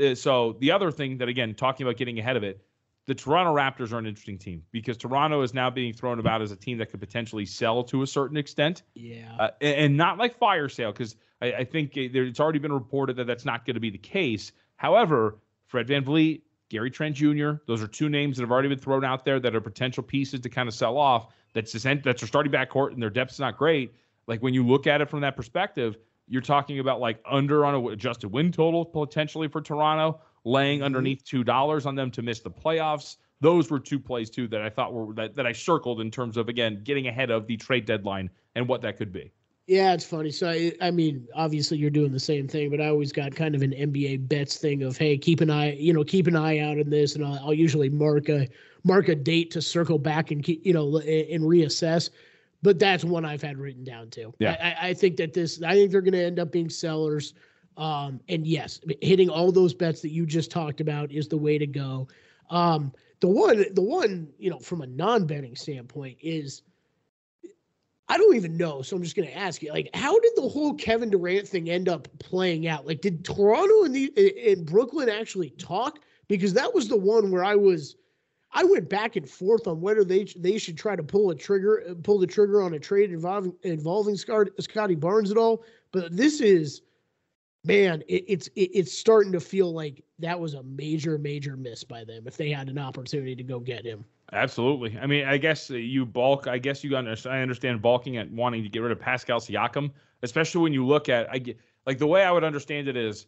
Uh, 0.00 0.14
so 0.14 0.56
the 0.60 0.70
other 0.70 0.90
thing 0.90 1.18
that 1.18 1.28
again 1.28 1.54
talking 1.54 1.86
about 1.86 1.96
getting 1.96 2.18
ahead 2.18 2.36
of 2.36 2.42
it 2.42 2.64
the 3.06 3.14
Toronto 3.14 3.54
Raptors 3.54 3.92
are 3.92 3.98
an 3.98 4.06
interesting 4.06 4.38
team 4.38 4.62
because 4.70 4.96
Toronto 4.96 5.42
is 5.42 5.54
now 5.54 5.70
being 5.70 5.92
thrown 5.92 6.20
about 6.20 6.40
as 6.40 6.52
a 6.52 6.56
team 6.56 6.78
that 6.78 6.90
could 6.90 7.00
potentially 7.00 7.44
sell 7.44 7.82
to 7.84 8.02
a 8.02 8.06
certain 8.06 8.36
extent. 8.36 8.82
Yeah. 8.94 9.34
Uh, 9.38 9.50
and, 9.60 9.76
and 9.76 9.96
not 9.96 10.18
like 10.18 10.38
fire 10.38 10.68
sale, 10.68 10.92
because 10.92 11.16
I, 11.40 11.52
I 11.52 11.64
think 11.64 11.92
uh, 11.92 12.02
there, 12.12 12.24
it's 12.24 12.38
already 12.38 12.60
been 12.60 12.72
reported 12.72 13.16
that 13.16 13.26
that's 13.26 13.44
not 13.44 13.66
going 13.66 13.74
to 13.74 13.80
be 13.80 13.90
the 13.90 13.98
case. 13.98 14.52
However, 14.76 15.38
Fred 15.72 15.88
VanVleet, 15.88 16.42
Gary 16.68 16.90
Trent 16.90 17.16
Jr., 17.16 17.52
those 17.66 17.82
are 17.82 17.86
two 17.86 18.10
names 18.10 18.36
that 18.36 18.42
have 18.42 18.50
already 18.50 18.68
been 18.68 18.78
thrown 18.78 19.06
out 19.06 19.24
there 19.24 19.40
that 19.40 19.56
are 19.56 19.60
potential 19.60 20.02
pieces 20.02 20.40
to 20.40 20.50
kind 20.50 20.68
of 20.68 20.74
sell 20.74 20.98
off. 20.98 21.32
That's 21.54 21.72
just, 21.72 21.84
that's 21.84 22.20
their 22.20 22.28
starting 22.28 22.52
backcourt 22.52 22.92
and 22.92 23.02
their 23.02 23.08
depth 23.08 23.32
is 23.32 23.40
not 23.40 23.56
great. 23.56 23.94
Like 24.26 24.42
when 24.42 24.52
you 24.52 24.66
look 24.66 24.86
at 24.86 25.00
it 25.00 25.08
from 25.08 25.22
that 25.22 25.34
perspective, 25.34 25.96
you're 26.28 26.42
talking 26.42 26.78
about 26.78 27.00
like 27.00 27.22
under 27.24 27.64
on 27.64 27.74
a 27.74 27.86
adjusted 27.88 28.28
win 28.28 28.52
total 28.52 28.84
potentially 28.84 29.48
for 29.48 29.62
Toronto, 29.62 30.20
laying 30.44 30.80
mm-hmm. 30.80 30.84
underneath 30.84 31.24
two 31.24 31.42
dollars 31.42 31.86
on 31.86 31.94
them 31.94 32.10
to 32.10 32.20
miss 32.20 32.40
the 32.40 32.50
playoffs. 32.50 33.16
Those 33.40 33.70
were 33.70 33.80
two 33.80 33.98
plays 33.98 34.28
too 34.28 34.46
that 34.48 34.60
I 34.60 34.68
thought 34.68 34.92
were 34.92 35.14
that, 35.14 35.34
that 35.36 35.46
I 35.46 35.52
circled 35.52 36.02
in 36.02 36.10
terms 36.10 36.36
of 36.36 36.50
again 36.50 36.82
getting 36.84 37.06
ahead 37.06 37.30
of 37.30 37.46
the 37.46 37.56
trade 37.56 37.86
deadline 37.86 38.28
and 38.54 38.68
what 38.68 38.82
that 38.82 38.98
could 38.98 39.10
be. 39.10 39.32
Yeah, 39.66 39.94
it's 39.94 40.04
funny. 40.04 40.30
So 40.32 40.48
I, 40.48 40.72
I 40.80 40.90
mean, 40.90 41.28
obviously 41.34 41.78
you're 41.78 41.90
doing 41.90 42.12
the 42.12 42.18
same 42.20 42.48
thing, 42.48 42.68
but 42.70 42.80
I 42.80 42.88
always 42.88 43.12
got 43.12 43.34
kind 43.34 43.54
of 43.54 43.62
an 43.62 43.70
NBA 43.70 44.28
bets 44.28 44.56
thing 44.56 44.82
of, 44.82 44.96
hey, 44.96 45.16
keep 45.16 45.40
an 45.40 45.50
eye, 45.50 45.74
you 45.74 45.92
know, 45.92 46.02
keep 46.02 46.26
an 46.26 46.34
eye 46.36 46.58
out 46.58 46.78
in 46.78 46.90
this, 46.90 47.14
and 47.14 47.24
I'll, 47.24 47.38
I'll 47.46 47.54
usually 47.54 47.88
mark 47.88 48.28
a 48.28 48.48
mark 48.84 49.08
a 49.08 49.14
date 49.14 49.52
to 49.52 49.62
circle 49.62 49.98
back 49.98 50.32
and 50.32 50.42
keep, 50.42 50.66
you 50.66 50.72
know, 50.72 50.98
and, 50.98 51.42
reassess. 51.44 52.10
But 52.62 52.78
that's 52.80 53.04
one 53.04 53.24
I've 53.24 53.42
had 53.42 53.56
written 53.58 53.84
down 53.84 54.10
too. 54.10 54.34
Yeah. 54.40 54.56
I, 54.60 54.86
I- 54.86 54.88
I 54.90 54.94
think 54.94 55.16
that 55.18 55.32
this, 55.32 55.62
I 55.62 55.74
think 55.74 55.92
they're 55.92 56.00
going 56.00 56.12
to 56.14 56.24
end 56.24 56.38
up 56.40 56.50
being 56.50 56.68
sellers. 56.68 57.34
Um, 57.76 58.20
and 58.28 58.46
yes, 58.46 58.80
hitting 59.00 59.30
all 59.30 59.50
those 59.52 59.72
bets 59.72 60.02
that 60.02 60.10
you 60.10 60.26
just 60.26 60.50
talked 60.50 60.80
about 60.80 61.10
is 61.12 61.28
the 61.28 61.38
way 61.38 61.56
to 61.58 61.66
go. 61.66 62.08
Um, 62.50 62.92
the 63.20 63.28
one, 63.28 63.64
the 63.72 63.80
one, 63.82 64.28
you 64.38 64.50
know, 64.50 64.58
from 64.58 64.82
a 64.82 64.86
non-betting 64.86 65.56
standpoint 65.56 66.18
is 66.20 66.62
I 68.12 68.18
don't 68.18 68.36
even 68.36 68.58
know. 68.58 68.82
So 68.82 68.94
I'm 68.94 69.02
just 69.02 69.16
going 69.16 69.26
to 69.26 69.34
ask 69.34 69.62
you, 69.62 69.72
like, 69.72 69.88
how 69.94 70.20
did 70.20 70.32
the 70.36 70.46
whole 70.46 70.74
Kevin 70.74 71.08
Durant 71.08 71.48
thing 71.48 71.70
end 71.70 71.88
up 71.88 72.08
playing 72.18 72.68
out? 72.68 72.86
Like, 72.86 73.00
did 73.00 73.24
Toronto 73.24 73.84
and 73.84 73.94
the 73.94 74.12
in 74.18 74.66
Brooklyn 74.66 75.08
actually 75.08 75.48
talk? 75.52 76.00
Because 76.28 76.52
that 76.52 76.74
was 76.74 76.88
the 76.88 76.96
one 76.96 77.30
where 77.30 77.42
I 77.42 77.54
was, 77.54 77.96
I 78.52 78.64
went 78.64 78.90
back 78.90 79.16
and 79.16 79.26
forth 79.26 79.66
on 79.66 79.80
whether 79.80 80.04
they 80.04 80.26
they 80.36 80.58
should 80.58 80.76
try 80.76 80.94
to 80.94 81.02
pull 81.02 81.30
a 81.30 81.34
trigger, 81.34 81.96
pull 82.02 82.18
the 82.18 82.26
trigger 82.26 82.60
on 82.60 82.74
a 82.74 82.78
trade 82.78 83.12
involving 83.12 83.54
involving 83.62 84.16
Scott, 84.16 84.48
Scotty 84.60 84.94
Barnes 84.94 85.30
at 85.30 85.38
all. 85.38 85.64
But 85.90 86.14
this 86.14 86.42
is, 86.42 86.82
man, 87.64 88.02
it, 88.08 88.24
it's 88.28 88.46
it, 88.48 88.70
it's 88.74 88.96
starting 88.96 89.32
to 89.32 89.40
feel 89.40 89.72
like 89.72 90.04
that 90.18 90.38
was 90.38 90.54
a 90.54 90.62
major 90.62 91.18
major 91.18 91.56
miss 91.56 91.84
by 91.84 92.04
them 92.04 92.24
if 92.26 92.36
they 92.36 92.50
had 92.50 92.68
an 92.68 92.78
opportunity 92.78 93.36
to 93.36 93.42
go 93.42 93.60
get 93.60 93.84
him. 93.84 94.04
Absolutely. 94.32 94.98
I 94.98 95.06
mean, 95.06 95.26
I 95.26 95.36
guess 95.36 95.68
you 95.68 96.06
balk. 96.06 96.46
I 96.46 96.58
guess 96.58 96.82
you 96.82 96.96
understand. 96.96 97.36
I 97.36 97.42
understand 97.42 97.82
balking 97.82 98.16
at 98.16 98.30
wanting 98.30 98.62
to 98.62 98.68
get 98.68 98.80
rid 98.80 98.92
of 98.92 98.98
Pascal 98.98 99.40
Siakam, 99.40 99.90
especially 100.22 100.62
when 100.62 100.72
you 100.72 100.86
look 100.86 101.08
at. 101.08 101.30
I 101.30 101.38
get 101.38 101.58
like 101.86 101.98
the 101.98 102.06
way 102.06 102.24
I 102.24 102.30
would 102.30 102.44
understand 102.44 102.88
it 102.88 102.96
is, 102.96 103.26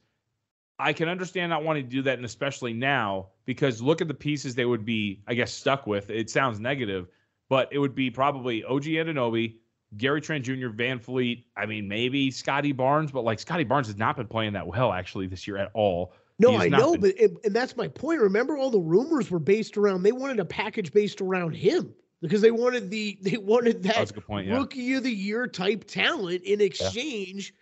I 0.78 0.92
can 0.92 1.08
understand 1.08 1.50
not 1.50 1.62
wanting 1.62 1.84
to 1.84 1.90
do 1.90 2.02
that, 2.02 2.16
and 2.16 2.24
especially 2.24 2.72
now 2.72 3.28
because 3.44 3.82
look 3.82 4.00
at 4.00 4.08
the 4.08 4.14
pieces 4.14 4.54
they 4.54 4.64
would 4.64 4.84
be, 4.84 5.22
I 5.26 5.34
guess, 5.34 5.52
stuck 5.52 5.86
with. 5.86 6.10
It 6.10 6.30
sounds 6.30 6.58
negative, 6.58 7.08
but 7.48 7.68
it 7.70 7.78
would 7.78 7.94
be 7.94 8.10
probably 8.10 8.64
OG 8.64 8.84
Anunoby, 8.84 9.56
Gary 9.96 10.20
Trent 10.20 10.44
Jr., 10.44 10.68
VanVleet. 10.68 11.44
I 11.56 11.66
mean, 11.66 11.86
maybe 11.88 12.30
Scotty 12.30 12.72
Barnes, 12.72 13.12
but 13.12 13.24
like 13.24 13.38
Scotty 13.38 13.64
Barnes 13.64 13.86
has 13.86 13.96
not 13.96 14.16
been 14.16 14.26
playing 14.26 14.54
that 14.54 14.66
well 14.66 14.92
actually 14.92 15.26
this 15.26 15.46
year 15.46 15.56
at 15.56 15.70
all. 15.74 16.12
No, 16.40 16.56
I 16.56 16.68
know, 16.68 16.92
been- 16.92 17.00
but 17.02 17.10
it, 17.16 17.32
and 17.44 17.54
that's 17.54 17.76
my 17.76 17.86
point. 17.88 18.20
Remember, 18.20 18.56
all 18.56 18.70
the 18.70 18.80
rumors 18.80 19.30
were 19.30 19.38
based 19.38 19.76
around. 19.76 20.02
They 20.02 20.12
wanted 20.12 20.40
a 20.40 20.44
package 20.44 20.92
based 20.92 21.20
around 21.20 21.54
him 21.54 21.94
because 22.20 22.40
they 22.40 22.50
wanted 22.50 22.90
the 22.90 23.16
they 23.22 23.36
wanted 23.36 23.82
that 23.84 23.94
That's 23.96 24.10
a 24.10 24.14
good 24.14 24.26
point, 24.26 24.48
yeah. 24.48 24.56
rookie 24.56 24.94
of 24.94 25.04
the 25.04 25.12
year 25.12 25.46
type 25.46 25.84
talent 25.84 26.42
in 26.42 26.60
exchange 26.60 27.54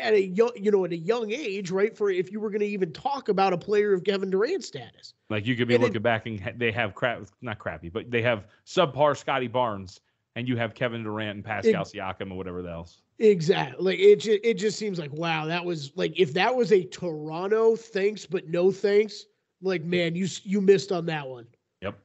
at 0.00 0.14
a 0.14 0.20
young 0.22 0.50
you 0.56 0.72
know 0.72 0.84
at 0.84 0.90
a 0.92 0.96
young 0.96 1.30
age, 1.30 1.70
right? 1.70 1.96
For 1.96 2.10
if 2.10 2.32
you 2.32 2.40
were 2.40 2.50
going 2.50 2.62
to 2.62 2.66
even 2.66 2.90
talk 2.92 3.28
about 3.28 3.52
a 3.52 3.58
player 3.58 3.92
of 3.92 4.02
Kevin 4.02 4.30
Durant 4.30 4.64
status. 4.64 5.14
Like 5.30 5.46
you 5.46 5.54
could 5.54 5.68
be 5.68 5.74
And 5.76 5.84
it- 5.84 5.86
looking 5.86 6.02
back 6.02 6.26
and 6.26 6.40
they 6.56 6.72
have 6.72 6.94
crap, 6.96 7.22
not 7.42 7.60
crappy, 7.60 7.90
but 7.90 8.10
they 8.10 8.22
have 8.22 8.46
subpar 8.66 9.16
Scotty 9.16 9.46
Barnes, 9.48 10.00
and 10.36 10.46
you 10.46 10.56
have 10.56 10.74
Kevin 10.74 11.02
Durant 11.02 11.36
and 11.36 11.44
Pascal 11.44 11.84
Siakam 11.84 12.30
or 12.30 12.36
whatever 12.36 12.66
else. 12.68 13.00
Exactly. 13.18 13.82
Like 13.82 13.98
it, 13.98 14.20
ju- 14.20 14.38
it 14.44 14.54
just 14.54 14.78
seems 14.78 14.98
like 14.98 15.12
wow, 15.12 15.46
that 15.46 15.64
was 15.64 15.92
like 15.96 16.12
if 16.20 16.32
that 16.34 16.54
was 16.54 16.70
a 16.70 16.84
Toronto 16.84 17.74
thanks 17.74 18.24
but 18.26 18.46
no 18.46 18.70
thanks. 18.70 19.24
Like 19.62 19.82
man, 19.82 20.14
you 20.14 20.28
you 20.44 20.60
missed 20.60 20.92
on 20.92 21.06
that 21.06 21.26
one. 21.26 21.46
Yep. 21.80 21.98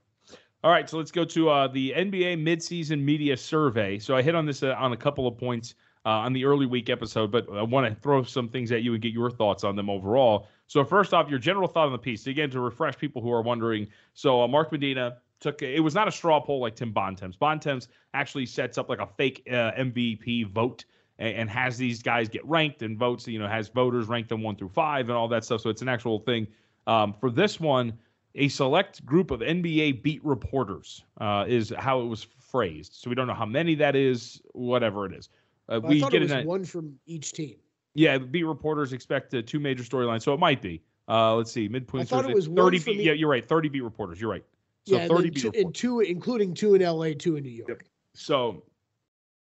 All 0.64 0.72
right, 0.72 0.90
so 0.90 0.98
let's 0.98 1.12
go 1.12 1.26
to 1.26 1.50
uh, 1.50 1.68
the 1.68 1.92
NBA 1.96 2.42
midseason 2.42 3.04
media 3.04 3.36
survey. 3.36 4.00
So 4.00 4.16
I 4.16 4.22
hit 4.22 4.34
on 4.34 4.46
this 4.46 4.64
uh, 4.64 4.76
on 4.78 4.94
a 4.94 4.98
couple 4.98 5.28
of 5.28 5.38
points 5.38 5.76
uh, 6.06 6.10
on 6.10 6.32
the 6.32 6.46
early 6.46 6.66
week 6.66 6.90
episode, 6.90 7.32
but 7.32 7.46
I 7.52 7.62
want 7.62 7.94
to 7.94 8.02
throw 8.02 8.24
some 8.24 8.48
things 8.48 8.72
at 8.72 8.82
you 8.82 8.94
and 8.94 9.02
get 9.02 9.12
your 9.12 9.30
thoughts 9.30 9.66
on 9.66 9.76
them 9.76 9.90
overall. 9.90 10.48
So 10.68 10.86
first 10.86 11.14
off, 11.14 11.30
your 11.30 11.40
general 11.40 11.68
thought 11.68 11.88
on 11.88 11.92
the 11.92 11.98
piece. 11.98 12.26
Again, 12.28 12.50
to 12.52 12.62
refresh 12.62 12.98
people 12.98 13.22
who 13.22 13.32
are 13.32 13.42
wondering. 13.42 13.88
So 14.14 14.42
uh, 14.42 14.48
Mark 14.48 14.72
Medina 14.72 15.18
took 15.42 15.62
it 15.62 15.82
was 15.82 15.94
not 15.94 16.08
a 16.08 16.12
straw 16.12 16.40
poll 16.40 16.62
like 16.62 16.76
Tim 16.76 16.94
Bontemps. 16.94 17.36
Bontemps 17.36 17.90
actually 18.14 18.46
sets 18.46 18.78
up 18.78 18.88
like 18.88 19.00
a 19.00 19.08
fake 19.08 19.44
uh, 19.50 19.72
MVP 19.74 20.48
vote 20.48 20.86
and, 21.20 21.36
and, 21.36 21.50
has 21.50 21.78
these 21.78 22.02
guys 22.02 22.30
get 22.30 22.46
ranked 22.46 22.84
and 22.84 22.98
votes. 22.98 23.28
You 23.28 23.40
know, 23.40 23.48
has 23.48 23.68
voters 23.68 24.08
rank 24.08 24.30
them 24.30 24.42
one 24.42 24.56
through 24.56 24.70
five 24.70 25.10
and 25.10 25.18
all 25.18 25.28
that 25.28 25.44
stuff. 25.44 25.62
So 25.62 25.70
it's 25.70 25.82
an 25.82 25.90
actual 25.90 26.20
thing. 26.20 26.48
Um, 26.88 27.14
for 27.20 27.30
this 27.30 27.60
one, 27.60 27.98
a 28.36 28.48
select 28.48 29.06
group 29.06 29.32
of 29.32 29.42
NBA 29.42 30.04
beat 30.04 30.24
reporters 30.24 31.04
uh, 31.20 31.46
is 31.48 31.74
how 31.78 32.02
it 32.02 32.06
was 32.06 32.24
phrased. 32.24 32.94
So 32.94 33.10
we 33.10 33.16
don't 33.16 33.28
know 33.28 33.34
how 33.34 33.46
many 33.46 33.76
that 33.76 33.96
is, 33.96 34.42
whatever 34.54 35.06
it 35.06 35.14
is. 35.14 35.30
Uh, 35.68 35.80
well, 35.82 35.90
we 35.92 36.00
get 36.02 36.14
it 36.16 36.30
was 36.30 36.46
one 36.46 36.64
from 36.64 37.00
each 37.06 37.34
team. 37.34 37.56
Yeah, 37.94 38.18
beat 38.18 38.44
reporters 38.44 38.94
expect 38.94 39.34
uh, 39.34 39.42
two 39.46 39.60
major 39.60 39.84
storylines, 39.84 40.24
so 40.24 40.34
it 40.34 40.40
might 40.40 40.62
be. 40.62 40.82
Uh, 41.10 41.36
let's 41.36 41.52
see, 41.52 41.68
midpoint. 41.68 42.04
I 42.04 42.06
thought 42.06 42.30
it 42.30 42.34
was 42.34 42.48
thirty 42.48 42.80
beat. 42.80 43.00
Yeah, 43.00 43.12
you're 43.12 43.30
right. 43.30 43.46
Thirty 43.46 43.68
beat 43.68 43.84
reporters. 43.84 44.22
You're 44.22 44.30
right. 44.30 44.46
So 44.88 44.98
yeah, 44.98 45.08
thirty 45.08 45.30
beat 45.30 45.42
two, 45.42 45.52
and 45.56 45.74
two, 45.74 46.00
including 46.00 46.54
two 46.54 46.76
in 46.76 46.82
LA, 46.82 47.10
two 47.18 47.36
in 47.36 47.44
New 47.44 47.50
York. 47.50 47.70
Yep. 47.70 47.84
So, 48.16 48.64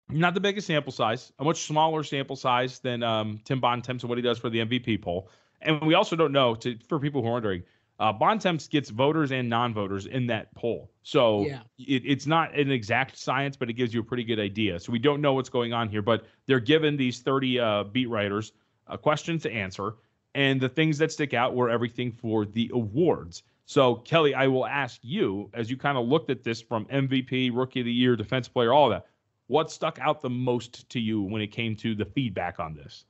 not 0.09 0.35
the 0.35 0.41
biggest 0.41 0.67
sample 0.67 0.93
size, 0.93 1.33
a 1.39 1.45
much 1.45 1.63
smaller 1.63 2.05
sample 2.05 2.37
size 2.37 2.79
than 2.79 3.03
um, 3.03 3.41
Tim 3.45 3.61
Bontemps 3.61 4.05
and 4.05 4.09
what 4.09 4.19
he 4.19 4.23
does 4.23 4.39
for 4.39 4.49
the 4.49 4.61
MVP 4.61 5.03
poll. 5.03 5.29
And 5.61 5.81
we 5.83 5.95
also 5.95 6.15
don't 6.15 6.33
know, 6.33 6.55
to 6.57 6.77
for 6.89 6.99
people 6.99 7.23
who 7.23 7.29
are 7.29 7.33
wondering, 7.33 7.63
uh, 7.99 8.13
Bontemps 8.13 8.69
gets 8.69 8.91
voters 8.91 9.33
and 9.33 9.49
non-voters 9.49 10.07
in 10.07 10.27
that 10.27 10.53
poll, 10.55 10.91
so 11.03 11.47
yeah. 11.47 11.61
it, 11.79 12.03
it's 12.05 12.27
not 12.27 12.57
an 12.59 12.71
exact 12.71 13.17
science, 13.17 13.57
but 13.57 13.71
it 13.71 13.75
gives 13.75 13.95
you 13.95 14.01
a 14.01 14.05
pretty 14.05 14.25
good 14.25 14.41
idea. 14.41 14.81
So 14.81 14.91
we 14.91 14.99
don't 14.99 15.21
know 15.21 15.33
what's 15.33 15.49
going 15.49 15.73
on 15.73 15.89
here, 15.89 16.03
but 16.03 16.25
they're 16.47 16.59
given 16.61 16.97
these 16.97 17.21
30 17.21 17.61
uh, 17.61 17.85
beat 17.85 18.09
writers 18.09 18.53
a 18.89 18.99
question 18.99 19.39
to 19.39 19.51
answer, 19.51 19.95
and 20.35 20.61
the 20.61 20.69
things 20.69 20.99
that 20.99 21.13
stick 21.13 21.35
out 21.35 21.55
were 21.55 21.71
everything 21.71 22.11
for 22.11 22.45
the 22.45 22.71
awards. 22.75 23.45
So 23.67 23.97
Kelly, 23.97 24.35
I 24.35 24.47
will 24.47 24.67
ask 24.67 25.01
you, 25.03 25.51
as 25.55 25.71
you 25.71 25.77
kind 25.77 25.97
of 25.97 26.07
looked 26.07 26.31
at 26.31 26.45
this 26.45 26.61
from 26.61 26.85
MVP, 26.87 27.51
Rookie 27.55 27.81
of 27.81 27.87
the 27.87 27.93
Year, 27.93 28.15
Defense 28.17 28.47
Player, 28.47 28.73
all 28.73 28.91
that, 28.91 29.07
what 29.47 29.71
stuck 29.71 29.99
out 30.01 30.21
the 30.21 30.31
most 30.31 30.89
to 30.91 31.01
you 31.01 31.23
when 31.23 31.41
it 31.41 31.49
came 31.49 31.77
to 31.77 31.95
the 31.95 32.05
feedback 32.05 32.61
on 32.61 32.75
this? 32.75 33.05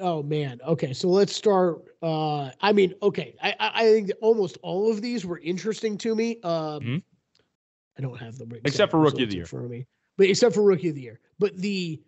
Oh 0.00 0.22
man. 0.22 0.60
Okay, 0.66 0.92
so 0.92 1.08
let's 1.08 1.34
start. 1.34 1.84
Uh, 2.02 2.50
I 2.60 2.72
mean, 2.72 2.94
okay, 3.02 3.36
I 3.42 3.54
I 3.58 3.84
think 3.84 4.10
almost 4.20 4.58
all 4.62 4.90
of 4.90 5.00
these 5.00 5.24
were 5.24 5.38
interesting 5.38 5.96
to 5.98 6.14
me. 6.14 6.40
Um, 6.42 6.52
mm-hmm. 6.80 6.96
I 7.96 8.02
don't 8.02 8.18
have 8.18 8.36
them 8.38 8.52
except 8.64 8.90
for 8.90 8.98
rookie 8.98 9.22
of 9.22 9.30
the 9.30 9.36
year 9.36 9.46
for 9.46 9.68
me, 9.68 9.86
but 10.16 10.28
except 10.28 10.54
for 10.54 10.62
rookie 10.62 10.88
of 10.88 10.96
the 10.96 11.02
year. 11.02 11.20
But 11.38 11.56
the 11.56 12.02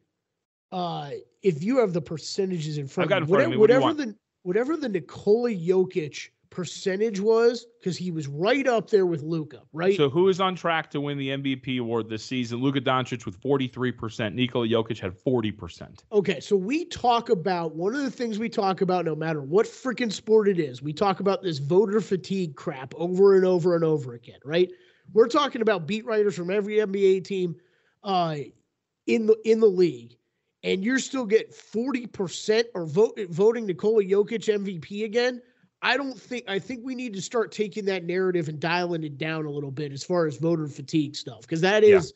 uh, 0.72 1.10
if 1.42 1.62
you 1.62 1.78
have 1.78 1.92
the 1.92 2.00
percentages 2.00 2.78
in 2.78 2.88
front, 2.88 3.06
I've 3.06 3.10
got 3.10 3.22
of 3.22 3.28
me, 3.28 3.56
whatever, 3.56 3.82
whatever 3.82 3.94
the 3.94 4.16
whatever 4.42 4.76
the 4.76 4.88
Nikola 4.88 5.50
Jokic 5.50 6.30
percentage 6.56 7.20
was 7.20 7.66
because 7.78 7.98
he 7.98 8.10
was 8.10 8.26
right 8.28 8.66
up 8.66 8.88
there 8.88 9.04
with 9.04 9.22
Luka, 9.22 9.60
right? 9.74 9.94
So 9.94 10.08
who 10.08 10.30
is 10.30 10.40
on 10.40 10.56
track 10.56 10.90
to 10.92 11.02
win 11.02 11.18
the 11.18 11.28
MVP 11.28 11.78
award 11.78 12.08
this 12.08 12.24
season? 12.24 12.62
Luka 12.62 12.80
Doncic 12.80 13.26
with 13.26 13.38
43%. 13.42 14.32
Nikola 14.32 14.66
Jokic 14.66 14.98
had 14.98 15.12
40%. 15.12 15.98
Okay, 16.12 16.40
so 16.40 16.56
we 16.56 16.86
talk 16.86 17.28
about 17.28 17.76
one 17.76 17.94
of 17.94 18.00
the 18.00 18.10
things 18.10 18.38
we 18.38 18.48
talk 18.48 18.80
about 18.80 19.04
no 19.04 19.14
matter 19.14 19.42
what 19.42 19.66
freaking 19.66 20.10
sport 20.10 20.48
it 20.48 20.58
is. 20.58 20.80
We 20.80 20.94
talk 20.94 21.20
about 21.20 21.42
this 21.42 21.58
voter 21.58 22.00
fatigue 22.00 22.56
crap 22.56 22.94
over 22.94 23.36
and 23.36 23.44
over 23.44 23.74
and 23.74 23.84
over 23.84 24.14
again, 24.14 24.40
right? 24.42 24.70
We're 25.12 25.28
talking 25.28 25.60
about 25.60 25.86
beat 25.86 26.06
writers 26.06 26.36
from 26.36 26.50
every 26.50 26.76
NBA 26.76 27.24
team 27.24 27.56
uh, 28.02 28.36
in 29.06 29.26
the 29.26 29.36
in 29.44 29.60
the 29.60 29.66
league 29.66 30.16
and 30.62 30.82
you're 30.82 30.98
still 30.98 31.26
getting 31.26 31.52
40% 31.52 32.64
or 32.74 32.86
vote, 32.86 33.20
voting 33.28 33.66
Nikola 33.66 34.02
Jokic 34.02 34.48
MVP 34.48 35.04
again. 35.04 35.40
I 35.86 35.96
don't 35.96 36.20
think 36.20 36.42
I 36.48 36.58
think 36.58 36.80
we 36.82 36.96
need 36.96 37.14
to 37.14 37.22
start 37.22 37.52
taking 37.52 37.84
that 37.84 38.02
narrative 38.02 38.48
and 38.48 38.58
dialing 38.58 39.04
it 39.04 39.18
down 39.18 39.46
a 39.46 39.50
little 39.50 39.70
bit 39.70 39.92
as 39.92 40.02
far 40.02 40.26
as 40.26 40.36
voter 40.36 40.66
fatigue 40.66 41.14
stuff 41.14 41.42
because 41.42 41.60
that 41.60 41.84
is, 41.84 42.12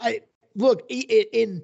yeah. 0.00 0.08
I 0.08 0.20
look 0.56 0.82
in 0.88 1.62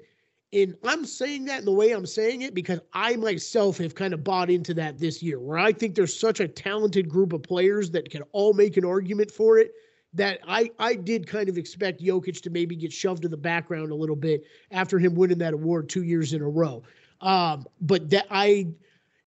in 0.53 0.77
I'm 0.85 1.03
saying 1.03 1.43
that 1.45 1.59
in 1.59 1.65
the 1.65 1.73
way 1.73 1.91
I'm 1.91 2.05
saying 2.05 2.43
it 2.43 2.53
because 2.53 2.79
I 2.93 3.17
myself 3.17 3.77
have 3.79 3.93
kind 3.93 4.13
of 4.13 4.23
bought 4.23 4.49
into 4.49 4.73
that 4.75 4.99
this 4.99 5.21
year 5.21 5.37
where 5.37 5.57
I 5.57 5.73
think 5.73 5.95
there's 5.95 6.17
such 6.17 6.39
a 6.39 6.47
talented 6.47 7.09
group 7.09 7.33
of 7.33 7.43
players 7.43 7.91
that 7.91 8.09
can 8.09 8.21
all 8.31 8.53
make 8.53 8.77
an 8.77 8.85
argument 8.85 9.29
for 9.29 9.57
it 9.57 9.73
that 10.13 10.39
I 10.47 10.71
I 10.79 10.95
did 10.95 11.27
kind 11.27 11.49
of 11.49 11.57
expect 11.57 12.01
Jokic 12.01 12.41
to 12.43 12.49
maybe 12.49 12.77
get 12.77 12.93
shoved 12.93 13.23
to 13.23 13.27
the 13.27 13.35
background 13.35 13.91
a 13.91 13.95
little 13.95 14.15
bit 14.15 14.45
after 14.71 14.97
him 14.97 15.13
winning 15.13 15.39
that 15.39 15.53
award 15.53 15.89
two 15.89 16.03
years 16.03 16.31
in 16.31 16.41
a 16.41 16.47
row. 16.47 16.83
Um, 17.19 17.67
but 17.81 18.09
that 18.11 18.27
I 18.31 18.67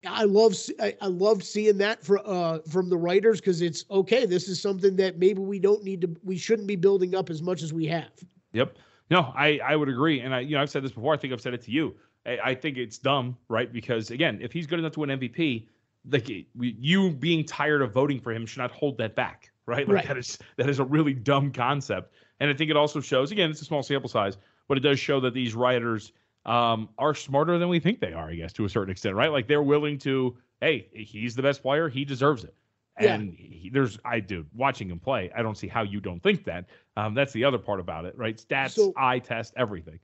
I 0.07 0.24
love 0.24 0.55
I, 0.80 0.96
I 1.01 1.07
love 1.07 1.42
seeing 1.42 1.76
that 1.78 2.03
for 2.03 2.20
uh 2.26 2.61
from 2.68 2.88
the 2.88 2.96
writers 2.96 3.40
because 3.40 3.61
it's 3.61 3.84
okay. 3.90 4.24
This 4.26 4.48
is 4.48 4.61
something 4.61 4.96
that 4.96 5.18
maybe 5.18 5.40
we 5.40 5.59
don't 5.59 5.84
need 5.84 6.01
to 6.03 6.16
we 6.24 6.38
shouldn't 6.38 6.68
be 6.68 6.76
building 6.76 7.14
up 7.14 7.30
as 7.30 7.42
much 7.42 7.62
as 7.62 7.72
we 7.72 7.86
have. 7.86 8.11
Yep. 8.53 8.76
No, 9.11 9.32
I 9.36 9.61
I 9.64 9.76
would 9.76 9.88
agree, 9.88 10.20
and 10.20 10.34
I 10.34 10.40
you 10.40 10.57
know 10.57 10.62
I've 10.62 10.70
said 10.70 10.82
this 10.82 10.92
before. 10.92 11.12
I 11.12 11.16
think 11.16 11.32
I've 11.32 11.40
said 11.40 11.55
it 11.55 11.62
to 11.62 11.70
you. 11.70 11.94
I, 12.24 12.38
I 12.44 12.55
think 12.55 12.78
it's 12.78 12.98
dumb, 12.98 13.36
right? 13.48 13.70
Because 13.72 14.11
again, 14.11 14.38
if 14.40 14.53
he's 14.53 14.66
good 14.66 14.78
enough 14.78 14.92
to 14.92 15.01
win 15.01 15.11
MVP, 15.11 15.66
like 16.11 16.30
you 16.59 17.11
being 17.11 17.44
tired 17.44 17.82
of 17.82 17.92
voting 17.92 18.20
for 18.20 18.32
him 18.32 18.46
should 18.46 18.61
not 18.61 18.70
hold 18.70 18.96
that 18.98 19.14
back, 19.14 19.51
right? 19.66 19.86
Like 19.86 19.96
right. 19.96 20.09
that 20.09 20.16
is 20.16 20.38
that 20.57 20.68
is 20.70 20.78
a 20.78 20.84
really 20.84 21.12
dumb 21.12 21.53
concept, 21.53 22.14
and 22.40 22.48
I 22.48 22.55
think 22.55 22.70
it 22.70 22.76
also 22.76 23.01
shows. 23.01 23.32
Again, 23.32 23.51
it's 23.51 23.61
a 23.61 23.66
small 23.66 23.82
sample 23.82 24.09
size, 24.09 24.38
but 24.66 24.78
it 24.78 24.80
does 24.80 24.98
show 24.98 25.20
that 25.20 25.34
these 25.34 25.55
writers 25.55 26.12
um, 26.47 26.88
are 26.99 27.14
smarter 27.14 27.59
than 27.59 27.68
we 27.68 27.80
think 27.80 28.01
they 28.01 28.12
are, 28.12 28.30
I 28.30 28.34
guess, 28.34 28.53
to 28.55 28.64
a 28.64 28.68
certain 28.68 28.91
extent, 28.91 29.14
right? 29.14 29.30
Like 29.30 29.47
they're 29.47 29.62
willing 29.62 29.99
to, 30.01 30.36
hey, 30.61 30.88
he's 30.93 31.34
the 31.34 31.43
best 31.43 31.62
player, 31.62 31.88
he 31.88 32.05
deserves 32.05 32.45
it. 32.45 32.55
And 32.97 33.28
yeah. 33.38 33.47
he, 33.47 33.70
there's, 33.70 33.99
I 34.05 34.20
do 34.20 34.45
watching 34.55 34.91
him 34.91 34.99
play. 34.99 35.30
I 35.34 35.43
don't 35.43 35.57
see 35.57 35.68
how 35.68 35.82
you 35.82 36.01
don't 36.01 36.22
think 36.22 36.45
that. 36.45 36.66
Um, 36.97 37.14
that's 37.14 37.32
the 37.32 37.45
other 37.45 37.59
part 37.59 37.80
about 37.80 38.05
it, 38.05 38.16
right? 38.16 38.36
Stats, 38.36 38.72
so, 38.72 38.93
eye 38.97 39.20
test, 39.20 39.55
everything 39.57 39.99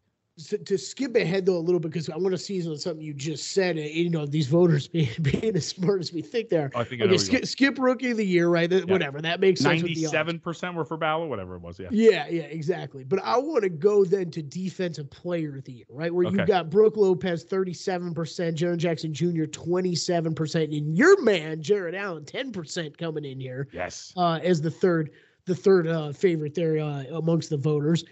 to, 0.48 0.58
to 0.58 0.76
skip 0.76 1.16
ahead 1.16 1.46
though 1.46 1.56
a 1.56 1.58
little 1.58 1.80
bit 1.80 1.90
because 1.90 2.10
I 2.10 2.16
want 2.16 2.32
to 2.32 2.38
seize 2.38 2.66
on 2.66 2.76
something 2.76 3.02
you 3.02 3.14
just 3.14 3.52
said. 3.52 3.78
You 3.78 4.10
know, 4.10 4.26
these 4.26 4.48
voters 4.48 4.86
being 4.96 5.08
being 5.22 5.56
as 5.56 5.66
smart 5.66 6.00
as 6.00 6.12
we 6.12 6.20
think 6.20 6.50
they 6.50 6.58
are. 6.58 6.70
Oh, 6.74 6.80
I 6.80 6.84
think 6.84 7.02
okay, 7.02 7.16
skip, 7.16 7.46
skip, 7.46 7.78
rookie 7.78 8.10
of 8.10 8.18
the 8.18 8.26
year, 8.26 8.48
right? 8.48 8.70
Yeah. 8.70 8.82
Whatever 8.84 9.22
that 9.22 9.40
makes 9.40 9.62
sense. 9.62 9.82
Ninety-seven 9.82 10.40
percent 10.40 10.74
were 10.74 10.84
for 10.84 10.98
Paolo, 10.98 11.26
whatever 11.26 11.56
it 11.56 11.62
was. 11.62 11.78
Yeah. 11.78 11.88
Yeah, 11.90 12.28
yeah, 12.28 12.42
exactly. 12.42 13.04
But 13.04 13.20
I 13.24 13.38
want 13.38 13.62
to 13.62 13.70
go 13.70 14.04
then 14.04 14.30
to 14.32 14.42
defensive 14.42 15.08
player 15.10 15.56
of 15.56 15.64
the 15.64 15.72
year, 15.72 15.86
right? 15.88 16.12
Where 16.12 16.26
okay. 16.26 16.36
you 16.36 16.46
got 16.46 16.68
Brook 16.68 16.96
Lopez 16.96 17.44
thirty-seven 17.44 18.12
percent, 18.12 18.58
Jaren 18.58 18.76
Jackson 18.76 19.14
Jr. 19.14 19.44
twenty-seven 19.44 20.34
percent, 20.34 20.72
and 20.72 20.96
your 20.96 21.22
man 21.22 21.62
Jarrett 21.62 21.94
Allen 21.94 22.24
ten 22.24 22.52
percent 22.52 22.98
coming 22.98 23.24
in 23.24 23.40
here. 23.40 23.68
Yes. 23.72 24.12
Uh, 24.16 24.38
as 24.42 24.60
the 24.60 24.70
third 24.70 25.10
the 25.46 25.54
third 25.54 25.86
uh, 25.86 26.12
favorite 26.12 26.54
there 26.54 26.78
uh, 26.78 27.04
amongst 27.12 27.50
the 27.50 27.56
voters. 27.56 28.04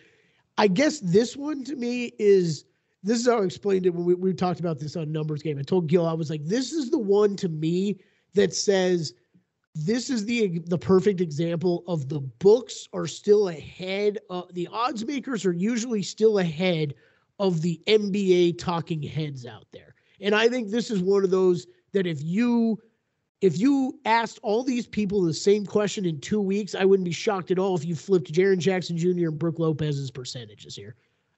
I 0.57 0.69
guess 0.69 1.01
this 1.01 1.37
one 1.37 1.65
to 1.65 1.77
me 1.77 2.13
is 2.19 2.65
this 3.03 3.21
is 3.21 3.27
how 3.27 3.41
I 3.43 3.45
explained 3.45 3.87
it 3.87 3.95
when 3.95 4.05
we, 4.05 4.15
we 4.15 4.33
talked 4.33 4.61
about 4.61 4.79
this 4.79 4.97
on 4.97 5.13
numbers 5.13 5.43
game. 5.43 5.59
I 5.59 5.63
told 5.63 5.89
Gil 5.89 6.07
I 6.07 6.13
was 6.15 6.31
like, 6.31 6.45
this 6.45 6.73
is 6.73 6.91
the 6.91 6.99
one 6.99 7.37
to 7.37 7.49
me 7.49 7.99
that 8.35 8.55
says 8.55 9.13
this 9.75 10.09
is 10.09 10.25
the 10.25 10.61
the 10.67 10.79
perfect 10.79 11.21
example 11.21 11.83
of 11.89 12.09
the 12.09 12.21
books 12.21 12.89
are 12.93 13.07
still 13.07 13.49
ahead. 13.49 14.19
Uh, 14.31 14.43
the 14.53 14.69
odds 14.73 15.05
makers 15.05 15.45
are 15.45 15.53
usually 15.53 16.03
still 16.03 16.39
ahead 16.39 16.95
of 17.41 17.61
the 17.61 17.81
NBA 17.87 18.59
talking 18.59 19.03
heads 19.03 19.45
out 19.45 19.67
there, 19.73 19.95
and 20.21 20.35
I 20.35 20.49
think 20.49 20.71
this 20.71 20.91
is 20.91 21.03
one 21.03 21.25
of 21.25 21.31
those 21.31 21.67
that 21.93 22.07
if 22.07 22.23
you 22.23 22.79
if 23.41 23.59
you 23.59 23.99
asked 24.05 24.39
all 24.43 24.63
these 24.63 24.87
people 24.87 25.23
the 25.23 25.35
same 25.35 25.67
question 25.67 26.05
in 26.05 26.21
two 26.21 26.41
weeks, 26.41 26.75
I 26.75 26.85
wouldn't 26.85 27.05
be 27.05 27.13
shocked 27.13 27.51
at 27.51 27.59
all 27.59 27.77
if 27.77 27.85
you 27.85 27.95
flipped 27.95 28.33
Jaren 28.33 28.59
Jackson 28.59 28.97
Jr. 28.97 29.29
and 29.29 29.39
Brook 29.39 29.59
Lopez's 29.59 30.11
percentages 30.11 30.75
here. 30.75 30.95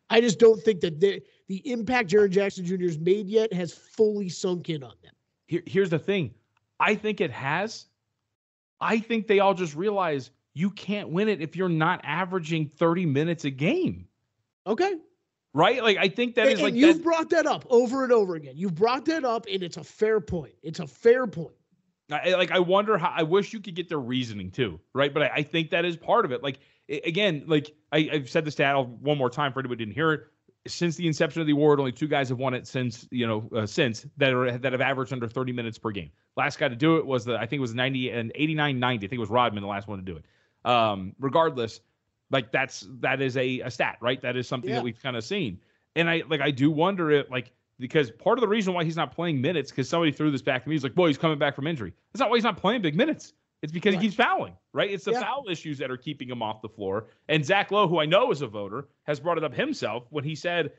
I 0.09 0.20
just 0.20 0.38
don't 0.38 0.62
think 0.62 0.80
that 0.82 1.01
the, 1.01 1.20
the 1.49 1.68
impact 1.70 2.11
Jaren 2.11 2.30
Jackson 2.30 2.64
Jr. 2.64 2.84
has 2.84 2.99
made 2.99 3.26
yet 3.28 3.53
has 3.53 3.72
fully 3.72 4.28
sunk 4.28 4.70
in 4.70 4.84
on 4.84 4.94
them. 5.03 5.12
Here, 5.47 5.62
here's 5.66 5.90
the 5.90 5.99
thing 5.99 6.32
I 6.78 6.94
think 6.94 7.20
it 7.20 7.30
has. 7.30 7.86
I 8.80 8.99
think 8.99 9.26
they 9.26 9.40
all 9.40 9.55
just 9.55 9.74
realize 9.74 10.30
you 10.55 10.70
can't 10.70 11.09
win 11.09 11.28
it 11.28 11.40
if 11.40 11.57
you're 11.57 11.68
not 11.68 12.01
averaging 12.05 12.70
30 12.76 13.07
minutes 13.07 13.44
a 13.44 13.51
game. 13.51 14.07
Okay. 14.66 14.94
Right? 15.55 15.82
Like 15.82 15.97
I 15.97 16.09
think 16.09 16.34
that 16.34 16.47
and, 16.47 16.55
is 16.55 16.61
like 16.61 16.74
you've 16.74 16.99
that, 16.99 17.03
brought 17.03 17.30
that 17.30 17.47
up 17.47 17.64
over 17.70 18.05
and 18.05 18.12
over 18.12 18.34
again. 18.34 18.55
You've 18.57 18.74
brought 18.74 19.07
that 19.07 19.24
up, 19.24 19.47
and 19.51 19.62
it's 19.62 19.78
a 19.78 19.84
fair 19.84 20.20
point. 20.20 20.55
It's 20.62 20.80
a 20.80 20.86
fair 20.86 21.26
point. 21.26 21.56
I, 22.11 22.35
like 22.35 22.51
I 22.53 22.61
wonder 22.61 22.99
how 22.99 23.13
I 23.15 23.25
wish 23.25 23.53
you 23.53 23.61
could 23.61 23.75
get 23.75 23.89
their 23.89 23.99
reasoning 23.99 24.51
too, 24.51 24.79
right? 24.93 25.13
But 25.13 25.25
I, 25.25 25.31
I 25.37 25.43
think 25.43 25.71
that 25.71 25.85
is 25.85 25.97
part 25.97 26.25
of 26.25 26.33
it. 26.33 26.43
Like 26.43 26.61
again, 26.89 27.45
like 27.47 27.75
I, 27.93 28.09
have 28.13 28.31
said 28.31 28.45
the 28.45 28.51
stat 28.51 28.77
one 28.77 29.19
more 29.19 29.31
time 29.31 29.53
for 29.53 29.61
anybody 29.61 29.81
who 29.81 29.87
didn't 29.87 29.95
hear 29.95 30.13
it. 30.13 30.21
Since 30.69 30.97
the 30.97 31.07
inception 31.07 31.41
of 31.41 31.47
the 31.47 31.53
award, 31.53 31.79
only 31.79 31.93
two 31.93 32.09
guys 32.09 32.29
have 32.29 32.39
won 32.39 32.55
it 32.55 32.67
since 32.67 33.07
you 33.11 33.27
know 33.27 33.49
uh, 33.55 33.67
since 33.67 34.07
that 34.17 34.33
are 34.33 34.57
that 34.59 34.73
have 34.73 34.81
averaged 34.81 35.13
under 35.13 35.29
30 35.29 35.53
minutes 35.53 35.79
per 35.79 35.91
game. 35.91 36.11
Last 36.37 36.59
guy 36.59 36.69
to 36.69 36.77
do 36.77 36.97
it 36.97 37.07
was 37.07 37.25
the 37.25 37.37
I 37.37 37.47
think 37.47 37.59
it 37.59 37.61
was 37.61 37.75
90 37.75 38.11
and 38.11 38.33
89 38.35 38.79
90. 38.79 39.07
I 39.07 39.09
think 39.09 39.17
it 39.17 39.21
was 39.21 39.31
Rodman 39.31 39.63
the 39.63 39.69
last 39.69 39.89
one 39.89 39.99
to 39.99 40.05
do 40.05 40.17
it. 40.17 40.25
Um, 40.69 41.15
regardless, 41.21 41.81
like 42.31 42.51
that's 42.53 42.87
that 43.01 43.21
is 43.21 43.37
a, 43.37 43.61
a 43.61 43.71
stat, 43.71 43.99
right? 44.01 44.21
That 44.23 44.37
is 44.37 44.49
something 44.49 44.71
yeah. 44.71 44.77
that 44.77 44.85
we've 44.85 45.01
kind 45.01 45.17
of 45.17 45.25
seen. 45.25 45.61
And 45.95 46.11
I 46.11 46.23
like 46.29 46.41
I 46.41 46.51
do 46.51 46.71
wonder 46.71 47.11
it 47.11 47.31
like 47.31 47.53
because 47.79 48.11
part 48.11 48.39
of 48.39 48.41
the 48.43 48.49
reason 48.49 48.74
why 48.74 48.85
he's 48.85 48.97
not 48.97 49.14
playing 49.14 49.41
minutes 49.41 49.70
because 49.70 49.89
somebody 49.89 50.12
threw 50.12 50.31
this 50.31 50.43
back 50.43 50.62
to 50.62 50.68
me. 50.68 50.74
He's 50.74 50.83
like, 50.83 50.95
"Boy, 50.95 51.09
he's 51.09 51.18
coming 51.18 51.39
back 51.39 51.55
from 51.55 51.66
injury." 51.66 51.93
That's 52.12 52.20
not 52.20 52.31
why 52.31 52.37
he's 52.37 52.45
not 52.45 52.57
playing 52.57 52.83
big 52.83 52.95
minutes. 52.97 53.35
It's 53.62 53.72
because 53.72 53.95
Right. 53.95 54.03
he 54.03 54.09
keeps 54.09 54.16
fouling, 54.16 54.55
right? 54.72 54.91
It's 54.91 55.05
the 55.05 55.12
Yeah. 55.12 55.20
foul 55.22 55.47
issues 55.49 55.79
that 55.79 55.91
are 55.91 55.97
keeping 55.97 56.29
him 56.29 56.43
off 56.43 56.61
the 56.61 56.68
floor. 56.68 57.07
And 57.29 57.45
Zach 57.45 57.70
Lowe, 57.70 57.89
who 57.89 57.99
I 57.99 58.05
know 58.07 58.31
is 58.31 58.43
a 58.43 58.47
voter, 58.47 58.89
has 59.05 59.18
brought 59.18 59.39
it 59.39 59.45
up 59.45 59.55
himself 59.55 60.07
when 60.11 60.24
he 60.24 60.35
said 60.35 60.72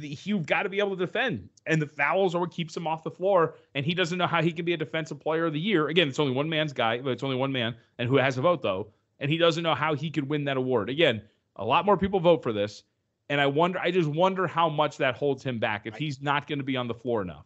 you've 0.00 0.44
got 0.46 0.64
to 0.64 0.68
be 0.68 0.78
able 0.80 0.90
to 0.96 1.06
defend, 1.06 1.48
and 1.66 1.80
the 1.80 1.86
fouls 1.86 2.34
are 2.34 2.40
what 2.40 2.50
keeps 2.50 2.76
him 2.76 2.86
off 2.86 3.02
the 3.04 3.10
floor. 3.10 3.54
And 3.74 3.86
he 3.86 3.94
doesn't 3.94 4.18
know 4.18 4.26
how 4.26 4.42
he 4.42 4.52
can 4.52 4.64
be 4.64 4.72
a 4.72 4.76
defensive 4.76 5.20
player 5.20 5.46
of 5.46 5.52
the 5.52 5.60
year. 5.60 5.88
Again, 5.88 6.08
it's 6.08 6.18
only 6.18 6.32
one 6.32 6.48
man's 6.48 6.72
guy, 6.72 6.98
but 7.00 7.10
it's 7.10 7.22
only 7.22 7.36
one 7.36 7.52
man, 7.52 7.76
and 7.98 8.08
who 8.08 8.16
has 8.16 8.36
a 8.38 8.40
vote 8.42 8.60
though, 8.62 8.88
and 9.20 9.30
he 9.30 9.38
doesn't 9.38 9.62
know 9.62 9.74
how 9.74 9.94
he 9.94 10.10
could 10.10 10.28
win 10.28 10.44
that 10.44 10.56
award. 10.56 10.90
Again, 10.90 11.22
a 11.56 11.64
lot 11.64 11.86
more 11.86 11.96
people 11.96 12.20
vote 12.20 12.42
for 12.42 12.52
this, 12.52 12.82
and 13.28 13.40
I 13.40 13.46
wonder, 13.46 13.78
I 13.78 13.90
just 13.90 14.08
wonder 14.08 14.46
how 14.46 14.68
much 14.68 14.96
that 14.98 15.16
holds 15.16 15.42
him 15.42 15.58
back 15.58 15.82
if 15.86 15.96
he's 15.96 16.22
not 16.22 16.46
going 16.46 16.58
to 16.58 16.64
be 16.64 16.76
on 16.76 16.88
the 16.88 16.94
floor 16.94 17.22
enough. 17.22 17.44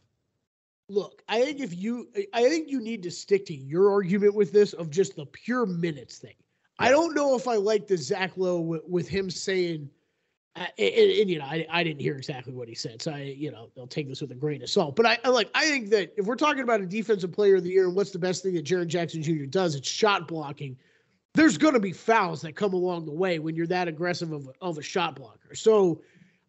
Look, 0.88 1.22
I 1.28 1.42
think 1.42 1.60
if 1.60 1.74
you, 1.76 2.08
I 2.34 2.48
think 2.48 2.68
you 2.68 2.80
need 2.80 3.02
to 3.04 3.10
stick 3.10 3.46
to 3.46 3.54
your 3.54 3.90
argument 3.90 4.34
with 4.34 4.52
this 4.52 4.72
of 4.74 4.90
just 4.90 5.16
the 5.16 5.26
pure 5.26 5.66
minutes 5.66 6.18
thing. 6.18 6.34
I 6.78 6.90
don't 6.90 7.14
know 7.14 7.36
if 7.36 7.48
I 7.48 7.56
like 7.56 7.86
the 7.86 7.96
Zach 7.96 8.32
Lowe 8.36 8.60
with, 8.60 8.82
with 8.88 9.08
him 9.08 9.30
saying, 9.30 9.88
uh, 10.56 10.66
and, 10.78 10.94
and, 10.94 11.10
and, 11.12 11.30
you 11.30 11.38
know, 11.38 11.44
I, 11.44 11.66
I 11.70 11.82
didn't 11.82 12.00
hear 12.00 12.16
exactly 12.16 12.52
what 12.52 12.68
he 12.68 12.74
said, 12.74 13.00
so 13.00 13.12
I, 13.12 13.34
you 13.36 13.50
know, 13.50 13.70
I'll 13.78 13.86
take 13.86 14.08
this 14.08 14.20
with 14.20 14.32
a 14.32 14.34
grain 14.34 14.62
of 14.62 14.68
salt. 14.68 14.96
But 14.96 15.06
I, 15.06 15.18
I 15.24 15.28
like, 15.28 15.48
I 15.54 15.64
think 15.66 15.90
that 15.90 16.12
if 16.16 16.26
we're 16.26 16.36
talking 16.36 16.62
about 16.62 16.80
a 16.80 16.86
defensive 16.86 17.32
player 17.32 17.56
of 17.56 17.64
the 17.64 17.70
year 17.70 17.86
and 17.86 17.96
what's 17.96 18.10
the 18.10 18.18
best 18.18 18.42
thing 18.42 18.54
that 18.54 18.64
Jaren 18.66 18.86
Jackson 18.86 19.22
Jr. 19.22 19.44
does, 19.44 19.74
it's 19.74 19.88
shot 19.88 20.28
blocking. 20.28 20.76
There's 21.34 21.56
going 21.56 21.74
to 21.74 21.80
be 21.80 21.92
fouls 21.92 22.42
that 22.42 22.56
come 22.56 22.74
along 22.74 23.06
the 23.06 23.12
way 23.12 23.38
when 23.38 23.56
you're 23.56 23.66
that 23.68 23.88
aggressive 23.88 24.32
of 24.32 24.48
a, 24.48 24.52
of 24.60 24.78
a 24.78 24.82
shot 24.82 25.16
blocker. 25.16 25.54
So, 25.54 26.02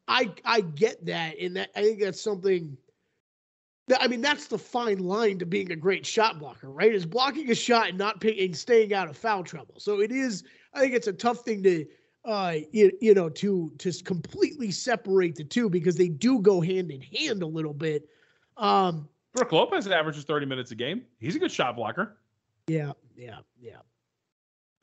I 0.08 0.32
I 0.44 0.62
get 0.62 1.06
that, 1.06 1.40
and 1.40 1.56
that 1.56 1.72
I 1.76 1.82
think 1.82 2.02
that's 2.02 2.22
something. 2.22 2.78
That, 3.88 4.02
I 4.02 4.08
mean, 4.08 4.22
that's 4.22 4.48
the 4.48 4.58
fine 4.58 5.00
line 5.00 5.40
to 5.40 5.46
being 5.46 5.72
a 5.72 5.76
great 5.76 6.06
shot 6.06 6.40
blocker, 6.40 6.72
right? 6.72 6.94
Is 6.94 7.06
blocking 7.06 7.52
a 7.52 7.56
shot 7.56 7.90
and 7.90 7.98
not 7.98 8.22
picking, 8.22 8.54
staying 8.54 8.94
out 8.94 9.10
of 9.10 9.18
foul 9.18 9.44
trouble. 9.44 9.76
So 9.80 10.00
it 10.00 10.12
is. 10.12 10.44
I 10.74 10.80
think 10.80 10.94
it's 10.94 11.08
a 11.08 11.14
tough 11.14 11.40
thing 11.40 11.64
to, 11.64 11.86
uh, 12.26 12.56
you, 12.72 12.92
you 13.02 13.14
know, 13.14 13.30
to 13.30 13.72
to 13.78 13.92
completely 14.04 14.72
separate 14.72 15.36
the 15.36 15.44
two 15.44 15.70
because 15.70 15.96
they 15.96 16.10
do 16.10 16.40
go 16.40 16.62
hand 16.62 16.92
in 16.92 17.02
hand 17.02 17.44
a 17.44 17.48
little 17.48 17.74
bit. 17.74 18.08
Um, 18.58 19.08
Brook 19.34 19.52
Lopez 19.52 19.88
averages 19.88 20.26
30 20.26 20.46
minutes 20.46 20.72
a 20.72 20.76
game. 20.76 21.04
He's 21.20 21.36
a 21.36 21.40
good 21.40 21.52
shot 21.52 21.76
blocker. 21.76 22.18
yeah, 22.68 22.92
yeah, 23.16 23.40
yeah. 23.60 23.78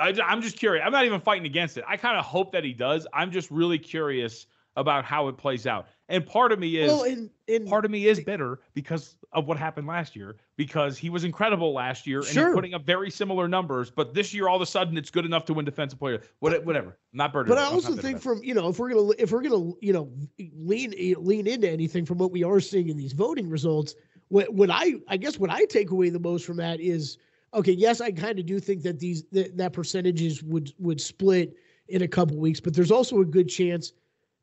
I, 0.01 0.33
am 0.33 0.43
just 0.43 0.59
curious. 0.59 0.83
I'm 0.85 0.93
not 0.93 1.05
even 1.05 1.21
fighting 1.21 1.47
against 1.47 1.77
it. 1.77 1.85
I 1.87 1.97
kind 1.97 2.19
of 2.19 2.25
hope 2.25 2.53
that 2.53 2.65
he 2.65 2.73
does. 2.73 3.07
I'm 3.13 3.31
just 3.31 3.51
really 3.51 3.79
curious 3.79 4.47
about 4.77 5.05
how 5.05 5.29
it 5.29 5.37
plays 5.37 5.67
out. 5.67 5.87
And 6.09 6.27
part 6.27 6.53
of 6.53 6.59
me 6.59 6.77
is 6.79 6.91
Well, 6.91 7.05
and, 7.05 7.31
and 7.49 7.69
part 7.69 7.85
of 7.85 7.91
me 7.91 8.07
is 8.07 8.21
bitter 8.21 8.61
because 8.75 9.17
of 9.33 9.47
what 9.47 9.57
happened 9.57 9.87
last 9.87 10.17
year 10.17 10.37
because 10.57 10.99
he 10.99 11.11
was 11.11 11.25
incredible 11.25 11.73
last 11.73 12.07
year 12.07 12.19
and 12.19 12.29
Sure. 12.29 12.49
he's 12.49 12.55
putting 12.55 12.75
up 12.75 12.85
very 12.85 13.11
similar 13.11 13.47
numbers. 13.47 13.91
But 13.91 14.15
this 14.15 14.33
year, 14.35 14.49
all 14.49 14.57
of 14.57 14.63
a 14.63 14.67
sudden, 14.67 14.97
it's 14.97 15.11
good 15.11 15.25
enough 15.25 15.45
to 15.47 15.55
win 15.55 15.65
defensive 15.65 15.99
player. 15.99 16.23
What, 16.41 16.65
whatever. 16.65 16.97
Not 17.13 17.33
bitter. 17.33 17.45
But 17.45 17.59
I 17.59 17.65
also 17.65 17.95
think 17.95 18.21
from 18.21 18.43
you 18.43 18.55
know 18.55 18.69
if 18.69 18.79
we're 18.79 18.91
gonna 18.91 19.13
if 19.19 19.33
we're 19.33 19.43
gonna 19.43 19.73
you 19.81 19.93
know 19.93 20.11
lean 20.57 20.95
lean 21.19 21.47
into 21.47 21.69
anything 21.71 22.05
from 22.05 22.19
what 22.19 22.33
we 22.33 22.43
are 22.43 22.61
seeing 22.61 22.89
in 22.89 22.97
these 22.97 23.13
voting 23.13 23.49
results, 23.49 23.95
what 24.29 24.53
what 24.53 24.71
I 24.71 24.95
I 25.09 25.17
guess 25.17 25.39
what 25.39 25.51
I 25.51 25.65
take 25.67 25.91
away 25.91 26.11
the 26.11 26.21
most 26.21 26.45
from 26.45 26.57
that 26.57 26.81
is 26.81 27.19
okay. 27.55 27.73
Yes, 27.73 28.01
I 28.01 28.11
kind 28.11 28.39
of 28.39 28.47
do 28.47 28.61
think 28.61 28.83
that 28.83 28.99
these 28.99 29.25
that, 29.33 29.57
that 29.57 29.73
percentages 29.73 30.43
would 30.43 30.73
would 30.79 31.01
split 31.01 31.57
in 31.89 32.03
a 32.03 32.09
couple 32.09 32.37
weeks, 32.39 32.61
but 32.61 32.75
there's 32.75 32.91
also 32.91 33.21
a 33.21 33.25
good 33.25 33.49
chance 33.49 33.93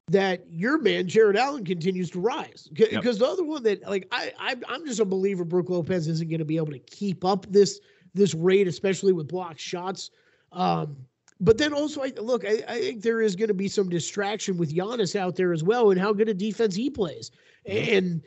that 0.10 0.46
your 0.50 0.80
man 0.80 1.08
Jarrett 1.08 1.36
Allen 1.36 1.66
continues 1.66 2.10
to 2.12 2.20
rise 2.20 2.70
because 2.72 2.92
Yep. 2.92 3.16
the 3.18 3.26
other 3.26 3.44
one 3.44 3.64
that 3.64 3.88
like 3.88 4.08
I, 4.12 4.32
I 4.40 4.56
I'm 4.68 4.86
just 4.86 5.00
a 5.00 5.06
believer 5.06 5.44
Brook 5.44 5.70
Lopez 5.70 6.08
isn't 6.08 6.30
going 6.30 6.40
to 6.40 6.46
be 6.46 6.58
able 6.58 6.72
to 6.72 6.80
keep 6.80 7.26
up 7.26 7.46
this 7.50 7.82
this 8.14 8.34
rate, 8.34 8.68
especially 8.68 9.14
with 9.14 9.28
block 9.28 9.60
shots. 9.60 10.12
Um, 10.52 10.98
but 11.40 11.58
then 11.58 11.74
also, 11.74 12.02
I 12.02 12.14
look, 12.18 12.46
I, 12.46 12.64
I 12.68 12.80
think 12.80 13.04
there 13.04 13.22
is 13.22 13.36
going 13.36 13.50
to 13.50 13.54
be 13.54 13.68
some 13.68 13.90
distraction 13.90 14.58
with 14.58 14.74
Giannis 14.74 15.16
out 15.16 15.36
there 15.36 15.54
as 15.54 15.64
well, 15.64 15.92
and 15.92 16.00
how 16.00 16.14
good 16.14 16.30
a 16.30 16.34
defense 16.34 16.76
he 16.76 16.90
plays. 16.90 17.32
And 17.66 18.24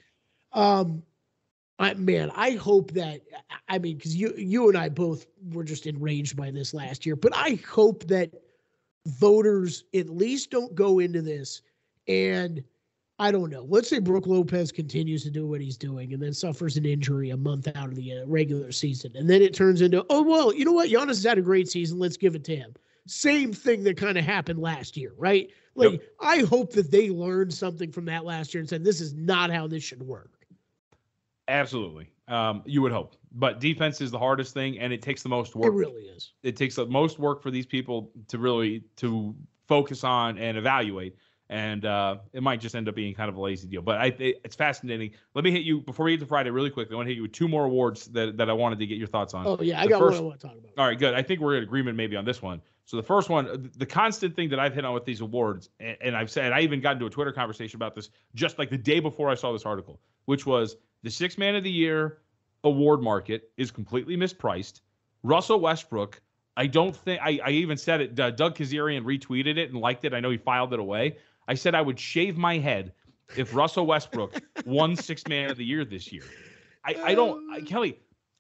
um, 0.52 1.02
I 1.80 1.94
man, 1.94 2.30
I 2.36 2.52
hope 2.52 2.92
that 2.92 3.22
I 3.68 3.78
mean, 3.78 3.96
because 3.96 4.14
you 4.14 4.34
you 4.36 4.68
and 4.68 4.76
I 4.76 4.88
both 4.88 5.26
were 5.52 5.64
just 5.64 5.86
enraged 5.86 6.36
by 6.36 6.50
this 6.50 6.74
last 6.74 7.04
year, 7.06 7.16
but 7.16 7.34
I 7.34 7.58
hope 7.68 8.06
that 8.08 8.30
voters 9.06 9.84
at 9.94 10.10
least 10.10 10.50
don't 10.50 10.74
go 10.74 10.98
into 10.98 11.22
this 11.22 11.62
and 12.06 12.62
I 13.18 13.30
don't 13.30 13.50
know. 13.50 13.66
Let's 13.68 13.88
say 13.88 13.98
Brook 13.98 14.26
Lopez 14.26 14.72
continues 14.72 15.22
to 15.24 15.30
do 15.30 15.46
what 15.46 15.60
he's 15.60 15.76
doing 15.76 16.14
and 16.14 16.22
then 16.22 16.32
suffers 16.32 16.78
an 16.78 16.86
injury 16.86 17.30
a 17.30 17.36
month 17.36 17.68
out 17.74 17.88
of 17.88 17.94
the 17.94 18.18
uh, 18.18 18.26
regular 18.26 18.72
season. 18.72 19.12
And 19.14 19.28
then 19.28 19.42
it 19.42 19.52
turns 19.52 19.82
into, 19.82 20.06
oh, 20.08 20.22
well, 20.22 20.54
you 20.54 20.64
know 20.64 20.72
what? 20.72 20.88
Giannis 20.88 21.08
has 21.08 21.24
had 21.24 21.36
a 21.36 21.42
great 21.42 21.68
season. 21.68 21.98
Let's 21.98 22.16
give 22.16 22.34
it 22.34 22.44
to 22.44 22.56
him. 22.56 22.72
Same 23.06 23.52
thing 23.52 23.84
that 23.84 23.98
kind 23.98 24.16
of 24.16 24.24
happened 24.24 24.58
last 24.58 24.96
year, 24.96 25.12
right? 25.18 25.50
Like, 25.74 25.92
Yep. 25.92 26.02
I 26.20 26.38
hope 26.40 26.72
that 26.72 26.90
they 26.90 27.10
learned 27.10 27.52
something 27.52 27.92
from 27.92 28.06
that 28.06 28.24
last 28.24 28.54
year 28.54 28.60
and 28.60 28.68
said, 28.68 28.84
this 28.84 29.02
is 29.02 29.12
not 29.12 29.50
how 29.50 29.66
this 29.66 29.82
should 29.82 30.02
work. 30.02 30.39
Absolutely. 31.50 32.10
Um, 32.28 32.62
you 32.64 32.80
would 32.82 32.92
hope. 32.92 33.16
But 33.32 33.60
defense 33.60 34.00
is 34.00 34.10
the 34.10 34.18
hardest 34.18 34.54
thing 34.54 34.78
and 34.78 34.92
it 34.92 35.02
takes 35.02 35.22
the 35.22 35.28
most 35.28 35.54
work. 35.56 35.66
It 35.72 35.76
really 35.76 36.02
is. 36.02 36.32
it 36.42 36.56
takes 36.56 36.76
the 36.76 36.86
most 36.86 37.18
work 37.18 37.42
for 37.42 37.50
these 37.50 37.66
people 37.66 38.10
to 38.28 38.38
really 38.38 38.84
to 38.96 39.34
focus 39.68 40.04
on 40.04 40.38
and 40.38 40.56
evaluate 40.56 41.16
and 41.48 41.84
uh, 41.84 42.16
it 42.32 42.42
might 42.44 42.60
just 42.60 42.76
end 42.76 42.88
up 42.88 42.94
being 42.94 43.12
kind 43.14 43.28
of 43.28 43.36
a 43.36 43.40
lazy 43.40 43.66
deal 43.68 43.82
but 43.82 43.98
i 43.98 44.06
it, 44.18 44.40
it's 44.44 44.56
fascinating 44.56 45.10
let 45.34 45.44
me 45.44 45.50
hit 45.52 45.62
you 45.62 45.80
before 45.80 46.06
we 46.06 46.12
get 46.12 46.20
to 46.20 46.26
friday 46.26 46.50
really 46.50 46.70
quickly 46.70 46.92
i 46.94 46.96
want 46.96 47.06
to 47.06 47.10
hit 47.10 47.16
you 47.16 47.22
with 47.22 47.30
two 47.32 47.46
more 47.46 47.64
awards 47.66 48.06
that, 48.06 48.36
that 48.36 48.50
i 48.50 48.52
wanted 48.52 48.80
to 48.80 48.86
get 48.86 48.98
your 48.98 49.06
thoughts 49.06 49.32
on 49.32 49.46
Oh, 49.46 49.56
yeah. 49.60 49.80
I 49.80 49.84
The 49.84 49.90
got 49.90 49.98
first- 50.00 50.14
one 50.16 50.24
I 50.24 50.26
want 50.26 50.40
to 50.40 50.46
talk 50.48 50.56
about. 50.56 50.72
all 50.76 50.86
right, 50.86 50.98
good. 50.98 51.14
I 51.14 51.22
think 51.22 51.40
we're 51.40 51.56
in 51.56 51.62
agreement 51.62 51.96
maybe 51.96 52.16
on 52.16 52.24
this 52.24 52.42
one. 52.42 52.60
So 52.84 52.96
the 52.96 53.02
first 53.04 53.28
one, 53.28 53.70
the 53.76 53.86
constant 53.86 54.34
thing 54.34 54.48
that 54.50 54.58
I've 54.58 54.74
hit 54.74 54.84
on 54.84 54.92
with 54.94 55.04
these 55.04 55.20
awards, 55.20 55.70
and, 55.78 55.96
and 56.00 56.16
I've 56.16 56.30
said 56.32 56.50
I 56.52 56.60
even 56.62 56.80
got 56.80 56.94
into 56.94 57.06
a 57.06 57.10
Twitter 57.10 57.30
conversation 57.32 57.76
about 57.76 57.94
this 57.94 58.10
just 58.34 58.58
like 58.58 58.70
the 58.70 58.78
day 58.78 58.98
before 58.98 59.28
I 59.30 59.34
saw 59.36 59.52
this 59.52 59.64
article, 59.64 60.00
which 60.24 60.46
was 60.46 60.76
the 61.02 61.10
six 61.10 61.38
man 61.38 61.54
of 61.56 61.64
the 61.64 61.70
year 61.70 62.18
award 62.64 63.02
market 63.02 63.50
is 63.56 63.70
completely 63.70 64.16
mispriced. 64.16 64.80
Russell 65.22 65.60
Westbrook, 65.60 66.20
I 66.56 66.66
don't 66.66 66.94
think 66.94 67.20
I, 67.22 67.40
I 67.44 67.50
even 67.50 67.76
said 67.76 68.00
it. 68.00 68.20
Uh, 68.20 68.30
Doug 68.30 68.56
Kezirian 68.56 69.04
retweeted 69.04 69.56
it 69.56 69.70
and 69.70 69.80
liked 69.80 70.04
it. 70.04 70.14
I 70.14 70.20
know 70.20 70.30
he 70.30 70.38
filed 70.38 70.72
it 70.72 70.80
away. 70.80 71.16
I 71.48 71.54
said 71.54 71.74
I 71.74 71.82
would 71.82 71.98
shave 71.98 72.36
my 72.36 72.58
head 72.58 72.92
if 73.36 73.54
Russell 73.54 73.86
Westbrook 73.86 74.40
won 74.66 74.96
six 74.96 75.26
man 75.26 75.50
of 75.50 75.56
the 75.56 75.64
year 75.64 75.84
this 75.84 76.12
year. 76.12 76.24
I, 76.84 76.94
I 77.02 77.14
don't, 77.14 77.52
I, 77.52 77.60
Kelly, 77.60 77.98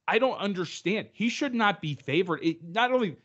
I 0.08 0.18
don't 0.18 0.38
understand. 0.38 1.08
He 1.12 1.28
should 1.28 1.54
not 1.54 1.80
be 1.80 1.94
favored. 1.94 2.40
It, 2.42 2.62
not 2.62 2.92
only 2.92 3.16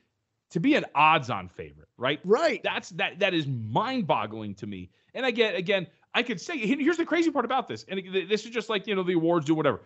to 0.51 0.59
be 0.59 0.75
an 0.75 0.85
odds-on 0.93 1.49
favorite, 1.49 1.87
right? 1.97 2.19
Right. 2.23 2.61
That's 2.63 2.89
that 2.91 3.19
that 3.19 3.33
is 3.33 3.47
mind-boggling 3.47 4.55
to 4.55 4.67
me. 4.67 4.91
And 5.13 5.25
again, 5.25 5.55
again, 5.55 5.87
I 6.15 6.23
could 6.23 6.39
say 6.41 6.57
here's 6.57 6.97
the 6.97 7.05
crazy 7.05 7.29
part 7.29 7.45
about 7.45 7.67
this, 7.67 7.85
and 7.89 8.01
this 8.11 8.45
is 8.45 8.51
just 8.51 8.69
like 8.69 8.87
you 8.87 8.95
know 8.95 9.03
the 9.03 9.13
awards 9.13 9.45
do 9.45 9.53
whatever. 9.53 9.81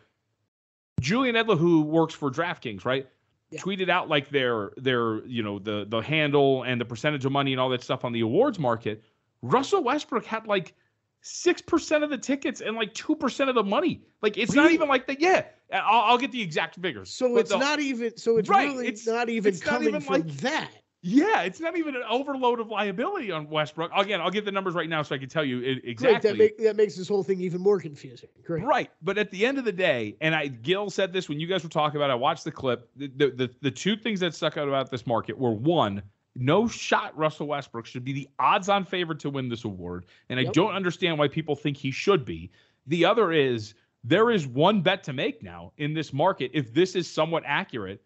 Julian 1.01 1.35
Edlow, 1.35 1.57
who 1.57 1.81
works 1.81 2.13
for 2.13 2.29
DraftKings, 2.29 2.85
right? 2.85 3.07
Yeah. 3.51 3.59
Tweeted 3.61 3.89
out 3.89 4.09
like 4.09 4.29
their 4.29 4.71
their 4.77 5.25
you 5.25 5.41
know 5.41 5.57
the 5.59 5.85
the 5.89 5.99
handle 6.01 6.63
and 6.63 6.79
the 6.79 6.85
percentage 6.85 7.25
of 7.25 7.31
money 7.31 7.51
and 7.51 7.59
all 7.59 7.69
that 7.69 7.81
stuff 7.83 8.05
on 8.05 8.13
the 8.13 8.21
awards 8.21 8.59
market. 8.59 9.03
Russell 9.41 9.83
Westbrook 9.83 10.23
had 10.25 10.45
like 10.45 10.75
six 11.21 11.61
percent 11.61 12.03
of 12.03 12.11
the 12.11 12.17
tickets 12.17 12.61
and 12.61 12.75
like 12.75 12.93
two 12.93 13.15
percent 13.15 13.49
of 13.49 13.55
the 13.55 13.63
money. 13.63 14.03
Like 14.21 14.37
it's 14.37 14.53
not 14.53 14.71
even 14.71 14.87
like 14.87 15.07
that. 15.07 15.19
Yeah, 15.19 15.45
I'll, 15.73 16.11
I'll 16.11 16.17
get 16.19 16.31
the 16.31 16.41
exact 16.41 16.75
figures. 16.79 17.09
So 17.09 17.33
But 17.33 17.39
it's 17.41 17.49
the- 17.49 17.57
not 17.57 17.79
even, 17.79 18.15
so 18.17 18.37
it's 18.37 18.47
Right, 18.49 18.67
really 18.67 18.87
it's- 18.87 19.07
not 19.07 19.29
even 19.29 19.51
it's 19.53 19.65
not 19.65 19.71
coming 19.71 19.87
even 19.89 20.01
from 20.01 20.13
like- 20.13 20.27
that. 20.41 20.69
Yeah, 21.01 21.43
it's 21.43 21.61
not 21.61 21.77
even 21.77 21.95
an 21.95 22.03
overload 22.09 22.59
of 22.59 22.67
liability 22.67 23.31
on 23.31 23.47
Westbrook. 23.49 23.89
Again, 23.95 24.19
I'll 24.19 24.29
get 24.29 24.43
the 24.43 24.51
numbers 24.51 24.73
right 24.73 24.89
now 24.89 25.01
so 25.01 25.15
I 25.15 25.17
can 25.17 25.29
tell 25.29 25.45
you 25.45 25.59
it, 25.59 25.63
Great. 25.63 25.85
exactly. 25.85 26.31
That, 26.31 26.37
make, 26.37 26.57
that 26.57 26.75
makes 26.75 26.97
this 26.97 27.07
whole 27.07 27.23
thing 27.23 27.39
even 27.39 27.61
more 27.61 27.79
confusing. 27.79 28.27
Great. 28.45 28.65
Right, 28.65 28.91
but 29.01 29.17
at 29.17 29.31
the 29.31 29.45
end 29.45 29.57
of 29.57 29.63
the 29.63 29.71
day, 29.71 30.17
and 30.19 30.35
I 30.35 30.47
Gil 30.47 30.89
said 30.89 31.13
this 31.13 31.29
when 31.29 31.39
you 31.39 31.47
guys 31.47 31.63
were 31.63 31.69
talking 31.69 31.95
about. 31.95 32.09
it, 32.09 32.13
I 32.13 32.15
watched 32.15 32.43
the 32.43 32.51
clip. 32.51 32.89
The 32.97 33.07
the 33.15 33.29
the, 33.29 33.49
the 33.61 33.71
two 33.71 33.95
things 33.95 34.19
that 34.19 34.35
stuck 34.35 34.57
out 34.57 34.67
about 34.67 34.91
this 34.91 35.07
market 35.07 35.37
were 35.37 35.51
one. 35.51 36.01
No 36.35 36.67
shot 36.67 37.17
Russell 37.17 37.47
Westbrook 37.47 37.85
should 37.85 38.03
be 38.03 38.13
the 38.13 38.27
odds-on 38.37 38.85
favorite 38.85 39.19
to 39.19 39.29
win 39.29 39.47
this 39.49 39.63
award, 39.63 40.05
and 40.29 40.39
I 40.39 40.43
Yep. 40.43 40.53
don't 40.53 40.73
understand 40.73 41.17
why 41.17 41.27
people 41.29 41.55
think 41.55 41.77
he 41.77 41.91
should 41.91 42.25
be. 42.25 42.51
The 42.87 43.05
other 43.05 43.31
is 43.31 43.73
there 44.03 44.31
is 44.31 44.47
one 44.47 44.81
bet 44.81 45.03
to 45.05 45.13
make 45.13 45.43
now 45.43 45.71
in 45.77 45.93
this 45.93 46.11
market. 46.11 46.51
If 46.53 46.73
this 46.73 46.95
is 46.95 47.09
somewhat 47.09 47.43
accurate, 47.45 48.01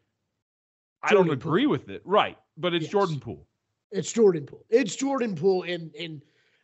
I 1.04 1.10
don't 1.10 1.26
Jordan 1.26 1.39
Poole. 1.39 1.51
agree 1.51 1.68
with 1.68 1.89
it. 1.89 2.01
Right, 2.06 2.38
but 2.58 2.74
it's 2.74 2.84
Yes. 2.84 2.91
Jordan 2.91 3.20
Poole. 3.20 3.45
It's 3.91 4.12
Jordan 4.12 4.45
Poole. 4.45 4.66
It's 4.70 4.95
Jordan 4.95 5.36
Poole, 5.36 5.64
and 5.64 5.93
and 5.95 6.22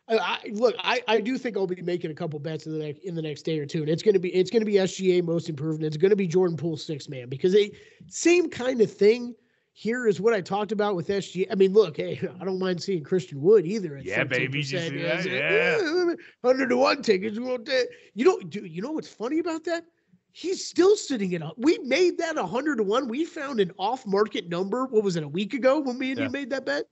I, 0.08 0.16
I, 0.16 0.38
look, 0.52 0.74
I, 0.80 1.00
I 1.06 1.20
do 1.20 1.38
think 1.38 1.56
I'll 1.56 1.66
be 1.66 1.80
making 1.82 2.10
a 2.10 2.14
couple 2.14 2.38
bets 2.40 2.66
in 2.66 2.72
the 2.72 2.84
next 2.84 3.04
in 3.04 3.14
the 3.14 3.22
next 3.22 3.42
day 3.42 3.58
or 3.60 3.66
two, 3.66 3.82
and 3.82 3.88
it's 3.88 4.02
gonna 4.02 4.18
be 4.18 4.30
it's 4.34 4.50
gonna 4.50 4.64
be 4.64 4.74
SGA 4.74 5.22
most 5.22 5.48
improved, 5.48 5.80
and 5.80 5.86
it's 5.86 5.96
gonna 5.96 6.16
be 6.16 6.26
Jordan 6.26 6.56
Poole 6.56 6.76
six 6.76 7.08
man 7.08 7.28
because 7.28 7.52
they 7.52 7.72
same 8.08 8.50
kind 8.50 8.80
of 8.80 8.92
thing. 8.92 9.34
Here 9.72 10.08
is 10.08 10.20
what 10.20 10.34
I 10.34 10.40
talked 10.40 10.72
about 10.72 10.96
with 10.96 11.08
SGA. 11.08 11.46
I 11.50 11.54
mean, 11.54 11.72
look, 11.72 11.96
hey, 11.96 12.20
I 12.40 12.44
don't 12.44 12.58
mind 12.58 12.82
seeing 12.82 13.04
Christian 13.04 13.40
Wood 13.40 13.64
either. 13.64 13.98
Yeah, 14.02 14.24
baby, 14.24 14.58
you 14.58 14.64
see 14.64 14.76
that? 14.98 15.24
Yeah. 15.24 16.14
hundred 16.44 16.70
to 16.70 16.76
one 16.76 17.02
tickets. 17.02 17.36
You 17.36 18.24
know, 18.24 18.40
do 18.40 18.66
you 18.66 18.82
know 18.82 18.90
what's 18.90 19.08
funny 19.08 19.38
about 19.38 19.64
that? 19.64 19.84
He's 20.32 20.64
still 20.66 20.96
sitting 20.96 21.34
at. 21.34 21.42
a- 21.42 21.52
We 21.56 21.78
made 21.78 22.18
that 22.18 22.36
a 22.38 22.46
hundred 22.46 22.76
to 22.76 22.82
one. 22.82 23.08
We 23.08 23.24
found 23.24 23.60
an 23.60 23.72
off-market 23.78 24.48
number. 24.48 24.86
What 24.86 25.02
was 25.04 25.16
it? 25.16 25.22
A 25.24 25.28
week 25.28 25.54
ago 25.54 25.80
when 25.80 25.98
me 25.98 26.10
and 26.10 26.18
Yeah. 26.18 26.24
you 26.26 26.30
made 26.30 26.50
that 26.50 26.66
bet. 26.66 26.86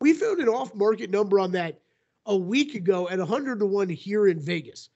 We 0.00 0.12
found 0.12 0.40
an 0.40 0.48
off-market 0.48 1.10
number 1.10 1.38
on 1.40 1.52
that 1.52 1.80
a 2.26 2.36
week 2.36 2.74
ago 2.74 3.08
at 3.08 3.18
a 3.20 3.24
hundred 3.24 3.58
to 3.60 3.66
one 3.66 3.88
here 3.88 4.28
in 4.28 4.38
Vegas. 4.40 4.90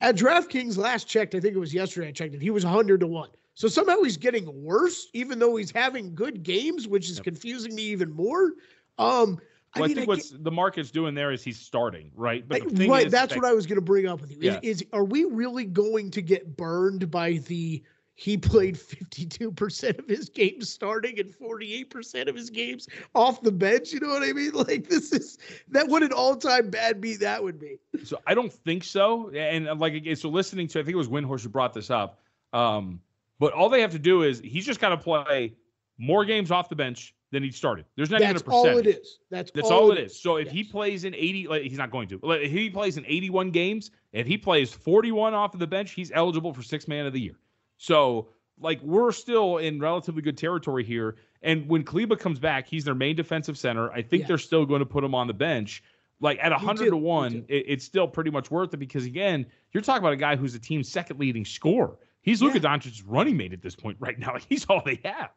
At 0.00 0.16
DraftKings 0.16 0.76
last 0.76 1.06
checked, 1.08 1.34
I 1.34 1.40
think 1.40 1.54
it 1.54 1.58
was 1.60 1.72
yesterday. 1.72 2.08
I 2.08 2.12
checked 2.12 2.34
it. 2.34 2.42
He 2.42 2.50
was 2.50 2.62
hundred 2.64 3.00
to 3.00 3.06
one. 3.06 3.30
So 3.54 3.68
somehow 3.68 4.02
he's 4.02 4.16
getting 4.16 4.62
worse, 4.64 5.08
even 5.14 5.38
though 5.38 5.54
he's 5.56 5.70
having 5.70 6.14
good 6.14 6.42
games, 6.42 6.88
which 6.88 7.08
is 7.08 7.20
confusing 7.20 7.74
me 7.74 7.82
even 7.82 8.10
more. 8.10 8.54
Um, 8.98 9.38
Well, 9.74 9.84
I, 9.84 9.86
mean, 9.88 9.96
think 9.96 10.08
I 10.08 10.12
what's 10.12 10.30
the 10.30 10.50
market's 10.50 10.90
doing 10.90 11.14
there 11.14 11.32
is 11.32 11.42
he's 11.42 11.58
starting, 11.58 12.10
right? 12.14 12.46
But 12.46 12.68
the 12.68 12.76
thing 12.76 12.90
right, 12.90 13.06
is 13.06 13.12
that's 13.12 13.34
that- 13.34 13.42
what 13.42 13.48
I 13.48 13.52
was 13.52 13.66
going 13.66 13.76
to 13.76 13.82
bring 13.82 14.06
up 14.06 14.20
with 14.20 14.30
you. 14.30 14.38
Is, 14.38 14.44
Yeah. 14.44 14.60
is 14.62 14.84
are 14.92 15.04
we 15.04 15.24
really 15.24 15.64
going 15.64 16.10
to 16.12 16.22
get 16.22 16.56
burned 16.56 17.10
by 17.10 17.34
the 17.46 17.82
he 18.16 18.36
played 18.36 18.76
52% 18.76 19.98
of 19.98 20.06
his 20.06 20.28
games 20.28 20.70
starting 20.70 21.18
and 21.18 21.34
48% 21.34 22.28
of 22.28 22.36
his 22.36 22.48
games 22.48 22.86
off 23.14 23.42
the 23.42 23.50
bench, 23.50 23.92
you 23.92 23.98
know 23.98 24.08
what 24.08 24.22
I 24.22 24.32
mean? 24.32 24.52
Like 24.54 24.88
this 24.88 25.12
is 25.12 25.36
that 25.68 25.88
what 25.88 26.04
an 26.04 26.12
all-time 26.12 26.70
bad 26.70 27.00
beat 27.00 27.20
that 27.20 27.42
would 27.42 27.58
be. 27.58 27.78
So 28.04 28.18
I 28.26 28.34
don't 28.34 28.52
think 28.52 28.84
so. 28.84 29.30
And 29.30 29.68
uh, 29.68 29.74
like 29.74 29.94
again, 29.94 30.14
so 30.14 30.28
listening 30.28 30.68
to 30.68 30.78
I 30.78 30.82
think 30.82 30.94
it 30.94 30.98
was 30.98 31.08
Windhorst 31.08 31.42
who 31.42 31.48
brought 31.48 31.72
this 31.72 31.90
up. 31.90 32.20
Um, 32.52 33.00
but 33.40 33.52
all 33.52 33.68
they 33.68 33.80
have 33.80 33.90
to 33.92 33.98
do 33.98 34.22
is 34.22 34.40
he's 34.44 34.64
just 34.64 34.80
got 34.80 34.90
to 34.90 34.96
play 34.96 35.54
more 35.98 36.24
games 36.24 36.50
off 36.52 36.68
the 36.68 36.76
bench 36.76 37.13
than 37.32 37.42
he 37.42 37.50
started. 37.50 37.84
There's 37.96 38.10
not 38.10 38.20
That's 38.20 38.40
even 38.42 38.52
a 38.52 38.54
all 38.54 38.78
it 38.78 38.86
is. 38.86 39.18
That's, 39.30 39.50
That's 39.50 39.70
all 39.70 39.90
it 39.90 39.98
is. 39.98 40.18
So 40.18 40.36
if 40.36 40.50
he 40.50 40.62
plays 40.62 41.04
in 41.04 41.14
80, 41.14 41.48
like, 41.48 41.62
he's 41.62 41.78
not 41.78 41.90
going 41.90 42.08
to. 42.08 42.20
Like, 42.22 42.42
If 42.42 42.52
he 42.52 42.70
plays 42.70 42.96
in 42.96 43.04
81 43.06 43.50
games, 43.50 43.90
if 44.12 44.26
he 44.26 44.38
plays 44.38 44.72
41 44.72 45.34
off 45.34 45.54
of 45.54 45.60
the 45.60 45.66
bench, 45.66 45.92
he's 45.92 46.12
eligible 46.14 46.52
for 46.52 46.62
six 46.62 46.86
man 46.86 47.06
of 47.06 47.12
the 47.12 47.20
year. 47.20 47.38
So 47.78 48.28
like 48.60 48.80
we're 48.82 49.12
still 49.12 49.58
in 49.58 49.80
relatively 49.80 50.22
good 50.22 50.38
territory 50.38 50.84
here. 50.84 51.16
And 51.42 51.68
when 51.68 51.82
Kleber 51.82 52.16
comes 52.16 52.38
back, 52.38 52.66
he's 52.66 52.84
their 52.84 52.94
main 52.94 53.16
defensive 53.16 53.58
center. 53.58 53.90
I 53.92 54.02
think 54.02 54.22
Yeah. 54.22 54.28
they're 54.28 54.38
still 54.38 54.64
going 54.64 54.80
to 54.80 54.86
put 54.86 55.04
him 55.04 55.14
on 55.14 55.26
the 55.26 55.34
bench. 55.34 55.82
Like 56.20 56.38
at 56.40 56.50
Me 56.50 56.56
100 56.56 56.90
to 56.90 56.96
one, 56.96 57.44
it, 57.48 57.64
it's 57.66 57.84
still 57.84 58.06
pretty 58.06 58.30
much 58.30 58.50
worth 58.50 58.72
it 58.72 58.76
because 58.78 59.04
again, 59.04 59.44
you're 59.72 59.82
talking 59.82 60.02
about 60.02 60.12
a 60.12 60.16
guy 60.16 60.36
who's 60.36 60.52
the 60.52 60.58
team's 60.58 60.88
second 60.88 61.18
leading 61.18 61.44
scorer. 61.44 61.96
He's 62.22 62.40
Luka 62.40 62.60
Doncic's 62.60 63.02
running 63.02 63.36
mate 63.36 63.52
at 63.52 63.60
this 63.60 63.74
point 63.76 63.98
right 64.00 64.18
now. 64.18 64.36
He's 64.48 64.64
all 64.66 64.80
they 64.82 64.98
have. 65.04 65.28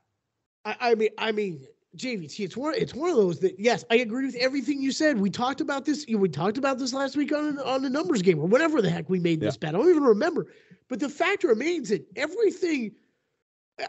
I, 0.63 0.91
I 0.91 0.95
mean, 0.95 1.09
I 1.17 1.33
mean, 1.33 1.67
JVT, 1.97 2.39
it's 2.45 2.55
one, 2.57 2.75
it's 2.75 2.93
one 2.93 3.09
of 3.09 3.15
those 3.17 3.39
that 3.39 3.59
yes, 3.59 3.83
I 3.89 3.95
agree 3.97 4.25
with 4.25 4.35
everything 4.35 4.81
you 4.81 4.91
said. 4.91 5.19
We 5.19 5.29
talked 5.29 5.61
about 5.61 5.85
this. 5.85 6.05
We 6.07 6.29
talked 6.29 6.57
about 6.57 6.77
this 6.77 6.93
last 6.93 7.17
week 7.17 7.33
on 7.33 7.59
on 7.59 7.81
the 7.81 7.89
numbers 7.89 8.21
game 8.21 8.39
or 8.39 8.47
whatever 8.47 8.81
the 8.81 8.89
heck 8.89 9.09
we 9.09 9.19
made 9.19 9.39
this 9.39 9.57
bet. 9.57 9.75
I 9.75 9.77
don't 9.77 9.89
even 9.89 10.03
remember. 10.03 10.47
But 10.87 10.99
the 10.99 11.09
fact 11.09 11.43
remains 11.43 11.89
that 11.89 12.05
everything. 12.15 12.91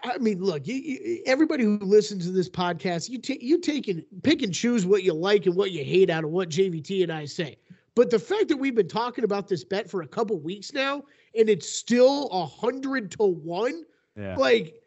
I 0.05 0.19
mean, 0.19 0.43
look, 0.43 0.67
you, 0.67 0.75
you, 0.75 1.23
everybody 1.25 1.65
who 1.65 1.79
listens 1.79 2.27
to 2.27 2.33
this 2.33 2.49
podcast, 2.49 3.09
you 3.09 3.19
take 3.19 3.43
you 3.43 3.59
take 3.59 3.89
and 3.89 4.05
pick 4.23 4.43
and 4.43 4.53
choose 4.53 4.85
what 4.85 5.03
you 5.03 5.15
like 5.15 5.47
and 5.47 5.55
what 5.55 5.71
you 5.71 5.83
hate 5.85 6.11
out 6.11 6.25
of 6.25 6.31
what 6.31 6.51
JVT 6.51 7.03
and 7.05 7.13
I 7.13 7.25
say. 7.25 7.57
But 7.95 8.11
the 8.11 8.19
fact 8.19 8.49
that 8.49 8.57
we've 8.57 8.75
been 8.75 8.87
talking 8.89 9.25
about 9.25 9.49
this 9.49 9.65
bet 9.65 9.91
for 9.91 10.03
a 10.03 10.07
couple 10.07 10.39
weeks 10.39 10.73
now, 10.73 11.05
and 11.37 11.49
it's 11.49 11.69
still 11.69 12.29
a 12.31 12.45
hundred 12.47 13.11
to 13.13 13.25
one, 13.25 13.85
Yeah. 14.17 14.37
like 14.37 14.78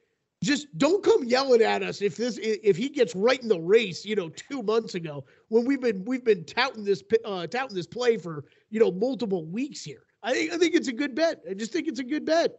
just 0.44 0.76
don't 0.78 1.04
come 1.04 1.24
yelling 1.24 1.62
at 1.62 1.84
us 1.84 2.02
if 2.02 2.18
this 2.18 2.40
if 2.42 2.76
he 2.76 2.90
gets 2.90 3.16
right 3.16 3.42
in 3.42 3.48
the 3.48 3.60
race 3.60 4.04
you 4.06 4.16
know 4.16 4.30
two 4.30 4.64
months 4.64 4.96
ago 4.96 5.24
when 5.50 5.66
we've 5.66 5.82
been 5.82 6.04
we've 6.06 6.24
been 6.26 6.44
touting 6.46 6.84
this 6.84 7.04
uh 7.26 7.46
touting 7.48 7.76
this 7.76 7.86
play 7.88 8.18
for 8.18 8.46
you 8.70 8.80
know 8.80 8.92
multiple 8.92 9.46
weeks 9.46 9.84
here 9.84 10.04
i 10.24 10.34
think 10.34 10.52
i 10.52 10.58
think 10.58 10.74
it's 10.74 10.88
a 10.88 10.94
good 10.94 11.14
bet 11.14 11.42
i 11.50 11.54
just 11.54 11.72
think 11.72 11.88
it's 11.88 12.00
a 12.00 12.04
good 12.04 12.26
bet 12.26 12.58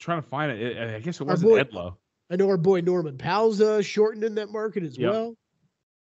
trying 0.00 0.22
to 0.22 0.28
find 0.28 0.52
it. 0.52 0.76
I- 0.78 1.00
guess 1.00 1.20
it 1.20 1.24
wasn't 1.24 1.50
boy- 1.50 1.62
Edlow. 1.62 1.96
i 2.30 2.36
know 2.36 2.48
our 2.48 2.56
boy 2.56 2.80
norman 2.80 3.18
powell's 3.18 3.60
uh 3.60 3.82
shortened 3.82 4.24
in 4.24 4.34
that 4.36 4.50
market 4.50 4.82
as 4.84 4.96
Yep. 4.96 5.12
well 5.12 5.26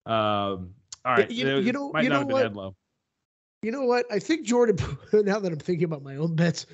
Um, 0.06 0.74
all 1.04 1.14
right. 1.14 1.30
you- 1.30 1.58
you 1.60 1.72
know- 1.72 1.90
might 1.92 2.04
you 2.04 2.10
not 2.10 2.26
know 2.28 2.36
have 2.36 2.52
been 2.52 2.54
what? 2.54 2.72
Edlow. 2.72 2.74
You 3.66 3.72
know 3.72 3.82
what 3.82 4.06
i 4.12 4.18
think 4.18 4.46
jordan 4.46 4.76
now 5.12 5.40
that 5.40 5.52
i'm 5.52 5.58
thinking 5.58 5.84
about 5.84 6.02
my 6.02 6.14
own 6.16 6.36
bets 6.36 6.66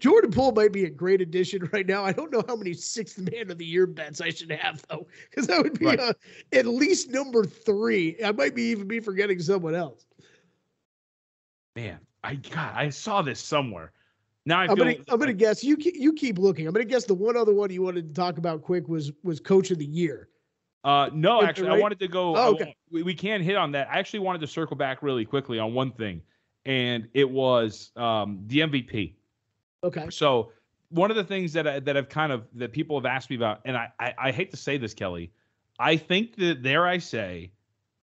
jordan 0.00 0.30
poole 0.30 0.50
might 0.50 0.72
be 0.72 0.84
a 0.84 0.90
great 0.90 1.20
addition 1.20 1.68
right 1.72 1.86
now 1.86 2.04
i 2.04 2.12
don't 2.12 2.32
know 2.32 2.42
how 2.48 2.56
many 2.56 2.74
sixth 2.74 3.18
man 3.30 3.48
of 3.48 3.58
the 3.58 3.64
year 3.64 3.86
bets 3.86 4.20
i 4.20 4.28
should 4.28 4.50
have 4.50 4.84
though 4.90 5.06
because 5.30 5.46
that 5.46 5.62
would 5.62 5.78
be 5.78 5.86
Right. 5.86 6.00
uh, 6.00 6.12
at 6.52 6.66
least 6.66 7.10
number 7.10 7.44
three 7.44 8.16
i 8.24 8.32
might 8.32 8.56
be 8.56 8.64
even 8.64 8.88
be 8.88 8.98
forgetting 8.98 9.38
someone 9.38 9.76
else 9.76 10.04
Man, 11.76 11.98
I 12.24 12.36
God, 12.36 12.72
I 12.74 12.88
saw 12.88 13.20
this 13.20 13.38
somewhere. 13.38 13.92
Now 14.46 14.60
I 14.60 14.64
I'm 14.64 14.76
gonna 14.76 14.96
I'm 15.08 15.18
gonna 15.18 15.34
guess 15.34 15.62
you 15.62 15.76
you 15.78 16.14
keep 16.14 16.38
looking. 16.38 16.66
I'm 16.66 16.72
gonna 16.72 16.86
guess 16.86 17.04
the 17.04 17.14
one 17.14 17.36
other 17.36 17.52
one 17.52 17.70
you 17.70 17.82
wanted 17.82 18.08
to 18.08 18.14
talk 18.14 18.38
about 18.38 18.62
quick 18.62 18.88
was 18.88 19.12
was 19.22 19.38
coach 19.40 19.70
of 19.70 19.78
the 19.78 19.84
year. 19.84 20.30
Uh, 20.86 21.10
no, 21.12 21.42
actually, 21.42 21.68
I 21.68 21.78
wanted 21.78 21.98
to 21.98 22.06
go. 22.06 22.36
Oh, 22.36 22.52
okay. 22.52 22.76
we, 22.92 23.02
we 23.02 23.12
can 23.12 23.42
hit 23.42 23.56
on 23.56 23.72
that. 23.72 23.88
I 23.90 23.98
actually 23.98 24.20
wanted 24.20 24.40
to 24.42 24.46
circle 24.46 24.76
back 24.76 25.02
really 25.02 25.24
quickly 25.24 25.58
on 25.58 25.74
one 25.74 25.90
thing, 25.90 26.22
and 26.64 27.08
it 27.12 27.28
was 27.28 27.90
um, 27.96 28.44
the 28.46 28.60
MVP. 28.60 29.14
Okay. 29.82 30.06
So 30.10 30.52
one 30.90 31.10
of 31.10 31.16
the 31.16 31.24
things 31.24 31.52
that 31.54 31.66
I, 31.66 31.80
that 31.80 31.96
I've 31.96 32.08
kind 32.08 32.30
of 32.30 32.44
that 32.54 32.72
people 32.72 32.96
have 32.96 33.04
asked 33.04 33.30
me 33.30 33.36
about, 33.36 33.62
and 33.64 33.76
I, 33.76 33.88
I 33.98 34.14
I 34.16 34.30
hate 34.30 34.52
to 34.52 34.56
say 34.56 34.78
this, 34.78 34.94
Kelly, 34.94 35.32
I 35.80 35.96
think 35.96 36.36
that 36.36 36.62
there 36.62 36.86
I 36.86 36.98
say, 36.98 37.50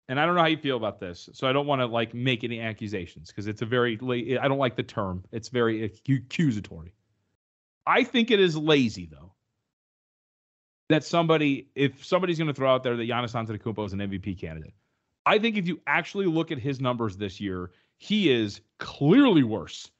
and 0.09 0.18
I 0.18 0.27
don't 0.27 0.35
know 0.35 0.41
how 0.41 0.49
you 0.49 0.57
feel 0.57 0.77
about 0.77 0.99
this, 0.99 1.29
so 1.33 1.47
I 1.47 1.53
don't 1.53 1.68
want 1.68 1.81
to 1.81 1.87
like 1.87 2.12
make 2.12 2.43
any 2.43 2.61
accusations 2.61 3.29
because 3.29 3.47
it's 3.47 3.62
a 3.62 3.66
very 3.66 3.97
I 4.37 4.49
don't 4.49 4.59
like 4.59 4.75
the 4.75 4.83
term. 4.83 5.22
It's 5.31 5.49
very 5.49 5.85
accusatory. 5.85 6.93
I 7.87 8.03
think 8.03 8.33
it 8.33 8.41
is 8.41 8.57
lazy 8.57 9.09
though. 9.09 9.34
That 10.91 11.03
somebody, 11.05 11.68
if 11.74 12.05
somebody's 12.05 12.39
going 12.39 12.49
to 12.49 12.55
throw 12.55 12.72
out 12.72 12.82
there 12.82 12.97
that 12.97 13.09
Giannis 13.09 13.35
Antetokounmpo 13.35 13.87
is 13.87 13.93
an 13.95 14.01
MVP 14.01 14.39
candidate, 14.39 14.74
I 15.26 15.39
think 15.39 15.57
if 15.57 15.66
you 15.66 15.80
actually 15.87 16.26
look 16.26 16.51
at 16.51 16.59
his 16.59 16.80
numbers 16.80 17.16
this 17.16 17.41
year, 17.41 17.70
he 17.97 18.30
is 18.30 18.61
clearly 18.78 19.43
worse 19.43 19.91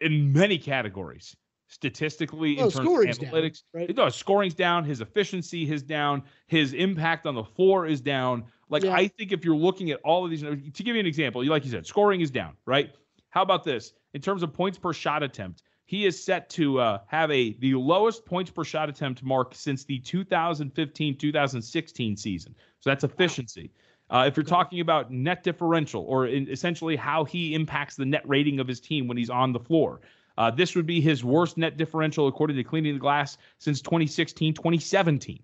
in 0.00 0.32
many 0.32 0.58
categories. 0.58 1.36
Statistically, 1.68 2.58
in 2.58 2.64
oh, 2.64 2.68
terms 2.68 2.76
of 2.76 2.84
scoring's 2.84 3.18
down, 3.18 3.32
analytics, 3.32 3.62
right? 3.72 3.96
no, 3.96 4.08
scoring's 4.10 4.52
down, 4.52 4.84
his 4.84 5.00
efficiency 5.00 5.70
is 5.72 5.82
down, 5.82 6.22
his 6.46 6.74
impact 6.74 7.26
on 7.26 7.34
the 7.34 7.44
floor 7.44 7.86
is 7.86 8.02
down. 8.02 8.44
Like 8.68 8.84
Yeah. 8.84 8.92
I 8.92 9.08
think 9.08 9.32
if 9.32 9.42
you're 9.42 9.56
looking 9.56 9.90
at 9.90 9.98
all 10.04 10.22
of 10.22 10.30
these, 10.30 10.42
to 10.42 10.82
give 10.82 10.94
you 10.94 11.00
an 11.00 11.06
example, 11.06 11.42
like 11.46 11.64
you 11.64 11.70
said, 11.70 11.86
scoring 11.86 12.20
is 12.20 12.30
down, 12.30 12.58
right? 12.66 12.94
How 13.30 13.40
about 13.40 13.64
this? 13.64 13.94
In 14.12 14.20
terms 14.20 14.42
of 14.42 14.52
points 14.52 14.76
per 14.76 14.92
shot 14.92 15.22
attempt, 15.22 15.62
he 15.92 16.06
is 16.06 16.24
set 16.24 16.48
to 16.48 16.80
uh, 16.80 16.98
have 17.06 17.30
a 17.30 17.52
the 17.58 17.74
lowest 17.74 18.24
points 18.24 18.50
per 18.50 18.64
shot 18.64 18.88
attempt 18.88 19.22
mark 19.22 19.54
since 19.54 19.84
the 19.84 20.00
2015-2016 20.00 22.18
season. 22.18 22.54
So 22.80 22.88
that's 22.88 23.04
efficiency. 23.04 23.70
Uh, 24.08 24.24
if 24.26 24.34
you're 24.34 24.42
talking 24.42 24.80
about 24.80 25.12
net 25.12 25.42
differential 25.42 26.06
or 26.08 26.28
in, 26.28 26.48
essentially 26.48 26.96
how 26.96 27.24
he 27.24 27.52
impacts 27.52 27.96
the 27.96 28.06
net 28.06 28.26
rating 28.26 28.58
of 28.58 28.66
his 28.66 28.80
team 28.80 29.06
when 29.06 29.18
he's 29.18 29.28
on 29.28 29.52
the 29.52 29.60
floor, 29.60 30.00
uh, 30.38 30.50
this 30.50 30.74
would 30.74 30.86
be 30.86 30.98
his 30.98 31.24
worst 31.24 31.58
net 31.58 31.76
differential 31.76 32.26
according 32.26 32.56
to 32.56 32.64
Cleaning 32.64 32.94
the 32.94 32.98
Glass 32.98 33.36
since 33.58 33.82
2016 33.82 34.54
2017. 34.54 35.42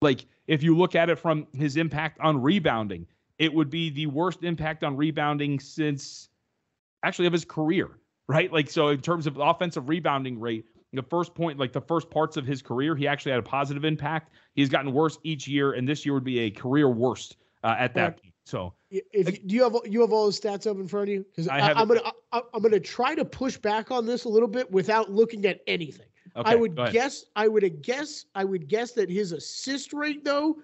Like, 0.00 0.26
if 0.46 0.62
you 0.62 0.76
look 0.76 0.94
at 0.94 1.10
it 1.10 1.18
from 1.18 1.44
his 1.54 1.76
impact 1.76 2.20
on 2.20 2.40
rebounding, 2.40 3.04
it 3.40 3.52
would 3.52 3.68
be 3.68 3.90
the 3.90 4.06
worst 4.06 4.44
impact 4.44 4.84
on 4.84 4.96
rebounding 4.96 5.58
since 5.58 6.28
actually 7.02 7.26
of 7.26 7.32
his 7.32 7.44
career, 7.44 7.98
right? 8.28 8.52
Like, 8.52 8.70
so 8.70 8.88
in 8.88 9.00
terms 9.00 9.26
of 9.26 9.38
offensive 9.38 9.88
rebounding 9.88 10.38
rate, 10.38 10.66
the 10.92 11.02
first 11.02 11.34
point, 11.34 11.58
like 11.58 11.72
the 11.72 11.80
first 11.80 12.10
parts 12.10 12.36
of 12.36 12.46
his 12.46 12.62
career, 12.62 12.94
he 12.94 13.06
actually 13.08 13.32
had 13.32 13.40
a 13.40 13.42
positive 13.42 13.84
impact. 13.84 14.32
He's 14.54 14.68
gotten 14.68 14.92
worse 14.92 15.18
each 15.22 15.48
year, 15.48 15.72
and 15.72 15.86
this 15.86 16.06
year 16.06 16.14
would 16.14 16.24
be 16.24 16.40
a 16.40 16.50
career 16.50 16.88
worst 16.88 17.36
uh, 17.64 17.74
at 17.78 17.94
that 17.94 18.02
Right. 18.02 18.22
point. 18.22 18.34
So, 18.44 18.72
If 18.90 19.30
you, 19.30 19.38
do 19.46 19.54
you 19.54 19.62
have 19.64 19.76
you 19.84 20.00
have 20.00 20.12
all 20.12 20.24
those 20.24 20.40
stats 20.40 20.66
up 20.66 20.78
in 20.78 20.88
front 20.88 21.08
of 21.08 21.14
you? 21.14 21.26
Because 21.28 21.48
I'm 21.48 21.86
gonna 21.86 22.00
I, 22.32 22.40
I'm 22.54 22.62
gonna 22.62 22.80
try 22.80 23.14
to 23.14 23.24
push 23.24 23.58
back 23.58 23.90
on 23.90 24.06
this 24.06 24.24
a 24.24 24.28
little 24.30 24.48
bit 24.48 24.70
without 24.70 25.10
looking 25.10 25.44
at 25.44 25.60
anything. 25.66 26.06
okay, 26.34 26.52
I 26.52 26.54
would 26.54 26.74
guess 26.90 27.26
I 27.36 27.48
would 27.48 27.82
guess 27.82 28.24
I 28.34 28.44
would 28.44 28.66
guess 28.66 28.92
that 28.92 29.10
his 29.10 29.32
assist 29.32 29.92
rate 29.92 30.24
though 30.24 30.56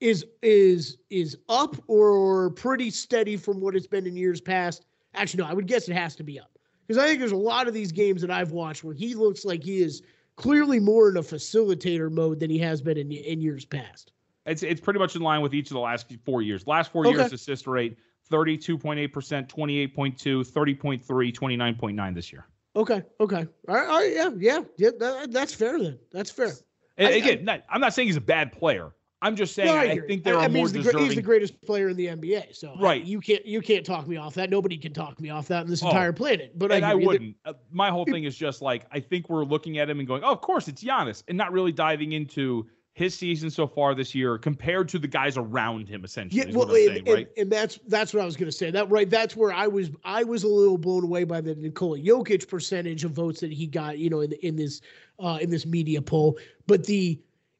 is 0.00 0.24
is 0.42 0.96
is 1.10 1.38
up 1.48 1.76
or 1.86 2.50
pretty 2.50 2.90
steady 2.90 3.36
from 3.36 3.60
what 3.60 3.76
it's 3.76 3.86
been 3.86 4.08
in 4.08 4.16
years 4.16 4.40
past. 4.40 4.86
Actually, 5.14 5.44
no, 5.44 5.48
I 5.48 5.52
would 5.52 5.68
guess 5.68 5.88
it 5.88 5.94
has 5.94 6.16
to 6.16 6.24
be 6.24 6.40
up 6.40 6.57
because 6.88 7.00
I 7.02 7.06
think 7.06 7.20
there's 7.20 7.32
a 7.32 7.36
lot 7.36 7.68
of 7.68 7.74
these 7.74 7.92
games 7.92 8.20
that 8.22 8.30
I've 8.30 8.50
watched 8.50 8.82
where 8.82 8.94
he 8.94 9.14
looks 9.14 9.44
like 9.44 9.62
he 9.62 9.80
is 9.82 10.02
clearly 10.36 10.80
more 10.80 11.10
in 11.10 11.16
a 11.18 11.22
facilitator 11.22 12.10
mode 12.10 12.40
than 12.40 12.50
he 12.50 12.58
has 12.58 12.80
been 12.80 12.96
in 12.96 13.12
in 13.12 13.40
years 13.40 13.64
past. 13.64 14.12
It's 14.46 14.62
it's 14.62 14.80
pretty 14.80 14.98
much 14.98 15.14
in 15.14 15.22
line 15.22 15.42
with 15.42 15.54
each 15.54 15.66
of 15.70 15.74
the 15.74 15.80
last 15.80 16.12
four 16.24 16.42
years. 16.42 16.66
Last 16.66 16.90
four 16.90 17.06
Okay. 17.06 17.18
years 17.18 17.32
assist 17.32 17.66
rate 17.66 17.98
32.8%, 18.30 19.10
28.2, 19.48 19.92
30.3, 19.96 21.32
29.9 21.32 22.14
this 22.14 22.32
year. 22.32 22.46
Okay, 22.76 23.02
okay, 23.20 23.46
all 23.68 23.74
right, 23.74 23.88
all 23.88 23.98
right 24.00 24.12
yeah, 24.12 24.30
yeah, 24.38 24.60
yeah. 24.76 24.90
That, 24.98 25.32
that's 25.32 25.54
fair 25.54 25.78
then. 25.78 25.98
That's 26.12 26.30
fair. 26.30 26.52
And 26.96 27.08
I- 27.08 27.16
again, 27.16 27.44
not, 27.44 27.62
I'm 27.70 27.80
not 27.80 27.94
saying 27.94 28.08
he's 28.08 28.16
a 28.16 28.20
bad 28.20 28.52
player. 28.52 28.90
I'm 29.20 29.34
just 29.34 29.54
saying, 29.54 29.68
No, 29.68 29.74
I, 29.76 29.92
you. 29.94 30.06
think 30.06 30.22
there 30.22 30.36
I 30.38 30.44
are 30.44 30.48
mean, 30.48 30.58
more 30.58 30.66
he's 30.66 30.72
the, 30.72 30.78
deserving. 30.78 31.04
he's 31.06 31.14
the 31.16 31.22
greatest 31.22 31.60
player 31.62 31.88
in 31.88 31.96
the 31.96 32.06
NBA. 32.06 32.54
So 32.54 32.74
Right. 32.78 33.02
you 33.04 33.20
can't 33.20 33.44
you 33.44 33.60
can't 33.60 33.84
talk 33.84 34.06
me 34.06 34.16
off 34.16 34.34
that. 34.34 34.48
Nobody 34.48 34.76
can 34.76 34.92
talk 34.92 35.20
me 35.20 35.30
off 35.30 35.48
that 35.48 35.64
in 35.64 35.70
this 35.70 35.82
Oh, 35.82 35.88
entire 35.88 36.12
planet. 36.12 36.52
But 36.56 36.70
and 36.70 36.84
I, 36.84 36.92
I, 36.92 36.94
wouldn't. 36.94 37.34
Uh, 37.44 37.54
my 37.72 37.90
whole 37.90 38.04
thing 38.04 38.24
is 38.24 38.36
just 38.36 38.62
like 38.62 38.86
I 38.92 39.00
think 39.00 39.28
we're 39.28 39.44
looking 39.44 39.78
at 39.78 39.90
him 39.90 39.98
and 39.98 40.06
going, 40.06 40.22
"Oh, 40.22 40.30
of 40.32 40.40
course 40.40 40.68
it's 40.68 40.84
Giannis," 40.84 41.24
and 41.28 41.36
not 41.36 41.52
really 41.52 41.72
diving 41.72 42.12
into 42.12 42.68
his 42.92 43.14
season 43.14 43.48
so 43.48 43.64
far 43.66 43.94
this 43.94 44.12
year 44.12 44.38
compared 44.38 44.88
to 44.88 44.98
the 44.98 45.06
guys 45.06 45.36
around 45.36 45.88
him. 45.88 46.04
Essentially, 46.04 46.40
Yeah, 46.40 46.56
well, 46.56 46.66
and, 46.68 46.74
saying, 46.74 46.98
and- 46.98 47.08
right? 47.08 47.28
and 47.36 47.50
that's 47.50 47.78
that's 47.88 48.14
what 48.14 48.22
I 48.22 48.24
was 48.26 48.36
going 48.36 48.50
to 48.50 48.56
say. 48.56 48.70
That 48.70 48.88
right, 48.88 49.08
that's 49.10 49.34
where 49.34 49.52
I 49.52 49.66
was. 49.66 49.90
I 50.04 50.22
was 50.22 50.44
a 50.44 50.48
little 50.48 50.78
blown 50.78 51.02
away 51.02 51.24
by 51.24 51.40
the 51.40 51.56
Nikola 51.56 51.98
Jokic 51.98 52.48
percentage 52.48 53.04
of 53.04 53.12
votes 53.12 53.40
that 53.40 53.52
he 53.52 53.66
got. 53.66 53.98
You 53.98 54.10
know, 54.10 54.20
in 54.20 54.32
in 54.42 54.54
this 54.54 54.80
uh, 55.18 55.38
in 55.40 55.50
this 55.50 55.66
media 55.66 56.00
poll. 56.02 56.38
But 56.68 56.84
the 56.86 57.18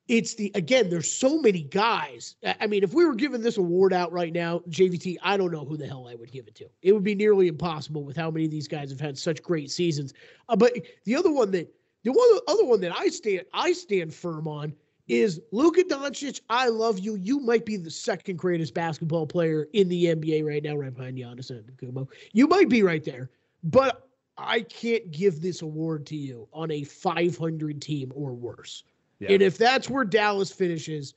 it's 0.08 0.34
the 0.34 0.50
again, 0.54 0.88
there's 0.88 1.10
so 1.10 1.40
many 1.40 1.62
guys. 1.62 2.36
I 2.60 2.66
mean, 2.66 2.82
if 2.82 2.94
we 2.94 3.04
were 3.04 3.14
giving 3.14 3.42
this 3.42 3.58
award 3.58 3.92
out 3.92 4.10
right 4.10 4.32
now, 4.32 4.60
JVT, 4.70 5.18
I 5.22 5.36
don't 5.36 5.52
know 5.52 5.64
who 5.64 5.76
the 5.76 5.86
hell 5.86 6.08
I 6.08 6.14
would 6.14 6.32
give 6.32 6.48
it 6.48 6.54
to. 6.56 6.66
It 6.82 6.92
would 6.92 7.04
be 7.04 7.14
nearly 7.14 7.46
impossible 7.46 8.04
with 8.04 8.16
how 8.16 8.30
many 8.30 8.46
of 8.46 8.50
these 8.50 8.66
guys 8.66 8.90
have 8.90 9.00
had 9.00 9.18
such 9.18 9.42
great 9.42 9.70
seasons. 9.70 10.14
Uh, 10.48 10.56
but 10.56 10.72
the 11.04 11.14
other 11.14 11.30
one 11.30 11.50
that 11.52 11.72
the 12.04 12.12
one 12.12 12.40
other 12.48 12.64
one 12.64 12.80
that 12.80 12.96
I 12.96 13.08
stand 13.08 13.44
I 13.52 13.72
stand 13.72 14.14
firm 14.14 14.48
on 14.48 14.74
is 15.08 15.40
Luka 15.52 15.84
Doncic. 15.84 16.40
I 16.48 16.68
love 16.68 16.98
you. 16.98 17.16
You 17.16 17.40
might 17.40 17.66
be 17.66 17.76
the 17.76 17.90
second 17.90 18.36
greatest 18.38 18.74
basketball 18.74 19.26
player 19.26 19.68
in 19.72 19.88
the 19.88 20.06
NBA 20.06 20.44
right 20.44 20.62
now, 20.62 20.76
right 20.76 20.94
behind 20.94 21.18
Giannis 21.18 21.50
Antetokounmpo. 21.50 22.08
You 22.32 22.46
might 22.46 22.68
be 22.68 22.82
right 22.82 23.04
there, 23.04 23.30
but 23.62 24.08
I 24.38 24.60
can't 24.60 25.10
give 25.10 25.42
this 25.42 25.62
award 25.62 26.06
to 26.06 26.16
you 26.16 26.48
on 26.52 26.70
a 26.70 26.84
500 26.84 27.82
team 27.82 28.12
or 28.14 28.32
worse. 28.34 28.84
Yeah. 29.20 29.32
And 29.32 29.42
if 29.42 29.58
that's 29.58 29.90
where 29.90 30.04
Dallas 30.04 30.50
finishes, 30.52 31.14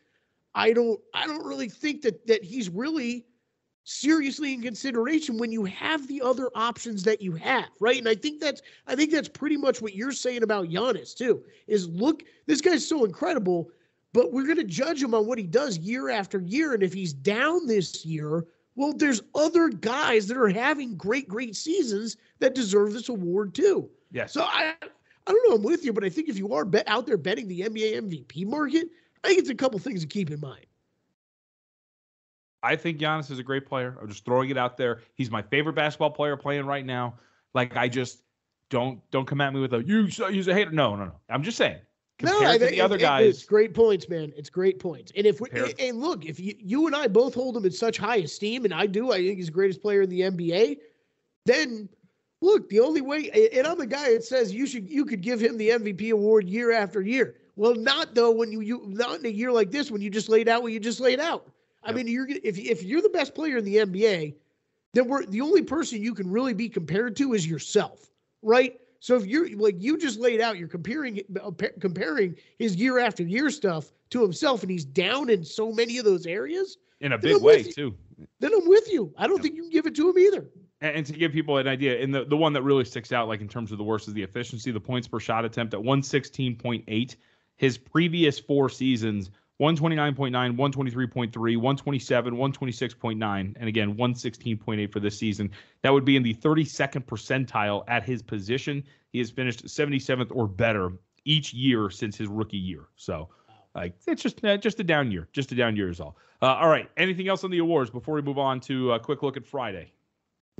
I 0.56 0.74
don't 0.74 1.00
I 1.14 1.28
don't 1.28 1.46
really 1.46 1.70
think 1.70 2.02
that 2.02 2.26
that 2.28 2.44
he's 2.44 2.70
really 2.70 3.26
seriously 3.84 4.54
in 4.54 4.62
consideration 4.62 5.38
when 5.38 5.52
you 5.52 5.66
have 5.66 6.08
the 6.08 6.22
other 6.22 6.50
options 6.56 7.04
that 7.04 7.22
you 7.22 7.34
have, 7.34 7.70
right? 7.80 7.98
And 7.98 8.08
I 8.08 8.16
think 8.16 8.40
that's 8.40 8.62
I 8.88 8.96
think 8.96 9.12
that's 9.12 9.30
pretty 9.30 9.58
much 9.58 9.82
what 9.82 9.96
you're 9.96 10.12
saying 10.12 10.44
about 10.44 10.70
Giannis 10.70 11.16
too. 11.16 11.44
Is 11.68 11.88
look, 11.90 12.24
this 12.46 12.62
guy's 12.62 12.88
so 12.88 13.06
incredible, 13.06 13.70
but 14.14 14.32
we're 14.32 14.46
going 14.46 14.58
to 14.58 14.64
judge 14.64 15.02
him 15.02 15.14
on 15.16 15.26
what 15.26 15.38
he 15.38 15.46
does 15.46 15.78
year 15.78 16.10
after 16.10 16.40
year 16.42 16.74
and 16.74 16.84
if 16.84 16.94
he's 16.94 17.14
down 17.14 17.66
this 17.68 18.06
year, 18.06 18.46
well 18.76 18.94
there's 18.94 19.22
other 19.36 19.70
guys 19.70 20.28
that 20.28 20.38
are 20.38 20.50
having 20.50 20.96
great 20.96 21.28
great 21.28 21.56
seasons 21.56 22.18
that 22.40 22.56
deserve 22.56 22.94
this 22.94 23.10
award 23.10 23.54
too. 23.54 23.90
Yeah. 24.12 24.26
So 24.26 24.44
I 24.44 24.76
I 25.28 25.32
don't 25.32 25.50
know, 25.50 25.56
I'm 25.56 25.64
with 25.64 25.86
you, 25.86 25.94
but 25.94 26.04
I 26.04 26.10
think 26.10 26.30
if 26.30 26.38
you 26.38 26.54
are 26.54 26.66
bet 26.66 26.88
out 26.88 27.06
there 27.06 27.18
betting 27.18 27.48
the 27.48 27.62
NBA 27.62 28.02
MVP 28.02 28.46
market, 28.46 28.88
I 29.24 29.28
think 29.28 29.40
it's 29.40 29.50
a 29.50 29.56
couple 29.56 29.78
things 29.80 30.02
to 30.02 30.08
keep 30.08 30.32
in 30.32 30.40
mind. 30.40 30.66
I 32.64 32.76
think 32.76 33.00
Giannis 33.00 33.32
is 33.32 33.40
a 33.40 33.44
great 33.44 33.66
player. 33.66 33.98
I'm 34.00 34.08
just 34.08 34.24
throwing 34.26 34.50
it 34.50 34.58
out 34.58 34.78
there. 34.78 35.02
He's 35.16 35.32
my 35.32 35.42
favorite 35.42 35.74
basketball 35.74 36.12
player 36.12 36.38
playing 36.38 36.66
right 36.66 36.86
now. 36.86 37.16
Like 37.54 37.76
I 37.76 37.88
just 37.88 38.22
don't 38.70 39.00
don't 39.12 39.26
come 39.26 39.42
at 39.42 39.54
me 39.54 39.60
with 39.60 39.74
a 39.74 39.84
you 39.84 40.06
he's 40.06 40.48
a 40.48 40.54
hater. 40.54 40.72
No, 40.72 40.96
no, 40.96 41.06
no. 41.06 41.16
I'm 41.30 41.44
just 41.44 41.58
saying. 41.58 41.80
Compared 42.20 42.44
I 42.44 42.54
to 42.54 42.60
think 42.60 42.72
the 42.74 42.82
other 42.82 42.96
it- 42.96 43.02
it- 43.02 43.02
guys, 43.02 43.36
it's 43.36 43.46
great 43.46 43.74
points, 43.74 44.08
man. 44.08 44.32
It's 44.38 44.50
great 44.50 44.80
points. 44.80 45.12
And 45.18 45.26
if 45.26 45.42
we 45.42 45.50
Compared- 45.50 45.80
and 45.80 46.00
look, 46.00 46.26
if 46.26 46.40
you 46.40 46.54
you 46.60 46.86
and 46.86 46.96
I 46.96 47.08
both 47.08 47.34
hold 47.34 47.58
him 47.58 47.66
in 47.66 47.72
such 47.72 47.98
high 47.98 48.18
esteem, 48.18 48.64
and 48.64 48.74
I 48.74 48.86
do, 48.86 49.12
I 49.12 49.18
think 49.18 49.38
he's 49.38 49.48
the 49.48 49.52
greatest 49.52 49.82
player 49.82 50.04
in 50.04 50.10
the 50.10 50.22
NBA. 50.22 50.78
Then 51.46 51.90
look, 52.42 52.68
the 52.70 52.80
only 52.80 53.02
way, 53.02 53.30
and 53.54 53.66
I'm 53.66 53.78
the 53.78 53.86
guy 53.86 54.14
that 54.14 54.24
says 54.24 54.54
you 54.54 54.66
should 54.66 54.90
you 54.90 55.06
could 55.06 55.22
give 55.22 55.40
him 55.40 55.58
the 55.58 55.70
MVP 55.70 56.12
award 56.12 56.50
year 56.50 56.72
after 56.72 57.02
year. 57.02 57.36
Well, 57.56 57.76
not 57.76 58.16
though 58.16 58.32
when 58.32 58.52
you 58.52 58.62
you 58.62 58.84
not 58.88 59.20
in 59.20 59.26
a 59.26 59.30
year 59.30 59.52
like 59.52 59.72
this 59.72 59.92
when 59.92 60.02
you 60.02 60.10
just 60.10 60.30
laid 60.30 60.50
out 60.50 60.64
what 60.64 60.72
you 60.72 60.80
just 60.80 61.00
laid 61.00 61.20
out. 61.20 61.48
I 61.84 61.92
mean, 61.92 62.08
you're 62.08 62.28
if 62.28 62.58
if 62.58 62.84
you're 62.84 63.02
the 63.02 63.10
best 63.10 63.34
player 63.34 63.58
in 63.58 63.66
the 63.66 63.78
NBA, 63.78 64.36
then 64.94 65.08
we're 65.08 65.26
the 65.26 65.42
only 65.42 65.62
person 65.62 66.02
you 66.02 66.14
can 66.14 66.30
really 66.30 66.54
be 66.54 66.70
compared 66.70 67.16
to 67.18 67.34
is 67.34 67.48
yourself, 67.48 68.12
right? 68.42 68.80
So 69.00 69.16
if 69.16 69.26
you're 69.26 69.50
like 69.58 69.76
you 69.80 69.98
just 69.98 70.20
laid 70.20 70.42
out, 70.42 70.58
you're 70.58 70.68
comparing 70.68 71.22
uh, 71.42 71.52
comparing 71.80 72.36
his 72.60 72.76
year 72.76 73.00
after 73.00 73.24
year 73.24 73.50
stuff 73.50 73.92
to 74.12 74.22
himself, 74.22 74.62
and 74.62 74.72
he's 74.72 74.86
down 74.86 75.30
in 75.30 75.44
so 75.44 75.72
many 75.72 75.98
of 75.98 76.06
those 76.06 76.28
areas. 76.28 76.78
in 77.00 77.14
a 77.14 77.18
big 77.18 77.42
way 77.42 77.62
you. 77.62 77.72
too. 77.72 77.96
Then 78.40 78.52
I'm 78.54 78.68
with 78.68 78.92
you. 78.92 79.12
I 79.18 79.26
don't 79.26 79.42
think 79.42 79.56
you 79.56 79.64
can 79.64 79.72
give 79.72 79.88
it 79.88 79.96
to 79.96 80.10
him 80.10 80.20
either. 80.20 80.46
And, 80.82 81.06
to 81.06 81.14
give 81.14 81.32
people 81.32 81.58
an 81.58 81.68
idea, 81.68 82.02
and 82.02 82.14
the, 82.14 82.26
the 82.26 82.36
one 82.36 82.54
that 82.54 82.64
really 82.64 82.86
sticks 82.86 83.12
out, 83.12 83.28
like 83.28 83.40
in 83.40 83.48
terms 83.48 83.72
of 83.72 83.78
the 83.78 83.84
worst, 83.84 84.08
is 84.08 84.16
the 84.16 84.24
efficiency. 84.24 84.72
The 84.72 84.80
points 84.80 85.08
per 85.08 85.20
shot 85.20 85.46
attempt 85.46 85.76
at 85.76 85.80
116.8. 85.80 87.16
His 87.58 87.78
previous 87.78 88.40
four 88.40 88.68
seasons, 88.68 89.30
129.9, 89.62 90.32
123.3, 90.32 91.34
127, 91.36 92.34
126.9, 92.36 93.56
and 93.60 93.70
again, 93.70 93.96
116.8 93.96 94.92
for 94.92 95.00
this 95.00 95.20
season. 95.20 95.52
That 95.84 95.94
would 95.94 96.04
be 96.04 96.16
in 96.16 96.24
the 96.24 96.34
32nd 96.34 97.06
percentile 97.06 97.84
at 97.88 98.04
his 98.04 98.24
position. 98.24 98.84
He 99.12 99.20
has 99.20 99.30
finished 99.30 99.66
77th 99.66 100.32
or 100.32 100.48
better 100.48 100.94
each 101.26 101.54
year 101.54 101.92
since 101.92 102.18
his 102.18 102.28
rookie 102.28 102.58
year. 102.58 102.88
So, 102.96 103.30
like, 103.76 103.94
it's 104.08 104.24
just 104.24 104.44
uh, 104.44 104.58
just 104.58 104.80
a 104.80 104.84
down 104.84 105.12
year. 105.12 105.28
Just 105.32 105.52
a 105.52 105.56
down 105.56 105.76
year 105.76 105.90
is 105.90 106.00
all. 106.00 106.18
Uh, 106.42 106.56
all 106.56 106.70
right. 106.70 106.90
Anything 106.98 107.28
else 107.28 107.44
on 107.44 107.52
the 107.52 107.60
awards 107.60 107.92
before 107.92 108.16
we 108.16 108.24
move 108.24 108.40
on 108.40 108.60
to 108.62 108.94
a 108.94 109.00
quick 109.00 109.22
look 109.22 109.38
at 109.38 109.46
Friday? 109.46 109.94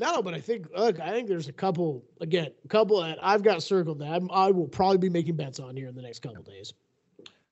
No, 0.02 0.22
but 0.24 0.34
I 0.34 0.40
think 0.40 0.66
look, 0.76 1.00
I 1.00 1.12
think 1.12 1.28
there's 1.28 1.48
a 1.48 1.54
couple 1.54 2.04
again, 2.22 2.50
a 2.66 2.68
couple 2.68 3.00
that 3.04 3.20
I've 3.22 3.44
got 3.44 3.62
circled 3.62 4.00
that 4.00 4.12
I'm, 4.12 4.30
I 4.32 4.50
will 4.50 4.68
probably 4.68 4.98
be 4.98 5.10
making 5.10 5.36
bets 5.36 5.60
on 5.60 5.78
here 5.78 5.88
in 5.88 5.96
the 5.96 6.02
next 6.02 6.24
couple 6.24 6.42
days. 6.42 6.74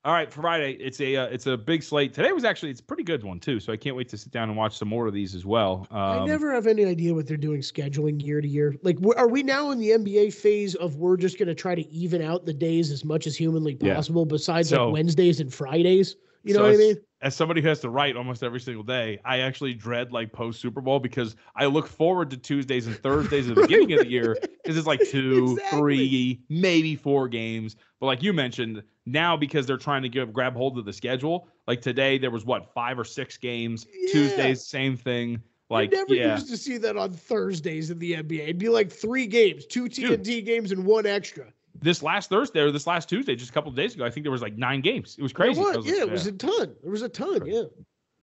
All 0.04 0.12
right, 0.14 0.32
Friday. 0.32 0.72
It's 0.80 1.00
a 1.00 1.14
uh, 1.14 1.26
it's 1.26 1.46
a 1.46 1.56
big 1.56 1.84
slate. 1.84 2.12
Today 2.12 2.32
was 2.32 2.42
actually 2.44 2.70
it's 2.70 2.80
a 2.80 2.82
pretty 2.82 3.04
good 3.04 3.22
one 3.22 3.38
too. 3.38 3.60
So 3.60 3.72
I 3.72 3.76
can't 3.76 3.94
wait 3.94 4.08
to 4.08 4.16
sit 4.18 4.32
down 4.32 4.48
and 4.48 4.58
watch 4.58 4.76
some 4.76 4.88
more 4.88 5.06
of 5.06 5.14
these 5.14 5.34
as 5.36 5.46
well. 5.46 5.86
Um, 5.92 5.98
I 6.00 6.24
never 6.26 6.52
have 6.52 6.66
any 6.66 6.84
idea 6.86 7.14
what 7.14 7.28
they're 7.28 7.36
doing 7.36 7.60
scheduling 7.60 8.20
year 8.20 8.40
to 8.40 8.48
year. 8.48 8.74
Like, 8.82 8.98
are 9.16 9.28
we 9.28 9.44
now 9.44 9.70
in 9.70 9.78
the 9.78 9.90
NBA 9.90 10.34
phase 10.34 10.74
of 10.74 10.96
we're 10.96 11.18
just 11.18 11.38
going 11.38 11.48
to 11.48 11.54
try 11.54 11.76
to 11.76 11.88
even 11.92 12.20
out 12.20 12.46
the 12.46 12.54
days 12.54 12.90
as 12.90 13.04
much 13.04 13.28
as 13.28 13.36
humanly 13.36 13.76
Yeah. 13.80 13.94
possible, 13.94 14.24
besides 14.24 14.70
So- 14.70 14.86
like 14.86 14.94
Wednesdays 14.94 15.38
and 15.38 15.52
Fridays? 15.54 16.16
You 16.42 16.54
know 16.54 16.60
so 16.60 16.64
what 16.64 16.74
I 16.74 16.76
mean? 16.76 16.96
As 17.22 17.36
somebody 17.36 17.60
who 17.60 17.68
has 17.68 17.80
to 17.80 17.90
write 17.90 18.16
almost 18.16 18.42
every 18.42 18.60
single 18.60 18.82
day, 18.82 19.20
I 19.26 19.40
actually 19.40 19.74
dread 19.74 20.10
like 20.10 20.32
post 20.32 20.60
Super 20.60 20.80
Bowl 20.80 20.98
because 20.98 21.36
I 21.54 21.66
look 21.66 21.86
forward 21.86 22.30
to 22.30 22.38
Tuesdays 22.38 22.86
and 22.86 22.96
Thursdays 22.96 23.48
at 23.50 23.56
the 23.56 23.62
beginning 23.62 23.92
of 23.92 23.98
the 24.00 24.08
year 24.08 24.38
because 24.62 24.78
it's 24.78 24.86
like 24.86 25.00
two, 25.06 25.52
Exactly. 25.58 25.78
three, 25.78 26.40
maybe 26.48 26.96
four 26.96 27.28
games. 27.28 27.76
But 27.98 28.06
like 28.06 28.22
you 28.22 28.32
mentioned, 28.32 28.82
now 29.04 29.36
because 29.36 29.66
they're 29.66 29.76
trying 29.76 30.02
to 30.02 30.08
give 30.08 30.32
grab 30.32 30.54
hold 30.54 30.78
of 30.78 30.86
the 30.86 30.92
schedule, 30.94 31.48
like 31.66 31.82
today 31.82 32.16
there 32.16 32.30
was 32.30 32.46
what 32.46 32.72
five 32.72 32.98
or 32.98 33.04
six 33.04 33.36
games. 33.36 33.86
Yeah. 33.92 34.12
Tuesdays, 34.12 34.64
same 34.64 34.96
thing. 34.96 35.42
Like 35.68 35.92
you 35.92 35.98
never 35.98 36.14
yeah, 36.14 36.34
used 36.34 36.48
to 36.48 36.56
see 36.56 36.78
that 36.78 36.96
on 36.96 37.12
Thursdays 37.12 37.90
in 37.90 37.98
the 37.98 38.14
NBA. 38.14 38.40
It'd 38.40 38.58
be 38.58 38.68
like 38.68 38.90
three 38.90 39.26
games, 39.26 39.66
two 39.66 39.84
TNT 39.84 40.44
games, 40.44 40.72
and 40.72 40.84
one 40.84 41.06
extra. 41.06 41.52
This 41.80 42.02
last 42.02 42.30
Thursday 42.30 42.60
or 42.60 42.70
this 42.70 42.86
last 42.86 43.08
Tuesday, 43.08 43.34
just 43.34 43.50
a 43.50 43.52
couple 43.52 43.70
of 43.70 43.76
days 43.76 43.94
ago, 43.94 44.04
I 44.04 44.10
think 44.10 44.24
there 44.24 44.32
was 44.32 44.42
like 44.42 44.56
nine 44.56 44.80
games. 44.80 45.16
It 45.18 45.22
was 45.22 45.32
crazy. 45.32 45.60
I 45.60 45.64
was, 45.64 45.76
was 45.78 45.86
like, 45.86 45.94
yeah, 45.94 46.02
it 46.02 46.10
was 46.10 46.26
a 46.26 46.32
ton. 46.32 46.74
There 46.82 46.90
was 46.90 47.02
a 47.02 47.08
ton. 47.08 47.46
Yeah. 47.46 47.62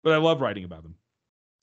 but 0.03 0.13
I 0.13 0.17
love 0.17 0.41
writing 0.41 0.65
about 0.65 0.83
them. 0.83 0.95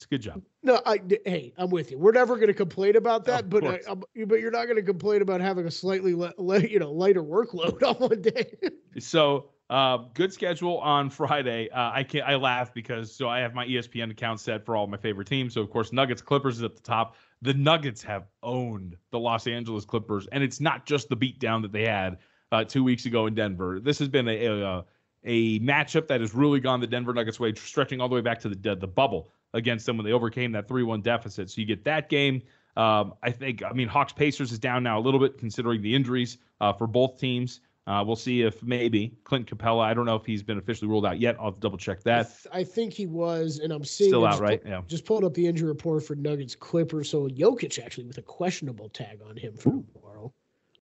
It's 0.02 0.06
a 0.06 0.08
good 0.08 0.22
job. 0.22 0.42
No, 0.64 0.80
I 0.84 1.00
hey, 1.24 1.52
I'm 1.56 1.70
with 1.70 1.92
you. 1.92 1.98
We're 1.98 2.10
never 2.10 2.34
going 2.34 2.48
to 2.48 2.54
complain 2.54 2.96
about 2.96 3.24
that, 3.26 3.48
but 3.48 3.64
uh, 3.64 3.78
I, 3.88 4.24
but 4.24 4.40
you're 4.40 4.50
not 4.50 4.64
going 4.64 4.76
to 4.76 4.82
complain 4.82 5.22
about 5.22 5.40
having 5.40 5.64
a 5.64 5.70
slightly 5.70 6.12
le, 6.12 6.32
le- 6.38 6.66
you 6.66 6.80
know 6.80 6.90
lighter 6.90 7.22
workload 7.22 7.82
on 7.88 7.94
one 8.08 8.20
day. 8.20 8.52
So 8.98 9.50
uh, 9.72 10.04
good 10.12 10.30
schedule 10.30 10.76
on 10.80 11.08
Friday. 11.08 11.70
Uh, 11.70 11.90
I 11.94 12.02
can 12.02 12.20
I 12.26 12.34
laugh 12.34 12.74
because 12.74 13.10
so 13.10 13.30
I 13.30 13.40
have 13.40 13.54
my 13.54 13.66
ESPN 13.66 14.10
account 14.10 14.38
set 14.38 14.66
for 14.66 14.76
all 14.76 14.86
my 14.86 14.98
favorite 14.98 15.26
teams. 15.26 15.54
So 15.54 15.62
of 15.62 15.70
course 15.70 15.94
Nuggets 15.94 16.20
Clippers 16.20 16.58
is 16.58 16.62
at 16.62 16.76
the 16.76 16.82
top. 16.82 17.16
The 17.40 17.54
Nuggets 17.54 18.02
have 18.02 18.26
owned 18.42 18.98
the 19.12 19.18
Los 19.18 19.46
Angeles 19.46 19.86
Clippers, 19.86 20.28
and 20.30 20.44
it's 20.44 20.60
not 20.60 20.84
just 20.84 21.08
the 21.08 21.16
beatdown 21.16 21.62
that 21.62 21.72
they 21.72 21.86
had 21.86 22.18
uh, 22.52 22.64
two 22.64 22.84
weeks 22.84 23.06
ago 23.06 23.26
in 23.26 23.34
Denver. 23.34 23.80
This 23.80 23.98
has 23.98 24.08
been 24.08 24.28
a, 24.28 24.46
a 24.46 24.84
a 25.24 25.58
matchup 25.60 26.06
that 26.08 26.20
has 26.20 26.34
really 26.34 26.60
gone 26.60 26.80
the 26.80 26.86
Denver 26.86 27.14
Nuggets 27.14 27.40
way, 27.40 27.54
stretching 27.54 27.98
all 27.98 28.10
the 28.10 28.14
way 28.14 28.20
back 28.20 28.40
to 28.40 28.50
the 28.50 28.76
the 28.76 28.86
bubble 28.86 29.30
against 29.54 29.86
them 29.86 29.96
when 29.96 30.04
they 30.04 30.12
overcame 30.12 30.52
that 30.52 30.68
three 30.68 30.82
one 30.82 31.00
deficit. 31.00 31.48
So 31.48 31.62
you 31.62 31.66
get 31.66 31.82
that 31.84 32.10
game. 32.10 32.42
Um, 32.76 33.14
I 33.22 33.30
think 33.30 33.62
I 33.62 33.72
mean 33.72 33.88
Hawks 33.88 34.12
Pacers 34.12 34.52
is 34.52 34.58
down 34.58 34.82
now 34.82 34.98
a 34.98 35.00
little 35.00 35.18
bit 35.18 35.38
considering 35.38 35.80
the 35.80 35.94
injuries 35.94 36.36
uh, 36.60 36.74
for 36.74 36.86
both 36.86 37.18
teams. 37.18 37.60
Uh, 37.86 38.04
we'll 38.06 38.14
see 38.14 38.42
if 38.42 38.62
maybe 38.62 39.12
Clint 39.24 39.46
Capela. 39.46 39.84
I 39.84 39.92
don't 39.92 40.06
know 40.06 40.14
if 40.14 40.24
he's 40.24 40.42
been 40.42 40.58
officially 40.58 40.88
ruled 40.88 41.04
out 41.04 41.18
yet. 41.18 41.36
I'll 41.40 41.50
double 41.50 41.78
check 41.78 41.98
I, 41.98 42.02
that. 42.04 42.22
th- 42.28 42.54
I 42.54 42.62
think 42.62 42.92
he 42.92 43.06
was, 43.06 43.58
and 43.58 43.72
I'm 43.72 43.84
seeing 43.84 44.10
Still 44.10 44.24
I 44.24 44.28
out, 44.28 44.32
just 44.32 44.42
right? 44.42 44.62
Yeah. 44.64 44.82
Just 44.86 45.04
pulled 45.04 45.24
up 45.24 45.34
the 45.34 45.44
injury 45.44 45.68
report 45.68 46.04
for 46.04 46.14
Nuggets 46.14 46.54
Clippers. 46.54 47.10
So 47.10 47.28
Jokic 47.28 47.82
actually 47.84 48.04
with 48.04 48.18
a 48.18 48.22
questionable 48.22 48.88
tag 48.88 49.20
on 49.28 49.36
him 49.36 49.56
for 49.56 49.82
tomorrow. 49.94 50.32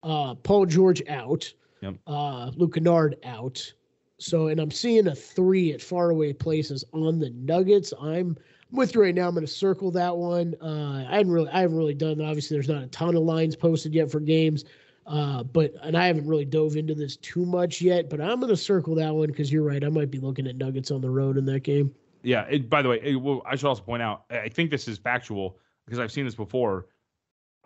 Uh, 0.02 0.34
Paul 0.36 0.64
George 0.64 1.02
out. 1.08 1.52
Yep. 1.82 1.96
Uh, 2.06 2.50
Luke 2.56 2.74
Kennard 2.74 3.16
out. 3.24 3.72
So, 4.18 4.48
and 4.48 4.58
I'm 4.58 4.70
seeing 4.70 5.08
a 5.08 5.14
three 5.14 5.74
at 5.74 5.82
faraway 5.82 6.32
places 6.32 6.82
on 6.94 7.18
the 7.18 7.28
Nuggets. 7.30 7.92
I'm 8.00 8.38
with 8.70 8.94
you 8.94 9.02
right 9.02 9.14
now. 9.14 9.28
I'm 9.28 9.34
going 9.34 9.44
to 9.44 9.52
circle 9.52 9.90
that 9.90 10.16
one. 10.16 10.54
Uh, 10.62 11.04
I 11.08 11.18
haven't 11.18 11.32
really, 11.32 11.50
I 11.50 11.60
haven't 11.60 11.76
really 11.76 11.94
done. 11.94 12.22
Obviously, 12.22 12.56
there's 12.56 12.68
not 12.68 12.82
a 12.82 12.86
ton 12.86 13.14
of 13.14 13.22
lines 13.22 13.54
posted 13.54 13.94
yet 13.94 14.10
for 14.10 14.20
games. 14.20 14.64
Uh, 15.06 15.44
but 15.44 15.72
and 15.82 15.96
I 15.96 16.06
haven't 16.06 16.26
really 16.26 16.44
dove 16.44 16.76
into 16.76 16.94
this 16.94 17.16
too 17.16 17.46
much 17.46 17.80
yet, 17.80 18.10
but 18.10 18.20
I'm 18.20 18.40
gonna 18.40 18.56
circle 18.56 18.94
that 18.96 19.14
one 19.14 19.28
because 19.28 19.52
you're 19.52 19.62
right. 19.62 19.82
I 19.84 19.88
might 19.88 20.10
be 20.10 20.18
looking 20.18 20.46
at 20.46 20.56
Nuggets 20.56 20.90
on 20.90 21.00
the 21.00 21.10
road 21.10 21.36
in 21.36 21.44
that 21.46 21.60
game. 21.60 21.94
Yeah. 22.22 22.42
It, 22.50 22.68
by 22.68 22.82
the 22.82 22.88
way, 22.88 23.00
it, 23.02 23.16
well, 23.16 23.42
I 23.46 23.54
should 23.54 23.68
also 23.68 23.82
point 23.82 24.02
out. 24.02 24.24
I 24.30 24.48
think 24.48 24.70
this 24.70 24.88
is 24.88 24.98
factual 24.98 25.58
because 25.84 26.00
I've 26.00 26.10
seen 26.10 26.24
this 26.24 26.34
before. 26.34 26.86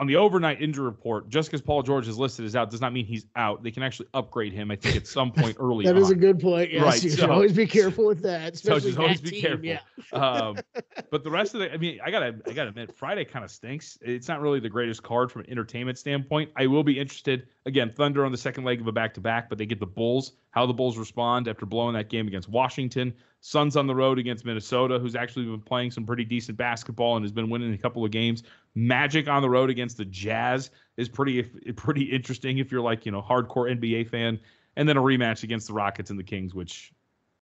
On 0.01 0.07
the 0.07 0.17
overnight 0.17 0.63
injury 0.63 0.87
report, 0.87 1.29
just 1.29 1.51
because 1.51 1.61
Paul 1.61 1.83
George 1.83 2.09
is 2.09 2.17
listed 2.17 2.47
as 2.47 2.57
out 2.57 2.71
does 2.71 2.81
not 2.81 2.95
mean 2.95 3.05
he's 3.05 3.27
out. 3.37 3.63
They 3.63 3.71
can 3.71 3.83
actually 3.83 4.09
upgrade 4.15 4.55
him. 4.55 4.71
I 4.71 4.77
think 4.77 4.97
at 4.97 5.07
some 5.07 5.31
point 5.31 5.57
early. 5.61 5.85
That 5.85 5.95
on. 5.95 6.01
is 6.01 6.09
a 6.09 6.15
good 6.15 6.41
point. 6.41 6.73
Yes, 6.73 6.83
Right, 6.83 7.03
you 7.05 7.11
so- 7.11 7.17
should 7.19 7.29
always 7.31 7.53
be 7.53 7.67
careful 7.67 8.07
with 8.07 8.23
that, 8.23 8.57
So 8.57 8.77
especially 8.77 8.91
just 8.93 8.99
always 8.99 9.21
that 9.21 9.25
be 9.25 9.31
team. 9.31 9.43
careful. 9.43 9.67
Yeah. 9.67 9.81
um, 10.19 10.57
but 11.11 11.23
the 11.23 11.31
rest 11.31 11.53
of 11.55 11.61
the, 11.61 11.71
I 11.71 11.77
mean, 11.77 12.01
I 12.03 12.11
gotta, 12.11 12.35
I 12.47 12.53
gotta 12.53 12.71
admit, 12.71 12.97
Friday 12.97 13.27
kind 13.27 13.45
of 13.45 13.51
stinks. 13.51 13.99
It's 14.01 14.27
not 14.27 14.41
really 14.41 14.59
the 14.59 14.71
greatest 14.71 15.03
card 15.03 15.31
from 15.31 15.43
an 15.43 15.51
entertainment 15.51 15.99
standpoint. 15.99 16.51
I 16.57 16.67
will 16.67 16.83
be 16.83 16.99
interested 16.99 17.47
again. 17.71 17.91
Thunder 17.91 18.27
on 18.27 18.33
the 18.33 18.39
second 18.39 18.65
leg 18.65 18.81
of 18.81 18.87
a 18.87 18.93
back-to-back, 18.93 19.49
but 19.49 19.57
they 19.57 19.65
get 19.65 19.81
the 19.81 19.87
Bulls. 19.87 20.33
How 20.51 20.67
the 20.67 20.75
Bulls 20.75 20.99
respond 20.99 21.49
after 21.49 21.65
blowing 21.65 21.95
that 21.95 22.11
game 22.11 22.29
against 22.29 22.49
Washington. 22.49 23.15
Suns 23.41 23.77
on 23.77 23.87
the 23.87 23.95
road 23.95 24.19
against 24.19 24.45
Minnesota, 24.45 24.99
who's 24.99 25.17
actually 25.17 25.47
been 25.47 25.63
playing 25.63 25.91
some 25.91 26.05
pretty 26.05 26.25
decent 26.25 26.59
basketball 26.59 27.17
and 27.17 27.25
has 27.25 27.33
been 27.33 27.49
winning 27.49 27.73
a 27.73 27.79
couple 27.79 28.05
of 28.05 28.11
games. 28.11 28.43
Magic 28.75 29.29
on 29.29 29.41
the 29.41 29.49
road 29.49 29.71
against 29.71 29.97
the 29.97 30.05
Jazz 30.05 30.71
is 30.99 31.09
pretty, 31.09 31.43
pretty 31.77 32.03
interesting 32.03 32.59
if 32.59 32.71
you're 32.71 32.83
like 32.83 33.07
you 33.07 33.13
know 33.13 33.23
hardcore 33.23 33.75
NBA 33.75 34.09
fan. 34.11 34.39
And 34.77 34.89
then 34.89 34.97
a 34.97 35.03
rematch 35.03 35.43
against 35.43 35.67
the 35.67 35.73
Rockets 35.73 36.11
and 36.11 36.19
the 36.19 36.25
Kings, 36.25 36.55
which 36.55 36.93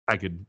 I 0.07 0.17
could 0.17 0.45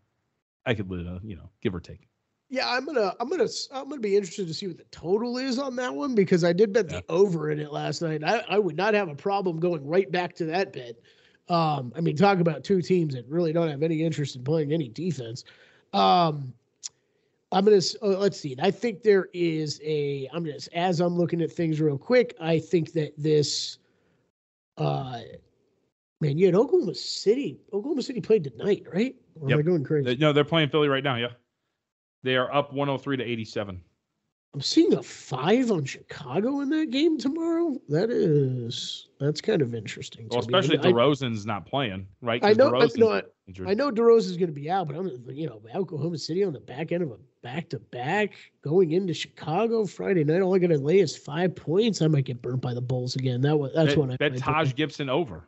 I 0.65 0.73
could 0.73 0.89
you 1.23 1.35
know, 1.35 1.49
give 1.61 1.73
or 1.73 1.79
take. 1.79 2.08
Yeah, 2.51 2.67
I'm 2.67 2.83
gonna, 2.83 3.13
I'm 3.19 3.29
gonna, 3.29 3.47
I'm 3.71 3.89
gonna 3.89 4.01
be 4.01 4.15
interested 4.15 4.47
to 4.47 4.53
see 4.53 4.67
what 4.67 4.77
the 4.77 4.85
total 4.85 5.37
is 5.37 5.59
on 5.59 5.75
that 5.75 5.93
one 5.93 6.15
because 6.15 6.43
I 6.43 6.51
did 6.51 6.73
bet 6.73 6.89
the 6.89 7.03
over 7.07 7.51
in 7.51 7.59
it 7.59 7.71
last 7.71 8.01
night. 8.01 8.23
I, 8.23 8.43
I 8.49 8.57
would 8.57 8.75
not 8.75 8.95
have 8.95 9.07
a 9.07 9.15
problem 9.15 9.59
going 9.59 9.85
right 9.87 10.11
back 10.11 10.35
to 10.37 10.45
that 10.45 10.73
bet. 10.73 10.95
Um, 11.47 11.93
I 11.95 12.01
mean, 12.01 12.15
talk 12.15 12.39
about 12.39 12.63
two 12.63 12.81
teams 12.81 13.13
that 13.13 13.25
really 13.27 13.53
don't 13.53 13.69
have 13.69 13.83
any 13.83 14.03
interest 14.03 14.35
in 14.35 14.43
playing 14.43 14.71
any 14.71 14.89
defense. 14.89 15.45
Um, 15.93 16.53
I'm 17.51 17.65
gonna, 17.65 17.81
uh, 18.01 18.07
let's 18.07 18.39
see. 18.39 18.55
I 18.59 18.71
think 18.71 19.03
there 19.03 19.27
is 19.33 19.79
a. 19.83 20.27
I'm 20.33 20.45
just 20.45 20.69
as 20.73 20.99
I'm 20.99 21.17
looking 21.17 21.41
at 21.41 21.51
things 21.51 21.79
real 21.79 21.97
quick. 21.97 22.35
I 22.39 22.59
think 22.59 22.93
that 22.93 23.13
this, 23.17 23.77
uh, 24.77 25.19
man, 26.21 26.37
you 26.37 26.47
had 26.47 26.55
Oklahoma 26.55 26.95
City. 26.95 27.59
Oklahoma 27.73 28.01
City 28.03 28.21
played 28.21 28.43
tonight, 28.43 28.85
right? 28.91 29.15
Or 29.39 29.51
am 29.51 29.59
I 29.59 29.61
going 29.61 29.83
crazy? 29.83 30.15
No, 30.17 30.33
they're 30.33 30.43
playing 30.43 30.69
Philly 30.69 30.87
right 30.89 31.03
now. 31.03 31.15
Yeah, 31.15 31.29
they 32.23 32.35
are 32.35 32.53
up 32.53 32.73
103 32.73 33.17
to 33.17 33.23
87. 33.23 33.81
I'm 34.53 34.61
seeing 34.61 34.93
a 34.95 35.03
five 35.03 35.71
on 35.71 35.85
Chicago 35.85 36.61
in 36.61 36.69
that 36.69 36.89
game 36.89 37.19
tomorrow. 37.19 37.79
That 37.87 38.09
is 38.09 39.09
that's 39.19 39.41
kind 39.41 39.61
of 39.61 39.75
interesting. 39.75 40.27
Well, 40.29 40.39
especially 40.39 40.79
I, 40.79 40.81
DeRozan's 40.81 41.45
not 41.45 41.67
playing, 41.67 42.07
right? 42.21 42.43
I 42.43 42.53
know, 42.53 42.69
I, 42.69 42.85
DeRozan's 42.85 42.97
know, 42.97 43.11
I. 43.11 43.21
I 43.67 43.73
know 43.75 43.91
DeRozan's 43.91 44.37
going 44.37 44.47
to 44.49 44.53
be 44.53 44.69
out, 44.69 44.87
but 44.87 44.95
I'm 44.95 45.23
you 45.29 45.47
know 45.47 45.61
Oklahoma 45.75 46.17
City 46.17 46.43
on 46.43 46.53
the 46.53 46.59
back 46.59 46.91
end 46.91 47.03
of 47.03 47.11
a 47.11 47.17
back 47.43 47.69
to 47.69 47.79
back 47.79 48.33
going 48.63 48.91
into 48.93 49.13
Chicago 49.13 49.85
Friday 49.85 50.23
night. 50.23 50.41
All 50.41 50.55
I 50.55 50.57
got 50.57 50.67
to 50.67 50.79
lay 50.79 50.99
is 50.99 51.15
five 51.15 51.55
points. 51.55 52.01
I 52.01 52.07
might 52.07 52.25
get 52.25 52.41
burnt 52.41 52.61
by 52.61 52.73
the 52.73 52.81
Bulls 52.81 53.15
again. 53.15 53.41
That 53.41 53.57
was 53.57 53.71
that's 53.75 53.95
what 53.95 54.09
I 54.09 54.17
bet 54.17 54.37
Taj. 54.37 54.73
Gibson 54.73 55.09
over 55.09 55.47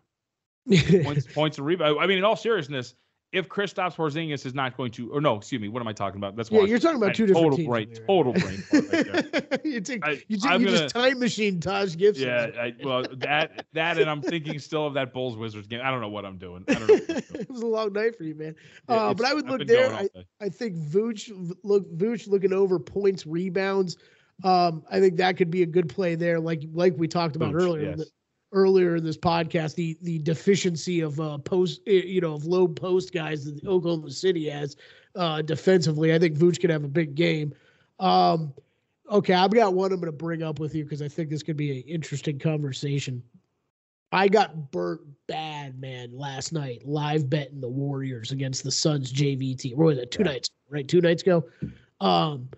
points, 1.03 1.25
points 1.25 1.57
and 1.57 1.65
rebound. 1.65 1.99
I 1.99 2.05
mean, 2.05 2.19
in 2.19 2.23
all 2.23 2.35
seriousness, 2.35 2.93
if 3.31 3.47
Kristaps 3.47 3.95
Porzingis 3.95 4.45
is 4.45 4.53
not 4.53 4.75
going 4.75 4.91
to, 4.91 5.09
or 5.11 5.21
no, 5.21 5.37
excuse 5.37 5.61
me, 5.61 5.69
what 5.69 5.81
am 5.81 5.87
I 5.87 5.93
talking 5.93 6.17
about? 6.17 6.35
That's 6.35 6.51
Yeah, 6.51 6.63
you're 6.63 6.79
talking 6.79 7.01
about 7.01 7.15
two 7.15 7.25
different 7.25 7.45
total 7.45 7.57
teams 7.57 7.69
brain, 7.69 7.87
over 7.87 7.95
here. 7.95 8.05
total 8.05 8.33
brain. 8.33 8.63
right 8.71 9.49
there. 9.49 9.59
you 9.71 9.81
take 9.81 10.05
I- 10.05 10.21
you, 10.27 10.37
take, 10.37 10.43
you 10.43 10.65
gonna- 10.65 10.65
just 10.65 10.93
time 10.93 11.19
machine 11.19 11.59
Taj 11.59 11.95
Gibson. 11.95 12.27
Yeah, 12.27 12.49
I, 12.59 12.75
well, 12.83 13.05
that 13.17 13.65
that, 13.73 13.97
and 13.97 14.09
I'm 14.09 14.21
thinking 14.21 14.59
still 14.59 14.85
of 14.85 14.93
that 14.95 15.13
Bulls 15.13 15.37
Wizards 15.37 15.67
game. 15.67 15.79
I 15.83 15.91
don't 15.91 16.01
know 16.01 16.09
what 16.09 16.25
I'm 16.25 16.37
doing. 16.37 16.65
I 16.67 16.73
don't 16.73 16.87
know. 16.87 16.97
Doing. 16.97 17.07
it 17.35 17.49
was 17.49 17.61
a 17.61 17.67
long 17.67 17.93
night 17.93 18.17
for 18.17 18.23
you, 18.23 18.35
man. 18.35 18.55
Yeah, 18.89 18.95
uh, 18.95 19.13
but 19.13 19.25
I 19.25 19.33
would 19.33 19.45
I've 19.45 19.59
look 19.59 19.67
there. 19.67 19.93
I. 19.93 20.09
I 20.41 20.49
think 20.49 20.75
Vooch 20.75 21.31
look 21.63 21.89
Vooch 21.95 22.27
looking 22.27 22.51
over 22.53 22.79
points, 22.79 23.25
rebounds. 23.25 23.97
Um, 24.43 24.83
I 24.91 24.99
think 24.99 25.17
that 25.17 25.37
could 25.37 25.51
be 25.51 25.61
a 25.61 25.67
good 25.67 25.87
play 25.87 26.15
there, 26.15 26.39
like 26.39 26.63
like 26.73 26.95
we 26.97 27.07
talked 27.07 27.35
about 27.35 27.53
Vooch, 27.53 27.61
earlier. 27.61 27.95
yes. 27.97 28.09
Earlier 28.51 28.95
in 28.95 29.03
this 29.03 29.17
podcast, 29.17 29.75
the 29.75 29.97
the 30.01 30.19
deficiency 30.19 31.01
of 31.01 31.19
uh 31.19 31.37
post, 31.39 31.81
eh, 31.87 32.03
you 32.05 32.21
know, 32.21 32.33
of 32.33 32.45
low 32.45 32.67
post 32.67 33.13
guys 33.13 33.45
that 33.45 33.65
Oklahoma 33.65 34.11
City 34.11 34.49
has 34.49 34.75
uh 35.15 35.41
defensively. 35.41 36.13
I 36.13 36.19
think 36.19 36.37
Vooch 36.37 36.59
could 36.59 36.69
have 36.69 36.83
a 36.83 36.89
big 36.89 37.15
game. 37.15 37.53
Um, 37.99 38.53
okay, 39.09 39.33
I've 39.33 39.53
got 39.53 39.73
one 39.73 39.91
I'm 39.91 39.99
going 39.99 40.11
to 40.11 40.17
bring 40.17 40.41
up 40.43 40.59
with 40.59 40.73
you 40.73 40.83
because 40.83 41.01
I 41.01 41.07
think 41.07 41.29
this 41.29 41.43
could 41.43 41.57
be 41.57 41.79
an 41.79 41.87
interesting 41.87 42.39
conversation. 42.39 43.21
I 44.11 44.27
got 44.27 44.71
burnt 44.71 45.01
bad, 45.27 45.79
man, 45.79 46.11
last 46.11 46.51
night, 46.51 46.85
live 46.85 47.29
betting 47.29 47.61
the 47.61 47.69
Warriors 47.69 48.31
against 48.31 48.63
the 48.63 48.71
Suns 48.71 49.13
JV 49.13 49.57
team. 49.57 49.77
What 49.77 49.85
was 49.85 49.97
it? 49.99 50.11
Two 50.11 50.23
nights, 50.23 50.49
right? 50.69 50.85
Two 50.85 50.99
nights 50.99 51.21
ago. 51.21 51.45
Um, 52.01 52.49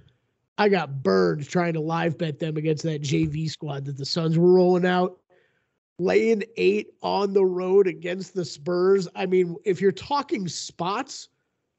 I 0.58 0.70
got 0.70 1.04
burned 1.04 1.48
trying 1.48 1.74
to 1.74 1.80
live 1.80 2.18
bet 2.18 2.39
them 2.39 2.58
against 2.58 2.84
that 2.84 3.02
JV 3.02 3.50
squad 3.50 3.86
that 3.86 3.98
the 3.98 4.06
Suns 4.06 4.38
were 4.38 4.54
rolling 4.54 4.86
out. 4.86 5.18
Laying 6.04 6.43
eight 6.58 6.95
on 7.01 7.32
the 7.32 7.45
road 7.45 7.88
against 7.88 8.34
the 8.34 8.43
Spurs. 8.43 9.08
I 9.16 9.26
mean, 9.26 9.56
if 9.64 9.80
you're 9.80 9.93
talking 9.93 10.49
spots, 10.49 11.30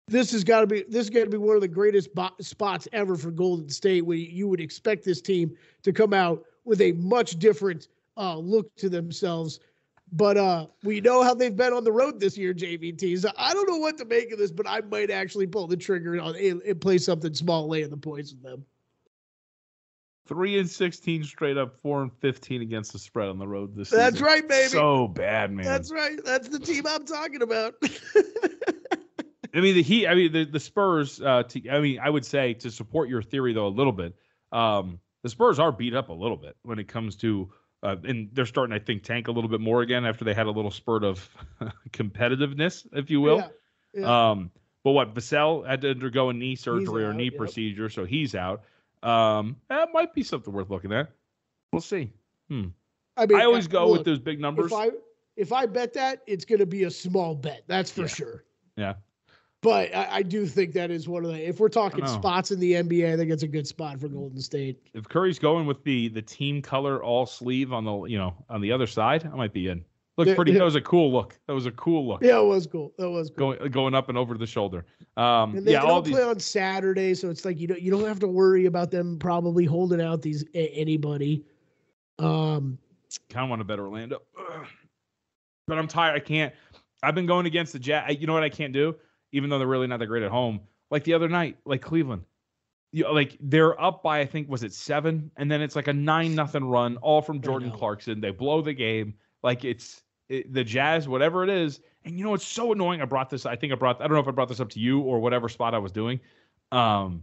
this 0.09 0.33
has 0.33 0.45
got 0.45 0.61
to 0.61 0.67
be 0.67 0.85
this 0.89 1.05
is 1.05 1.11
going 1.11 1.27
to 1.27 1.31
be 1.31 1.37
one 1.37 1.57
of 1.57 1.61
the 1.61 1.69
greatest 1.69 2.15
bo- 2.15 2.31
spots 2.41 2.89
ever 2.95 3.17
for 3.17 3.31
Golden 3.31 3.69
State. 3.69 4.01
Where 4.01 4.17
you 4.17 4.49
would 4.49 4.61
expect 4.61 5.05
this 5.05 5.21
team 5.21 5.55
to 5.83 5.93
come 5.93 6.15
out 6.15 6.43
with 6.65 6.81
a 6.81 6.93
much 6.93 7.39
different 7.39 7.89
uh, 8.17 8.39
look 8.39 8.75
to 8.77 8.89
themselves. 8.89 9.61
But 10.13 10.39
uh, 10.39 10.69
we 10.83 11.03
know 11.03 11.23
how 11.23 11.35
they've 11.35 11.55
been 11.55 11.75
on 11.75 11.85
the 11.85 11.93
road 11.93 12.19
this 12.19 12.39
year, 12.39 12.55
JVT. 12.55 13.19
So 13.19 13.31
I 13.37 13.53
don't 13.53 13.69
know 13.69 13.77
what 13.77 13.99
to 13.99 14.07
make 14.07 14.33
of 14.33 14.39
this, 14.39 14.53
but 14.53 14.67
I 14.67 14.81
might 14.81 15.11
actually 15.11 15.49
pull 15.49 15.67
the 15.67 15.77
trigger 15.77 16.19
on 16.19 16.35
and, 16.37 16.63
and 16.63 16.81
play 16.81 16.97
something 16.97 17.35
small, 17.35 17.69
laying 17.69 17.91
the 17.91 17.97
points 17.99 18.33
with 18.33 18.43
them. 18.43 18.65
Three 20.27 20.59
and 20.59 20.69
16 20.69 21.25
straight 21.25 21.59
up, 21.59 21.77
four 21.83 22.01
and 22.03 22.13
15 22.21 22.63
against 22.63 22.93
the 22.93 22.99
spread 22.99 23.29
on 23.29 23.39
the 23.39 23.47
road 23.47 23.77
this 23.77 23.91
That's 23.91 24.15
season. 24.15 24.27
right, 24.27 24.49
baby. 24.49 24.69
So 24.69 25.07
bad, 25.07 25.53
man. 25.53 25.67
That's 25.67 25.93
right. 25.93 26.19
That's 26.25 26.49
the 26.49 26.59
team 26.59 26.87
I'm 26.87 27.05
talking 27.05 27.43
about. 27.43 27.75
I 29.55 29.61
mean, 29.61 29.75
the 29.75 29.83
Heat. 29.83 30.09
I 30.09 30.15
mean, 30.15 30.33
the 30.33 30.45
the 30.45 30.61
Spurs. 30.61 31.21
Uh, 31.21 31.43
to, 31.45 31.69
I 31.69 31.81
mean, 31.81 31.99
I 32.01 32.09
would 32.09 32.25
say 32.25 32.55
to 32.55 32.71
support 32.71 33.09
your 33.09 33.23
theory 33.23 33.53
though 33.53 33.67
a 33.67 33.69
little 33.69 33.93
bit. 33.93 34.15
Um, 34.51 34.99
the 35.23 35.29
Spurs 35.29 35.59
are 35.59 35.73
beat 35.73 35.95
up 35.95 36.09
a 36.09 36.13
little 36.13 36.37
bit 36.37 36.57
when 36.63 36.79
it 36.79 36.89
comes 36.89 37.17
to, 37.17 37.51
uh, 37.83 37.97
and 38.05 38.29
they're 38.33 38.47
starting, 38.47 38.75
I 38.75 38.79
think, 38.79 39.05
tank 39.05 39.29
a 39.29 39.33
little 39.33 39.49
bit 39.49 39.61
more 39.61 39.81
again 39.81 40.05
after 40.05 40.25
they 40.25 40.35
had 40.35 40.47
a 40.47 40.51
little 40.51 40.71
spurt 40.71 41.03
of 41.03 41.29
competitiveness, 41.91 42.87
if 42.93 43.11
you 43.11 43.21
will. 43.21 43.39
Yeah, 43.39 43.49
yeah. 44.01 44.31
Um, 44.31 44.51
but 44.85 44.91
what 44.93 45.15
Vassell 45.15 45.67
had 45.67 45.81
to 45.81 45.91
undergo 45.91 46.29
a 46.29 46.35
knee 46.35 46.57
surgery 46.57 47.05
or 47.05 47.15
knee 47.15 47.25
yep. 47.25 47.37
procedure, 47.37 47.89
so 47.89 48.05
he's 48.05 48.35
out. 48.35 48.65
Um, 49.05 49.57
that 49.69 49.91
might 49.93 50.15
be 50.15 50.23
something 50.23 50.53
worth 50.53 50.71
looking 50.71 50.93
at. 50.93 51.11
We'll 51.73 51.83
see. 51.83 52.13
Hmm. 52.49 52.69
I 53.17 53.27
mean, 53.27 53.39
I 53.39 53.45
always 53.45 53.69
go 53.69 53.87
look, 53.87 53.99
with 53.99 54.05
those 54.07 54.19
big 54.19 54.41
numbers. 54.41 54.73
If 54.73 54.79
I 54.79 54.91
if 55.37 55.53
I 55.53 55.67
bet 55.67 55.93
that, 55.95 56.23
it's 56.27 56.45
going 56.45 56.61
to 56.61 56.67
be 56.67 56.85
a 56.85 56.91
small 56.91 57.35
bet. 57.35 57.65
That's 57.67 57.91
for 57.91 58.03
Yeah. 58.03 58.07
sure. 58.07 58.45
yeah. 58.77 58.95
But 59.61 59.95
I, 59.95 60.17
I 60.17 60.23
do 60.23 60.47
think 60.47 60.73
that 60.75 60.91
is 60.91 61.09
one 61.09 61.25
of 61.25 61.31
the. 61.31 61.49
If 61.49 61.59
we're 61.59 61.71
talking 61.71 62.07
spots 62.07 62.51
in 62.51 62.61
the 62.61 62.73
NBA, 62.73 63.13
I 63.13 63.17
think 63.17 63.31
it's 63.31 63.45
a 63.45 63.49
good 63.49 63.67
spot 63.67 63.99
for 63.99 64.09
Golden 64.09 64.39
State. 64.41 64.79
If 64.93 65.09
Curry's 65.09 65.39
going 65.39 65.67
with 65.67 65.83
the 65.85 66.09
the 66.09 66.21
team 66.21 66.61
color 66.61 67.03
all 67.03 67.25
sleeve 67.25 67.73
on 67.73 67.85
the 67.85 68.05
you 68.05 68.19
know 68.19 68.35
on 68.51 68.61
the 68.61 68.71
other 68.71 68.87
side, 68.87 69.25
I 69.25 69.35
might 69.35 69.55
be 69.55 69.69
in. 69.69 69.83
Looks 70.17 70.29
Yeah, 70.29 70.35
pretty. 70.37 70.53
That 70.53 70.65
was 70.65 70.77
a 70.77 70.81
cool 70.81 71.13
look. 71.13 71.37
That 71.49 71.55
was 71.55 71.67
a 71.67 71.73
cool 71.73 72.07
look. 72.07 72.23
Yeah, 72.23 72.39
it 72.39 72.45
was 72.45 72.67
cool. 72.67 72.93
That 72.99 73.11
was 73.11 73.31
cool. 73.31 73.55
Going 73.55 73.71
going 73.71 73.95
up 73.95 74.09
and 74.09 74.17
over 74.17 74.39
the 74.39 74.47
shoulder. 74.47 74.87
Um, 75.17 75.57
And 75.57 75.67
they, 75.67 75.73
yeah, 75.73 75.81
they 75.81 75.89
all 75.89 76.03
these. 76.03 76.15
play 76.15 76.23
on 76.23 76.39
Saturday, 76.39 77.15
so 77.15 77.31
it's 77.31 77.45
like 77.45 77.59
you 77.59 77.67
don't 77.67 77.83
you 77.83 77.91
don't 77.91 78.07
have 78.07 78.21
to 78.21 78.29
worry 78.29 78.67
about 78.67 78.93
them 78.93 79.19
probably 79.19 79.65
holding 79.65 80.01
out 80.01 80.23
these 80.23 80.45
anybody. 80.55 81.45
Um, 82.21 82.79
kind 83.29 83.45
of 83.45 83.51
want 83.51 83.61
to 83.61 83.65
bet 83.65 83.81
Orlando, 83.81 84.23
but 85.67 85.79
I'm 85.79 85.89
tired. 85.89 86.15
I 86.15 86.21
can't. 86.21 86.55
I've 87.03 87.17
been 87.17 87.27
going 87.27 87.47
against 87.47 87.73
the 87.73 87.81
Jazz. 87.81 88.17
You 88.21 88.29
know 88.29 88.35
what 88.35 88.45
I 88.45 88.49
can't 88.51 88.73
do, 88.73 88.95
even 89.33 89.51
though 89.51 89.59
they're 89.59 89.67
really 89.67 89.89
not 89.89 89.99
that 89.99 90.07
great 90.07 90.23
at 90.23 90.31
home. 90.31 90.61
Like 90.93 91.03
the 91.03 91.15
other 91.15 91.29
night, 91.29 91.59
like 91.65 91.83
Cleveland, 91.83 92.23
you 92.93 93.13
like 93.13 93.37
they're 93.41 93.81
up 93.83 94.05
by 94.05 94.21
I 94.21 94.27
think 94.27 94.49
was 94.49 94.63
it 94.63 94.73
seven, 94.73 95.33
and 95.37 95.51
then 95.51 95.61
it's 95.61 95.75
like 95.75 95.89
a 95.89 95.93
nine 95.93 96.37
nothing 96.37 96.65
run, 96.65 96.99
all 96.99 97.21
from 97.21 97.41
Jordan. 97.41 97.73
Clarkson. 97.73 98.21
They 98.21 98.31
blow 98.31 98.63
the 98.63 98.73
game. 98.73 99.15
Like 99.43 99.65
it's 99.65 100.04
it, 100.29 100.53
the 100.53 100.65
Jazz, 100.65 101.09
whatever 101.09 101.45
it 101.45 101.51
is. 101.51 101.81
And 102.05 102.19
you 102.19 102.25
know 102.25 102.35
it's 102.35 102.47
so 102.47 102.73
annoying. 102.73 103.01
I 103.01 103.07
brought 103.07 103.31
this. 103.31 103.47
I 103.47 103.57
think 103.57 103.73
I 103.73 103.77
brought. 103.77 104.01
I 104.01 104.05
don't 104.07 104.15
know 104.15 104.21
if 104.21 104.29
I 104.29 104.33
brought 104.33 104.49
this 104.49 104.61
up 104.61 104.71
to 104.71 104.81
you 104.81 105.01
or 105.01 105.21
whatever 105.21 105.49
spot 105.49 105.75
I 105.75 105.79
was 105.79 105.93
doing. 105.93 106.21
Um, 106.73 107.23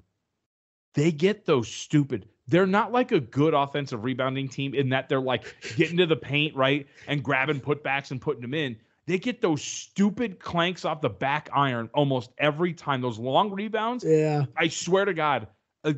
they 0.93 1.11
get 1.11 1.45
those 1.45 1.67
stupid. 1.67 2.27
They're 2.47 2.67
not 2.67 2.91
like 2.91 3.11
a 3.11 3.19
good 3.19 3.53
offensive 3.53 4.03
rebounding 4.03 4.49
team 4.49 4.73
in 4.73 4.89
that 4.89 5.07
they're 5.07 5.21
like 5.21 5.55
getting 5.77 5.97
to 5.97 6.05
the 6.05 6.15
paint, 6.15 6.55
right? 6.55 6.87
And 7.07 7.23
grabbing 7.23 7.61
putbacks 7.61 8.11
and 8.11 8.19
putting 8.19 8.41
them 8.41 8.53
in. 8.53 8.75
They 9.07 9.17
get 9.17 9.41
those 9.41 9.61
stupid 9.61 10.39
clanks 10.39 10.85
off 10.85 11.01
the 11.01 11.09
back 11.09 11.49
iron 11.53 11.89
almost 11.93 12.31
every 12.37 12.73
time. 12.73 13.01
Those 13.01 13.19
long 13.19 13.51
rebounds. 13.51 14.03
yeah, 14.03 14.45
I 14.57 14.67
swear 14.67 15.05
to 15.05 15.13
God, 15.13 15.47
uh, 15.83 15.93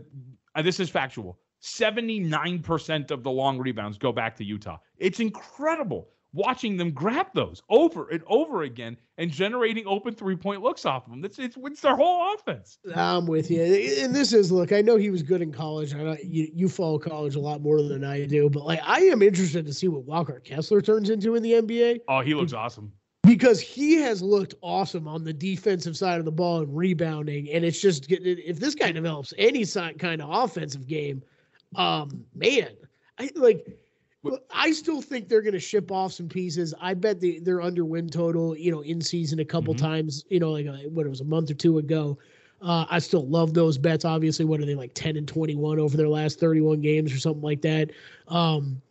uh, 0.56 0.62
this 0.62 0.80
is 0.80 0.90
factual. 0.90 1.40
79% 1.62 3.12
of 3.12 3.24
the 3.24 3.32
long 3.32 3.58
rebounds 3.58 3.98
go 3.98 4.12
back 4.12 4.36
to 4.36 4.44
Utah. 4.44 4.78
It's 4.98 5.20
incredible. 5.22 6.10
Watching 6.34 6.76
them 6.78 6.92
grab 6.92 7.28
those 7.34 7.62
over 7.70 8.10
and 8.10 8.24
over 8.28 8.64
again 8.64 8.98
and 9.18 9.32
generating 9.32 9.86
open 9.86 10.14
three 10.14 10.36
point 10.36 10.62
looks 10.62 10.86
off 10.86 11.06
of 11.06 11.12
them. 11.12 11.24
It's, 11.24 11.40
it's, 11.40 11.56
it's 11.58 11.82
their 11.82 11.96
whole 11.96 12.34
offense. 12.34 12.80
I'm 12.96 13.28
with 13.28 13.52
you. 13.52 13.64
And 13.64 14.14
this 14.14 14.34
is 14.34 14.52
look, 14.52 14.72
I 14.72 14.82
know 14.82 14.98
he 14.98 15.12
was 15.12 15.24
good 15.24 15.42
in 15.42 15.52
college. 15.52 15.94
I 15.94 16.00
know 16.00 16.18
you, 16.24 16.50
you 16.54 16.68
follow 16.68 16.98
college 16.98 17.36
a 17.36 17.40
lot 17.40 17.62
more 17.62 17.82
than 17.82 18.04
I 18.04 18.26
do, 18.26 18.50
but 18.50 18.66
like 18.66 18.82
I 18.84 19.02
am 19.02 19.22
interested 19.22 19.66
to 19.66 19.74
see 19.74 19.88
what 19.88 20.04
Walker 20.04 20.40
Kessler 20.40 20.82
turns 20.82 21.10
into 21.10 21.36
in 21.36 21.44
the 21.44 21.54
NBA. 21.54 22.02
Oh, 22.08 22.22
he 22.22 22.34
looks 22.34 22.54
awesome. 22.54 22.92
Because 23.22 23.62
he 23.62 23.94
has 24.02 24.22
looked 24.22 24.56
awesome 24.62 25.08
on 25.08 25.24
the 25.24 25.32
defensive 25.32 25.96
side 25.96 26.20
of 26.20 26.26
the 26.26 26.32
ball 26.32 26.60
and 26.60 26.76
rebounding. 26.76 27.50
And 27.52 27.64
it's 27.64 27.80
just 27.80 28.12
if 28.12 28.60
this 28.60 28.76
guy 28.76 28.92
develops 28.92 29.34
any 29.38 29.66
kind 29.66 30.22
of 30.22 30.30
offensive 30.30 30.88
game, 30.88 31.24
um, 31.76 32.26
man, 32.36 32.70
I 33.18 33.30
like 33.36 33.66
I 34.52 34.72
still 34.72 35.02
think 35.02 35.28
they're 35.28 35.42
going 35.42 35.54
to 35.54 35.60
ship 35.60 35.92
off 35.92 36.14
some 36.14 36.30
pieces. 36.30 36.74
I 36.80 36.94
bet 36.94 37.20
they, 37.20 37.40
they're 37.40 37.62
under 37.62 37.84
win 37.84 38.08
total, 38.08 38.56
you 38.58 38.72
know, 38.72 38.82
in 38.82 39.02
season 39.02 39.40
a 39.40 39.46
couple 39.46 39.74
mm-hmm. 39.74 39.86
times, 39.86 40.24
you 40.30 40.40
know, 40.40 40.52
like 40.52 40.66
a, 40.66 40.88
what 40.90 41.06
it 41.06 41.10
was 41.10 41.22
a 41.22 41.26
month 41.26 41.52
or 41.52 41.56
two 41.56 41.80
ago. 41.80 42.18
Uh, 42.62 42.86
I 42.90 43.00
still 43.00 43.28
love 43.28 43.54
those 43.54 43.78
bets. 43.78 44.06
Obviously, 44.06 44.46
what 44.46 44.62
are 44.62 44.66
they 44.66 44.76
like 44.76 44.94
10 44.94 45.18
and 45.18 45.28
21 45.28 45.80
over 45.80 45.98
their 45.98 46.08
last 46.08 46.40
31 46.40 46.80
games 46.80 47.14
or 47.14 47.20
something 47.20 47.42
like 47.42 47.62
that? 47.64 47.92
Um, 48.30 48.82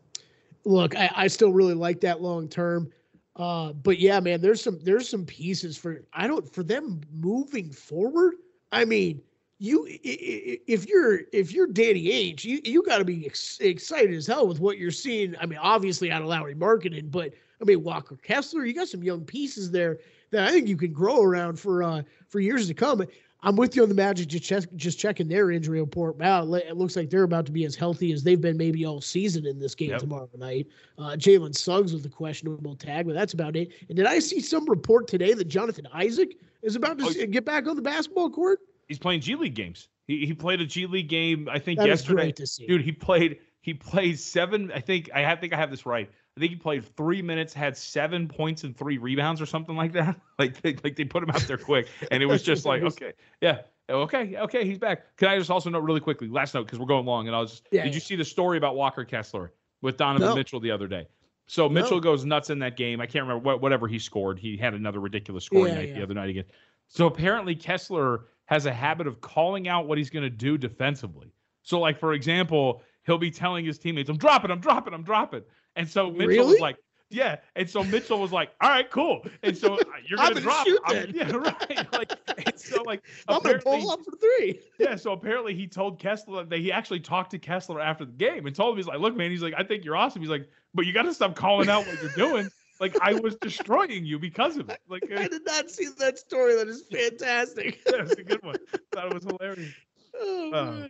look, 0.65 0.95
I, 0.95 1.11
I 1.15 1.27
still 1.29 1.53
really 1.53 1.75
like 1.75 2.01
that 2.03 2.21
long 2.21 2.49
term. 2.49 2.93
Uh, 3.37 3.73
but 3.73 3.99
yeah, 3.99 4.21
man, 4.21 4.43
there's 4.43 4.63
some 4.63 4.79
there's 4.83 5.09
some 5.09 5.25
pieces 5.25 5.79
for 5.79 6.05
I 6.13 6.27
don't 6.27 6.53
for 6.53 6.63
them 6.63 7.01
moving 7.19 7.73
forward. 7.73 8.35
I 8.73 8.85
mean, 8.85 9.23
you 9.63 9.87
if 9.89 10.89
you're 10.89 11.21
if 11.33 11.53
you're 11.53 11.69
Danny 11.69 12.07
Ainge, 12.07 12.45
you 12.45 12.61
you 12.65 12.83
got 12.83 12.99
to 12.99 13.05
be 13.05 13.25
ex- 13.25 13.61
excited 13.61 14.13
as 14.13 14.27
hell 14.27 14.49
with 14.49 14.59
what 14.59 14.77
you're 14.77 14.91
seeing. 14.91 15.37
I 15.41 15.47
mean, 15.47 15.61
obviously 15.63 16.11
out 16.11 16.21
of 16.21 16.27
Lauri 16.27 16.57
Markkanen, 16.57 17.13
but 17.13 17.33
I 17.61 17.65
mean 17.65 17.85
Walker 17.85 18.17
Kessler, 18.17 18.67
you 18.67 18.75
got 18.75 18.89
some 18.89 19.05
young 19.05 19.25
pieces 19.25 19.71
there 19.71 20.01
that 20.33 20.49
I 20.49 20.51
think 20.51 20.67
you 20.67 20.77
can 20.77 20.93
grow 20.93 21.23
around 21.23 21.61
for 21.61 21.85
uh 21.85 22.03
for 22.27 22.41
years 22.41 22.67
to 22.67 22.75
come. 22.75 23.05
I'm 23.45 23.55
with 23.55 23.77
you 23.77 23.85
on 23.85 23.89
the 23.89 23.95
Magic. 23.95 24.29
Just 24.29 24.45
check, 24.45 24.65
just 24.75 24.99
checking 24.99 25.29
their 25.29 25.51
injury 25.53 25.81
report. 25.81 26.17
Wow, 26.17 26.53
it 26.55 26.77
looks 26.77 26.97
like 26.97 27.11
they're 27.11 27.25
about 27.25 27.47
to 27.47 27.53
be 27.53 27.65
as 27.65 27.77
healthy 27.77 28.13
as 28.13 28.25
they've 28.25 28.41
been 28.41 28.57
maybe 28.57 28.85
all 28.85 29.01
season 29.01 29.47
in 29.47 29.61
this 29.61 29.75
game 29.77 29.91
yep. 29.91 30.01
tomorrow 30.01 30.29
night. 30.39 30.69
Uh, 30.99 31.17
Jalen 31.17 31.57
Suggs 31.57 31.93
with 31.93 32.05
a 32.07 32.09
questionable 32.09 32.77
tag, 32.77 33.07
but 33.07 33.15
that's 33.15 33.33
about 33.33 33.57
it. 33.57 33.73
And 33.89 33.97
did 33.97 34.07
I 34.07 34.21
see 34.21 34.41
some 34.41 34.69
report 34.69 35.09
today 35.09 35.35
that 35.35 35.49
Jonathan 35.49 35.89
Isaac 35.93 36.37
is 36.63 36.77
about 36.77 36.99
to 36.99 37.05
oh, 37.05 37.27
get 37.27 37.45
back 37.45 37.67
on 37.67 37.75
the 37.75 37.83
basketball 37.83 38.31
court? 38.31 38.61
He's 38.93 38.99
playing 38.99 39.23
G 39.23 39.37
League 39.37 39.55
games. 39.55 39.89
He, 40.07 40.27
he 40.27 40.35
played 40.35 40.61
a 40.61 40.67
G 40.67 40.85
League 40.85 41.09
game, 41.09 41.49
I 41.51 41.59
think 41.59 41.79
that 41.79 41.89
yesterday. 41.89 42.31
Dude, 42.69 42.83
he 42.83 42.93
played 42.93 43.39
he 43.63 43.73
played 43.73 44.21
seven. 44.21 44.71
I 44.71 44.81
think 44.81 45.09
I 45.15 45.21
have, 45.21 45.41
think 45.41 45.55
I 45.55 45.57
have 45.57 45.71
this 45.71 45.87
right. 45.87 46.11
I 46.37 46.41
think 46.41 46.51
he 46.51 46.57
played 46.57 46.85
three 46.95 47.23
minutes, 47.23 47.55
had 47.55 47.75
seven 47.75 48.29
points 48.29 48.65
and 48.65 48.77
three 48.77 48.99
rebounds 48.99 49.41
or 49.41 49.47
something 49.47 49.75
like 49.75 49.93
that. 49.95 50.21
Like 50.39 50.61
they, 50.61 50.75
like 50.85 50.97
they 50.97 51.05
put 51.05 51.23
him 51.23 51.31
out 51.31 51.41
there 51.43 51.57
quick, 51.57 51.89
and 52.11 52.23
it 52.23 52.27
was 52.27 52.43
just 52.51 52.67
like 52.67 52.83
okay, 52.83 53.15
yeah, 53.41 53.61
okay, 53.89 54.37
okay, 54.37 54.67
he's 54.67 54.79
back. 54.79 55.17
Can 55.17 55.29
I 55.29 55.39
just 55.39 55.51
also 55.51 55.71
note 55.71 55.85
really 55.85 56.01
quickly, 56.01 56.29
last 56.29 56.53
note 56.53 56.67
because 56.67 56.79
we're 56.79 56.87
going 56.87 57.07
long, 57.07 57.29
and 57.29 57.35
I 57.35 57.41
was 57.41 57.53
just 57.53 57.69
yeah, 57.71 57.85
did 57.85 57.91
yeah. 57.91 57.95
you 57.95 58.01
see 58.01 58.17
the 58.17 58.25
story 58.27 58.59
about 58.59 58.77
Walker 58.77 59.07
Kessler 59.07 59.53
with 59.81 59.97
Donovan 59.97 60.29
no. 60.29 60.35
Mitchell 60.35 60.61
the 60.61 60.71
other 60.71 60.87
day? 60.87 61.07
So 61.47 61.69
Mitchell 61.69 61.99
no. 61.99 62.01
goes 62.01 62.27
nuts 62.27 62.51
in 62.51 62.59
that 62.59 62.77
game. 62.77 63.01
I 63.01 63.07
can't 63.07 63.23
remember 63.23 63.45
what 63.45 63.63
whatever 63.63 63.89
he 63.89 63.99
scored. 63.99 64.39
He 64.39 64.57
had 64.57 64.75
another 64.75 65.01
ridiculous 65.01 65.45
scoring 65.45 65.75
yeah, 65.75 65.81
night 65.81 65.95
the 65.95 66.03
other 66.03 66.15
night 66.15 66.31
again. 66.31 66.45
So 66.89 67.07
apparently 67.07 67.55
Kessler 67.55 68.27
has 68.53 68.67
a 68.67 68.73
habit 68.73 69.07
of 69.07 69.19
calling 69.23 69.67
out 69.67 69.89
what 69.89 69.97
he's 69.97 70.11
going 70.11 70.25
to 70.25 70.29
do 70.29 70.59
defensively. 70.59 71.33
So, 71.63 71.81
like 71.81 71.99
for 71.99 72.13
example, 72.13 72.83
he'll 73.07 73.17
be 73.17 73.31
telling 73.31 73.65
his 73.65 73.79
teammates, 73.79 74.11
"I'm 74.11 74.19
dropping, 74.19 74.51
I'm 74.51 74.61
dropping, 74.61 74.93
I'm 74.93 75.05
dropping," 75.05 75.43
and 75.75 75.89
so 75.89 76.11
Mitchell 76.11 76.27
really? 76.27 76.53
was 76.53 76.61
like, 76.61 76.77
"Yeah," 77.09 77.37
and 77.57 77.71
so 77.71 77.83
Mitchell 77.83 78.21
was 78.21 78.31
like, 78.31 78.51
"All 78.61 78.69
right, 78.69 78.91
cool," 78.91 79.25
and 79.43 79.57
so 79.57 79.79
you're 80.07 80.19
gonna, 80.19 80.35
gonna 80.35 80.41
drop, 80.43 80.67
yeah, 80.67 81.31
right, 81.35 81.93
like, 81.95 82.13
and 82.47 82.61
so 82.61 82.83
like 82.83 83.03
I'm 83.29 83.41
gonna 83.41 83.59
pull 83.59 83.91
up 83.91 84.01
for 84.05 84.15
three. 84.19 84.61
yeah, 84.79 84.97
so 84.97 85.13
apparently 85.13 85.55
he 85.55 85.67
told 85.67 85.99
Kessler 85.99 86.45
that 86.45 86.59
he 86.59 86.71
actually 86.71 87.01
talked 87.01 87.31
to 87.31 87.39
Kessler 87.39 87.81
after 87.81 88.05
the 88.05 88.13
game 88.13 88.47
and 88.47 88.55
told 88.55 88.75
him 88.75 88.77
he's 88.77 88.87
like, 88.87 89.01
"Look, 89.01 89.17
man," 89.17 89.31
he's 89.31 89.43
like, 89.43 89.55
"I 89.57 89.63
think 89.63 89.83
you're 89.83 89.97
awesome." 89.97 90.21
He's 90.21 90.31
like, 90.31 90.47
"But 90.75 90.85
you 90.85 90.93
got 90.93 91.05
to 91.05 91.15
stop 91.15 91.37
calling 91.37 91.71
out 91.71 91.87
what 91.87 92.03
you're 92.03 92.13
doing." 92.13 92.51
Like 92.83 93.01
I 93.01 93.15
was 93.15 93.37
destroying 93.37 94.05
you 94.05 94.19
because 94.19 94.57
of 94.57 94.69
it. 94.69 94.81
Like 94.89 95.05
I 95.17 95.29
did 95.29 95.47
not 95.47 95.71
see 95.71 95.87
that 95.99 96.19
story. 96.19 96.57
That 96.57 96.67
is 96.67 96.83
fantastic. 96.91 97.81
yeah, 97.87 98.03
it's 98.03 98.15
a 98.15 98.25
good 98.25 98.43
one. 98.43 98.57
Thought 98.93 99.07
it 99.07 99.15
was 99.15 99.23
hilarious. 99.23 99.73
Oh, 100.21 100.51
uh, 100.53 100.89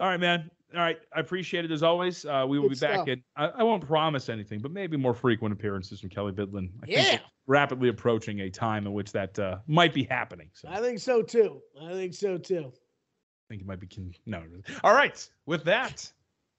all 0.00 0.08
right, 0.08 0.20
man. 0.20 0.50
All 0.74 0.80
right, 0.80 0.98
I 1.16 1.20
appreciate 1.20 1.64
it 1.64 1.70
as 1.70 1.82
always. 1.82 2.26
Uh, 2.26 2.44
we 2.46 2.58
will 2.58 2.68
good 2.68 2.78
be 2.78 2.86
back, 2.86 3.08
and 3.08 3.22
I, 3.36 3.46
I, 3.46 3.62
won't 3.62 3.84
promise 3.84 4.28
anything, 4.28 4.60
but 4.60 4.70
maybe 4.70 4.98
more 4.98 5.14
frequent 5.14 5.52
appearances 5.52 5.98
from 5.98 6.10
Kelly 6.10 6.30
Bidlin. 6.30 6.68
I 6.82 6.86
yeah, 6.86 7.18
rapidly 7.46 7.88
approaching 7.88 8.40
a 8.40 8.50
time 8.50 8.86
in 8.86 8.92
which 8.92 9.10
that 9.12 9.36
uh, 9.38 9.58
might 9.66 9.94
be 9.94 10.04
happening. 10.04 10.50
So. 10.52 10.68
I 10.68 10.80
think 10.80 10.98
so 10.98 11.22
too. 11.22 11.62
I 11.82 11.92
think 11.92 12.12
so 12.12 12.36
too. 12.36 12.70
I 12.70 13.44
think 13.48 13.62
it 13.62 13.66
might 13.66 13.80
be. 13.80 13.86
Con- 13.86 14.12
no. 14.26 14.42
All 14.84 14.92
right. 14.92 15.26
With 15.46 15.64
that, 15.64 16.12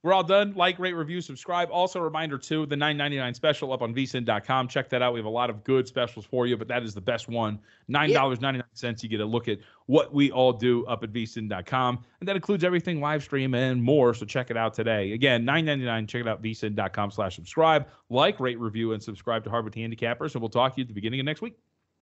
we're 0.04 0.14
all 0.14 0.24
done. 0.24 0.54
Like, 0.56 0.80
rate, 0.80 0.94
review, 0.94 1.22
subscribe. 1.22 1.70
Also, 1.72 2.00
a 2.00 2.02
reminder 2.02 2.38
too, 2.38 2.66
the 2.66 2.76
9.99 2.76 3.36
special 3.36 3.72
up 3.72 3.84
on 3.84 3.94
vsin.com. 3.94 4.68
Check 4.68 4.90
that 4.90 5.02
out. 5.02 5.14
We 5.14 5.20
have 5.20 5.28
a 5.28 5.30
lot 5.30 5.52
of 5.52 5.64
good 5.64 5.88
specials 5.88 6.26
for 6.26 6.48
you, 6.48 6.58
but 6.58 6.68
that 6.70 6.82
is 6.82 6.96
the 6.96 7.02
best 7.02 7.28
one. 7.28 7.60
$9.99. 7.90 8.64
Yeah. 8.82 8.94
You 9.00 9.10
get 9.10 9.20
a 9.20 9.26
look 9.26 9.48
at 9.48 9.60
what 9.86 10.12
we 10.14 10.32
all 10.32 10.54
do 10.54 10.86
up 10.88 11.04
at 11.04 11.14
vsin.com. 11.14 12.04
And 12.20 12.28
that 12.28 12.36
includes 12.36 12.64
everything 12.64 13.00
live 13.00 13.24
stream 13.24 13.54
and 13.54 13.82
more. 13.82 14.14
So 14.16 14.26
check 14.26 14.50
it 14.50 14.58
out 14.58 14.74
today. 14.74 15.12
Again, 15.14 15.46
$9.99. 15.46 16.08
Check 16.08 16.22
it 16.22 16.28
out, 16.28 16.42
vsin.com 16.42 17.12
slash 17.12 17.36
subscribe. 17.36 17.88
Like, 18.10 18.40
rate, 18.40 18.60
review, 18.60 18.94
and 18.94 19.04
subscribe 19.04 19.44
to 19.44 19.52
Hardwood 19.52 19.74
Handicappers. 19.74 20.34
And 20.34 20.42
we'll 20.42 20.50
talk 20.50 20.74
to 20.74 20.80
you 20.80 20.84
at 20.84 20.88
the 20.88 20.96
beginning 20.96 21.20
of 21.20 21.26
next 21.26 21.42
week. 21.42 21.58